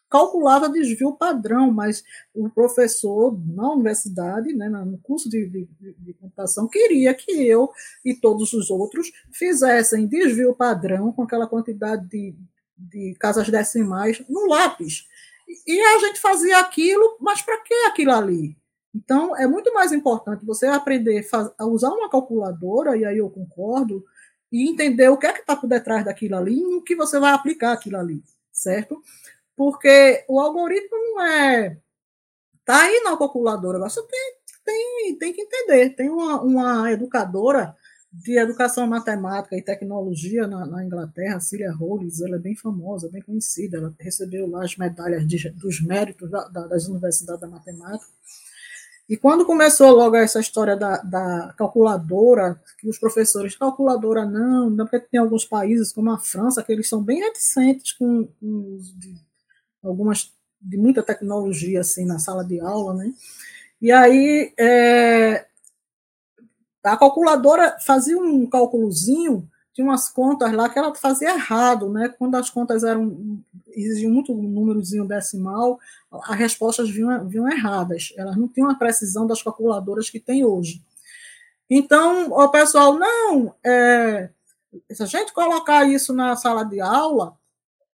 calculava 0.08 0.68
desvio 0.68 1.16
padrão, 1.16 1.72
mas 1.72 2.04
o 2.34 2.50
professor 2.50 3.38
na 3.46 3.72
universidade, 3.72 4.52
né, 4.52 4.68
no 4.68 4.98
curso 4.98 5.30
de, 5.30 5.46
de, 5.46 5.68
de, 5.98 6.12
computação, 6.14 6.68
queria 6.68 7.14
que 7.14 7.46
eu 7.46 7.70
e 8.04 8.14
todos 8.14 8.52
os 8.52 8.70
outros 8.70 9.10
fizessem 9.32 10.08
desvio 10.08 10.54
padrão 10.54 11.12
com 11.12 11.22
aquela 11.22 11.46
quantidade 11.46 12.06
de, 12.08 12.34
de 12.76 13.14
casas 13.20 13.48
decimais 13.48 14.20
no 14.28 14.46
lápis. 14.48 15.06
E 15.66 15.80
a 15.80 15.98
gente 16.00 16.20
fazia 16.20 16.58
aquilo, 16.58 17.16
mas 17.20 17.40
para 17.40 17.58
que 17.62 17.74
aquilo 17.86 18.12
ali? 18.12 18.59
Então, 18.94 19.36
é 19.36 19.46
muito 19.46 19.72
mais 19.72 19.92
importante 19.92 20.44
você 20.44 20.66
aprender 20.66 21.26
a 21.58 21.66
usar 21.66 21.90
uma 21.90 22.10
calculadora, 22.10 22.96
e 22.96 23.04
aí 23.04 23.18
eu 23.18 23.30
concordo, 23.30 24.04
e 24.50 24.68
entender 24.68 25.08
o 25.08 25.16
que 25.16 25.26
é 25.26 25.32
que 25.32 25.40
está 25.40 25.54
por 25.54 25.68
detrás 25.68 26.04
daquilo 26.04 26.36
ali 26.36 26.58
e 26.58 26.64
no 26.64 26.82
que 26.82 26.96
você 26.96 27.18
vai 27.20 27.32
aplicar 27.32 27.72
aquilo 27.72 27.96
ali, 27.96 28.22
certo? 28.52 29.00
Porque 29.56 30.24
o 30.28 30.40
algoritmo 30.40 30.96
não 30.96 31.22
é. 31.22 31.78
Está 32.60 32.82
aí 32.82 33.00
na 33.04 33.16
calculadora, 33.16 33.78
você 33.78 34.02
tem, 34.06 34.34
tem, 34.64 35.16
tem 35.18 35.32
que 35.32 35.42
entender. 35.42 35.90
Tem 35.90 36.10
uma, 36.10 36.40
uma 36.42 36.92
educadora 36.92 37.76
de 38.12 38.38
educação 38.38 38.86
matemática 38.88 39.56
e 39.56 39.62
tecnologia 39.62 40.46
na, 40.46 40.66
na 40.66 40.84
Inglaterra, 40.84 41.38
Cilia 41.38 41.72
Rolls, 41.72 42.24
ela 42.24 42.36
é 42.36 42.40
bem 42.40 42.56
famosa, 42.56 43.08
bem 43.08 43.22
conhecida, 43.22 43.78
ela 43.78 43.94
recebeu 44.00 44.48
lá 44.48 44.64
as 44.64 44.76
medalhas 44.76 45.26
de, 45.26 45.48
dos 45.50 45.80
méritos 45.80 46.28
da, 46.28 46.48
da, 46.48 46.66
das 46.66 46.88
universidades 46.88 47.40
da 47.40 47.48
matemática. 47.48 48.10
E 49.10 49.16
quando 49.16 49.44
começou 49.44 49.90
logo 49.90 50.14
essa 50.14 50.38
história 50.38 50.76
da, 50.76 50.98
da 50.98 51.52
calculadora, 51.58 52.62
que 52.78 52.88
os 52.88 52.96
professores, 52.96 53.56
calculadora 53.56 54.24
não, 54.24 54.70
não, 54.70 54.86
porque 54.86 55.00
tem 55.10 55.18
alguns 55.18 55.44
países, 55.44 55.92
como 55.92 56.12
a 56.12 56.18
França, 56.18 56.62
que 56.62 56.70
eles 56.70 56.88
são 56.88 57.02
bem 57.02 57.18
reticentes 57.18 57.90
com, 57.90 58.28
com 58.38 58.78
de, 58.96 59.16
algumas, 59.82 60.32
de 60.62 60.76
muita 60.76 61.02
tecnologia, 61.02 61.80
assim, 61.80 62.06
na 62.06 62.20
sala 62.20 62.44
de 62.44 62.60
aula, 62.60 62.94
né? 62.94 63.12
E 63.82 63.90
aí, 63.90 64.54
é, 64.56 65.44
a 66.84 66.96
calculadora 66.96 67.78
fazia 67.84 68.16
um 68.16 68.46
cálculozinho, 68.46 69.50
tinha 69.72 69.84
umas 69.84 70.08
contas 70.08 70.52
lá 70.52 70.68
que 70.68 70.78
ela 70.78 70.94
fazia 70.94 71.34
errado, 71.34 71.88
né? 71.90 72.10
Quando 72.16 72.36
as 72.36 72.48
contas 72.48 72.84
eram 72.84 73.42
exigiam 73.74 74.12
muito 74.12 74.32
um 74.32 74.42
númerozinho 74.42 75.06
decimal, 75.06 75.78
as 76.10 76.36
respostas 76.36 76.90
vinham, 76.90 77.28
vinham 77.28 77.48
erradas. 77.48 78.12
Elas 78.16 78.36
não 78.36 78.48
tinham 78.48 78.70
a 78.70 78.74
precisão 78.74 79.26
das 79.26 79.42
calculadoras 79.42 80.10
que 80.10 80.20
tem 80.20 80.44
hoje. 80.44 80.82
Então, 81.68 82.30
o 82.32 82.48
pessoal, 82.48 82.98
não, 82.98 83.54
é, 83.64 84.30
Se 84.90 85.02
a 85.02 85.06
gente 85.06 85.32
colocar 85.32 85.84
isso 85.88 86.12
na 86.12 86.36
sala 86.36 86.64
de 86.64 86.80
aula, 86.80 87.36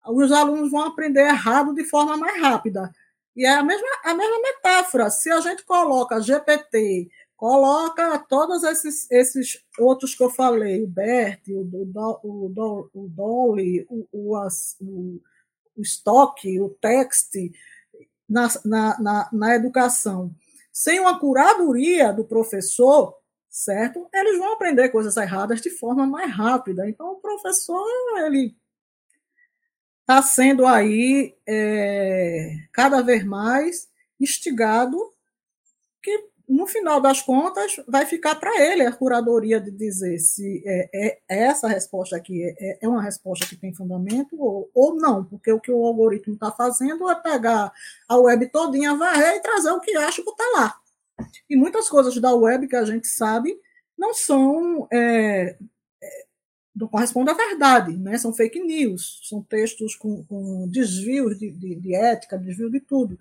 os 0.07 0.31
alunos 0.31 0.71
vão 0.71 0.81
aprender 0.81 1.21
errado 1.27 1.73
de 1.73 1.83
forma 1.83 2.17
mais 2.17 2.41
rápida. 2.41 2.91
E 3.35 3.45
é 3.45 3.53
a 3.53 3.63
mesma, 3.63 3.87
a 4.03 4.13
mesma 4.13 4.41
metáfora. 4.41 5.09
Se 5.09 5.29
a 5.29 5.41
gente 5.41 5.63
coloca 5.65 6.21
GPT, 6.21 7.09
coloca 7.35 8.17
todos 8.29 8.63
esses, 8.63 9.09
esses 9.11 9.63
outros 9.77 10.15
que 10.15 10.23
eu 10.23 10.29
falei, 10.29 10.83
o 10.83 10.87
BERT, 10.87 11.49
o, 11.49 11.61
o, 11.61 12.19
o, 12.23 12.89
o 12.93 13.09
Dolly, 13.09 13.85
o, 13.89 14.07
o, 14.11 14.47
o, 14.81 15.21
o 15.75 15.81
Stock, 15.81 16.59
o 16.59 16.69
Text, 16.81 17.33
na, 18.27 18.47
na, 18.63 18.99
na, 18.99 19.29
na 19.31 19.55
educação, 19.55 20.33
sem 20.71 20.99
uma 20.99 21.19
curadoria 21.19 22.11
do 22.11 22.25
professor, 22.25 23.15
certo? 23.49 24.07
Eles 24.13 24.37
vão 24.37 24.53
aprender 24.53 24.89
coisas 24.89 25.15
erradas 25.15 25.61
de 25.61 25.69
forma 25.69 26.05
mais 26.05 26.31
rápida. 26.31 26.89
Então, 26.89 27.11
o 27.11 27.21
professor, 27.21 27.85
ele 28.25 28.55
está 30.01 30.21
sendo 30.21 30.65
aí 30.65 31.35
é, 31.47 32.57
cada 32.71 33.01
vez 33.01 33.23
mais 33.23 33.87
instigado 34.19 34.97
que 36.01 36.29
no 36.47 36.67
final 36.67 37.01
das 37.01 37.21
contas, 37.21 37.75
vai 37.87 38.05
ficar 38.05 38.35
para 38.35 38.61
ele 38.61 38.83
a 38.83 38.91
curadoria 38.91 39.59
de 39.59 39.71
dizer 39.71 40.19
se 40.19 40.63
é, 40.65 40.89
é, 40.93 41.19
é 41.27 41.43
essa 41.45 41.67
resposta 41.67 42.15
aqui 42.15 42.43
é, 42.43 42.79
é, 42.81 42.87
uma 42.87 43.01
resposta 43.01 43.45
que 43.45 43.55
tem 43.55 43.73
fundamento 43.73 44.39
ou, 44.39 44.69
ou 44.73 44.95
não, 44.95 45.23
porque 45.23 45.51
o 45.51 45.59
que 45.59 45.71
o 45.71 45.85
algoritmo 45.85 46.33
está 46.35 46.51
fazendo 46.51 47.09
é 47.09 47.15
pegar 47.15 47.71
a 48.07 48.17
web 48.17 48.47
todinha, 48.49 48.95
varrer 48.95 49.35
e 49.35 49.41
trazer 49.41 49.71
o 49.71 49.79
que 49.79 49.95
acha 49.97 50.21
que 50.21 50.29
está 50.29 50.43
lá. 50.55 50.75
E 51.49 51.55
muitas 51.55 51.89
coisas 51.89 52.15
da 52.19 52.33
web 52.33 52.67
que 52.67 52.75
a 52.75 52.85
gente 52.85 53.07
sabe 53.07 53.57
não 53.97 54.13
são 54.13 54.87
é, 54.91 55.57
não 56.75 56.87
corresponde 56.89 57.31
à 57.31 57.33
verdade, 57.33 57.95
né? 57.97 58.17
são 58.17 58.33
fake 58.33 58.59
news, 58.59 59.21
são 59.23 59.41
textos 59.41 59.95
com, 59.95 60.23
com 60.25 60.67
desvios 60.67 61.39
de, 61.39 61.49
de, 61.49 61.75
de, 61.75 61.95
ética, 61.95 62.37
desvio 62.37 62.69
de 62.69 62.81
tudo. 62.81 63.17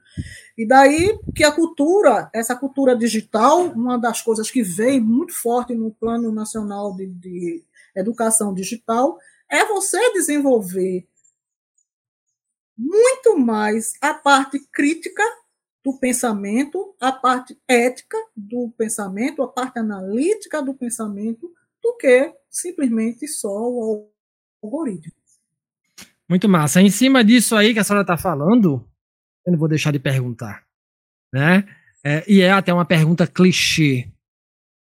E 0.59 0.67
daí 0.67 1.17
que 1.35 1.45
a 1.45 1.53
cultura, 1.53 2.29
essa 2.33 2.57
cultura 2.57 2.97
digital, 2.97 3.67
uma 3.69 3.97
das 3.97 4.21
coisas 4.21 4.51
que 4.51 4.63
vem 4.63 5.01
muito 5.01 5.33
forte 5.33 5.73
no 5.75 5.93
Plano 5.93 6.33
Nacional 6.33 6.97
de, 6.97 7.07
de 7.07 7.65
Educação 7.95 8.53
Digital, 8.53 9.19
é 9.49 9.65
você 9.67 10.13
desenvolver 10.13 11.07
muito 12.77 13.39
mais 13.39 13.93
a 14.01 14.13
parte 14.15 14.59
crítica 14.73 15.23
do 15.85 15.97
pensamento, 15.99 16.95
a 16.99 17.13
parte 17.13 17.57
ética 17.69 18.19
do 18.35 18.73
pensamento, 18.77 19.43
a 19.43 19.49
parte 19.49 19.79
analítica 19.79 20.61
do 20.61 20.75
pensamento, 20.75 21.53
do 21.81 21.97
que 21.97 22.35
simplesmente 22.55 23.27
só 23.27 23.49
o 23.49 24.09
algoritmo. 24.63 25.13
Muito 26.29 26.49
massa. 26.49 26.81
Em 26.81 26.91
cima 26.91 27.23
disso 27.23 27.55
aí 27.55 27.75
que 27.75 27.79
a 27.81 27.85
senhora 27.85 28.03
está 28.03 28.17
falando, 28.17 28.89
eu 29.47 29.53
não 29.53 29.59
vou 29.59 29.69
deixar 29.69 29.91
de 29.91 29.99
perguntar, 29.99 30.65
né? 31.33 31.67
É, 32.03 32.25
e 32.27 32.41
é 32.41 32.51
até 32.51 32.73
uma 32.73 32.85
pergunta 32.85 33.27
clichê, 33.27 34.09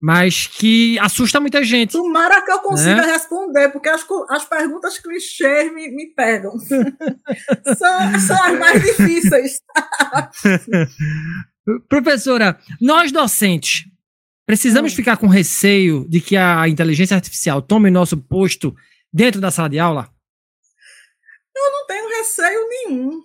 mas 0.00 0.46
que 0.46 0.98
assusta 0.98 1.40
muita 1.40 1.62
gente. 1.62 1.92
Tomara 1.92 2.42
que 2.42 2.50
eu 2.50 2.58
consiga 2.60 3.06
né? 3.06 3.12
responder, 3.12 3.68
porque 3.70 3.88
as, 3.88 4.04
as 4.30 4.44
perguntas 4.44 4.98
clichês 4.98 5.72
me, 5.72 5.88
me 5.90 6.06
pegam. 6.14 6.58
são, 6.58 8.20
são 8.20 8.44
as 8.44 8.58
mais 8.58 8.82
difíceis. 8.82 9.60
Professora, 11.88 12.58
nós 12.80 13.12
docentes, 13.12 13.86
Precisamos 14.52 14.92
hum. 14.92 14.96
ficar 14.96 15.16
com 15.16 15.28
receio 15.28 16.06
de 16.06 16.20
que 16.20 16.36
a 16.36 16.68
inteligência 16.68 17.14
artificial 17.14 17.62
tome 17.62 17.90
nosso 17.90 18.18
posto 18.18 18.76
dentro 19.10 19.40
da 19.40 19.50
sala 19.50 19.70
de 19.70 19.78
aula? 19.78 20.10
Eu 21.56 21.72
não 21.72 21.86
tenho 21.86 22.08
receio 22.10 22.68
nenhum. 22.68 23.22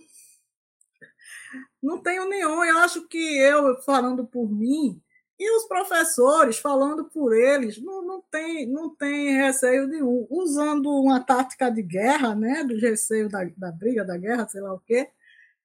Não 1.84 2.02
tenho 2.02 2.30
nenhum. 2.30 2.64
Eu 2.64 2.78
acho 2.78 3.06
que 3.10 3.18
eu, 3.18 3.76
falando 3.82 4.26
por 4.26 4.49
mim, 4.49 5.02
e 5.38 5.52
os 5.58 5.68
professores, 5.68 6.60
falando 6.60 7.04
por 7.04 7.36
eles, 7.36 7.78
não, 7.78 8.02
não, 8.06 8.24
tem, 8.32 8.66
não 8.66 8.95
tem 8.95 9.34
receio 9.34 9.86
nenhum. 9.86 10.26
Usando 10.30 10.90
uma 10.90 11.20
tática 11.20 11.70
de 11.70 11.84
guerra, 11.84 12.36
né, 12.36 12.64
do 12.64 12.80
receio 12.80 13.28
da, 13.28 13.44
da 13.58 13.70
briga, 13.70 14.06
da 14.06 14.16
guerra, 14.16 14.48
sei 14.48 14.62
lá 14.62 14.74
o 14.74 14.80
quê, 14.80 15.10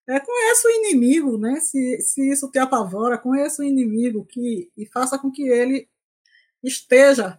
é, 0.09 0.21
conheça 0.21 0.69
o 0.69 0.71
inimigo, 0.71 1.39
né? 1.39 1.61
Se, 1.61 2.01
se 2.01 2.31
isso 2.31 2.51
te 2.51 2.59
apavora, 2.59 3.19
conheça 3.19 3.63
o 3.63 3.65
inimigo 3.65 4.25
que, 4.25 4.71
e 4.77 4.87
faça 4.87 5.19
com 5.19 5.31
que 5.31 5.43
ele 5.43 5.89
esteja, 6.63 7.39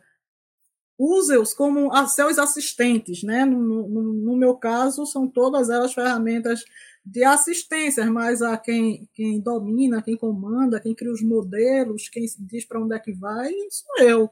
use-os 0.98 1.54
como 1.54 1.92
seus 2.08 2.38
assistentes, 2.38 3.24
né? 3.24 3.46
No, 3.46 3.60
no, 3.60 4.14
no, 4.14 4.38
meu 4.38 4.56
caso, 4.56 5.06
são 5.06 5.28
todas 5.28 5.70
elas 5.70 5.94
ferramentas 5.94 6.64
de 7.06 7.24
assistência, 7.24 8.06
mas 8.10 8.42
a 8.42 8.58
quem, 8.58 9.10
quem 9.14 9.40
domina, 9.42 10.02
quem 10.02 10.16
comanda, 10.16 10.80
quem 10.80 10.96
cria 10.96 11.12
os 11.12 11.22
modelos, 11.22 12.08
quem 12.08 12.26
diz 12.40 12.66
para 12.66 12.82
onde 12.82 12.96
é 12.96 13.00
que 13.00 13.12
vai, 13.12 13.52
sou 13.70 14.08
eu 14.08 14.32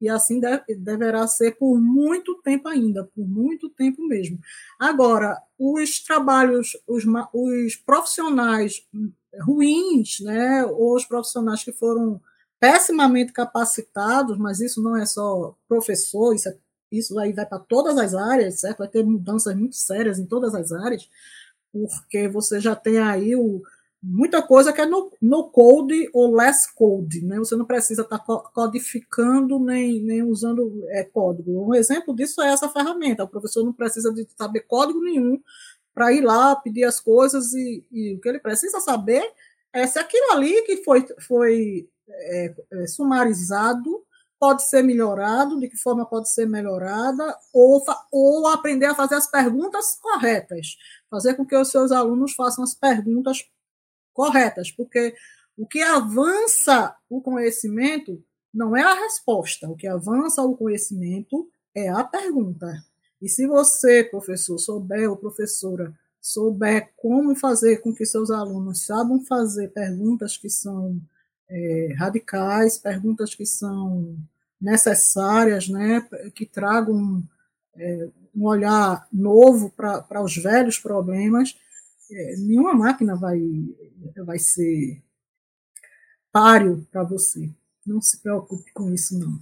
e 0.00 0.08
assim 0.08 0.40
deve, 0.40 0.74
deverá 0.76 1.26
ser 1.26 1.56
por 1.56 1.78
muito 1.80 2.34
tempo 2.42 2.68
ainda, 2.68 3.04
por 3.04 3.26
muito 3.26 3.68
tempo 3.70 4.06
mesmo. 4.06 4.38
Agora, 4.78 5.36
os 5.58 6.02
trabalhos, 6.02 6.76
os, 6.86 7.04
os 7.32 7.76
profissionais 7.76 8.86
ruins, 9.40 10.20
né, 10.20 10.64
ou 10.64 10.94
os 10.94 11.04
profissionais 11.04 11.62
que 11.62 11.72
foram 11.72 12.20
pessimamente 12.60 13.32
capacitados, 13.32 14.36
mas 14.38 14.60
isso 14.60 14.82
não 14.82 14.96
é 14.96 15.06
só 15.06 15.56
professor, 15.68 16.34
isso, 16.34 16.48
é, 16.48 16.56
isso 16.90 17.18
aí 17.18 17.32
vai 17.32 17.46
para 17.46 17.58
todas 17.58 17.96
as 17.98 18.14
áreas, 18.14 18.60
certo? 18.60 18.78
Vai 18.78 18.88
ter 18.88 19.04
mudanças 19.04 19.54
muito 19.54 19.76
sérias 19.76 20.18
em 20.18 20.26
todas 20.26 20.54
as 20.54 20.72
áreas, 20.72 21.08
porque 21.72 22.28
você 22.28 22.58
já 22.60 22.74
tem 22.74 22.98
aí 22.98 23.36
o, 23.36 23.62
muita 24.02 24.40
coisa 24.40 24.72
que 24.72 24.80
é 24.80 24.86
no, 24.86 25.10
no 25.20 25.50
code 25.50 26.08
ou 26.12 26.34
less 26.34 26.72
code, 26.74 27.24
né? 27.24 27.38
Você 27.38 27.56
não 27.56 27.64
precisa 27.64 28.02
estar 28.02 28.18
tá 28.18 28.38
codificando 28.54 29.58
nem, 29.58 30.00
nem 30.00 30.22
usando 30.22 30.84
é, 30.88 31.04
código. 31.04 31.68
Um 31.68 31.74
exemplo 31.74 32.14
disso 32.14 32.40
é 32.40 32.48
essa 32.48 32.68
ferramenta. 32.68 33.24
O 33.24 33.28
professor 33.28 33.64
não 33.64 33.72
precisa 33.72 34.12
de 34.12 34.26
saber 34.36 34.60
código 34.60 35.00
nenhum 35.00 35.40
para 35.92 36.12
ir 36.12 36.20
lá 36.20 36.54
pedir 36.54 36.84
as 36.84 37.00
coisas 37.00 37.52
e, 37.54 37.84
e, 37.90 38.14
o 38.14 38.20
que 38.20 38.28
ele 38.28 38.38
precisa 38.38 38.80
saber 38.80 39.22
é 39.72 39.86
se 39.86 39.98
aquilo 39.98 40.32
ali 40.32 40.62
que 40.62 40.76
foi, 40.84 41.04
foi 41.26 41.88
é, 42.08 42.54
é, 42.72 42.86
sumarizado 42.86 44.04
pode 44.38 44.62
ser 44.62 44.82
melhorado, 44.82 45.58
de 45.58 45.68
que 45.68 45.76
forma 45.76 46.06
pode 46.06 46.30
ser 46.30 46.46
melhorada, 46.46 47.36
ou, 47.52 47.84
ou 48.12 48.46
aprender 48.46 48.86
a 48.86 48.94
fazer 48.94 49.16
as 49.16 49.28
perguntas 49.28 49.98
corretas, 50.00 50.76
fazer 51.10 51.34
com 51.34 51.44
que 51.44 51.56
os 51.56 51.68
seus 51.68 51.90
alunos 51.90 52.34
façam 52.34 52.62
as 52.62 52.72
perguntas 52.72 53.44
corretas, 54.18 54.68
porque 54.72 55.14
o 55.56 55.64
que 55.64 55.80
avança 55.80 56.92
o 57.08 57.20
conhecimento 57.20 58.20
não 58.52 58.76
é 58.76 58.82
a 58.82 58.94
resposta, 58.94 59.68
o 59.68 59.76
que 59.76 59.86
avança 59.86 60.42
o 60.42 60.56
conhecimento 60.56 61.48
é 61.72 61.88
a 61.88 62.02
pergunta. 62.02 62.66
E 63.22 63.28
se 63.28 63.46
você, 63.46 64.02
professor, 64.02 64.58
souber 64.58 65.08
ou 65.08 65.16
professora, 65.16 65.94
souber 66.20 66.90
como 66.96 67.36
fazer 67.36 67.76
com 67.76 67.94
que 67.94 68.04
seus 68.04 68.28
alunos 68.28 68.84
saibam 68.84 69.24
fazer 69.24 69.68
perguntas 69.68 70.36
que 70.36 70.50
são 70.50 71.00
é, 71.48 71.94
radicais, 71.96 72.76
perguntas 72.76 73.36
que 73.36 73.46
são 73.46 74.16
necessárias, 74.60 75.68
né, 75.68 76.04
que 76.34 76.44
tragam 76.44 77.22
é, 77.76 78.08
um 78.34 78.46
olhar 78.46 79.06
novo 79.12 79.70
para 79.70 80.20
os 80.20 80.36
velhos 80.36 80.76
problemas, 80.76 81.56
é, 82.10 82.36
nenhuma 82.36 82.74
máquina 82.74 83.14
vai, 83.14 83.40
vai 84.24 84.38
ser 84.38 85.02
páreo 86.32 86.86
para 86.90 87.04
você. 87.04 87.50
Não 87.86 88.00
se 88.00 88.20
preocupe 88.20 88.70
com 88.72 88.92
isso, 88.92 89.18
não. 89.18 89.38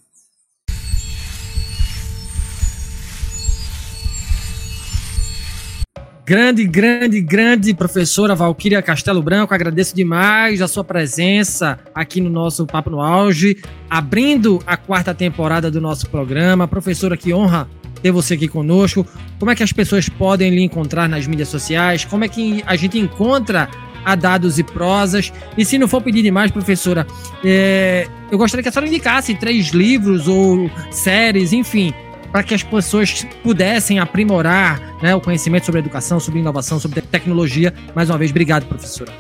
Grande, 6.24 6.66
grande, 6.66 7.20
grande 7.20 7.72
professora 7.72 8.34
Valquíria 8.34 8.82
Castelo 8.82 9.22
Branco, 9.22 9.54
agradeço 9.54 9.94
demais 9.94 10.60
a 10.60 10.66
sua 10.66 10.82
presença 10.82 11.78
aqui 11.94 12.20
no 12.20 12.28
nosso 12.28 12.66
Papo 12.66 12.90
no 12.90 13.00
Auge, 13.00 13.62
abrindo 13.88 14.60
a 14.66 14.76
quarta 14.76 15.14
temporada 15.14 15.70
do 15.70 15.80
nosso 15.80 16.10
programa. 16.10 16.66
Professora, 16.66 17.16
que 17.16 17.32
honra 17.32 17.68
ter 18.06 18.12
você 18.12 18.34
aqui 18.34 18.46
conosco. 18.46 19.04
Como 19.38 19.50
é 19.50 19.56
que 19.56 19.64
as 19.64 19.72
pessoas 19.72 20.08
podem 20.08 20.50
lhe 20.50 20.62
encontrar 20.62 21.08
nas 21.08 21.26
mídias 21.26 21.48
sociais? 21.48 22.04
Como 22.04 22.24
é 22.24 22.28
que 22.28 22.62
a 22.64 22.76
gente 22.76 22.96
encontra 22.98 23.68
a 24.04 24.14
dados 24.14 24.60
e 24.60 24.62
prosas? 24.62 25.32
E 25.58 25.64
se 25.64 25.76
não 25.76 25.88
for 25.88 26.00
pedir 26.00 26.22
demais, 26.22 26.52
professora, 26.52 27.04
é, 27.44 28.06
eu 28.30 28.38
gostaria 28.38 28.62
que 28.62 28.68
a 28.68 28.72
senhora 28.72 28.88
indicasse 28.88 29.34
três 29.34 29.70
livros 29.70 30.28
ou 30.28 30.70
séries, 30.92 31.52
enfim, 31.52 31.92
para 32.30 32.44
que 32.44 32.54
as 32.54 32.62
pessoas 32.62 33.26
pudessem 33.42 33.98
aprimorar 33.98 34.80
né, 35.02 35.12
o 35.12 35.20
conhecimento 35.20 35.66
sobre 35.66 35.80
educação, 35.80 36.20
sobre 36.20 36.38
inovação, 36.38 36.78
sobre 36.78 37.00
tecnologia. 37.00 37.74
Mais 37.92 38.08
uma 38.08 38.18
vez, 38.18 38.30
obrigado, 38.30 38.66
professora. 38.66 39.12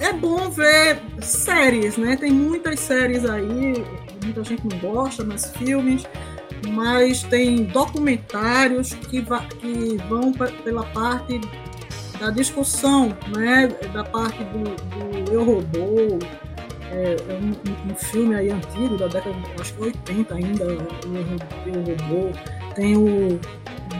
É 0.00 0.14
bom 0.14 0.48
ver 0.48 0.98
séries, 1.20 1.98
né? 1.98 2.16
Tem 2.16 2.32
muitas 2.32 2.80
séries 2.80 3.26
aí, 3.26 3.84
muita 4.24 4.44
gente 4.44 4.62
não 4.66 4.78
gosta, 4.78 5.24
mas 5.24 5.52
filmes 5.56 6.06
mas 6.68 7.22
tem 7.24 7.64
documentários 7.64 8.94
que, 8.94 9.22
que 9.22 9.96
vão 10.08 10.32
pela 10.32 10.84
parte 10.86 11.40
da 12.18 12.30
discussão, 12.30 13.16
né, 13.36 13.68
da 13.92 14.04
parte 14.04 14.38
do, 14.44 14.62
do 14.64 15.32
Eu 15.32 15.44
Robô, 15.44 16.18
é, 16.90 17.16
é 17.16 17.34
um, 17.34 17.90
um, 17.90 17.94
filme 17.96 18.34
aí 18.34 18.50
antigo, 18.50 18.96
da 18.96 19.08
década, 19.08 19.34
acho 19.60 19.74
que 19.74 19.82
80 19.82 20.34
ainda, 20.34 20.64
o 20.64 20.68
Eu 21.66 21.82
Robô, 21.82 22.38
tem 22.74 22.96
o 22.96 23.40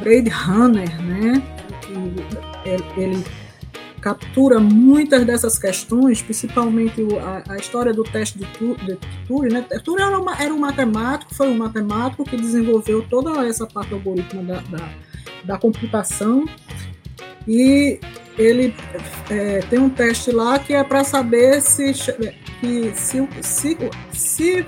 Blade 0.01 0.29
Runner, 0.29 1.03
né, 1.03 1.43
que 1.83 3.01
ele 3.01 3.25
captura 4.03 4.59
muitas 4.59 5.25
dessas 5.25 5.57
questões, 5.57 6.21
principalmente 6.21 7.01
a, 7.19 7.53
a 7.53 7.57
história 7.57 7.95
do 7.95 8.03
teste 8.03 8.37
de, 8.37 8.45
de 8.85 8.99
Turing. 9.27 9.53
Né? 9.55 9.63
Turing 9.85 10.03
era, 10.03 10.19
uma, 10.19 10.43
era, 10.43 10.53
um 10.53 10.59
matemático, 10.59 11.33
foi 11.35 11.49
um 11.49 11.57
matemático 11.57 12.25
que 12.25 12.37
desenvolveu 12.37 13.07
toda 13.09 13.47
essa 13.47 13.65
parte 13.65 13.95
algorítmica 13.95 14.43
da, 14.43 14.61
da, 14.77 14.89
da 15.45 15.59
computação 15.59 16.45
e 17.47 18.01
ele 18.37 18.75
é, 19.31 19.61
tem 19.71 19.79
um 19.79 19.89
teste 19.89 20.33
lá 20.33 20.59
que 20.59 20.75
é 20.75 20.83
para 20.83 21.05
saber 21.05 21.61
se, 21.61 21.93
que, 22.61 22.93
se, 22.95 23.29
se, 23.41 23.79
se 24.13 24.67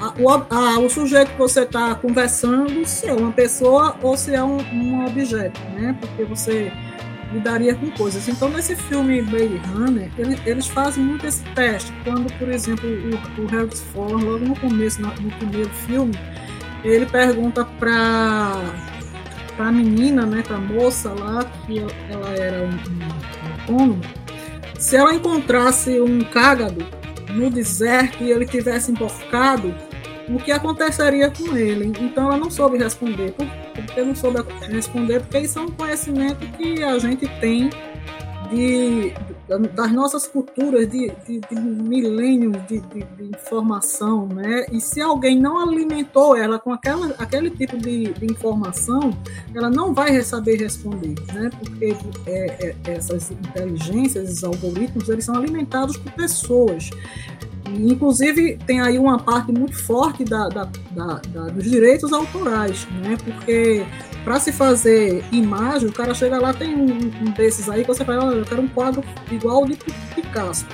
a, 0.00 0.14
o, 0.18 0.30
a, 0.30 0.78
o 0.78 0.88
sujeito 0.88 1.32
que 1.32 1.38
você 1.38 1.62
está 1.62 1.94
conversando 1.96 2.86
se 2.86 3.06
é 3.06 3.12
uma 3.12 3.32
pessoa 3.32 3.96
ou 4.00 4.16
se 4.16 4.34
é 4.34 4.42
um, 4.42 4.58
um 4.72 5.04
objeto, 5.04 5.60
né? 5.74 5.96
Porque 6.00 6.24
você 6.24 6.72
lidaria 7.32 7.74
com 7.74 7.90
coisas. 7.90 8.26
Então, 8.28 8.48
nesse 8.48 8.74
filme 8.74 9.22
Blade 9.22 9.60
Runner, 9.72 10.10
ele, 10.18 10.38
eles 10.46 10.66
fazem 10.66 11.04
muito 11.04 11.26
esse 11.26 11.42
teste. 11.54 11.92
Quando, 12.04 12.32
por 12.38 12.48
exemplo, 12.48 12.88
o, 12.88 13.42
o 13.42 13.46
Harrison 13.46 13.84
Ford, 13.92 14.22
logo 14.22 14.44
no 14.44 14.58
começo, 14.58 15.00
no, 15.00 15.08
no 15.08 15.30
primeiro 15.32 15.70
filme, 15.70 16.18
ele 16.84 17.06
pergunta 17.06 17.64
para 17.64 18.54
a 19.58 19.72
menina, 19.72 20.24
né, 20.24 20.42
para 20.42 20.56
a 20.56 20.60
moça 20.60 21.12
lá, 21.12 21.44
que 21.66 21.78
ela 21.78 22.30
era 22.30 22.62
um, 22.62 22.70
um 22.70 23.52
autônomo, 23.52 24.00
se 24.78 24.96
ela 24.96 25.12
encontrasse 25.12 26.00
um 26.00 26.20
cágado 26.20 26.86
no 27.30 27.50
deserto 27.50 28.22
e 28.22 28.30
ele 28.30 28.46
tivesse 28.46 28.90
emborcado, 28.92 29.74
o 30.28 30.38
que 30.38 30.52
aconteceria 30.52 31.30
com 31.30 31.56
ele. 31.56 31.92
Então 32.00 32.24
ela 32.24 32.36
não 32.36 32.50
soube 32.50 32.78
responder. 32.78 33.32
Por, 33.32 33.46
porque 33.98 34.02
não 34.02 34.14
soube 34.14 34.38
responder, 34.68 35.20
porque 35.20 35.40
isso 35.40 35.58
é 35.58 35.62
um 35.62 35.70
conhecimento 35.70 36.46
que 36.56 36.82
a 36.82 36.98
gente 36.98 37.26
tem 37.40 37.70
de, 38.50 39.12
das 39.74 39.92
nossas 39.92 40.26
culturas, 40.26 40.88
de, 40.88 41.12
de, 41.26 41.40
de 41.40 41.60
milênios 41.60 42.56
de, 42.66 42.80
de, 42.80 43.24
informação, 43.24 44.26
né? 44.26 44.64
E 44.72 44.80
se 44.80 45.00
alguém 45.00 45.38
não 45.38 45.60
alimentou 45.60 46.36
ela 46.36 46.58
com 46.58 46.72
aquela, 46.72 47.08
aquele 47.18 47.50
tipo 47.50 47.76
de, 47.76 48.12
de 48.12 48.26
informação, 48.26 49.10
ela 49.54 49.68
não 49.68 49.92
vai 49.92 50.20
saber 50.22 50.56
responder, 50.56 51.14
né? 51.32 51.50
Porque 51.58 51.96
é, 52.26 52.74
é, 52.86 52.92
essas 52.92 53.30
inteligências, 53.30 54.28
esses 54.28 54.44
algoritmos, 54.44 55.08
eles 55.08 55.24
são 55.24 55.34
alimentados 55.34 55.96
por 55.96 56.12
pessoas. 56.12 56.90
Inclusive, 57.76 58.58
tem 58.66 58.80
aí 58.80 58.98
uma 58.98 59.18
parte 59.18 59.52
muito 59.52 59.76
forte 59.76 60.24
da, 60.24 60.48
da, 60.48 60.68
da, 60.90 61.14
dos 61.48 61.64
direitos 61.64 62.12
autorais, 62.12 62.86
né? 63.02 63.16
Porque 63.22 63.84
para 64.24 64.40
se 64.40 64.52
fazer 64.52 65.24
imagem, 65.32 65.88
o 65.88 65.92
cara 65.92 66.14
chega 66.14 66.38
lá, 66.38 66.52
tem 66.52 66.74
um, 66.74 66.86
um 66.86 67.30
desses 67.32 67.68
aí 67.68 67.82
que 67.82 67.88
você 67.88 68.04
fala, 68.04 68.34
eu 68.34 68.44
quero 68.44 68.62
um 68.62 68.68
quadro 68.68 69.02
igual 69.30 69.64
de 69.66 69.76
Picasso 70.14 70.66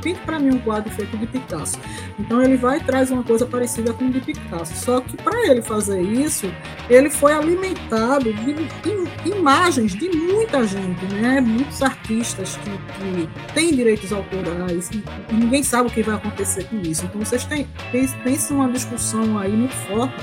pinte 0.00 0.20
para 0.20 0.38
mim 0.38 0.50
um 0.50 0.58
quadro 0.58 0.90
feito 0.92 1.16
de 1.16 1.26
Picasso. 1.26 1.78
Então 2.18 2.42
ele 2.42 2.56
vai 2.56 2.78
e 2.78 2.80
traz 2.80 3.10
uma 3.10 3.22
coisa 3.22 3.46
parecida 3.46 3.92
com 3.92 4.06
o 4.06 4.10
de 4.10 4.20
Picasso. 4.20 4.74
Só 4.76 5.00
que 5.00 5.16
para 5.16 5.46
ele 5.48 5.62
fazer 5.62 6.00
isso, 6.00 6.52
ele 6.88 7.10
foi 7.10 7.32
alimentado 7.32 8.32
de, 8.32 9.28
imagens 9.28 9.94
de 9.94 10.08
muita 10.08 10.66
gente, 10.66 11.04
né? 11.06 11.40
Muitos 11.40 11.82
artistas 11.82 12.56
que, 12.56 12.70
que 12.70 13.52
têm 13.54 13.74
direitos 13.74 14.12
autorais 14.12 14.90
e, 14.90 15.02
ninguém 15.32 15.62
sabe 15.62 15.88
o 15.88 15.90
que 15.90 16.02
vai 16.02 16.14
acontecer 16.14 16.64
com 16.64 16.76
isso. 16.80 17.04
Então 17.06 17.20
vocês 17.20 17.44
têm, 17.44 17.66
têm, 17.92 18.06
têm 18.06 18.38
uma 18.50 18.70
discussão 18.70 19.38
aí 19.38 19.52
muito 19.52 19.74
forte 19.74 20.14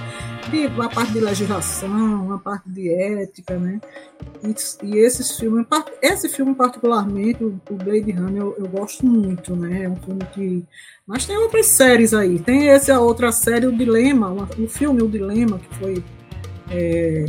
de, 0.50 0.66
a 0.66 0.90
parte 0.90 1.14
de 1.14 1.20
legislação, 1.20 2.32
a 2.34 2.38
parte 2.38 2.70
de 2.70 2.94
ética, 2.94 3.58
né? 3.58 3.80
E, 4.44 4.86
e 4.86 4.98
esses 4.98 5.38
filmes, 5.38 5.66
esse 6.02 6.30
filme 6.30 6.56
particularmente, 6.56 7.44
o, 7.44 7.60
o 7.70 7.76
Blade 7.76 8.12
Runner, 8.12 8.42
eu, 8.42 8.56
eu, 8.58 8.68
gosto 8.68 9.06
muito, 9.06 9.56
né? 9.56 9.84
É 9.84 9.90
um 9.90 9.96
filme 9.96 10.22
que. 10.34 10.66
Mas 11.06 11.26
tem 11.26 11.38
outras 11.38 11.66
séries 11.68 12.14
aí. 12.14 12.40
Tem 12.40 12.70
essa 12.70 13.00
outra 13.00 13.32
série, 13.32 13.68
O 13.68 13.76
Dilema, 13.76 14.30
uma, 14.30 14.50
o 14.58 14.68
filme 14.68 15.02
O 15.02 15.08
Dilema, 15.08 15.60
que 15.60 15.76
foi 15.76 16.04
é, 16.70 17.26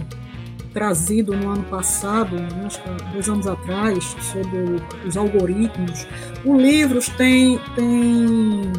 trazido 0.72 1.36
no 1.36 1.50
ano 1.50 1.64
passado, 1.64 2.36
né? 2.36 2.64
acho 2.66 2.82
que 2.82 2.88
dois 3.12 3.28
anos 3.28 3.46
atrás, 3.46 4.04
sobre 4.32 4.82
os 5.06 5.16
algoritmos. 5.16 6.06
O 6.44 6.56
livros 6.56 7.08
tem, 7.10 7.58
tem 7.74 8.72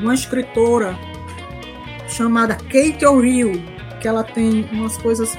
uma 0.00 0.14
escritora 0.14 0.96
chamada 2.08 2.54
Kate 2.54 3.04
O'Reilly, 3.04 3.64
que 4.00 4.08
ela 4.08 4.24
tem 4.24 4.68
umas 4.72 4.96
coisas, 4.98 5.36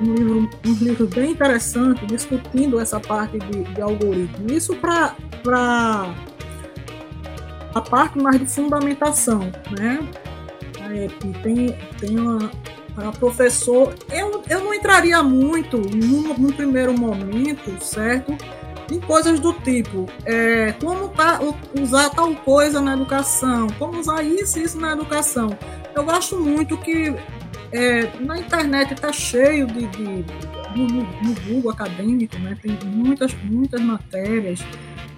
um 0.00 0.14
livro, 0.14 0.50
um 0.66 0.72
livro 0.74 1.06
bem 1.06 1.32
interessante 1.32 2.04
discutindo 2.06 2.78
essa 2.78 3.00
parte 3.00 3.38
de, 3.38 3.64
de 3.64 3.80
algoritmo. 3.80 4.50
Isso 4.50 4.74
para 4.76 5.14
a 7.74 7.80
parte 7.80 8.18
mais 8.18 8.38
de 8.38 8.46
fundamentação, 8.46 9.40
né? 9.78 9.98
É, 10.90 11.08
tem, 11.42 11.76
tem 11.98 12.18
uma, 12.18 12.50
a 12.96 13.10
professor, 13.12 13.94
eu, 14.10 14.42
eu 14.48 14.62
não 14.62 14.74
entraria 14.74 15.22
muito 15.22 15.78
no, 15.78 16.34
no 16.34 16.52
primeiro 16.52 16.92
momento, 16.98 17.82
certo? 17.82 18.36
Em 18.90 19.00
coisas 19.00 19.40
do 19.40 19.52
tipo 19.52 20.06
é, 20.24 20.72
como 20.72 21.08
tá, 21.08 21.40
usar 21.80 22.10
tal 22.10 22.34
coisa 22.36 22.80
na 22.80 22.94
educação, 22.94 23.68
como 23.78 23.98
usar 23.98 24.22
isso 24.22 24.58
e 24.58 24.62
isso 24.62 24.78
na 24.80 24.92
educação. 24.92 25.56
Eu 25.94 26.04
gosto 26.04 26.38
muito 26.38 26.76
que 26.78 27.14
é, 27.72 28.10
na 28.20 28.38
internet 28.38 28.92
está 28.92 29.12
cheio 29.12 29.66
de, 29.66 29.86
de 29.86 30.24
no, 30.76 30.86
no, 30.86 31.34
Google 31.46 31.70
acadêmico, 31.70 32.38
né, 32.38 32.56
tem 32.62 32.78
muitas, 32.84 33.34
muitas 33.44 33.80
matérias 33.80 34.60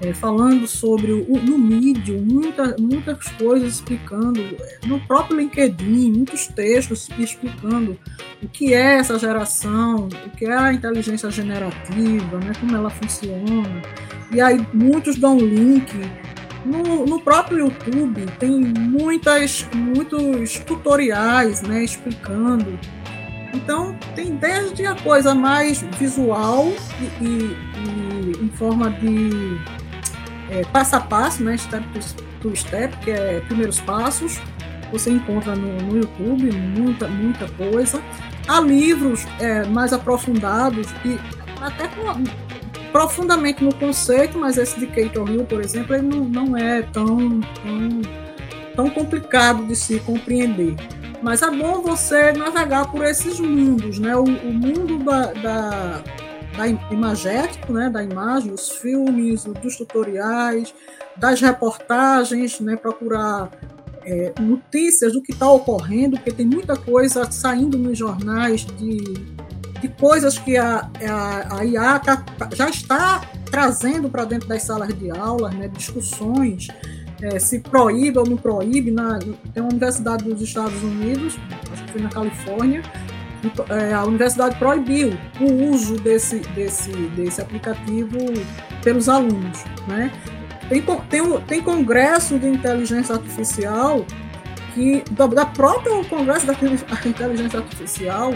é, 0.01 0.12
falando 0.12 0.66
sobre 0.66 1.12
o, 1.12 1.41
no 1.43 1.59
Medium, 1.59 2.21
muita, 2.21 2.77
muitas 2.79 3.29
coisas 3.33 3.75
explicando, 3.75 4.41
no 4.87 5.01
próprio 5.07 5.39
LinkedIn, 5.39 6.12
muitos 6.12 6.47
textos 6.49 7.09
explicando 7.19 7.99
o 8.43 8.49
que 8.49 8.75
é 8.75 8.99
essa 8.99 9.19
geração, 9.19 10.09
o 10.27 10.31
que 10.37 10.47
é 10.47 10.57
a 10.57 10.73
inteligência 10.73 11.31
generativa, 11.31 12.39
né, 12.39 12.53
como 12.61 12.77
ela 12.77 12.91
funciona. 12.91 13.83
E 14.33 14.41
aí 14.41 14.65
muitos 14.73 15.16
dão 15.16 15.39
link. 15.39 15.93
No, 16.65 17.05
no 17.05 17.21
próprio 17.21 17.59
YouTube 17.59 18.25
tem 18.39 18.51
muitas, 18.51 19.69
muitos 19.75 20.59
tutoriais 20.61 21.61
né, 21.61 21.85
explicando 21.85 22.79
então, 23.55 23.97
tem 24.16 24.35
desde 24.35 24.85
a 24.85 24.95
coisa 24.97 25.35
mais 25.35 25.81
visual 25.99 26.66
e, 27.01 27.25
e, 27.25 27.57
e 27.79 28.45
em 28.45 28.49
forma 28.49 28.91
de 28.91 29.31
é, 30.51 30.62
passo 30.65 30.97
a 30.97 31.01
passo, 31.01 31.43
né, 31.43 31.57
step 31.57 31.87
to 32.41 32.55
step, 32.57 32.97
que 32.99 33.11
é 33.11 33.41
primeiros 33.41 33.81
passos. 33.81 34.41
Você 34.93 35.11
encontra 35.11 35.57
no, 35.57 35.77
no 35.83 35.97
YouTube 35.97 36.53
muita, 36.53 37.09
muita 37.09 37.49
coisa. 37.49 38.01
Há 38.47 38.61
livros 38.61 39.27
é, 39.41 39.65
mais 39.65 39.93
aprofundados 39.93 40.89
e 41.05 41.19
até 41.61 41.89
profundamente 42.93 43.65
no 43.65 43.75
conceito, 43.75 44.39
mas 44.39 44.57
esse 44.57 44.79
de 44.79 44.87
Kate 44.87 45.19
O'Hill, 45.19 45.45
por 45.47 45.61
exemplo, 45.61 45.97
ele 45.97 46.07
não, 46.07 46.25
não 46.25 46.57
é 46.57 46.83
tão, 46.83 47.41
tão, 47.41 48.03
tão 48.77 48.91
complicado 48.91 49.66
de 49.66 49.75
se 49.75 49.99
compreender. 50.01 50.77
Mas 51.23 51.41
é 51.41 51.51
bom 51.51 51.81
você 51.81 52.33
navegar 52.33 52.91
por 52.91 53.03
esses 53.03 53.41
mundos, 53.41 53.99
né? 53.99 54.15
O, 54.15 54.25
o 54.25 54.53
mundo 54.53 54.99
da, 54.99 55.33
da 55.33 56.05
da 56.57 56.67
imagético, 56.69 57.73
né, 57.73 57.91
da 57.91 58.03
imagem, 58.03 58.53
os 58.53 58.71
filmes, 58.71 59.45
dos 59.45 59.77
tutoriais, 59.77 60.75
das 61.17 61.41
reportagens, 61.41 62.61
né, 62.61 62.77
procurar 62.77 63.51
é, 64.05 64.33
notícias 64.41 65.13
do 65.13 65.23
que 65.23 65.33
está 65.33 65.51
ocorrendo, 65.51 66.17
porque 66.17 66.33
tem 66.33 66.47
muita 66.47 66.77
coisa 66.77 67.31
saindo 67.31 67.79
nos 67.79 67.97
jornais 67.99 68.65
de, 68.65 68.97
de 69.81 69.89
coisas 69.89 70.39
que 70.39 70.57
a, 70.57 70.91
a, 71.09 71.59
a 71.59 71.65
IA 71.65 71.99
tá, 71.99 72.17
tá, 72.17 72.49
já 72.55 72.69
está 72.69 73.23
trazendo 73.51 74.09
para 74.09 74.25
dentro 74.25 74.49
das 74.49 74.63
salas 74.63 74.93
de 74.95 75.11
aula, 75.11 75.51
né, 75.51 75.69
discussões, 75.69 76.69
é, 77.23 77.39
se 77.39 77.61
proíbe 77.61 78.19
ou 78.19 78.29
não 78.29 78.37
proíbe. 78.37 78.91
Na, 78.91 79.19
tem 79.19 79.63
uma 79.63 79.71
universidade 79.71 80.25
dos 80.25 80.43
Estados 80.43 80.83
Unidos, 80.83 81.37
acho 81.73 81.85
que 81.85 81.93
foi 81.93 82.03
na 82.03 82.11
Califórnia, 82.11 82.83
a 83.95 84.05
universidade 84.05 84.57
proibiu 84.59 85.16
o 85.41 85.71
uso 85.71 85.97
desse, 85.97 86.41
desse, 86.55 86.91
desse 86.91 87.41
aplicativo 87.41 88.19
pelos 88.83 89.09
alunos. 89.09 89.65
Né? 89.87 90.12
Tem, 90.69 90.83
tem, 90.83 91.41
tem 91.47 91.62
congresso 91.62 92.39
de 92.39 92.49
inteligência 92.49 93.15
artificial 93.15 94.05
que 94.75 95.05
da, 95.12 95.27
da 95.27 95.47
própria 95.47 96.05
Congresso 96.05 96.47
da 96.47 96.55
Inteligência 97.07 97.61
Artificial 97.61 98.35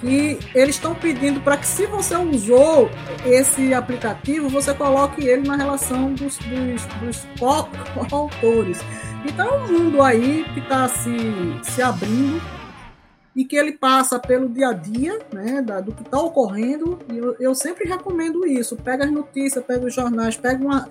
que 0.00 0.38
eles 0.52 0.74
estão 0.74 0.96
pedindo 0.96 1.40
para 1.40 1.56
que 1.56 1.66
se 1.66 1.86
você 1.86 2.16
usou 2.16 2.90
esse 3.24 3.72
aplicativo, 3.72 4.48
você 4.48 4.74
coloque 4.74 5.24
ele 5.24 5.46
na 5.46 5.54
relação 5.54 6.12
dos, 6.12 6.38
dos, 6.38 6.84
dos 7.00 7.26
autores. 8.10 8.80
Então 9.24 9.46
é 9.46 9.58
um 9.58 9.72
mundo 9.72 10.02
aí 10.02 10.44
que 10.52 10.58
está 10.58 10.88
se, 10.88 11.14
se 11.62 11.80
abrindo 11.80 12.42
e 13.34 13.44
que 13.44 13.56
ele 13.56 13.72
passa 13.72 14.18
pelo 14.18 14.48
dia 14.48 14.68
a 14.68 14.72
dia, 14.72 15.18
né, 15.32 15.62
da, 15.62 15.80
do 15.80 15.92
que 15.92 16.02
está 16.02 16.20
ocorrendo. 16.20 16.98
E 17.10 17.16
eu, 17.16 17.36
eu, 17.40 17.54
sempre 17.54 17.88
recomendo 17.88 18.46
isso. 18.46 18.76
Pega 18.76 19.04
as 19.04 19.10
notícias, 19.10 19.64
pega 19.64 19.86
os 19.86 19.94
jornais, 19.94 20.36
pega 20.36 20.62
uma. 20.62 20.88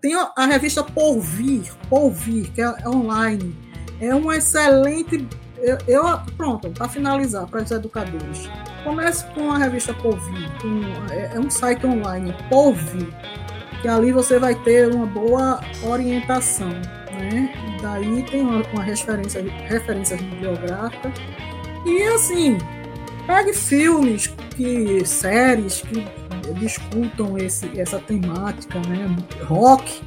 Tem 0.00 0.14
a, 0.14 0.46
revista 0.46 0.82
Porvir, 0.82 1.72
Porvir, 1.88 2.50
que 2.52 2.62
é, 2.62 2.64
é 2.64 2.88
online. 2.88 3.54
É 4.00 4.14
um 4.14 4.32
excelente. 4.32 5.28
Eu, 5.58 5.78
eu 5.86 6.02
pronto, 6.36 6.70
para 6.70 6.88
finalizar, 6.88 7.46
para 7.46 7.62
os 7.62 7.70
educadores. 7.70 8.48
Comece 8.82 9.24
com 9.32 9.52
a 9.52 9.58
revista 9.58 9.94
Porvir, 9.94 10.50
com, 10.60 11.12
é, 11.12 11.36
é 11.36 11.38
um 11.38 11.48
site 11.48 11.86
online, 11.86 12.34
Porvir, 12.48 13.06
que 13.80 13.86
ali 13.86 14.10
você 14.10 14.40
vai 14.40 14.56
ter 14.56 14.92
uma 14.92 15.06
boa 15.06 15.60
orientação. 15.84 16.70
Né? 17.12 17.78
Daí 17.80 18.24
tem 18.28 18.40
uma, 18.40 18.62
uma 18.72 18.82
referência, 18.82 19.40
referência 19.68 20.16
bibliográfica 20.16 21.12
e 21.84 22.02
assim, 22.04 22.58
pegue 23.26 23.52
filmes, 23.52 24.28
que 24.56 25.04
séries 25.06 25.82
que 25.82 26.04
discutam 26.58 27.38
esse, 27.38 27.68
essa 27.78 27.98
temática, 27.98 28.78
né? 28.88 29.16
Rock. 29.44 30.00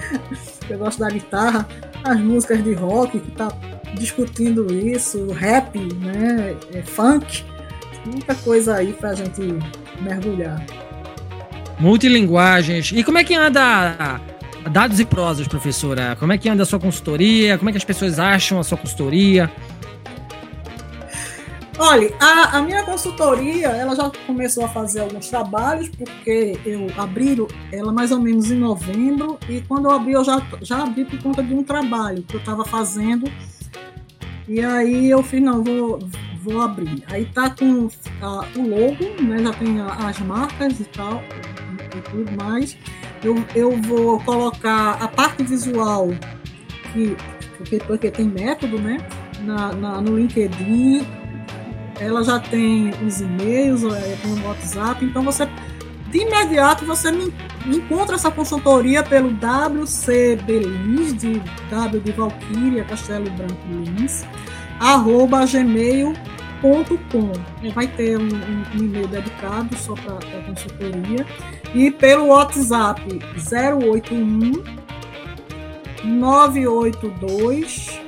Eu 0.68 0.78
gosto 0.78 1.00
da 1.00 1.10
guitarra, 1.10 1.68
as 2.04 2.20
músicas 2.20 2.62
de 2.62 2.72
rock 2.74 3.18
que 3.18 3.30
tá 3.32 3.48
discutindo 3.94 4.72
isso, 4.72 5.32
rap, 5.32 5.78
né? 5.78 6.56
É, 6.72 6.82
funk, 6.82 7.44
muita 8.06 8.34
coisa 8.36 8.76
aí 8.76 8.92
pra 8.92 9.14
gente 9.14 9.42
mergulhar. 10.00 10.64
Multilinguagens. 11.78 12.92
E 12.92 13.02
como 13.02 13.18
é 13.18 13.24
que 13.24 13.34
anda 13.34 14.20
dados 14.70 15.00
e 15.00 15.04
prosas, 15.04 15.48
professora? 15.48 16.16
Como 16.18 16.32
é 16.32 16.38
que 16.38 16.48
anda 16.48 16.62
a 16.62 16.66
sua 16.66 16.78
consultoria? 16.78 17.56
Como 17.58 17.70
é 17.70 17.72
que 17.72 17.78
as 17.78 17.84
pessoas 17.84 18.18
acham 18.18 18.58
a 18.58 18.64
sua 18.64 18.78
consultoria? 18.78 19.50
Olha, 21.82 22.14
a, 22.20 22.58
a, 22.58 22.62
minha 22.62 22.84
consultoria, 22.84 23.68
ela 23.68 23.96
já 23.96 24.12
começou 24.26 24.66
a 24.66 24.68
fazer 24.68 25.00
alguns 25.00 25.30
trabalhos, 25.30 25.88
porque 25.88 26.58
eu 26.66 26.86
abri 26.94 27.38
ela 27.72 27.90
mais 27.90 28.12
ou 28.12 28.20
menos 28.20 28.50
em 28.50 28.58
novembro, 28.58 29.38
e 29.48 29.62
quando 29.62 29.86
eu 29.86 29.92
abri, 29.92 30.12
eu 30.12 30.22
já, 30.22 30.46
já 30.60 30.82
abri 30.82 31.06
por 31.06 31.22
conta 31.22 31.42
de 31.42 31.54
um 31.54 31.64
trabalho 31.64 32.22
que 32.22 32.34
eu 32.34 32.40
estava 32.40 32.66
fazendo, 32.66 33.32
e 34.46 34.60
aí 34.60 35.08
eu 35.08 35.22
fiz, 35.22 35.40
não, 35.40 35.64
vou, 35.64 35.98
vou 36.42 36.60
abrir. 36.60 37.02
Aí 37.06 37.24
tá 37.24 37.48
com 37.48 37.88
a, 38.20 38.44
o 38.58 38.68
logo, 38.68 39.22
né, 39.22 39.38
já 39.42 39.52
tem 39.54 39.80
a, 39.80 39.86
as 40.06 40.18
marcas 40.18 40.80
e 40.80 40.84
tal, 40.84 41.22
e 41.96 42.00
tudo 42.10 42.44
mais. 42.44 42.76
Eu, 43.24 43.42
eu 43.54 43.74
vou 43.80 44.20
colocar 44.20 45.02
a 45.02 45.08
parte 45.08 45.42
visual, 45.44 46.10
que, 46.92 47.16
porque, 47.86 48.10
tem 48.10 48.26
método, 48.26 48.78
né, 48.78 48.98
na, 49.46 49.72
na 49.72 50.00
no 50.02 50.18
LinkedIn, 50.18 51.19
ela 52.00 52.24
já 52.24 52.40
tem 52.40 52.90
os 53.06 53.20
e-mails, 53.20 53.84
é, 53.84 54.16
tem 54.22 54.32
o 54.32 54.46
WhatsApp, 54.46 55.04
então 55.04 55.22
você 55.22 55.46
de 56.10 56.18
imediato 56.18 56.84
você 56.84 57.12
me, 57.12 57.32
encontra 57.66 58.16
essa 58.16 58.32
consultoria 58.32 59.02
pelo 59.02 59.30
WCB 59.30 60.58
Lins, 60.58 61.14
de 61.14 61.40
W 61.70 62.00
de 62.00 62.12
Valkyria, 62.12 62.84
Castelo 62.84 63.30
Branco 63.30 63.54
Lins, 63.70 64.24
arroba 64.80 65.46
gmail.com. 65.46 67.32
Vai 67.72 67.86
ter 67.86 68.18
um, 68.18 68.22
um, 68.22 68.64
um 68.74 68.78
e-mail 68.78 69.06
dedicado 69.06 69.76
só 69.76 69.94
para 69.94 70.14
a 70.14 70.42
consultoria. 70.42 71.24
E 71.72 71.92
pelo 71.92 72.26
WhatsApp 72.26 73.00
081 73.36 74.80
982 76.02 78.00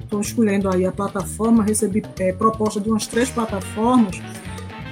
Estou 0.00 0.20
escolhendo 0.20 0.68
aí 0.68 0.84
a 0.84 0.92
plataforma, 0.92 1.64
recebi 1.64 2.04
é, 2.18 2.32
proposta 2.32 2.80
de 2.80 2.90
umas 2.90 3.06
três 3.06 3.30
plataformas 3.30 4.20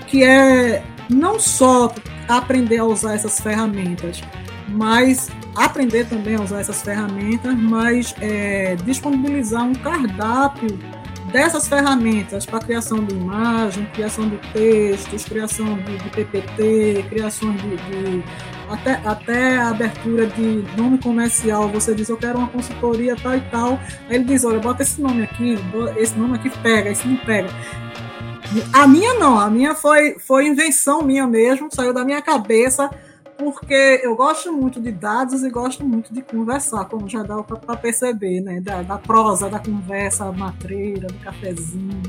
que 0.08 0.24
é 0.24 0.82
não 1.08 1.38
só 1.38 1.94
aprender 2.28 2.78
a 2.78 2.84
usar 2.84 3.14
essas 3.14 3.40
ferramentas, 3.40 4.20
mas 4.68 5.28
aprender 5.56 6.06
também 6.06 6.36
a 6.36 6.42
usar 6.42 6.60
essas 6.60 6.82
ferramentas, 6.82 7.54
mas 7.54 8.14
é, 8.20 8.76
disponibilizar 8.84 9.64
um 9.64 9.74
cardápio 9.74 10.78
dessas 11.32 11.68
ferramentas 11.68 12.46
para 12.46 12.60
criação 12.60 13.04
de 13.04 13.14
imagem, 13.14 13.84
criação 13.94 14.28
de 14.28 14.38
textos, 14.52 15.24
criação 15.24 15.76
de, 15.78 15.98
de 15.98 16.10
PPT, 16.10 17.04
criação 17.08 17.52
de, 17.52 17.76
de, 17.76 18.24
até, 18.70 18.92
até 19.04 19.58
abertura 19.58 20.26
de 20.26 20.64
nome 20.76 20.98
comercial. 20.98 21.68
Você 21.68 21.94
diz, 21.94 22.08
eu 22.08 22.16
quero 22.16 22.38
uma 22.38 22.48
consultoria 22.48 23.14
tal 23.16 23.36
e 23.36 23.40
tal. 23.42 23.80
Aí 24.08 24.16
ele 24.16 24.24
diz, 24.24 24.44
olha, 24.44 24.58
bota 24.58 24.82
esse 24.82 25.00
nome 25.00 25.22
aqui, 25.22 25.56
esse 25.96 26.16
nome 26.18 26.36
aqui 26.36 26.50
pega, 26.62 26.90
esse 26.90 27.06
não 27.06 27.16
pega. 27.16 27.48
A 28.72 28.86
minha 28.86 29.14
não, 29.14 29.38
a 29.38 29.50
minha 29.50 29.74
foi, 29.74 30.18
foi 30.18 30.46
invenção 30.46 31.02
minha 31.02 31.26
mesmo, 31.26 31.68
saiu 31.70 31.92
da 31.92 32.04
minha 32.04 32.22
cabeça, 32.22 32.88
porque 33.36 34.00
eu 34.02 34.16
gosto 34.16 34.52
muito 34.52 34.80
de 34.80 34.90
dados 34.90 35.44
e 35.44 35.50
gosto 35.50 35.84
muito 35.84 36.12
de 36.12 36.22
conversar, 36.22 36.86
como 36.86 37.08
já 37.08 37.22
dá 37.22 37.42
para 37.42 37.76
perceber, 37.76 38.40
né? 38.40 38.60
Da, 38.60 38.82
da, 38.82 38.98
prosa, 38.98 39.48
da 39.48 39.58
conversa 39.58 40.30
matreira, 40.32 41.08
do 41.08 41.18
cafezinho 41.18 42.02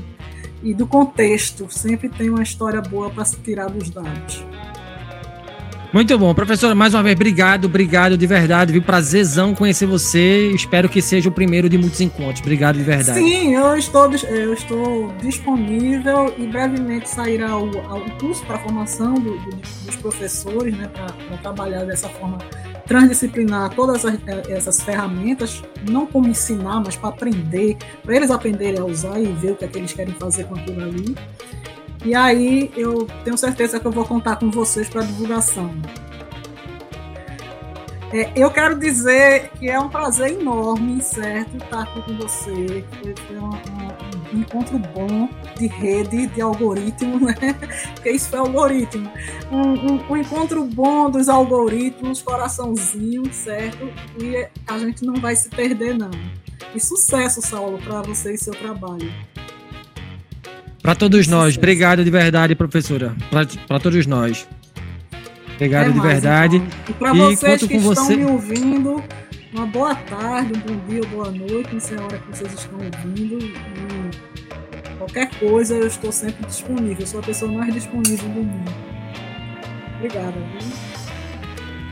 e 0.62 0.72
do 0.72 0.86
contexto. 0.86 1.70
Sempre 1.70 2.08
tem 2.08 2.30
uma 2.30 2.42
história 2.42 2.80
boa 2.80 3.10
para 3.10 3.24
se 3.24 3.36
tirar 3.36 3.68
dos 3.68 3.90
dados. 3.90 4.44
Muito 5.92 6.16
bom. 6.16 6.32
Professora, 6.32 6.72
mais 6.72 6.94
uma 6.94 7.02
vez, 7.02 7.16
obrigado, 7.16 7.64
obrigado 7.64 8.16
de 8.16 8.26
verdade. 8.26 8.72
Viu? 8.72 8.80
Prazerzão 8.80 9.54
conhecer 9.54 9.86
você. 9.86 10.50
Espero 10.52 10.88
que 10.88 11.02
seja 11.02 11.28
o 11.28 11.32
primeiro 11.32 11.68
de 11.68 11.76
muitos 11.76 12.00
encontros. 12.00 12.40
Obrigado 12.40 12.76
de 12.76 12.84
verdade. 12.84 13.18
Sim, 13.18 13.56
eu 13.56 13.76
estou, 13.76 14.08
eu 14.28 14.54
estou 14.54 15.12
disponível 15.20 16.32
e 16.38 16.46
brevemente 16.46 17.08
sairá 17.08 17.56
o, 17.56 17.70
o 17.70 18.10
curso 18.20 18.44
para 18.46 18.58
formação 18.58 19.14
do, 19.14 19.36
do, 19.36 19.56
dos 19.84 19.96
professores, 19.96 20.76
né, 20.76 20.88
para 20.88 21.36
trabalhar 21.38 21.84
dessa 21.84 22.08
forma 22.08 22.38
transdisciplinar 22.90 23.70
todas 23.70 24.04
as, 24.04 24.14
eh, 24.26 24.42
essas 24.48 24.80
ferramentas, 24.80 25.62
não 25.88 26.06
como 26.06 26.26
ensinar, 26.26 26.82
mas 26.84 26.96
para 26.96 27.10
aprender, 27.10 27.76
para 28.02 28.16
eles 28.16 28.32
aprenderem 28.32 28.80
a 28.80 28.84
usar 28.84 29.20
e 29.20 29.26
ver 29.26 29.52
o 29.52 29.54
que, 29.54 29.64
é 29.64 29.68
que 29.68 29.78
eles 29.78 29.92
querem 29.92 30.12
fazer 30.14 30.42
com 30.46 30.56
aquilo 30.56 30.82
ali. 30.82 31.14
E 32.04 32.14
aí 32.14 32.70
eu 32.76 33.06
tenho 33.24 33.36
certeza 33.36 33.78
que 33.78 33.86
eu 33.86 33.92
vou 33.92 34.04
contar 34.04 34.36
com 34.36 34.50
vocês 34.50 34.88
para 34.88 35.02
divulgação. 35.02 35.70
É, 38.12 38.32
eu 38.34 38.50
quero 38.50 38.76
dizer 38.76 39.50
que 39.50 39.68
é 39.68 39.78
um 39.78 39.88
prazer 39.88 40.32
enorme, 40.32 41.00
certo, 41.00 41.56
estar 41.58 41.82
aqui 41.82 42.02
com 42.02 42.16
você. 42.16 42.84
Foi, 43.26 43.38
um, 43.38 43.50
um, 43.50 44.36
um, 44.36 44.40
encontro 44.40 44.78
bom 44.78 45.28
de 45.56 45.68
rede, 45.68 46.26
de 46.26 46.40
algoritmo, 46.40 47.20
né? 47.20 47.36
Porque 47.94 48.10
isso 48.10 48.30
foi 48.30 48.40
algoritmo. 48.40 49.08
Um, 49.52 50.12
um, 50.12 50.16
encontro 50.16 50.64
bom 50.64 51.08
dos 51.08 51.28
algoritmos, 51.28 52.20
coraçãozinho, 52.20 53.32
certo? 53.32 53.88
E 54.20 54.48
a 54.66 54.78
gente 54.78 55.04
não 55.04 55.14
vai 55.14 55.36
se 55.36 55.48
perder, 55.48 55.96
não. 55.96 56.10
E 56.74 56.80
sucesso, 56.80 57.40
Saulo, 57.40 57.78
para 57.78 58.02
você 58.02 58.34
e 58.34 58.38
seu 58.38 58.54
trabalho. 58.54 59.12
Para 60.82 60.94
todos 60.94 61.26
nós. 61.26 61.56
Obrigado 61.56 62.04
de 62.04 62.10
verdade, 62.10 62.54
professora. 62.54 63.14
Para 63.66 63.78
todos 63.78 64.06
nós. 64.06 64.48
Obrigado 65.54 65.90
é 65.90 65.92
de 65.92 65.98
mais, 65.98 66.12
verdade. 66.12 66.56
Então. 66.56 66.84
E 66.88 66.92
para 66.94 67.12
vocês 67.12 67.62
que 67.62 67.76
estão 67.76 67.94
você... 67.94 68.16
me 68.16 68.24
ouvindo, 68.24 69.02
uma 69.52 69.66
boa 69.66 69.94
tarde, 69.94 70.52
um 70.54 70.74
bom 70.74 70.88
dia, 70.88 71.02
boa 71.12 71.30
noite, 71.30 71.68
não 71.72 71.80
sei 71.80 71.98
a 71.98 72.02
hora 72.02 72.18
que 72.18 72.28
vocês 72.36 72.52
estão 72.54 72.78
ouvindo. 72.78 73.44
E 73.44 74.96
qualquer 74.96 75.28
coisa, 75.38 75.74
eu 75.74 75.86
estou 75.86 76.10
sempre 76.10 76.46
disponível. 76.46 77.00
Eu 77.00 77.06
sou 77.06 77.20
a 77.20 77.22
pessoa 77.22 77.52
mais 77.52 77.74
disponível 77.74 78.28
do 78.30 78.40
mundo. 78.40 78.72
Obrigada. 79.96 80.32
Viu? 80.32 81.00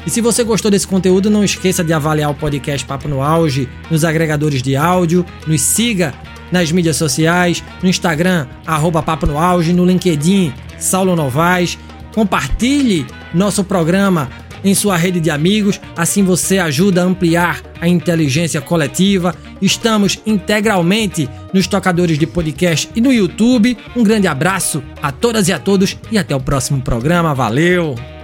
E 0.07 0.11
se 0.11 0.23
você 0.23 0.43
gostou 0.43 0.71
desse 0.71 0.87
conteúdo, 0.87 1.29
não 1.29 1.45
esqueça 1.45 1.85
de 1.85 1.93
avaliar 1.93 2.31
o 2.31 2.35
podcast 2.35 2.87
Papo 2.87 3.07
no 3.07 3.21
Auge 3.21 3.69
nos 3.91 4.05
agregadores 4.05 4.63
de 4.63 4.75
áudio, 4.75 5.27
nos 5.47 5.61
siga 5.61 6.15
nas 6.51 6.73
mídias 6.73 6.97
sociais, 6.97 7.63
no 7.83 7.89
Instagram, 7.89 8.47
arroba 8.67 9.03
Papo 9.03 9.27
no 9.27 9.39
Auge, 9.39 9.73
no 9.73 9.85
LinkedIn, 9.85 10.53
Saulo 10.79 11.15
Novaes. 11.17 11.79
Compartilhe 12.15 13.07
nosso 13.33 13.63
programa 13.63 14.29
em 14.65 14.75
sua 14.75 14.97
rede 14.97 15.21
de 15.21 15.31
amigos, 15.31 15.81
assim 15.97 16.25
você 16.25 16.59
ajuda 16.59 17.03
a 17.03 17.05
ampliar 17.05 17.63
a 17.81 17.89
inteligência 17.89 18.61
coletiva. 18.61 19.35
Estamos 19.61 20.21
integralmente 20.27 21.29
nos 21.53 21.67
tocadores 21.67 22.19
de 22.19 22.27
podcast 22.27 22.89
e 22.95 23.01
no 23.01 23.13
YouTube. 23.13 23.77
Um 23.97 24.03
grande 24.03 24.27
abraço 24.27 24.83
a 25.03 25.13
todas 25.13 25.49
e 25.49 25.53
a 25.53 25.59
todos 25.59 25.97
e 26.11 26.19
até 26.19 26.35
o 26.35 26.41
próximo 26.41 26.81
programa. 26.81 27.35
Valeu! 27.35 28.18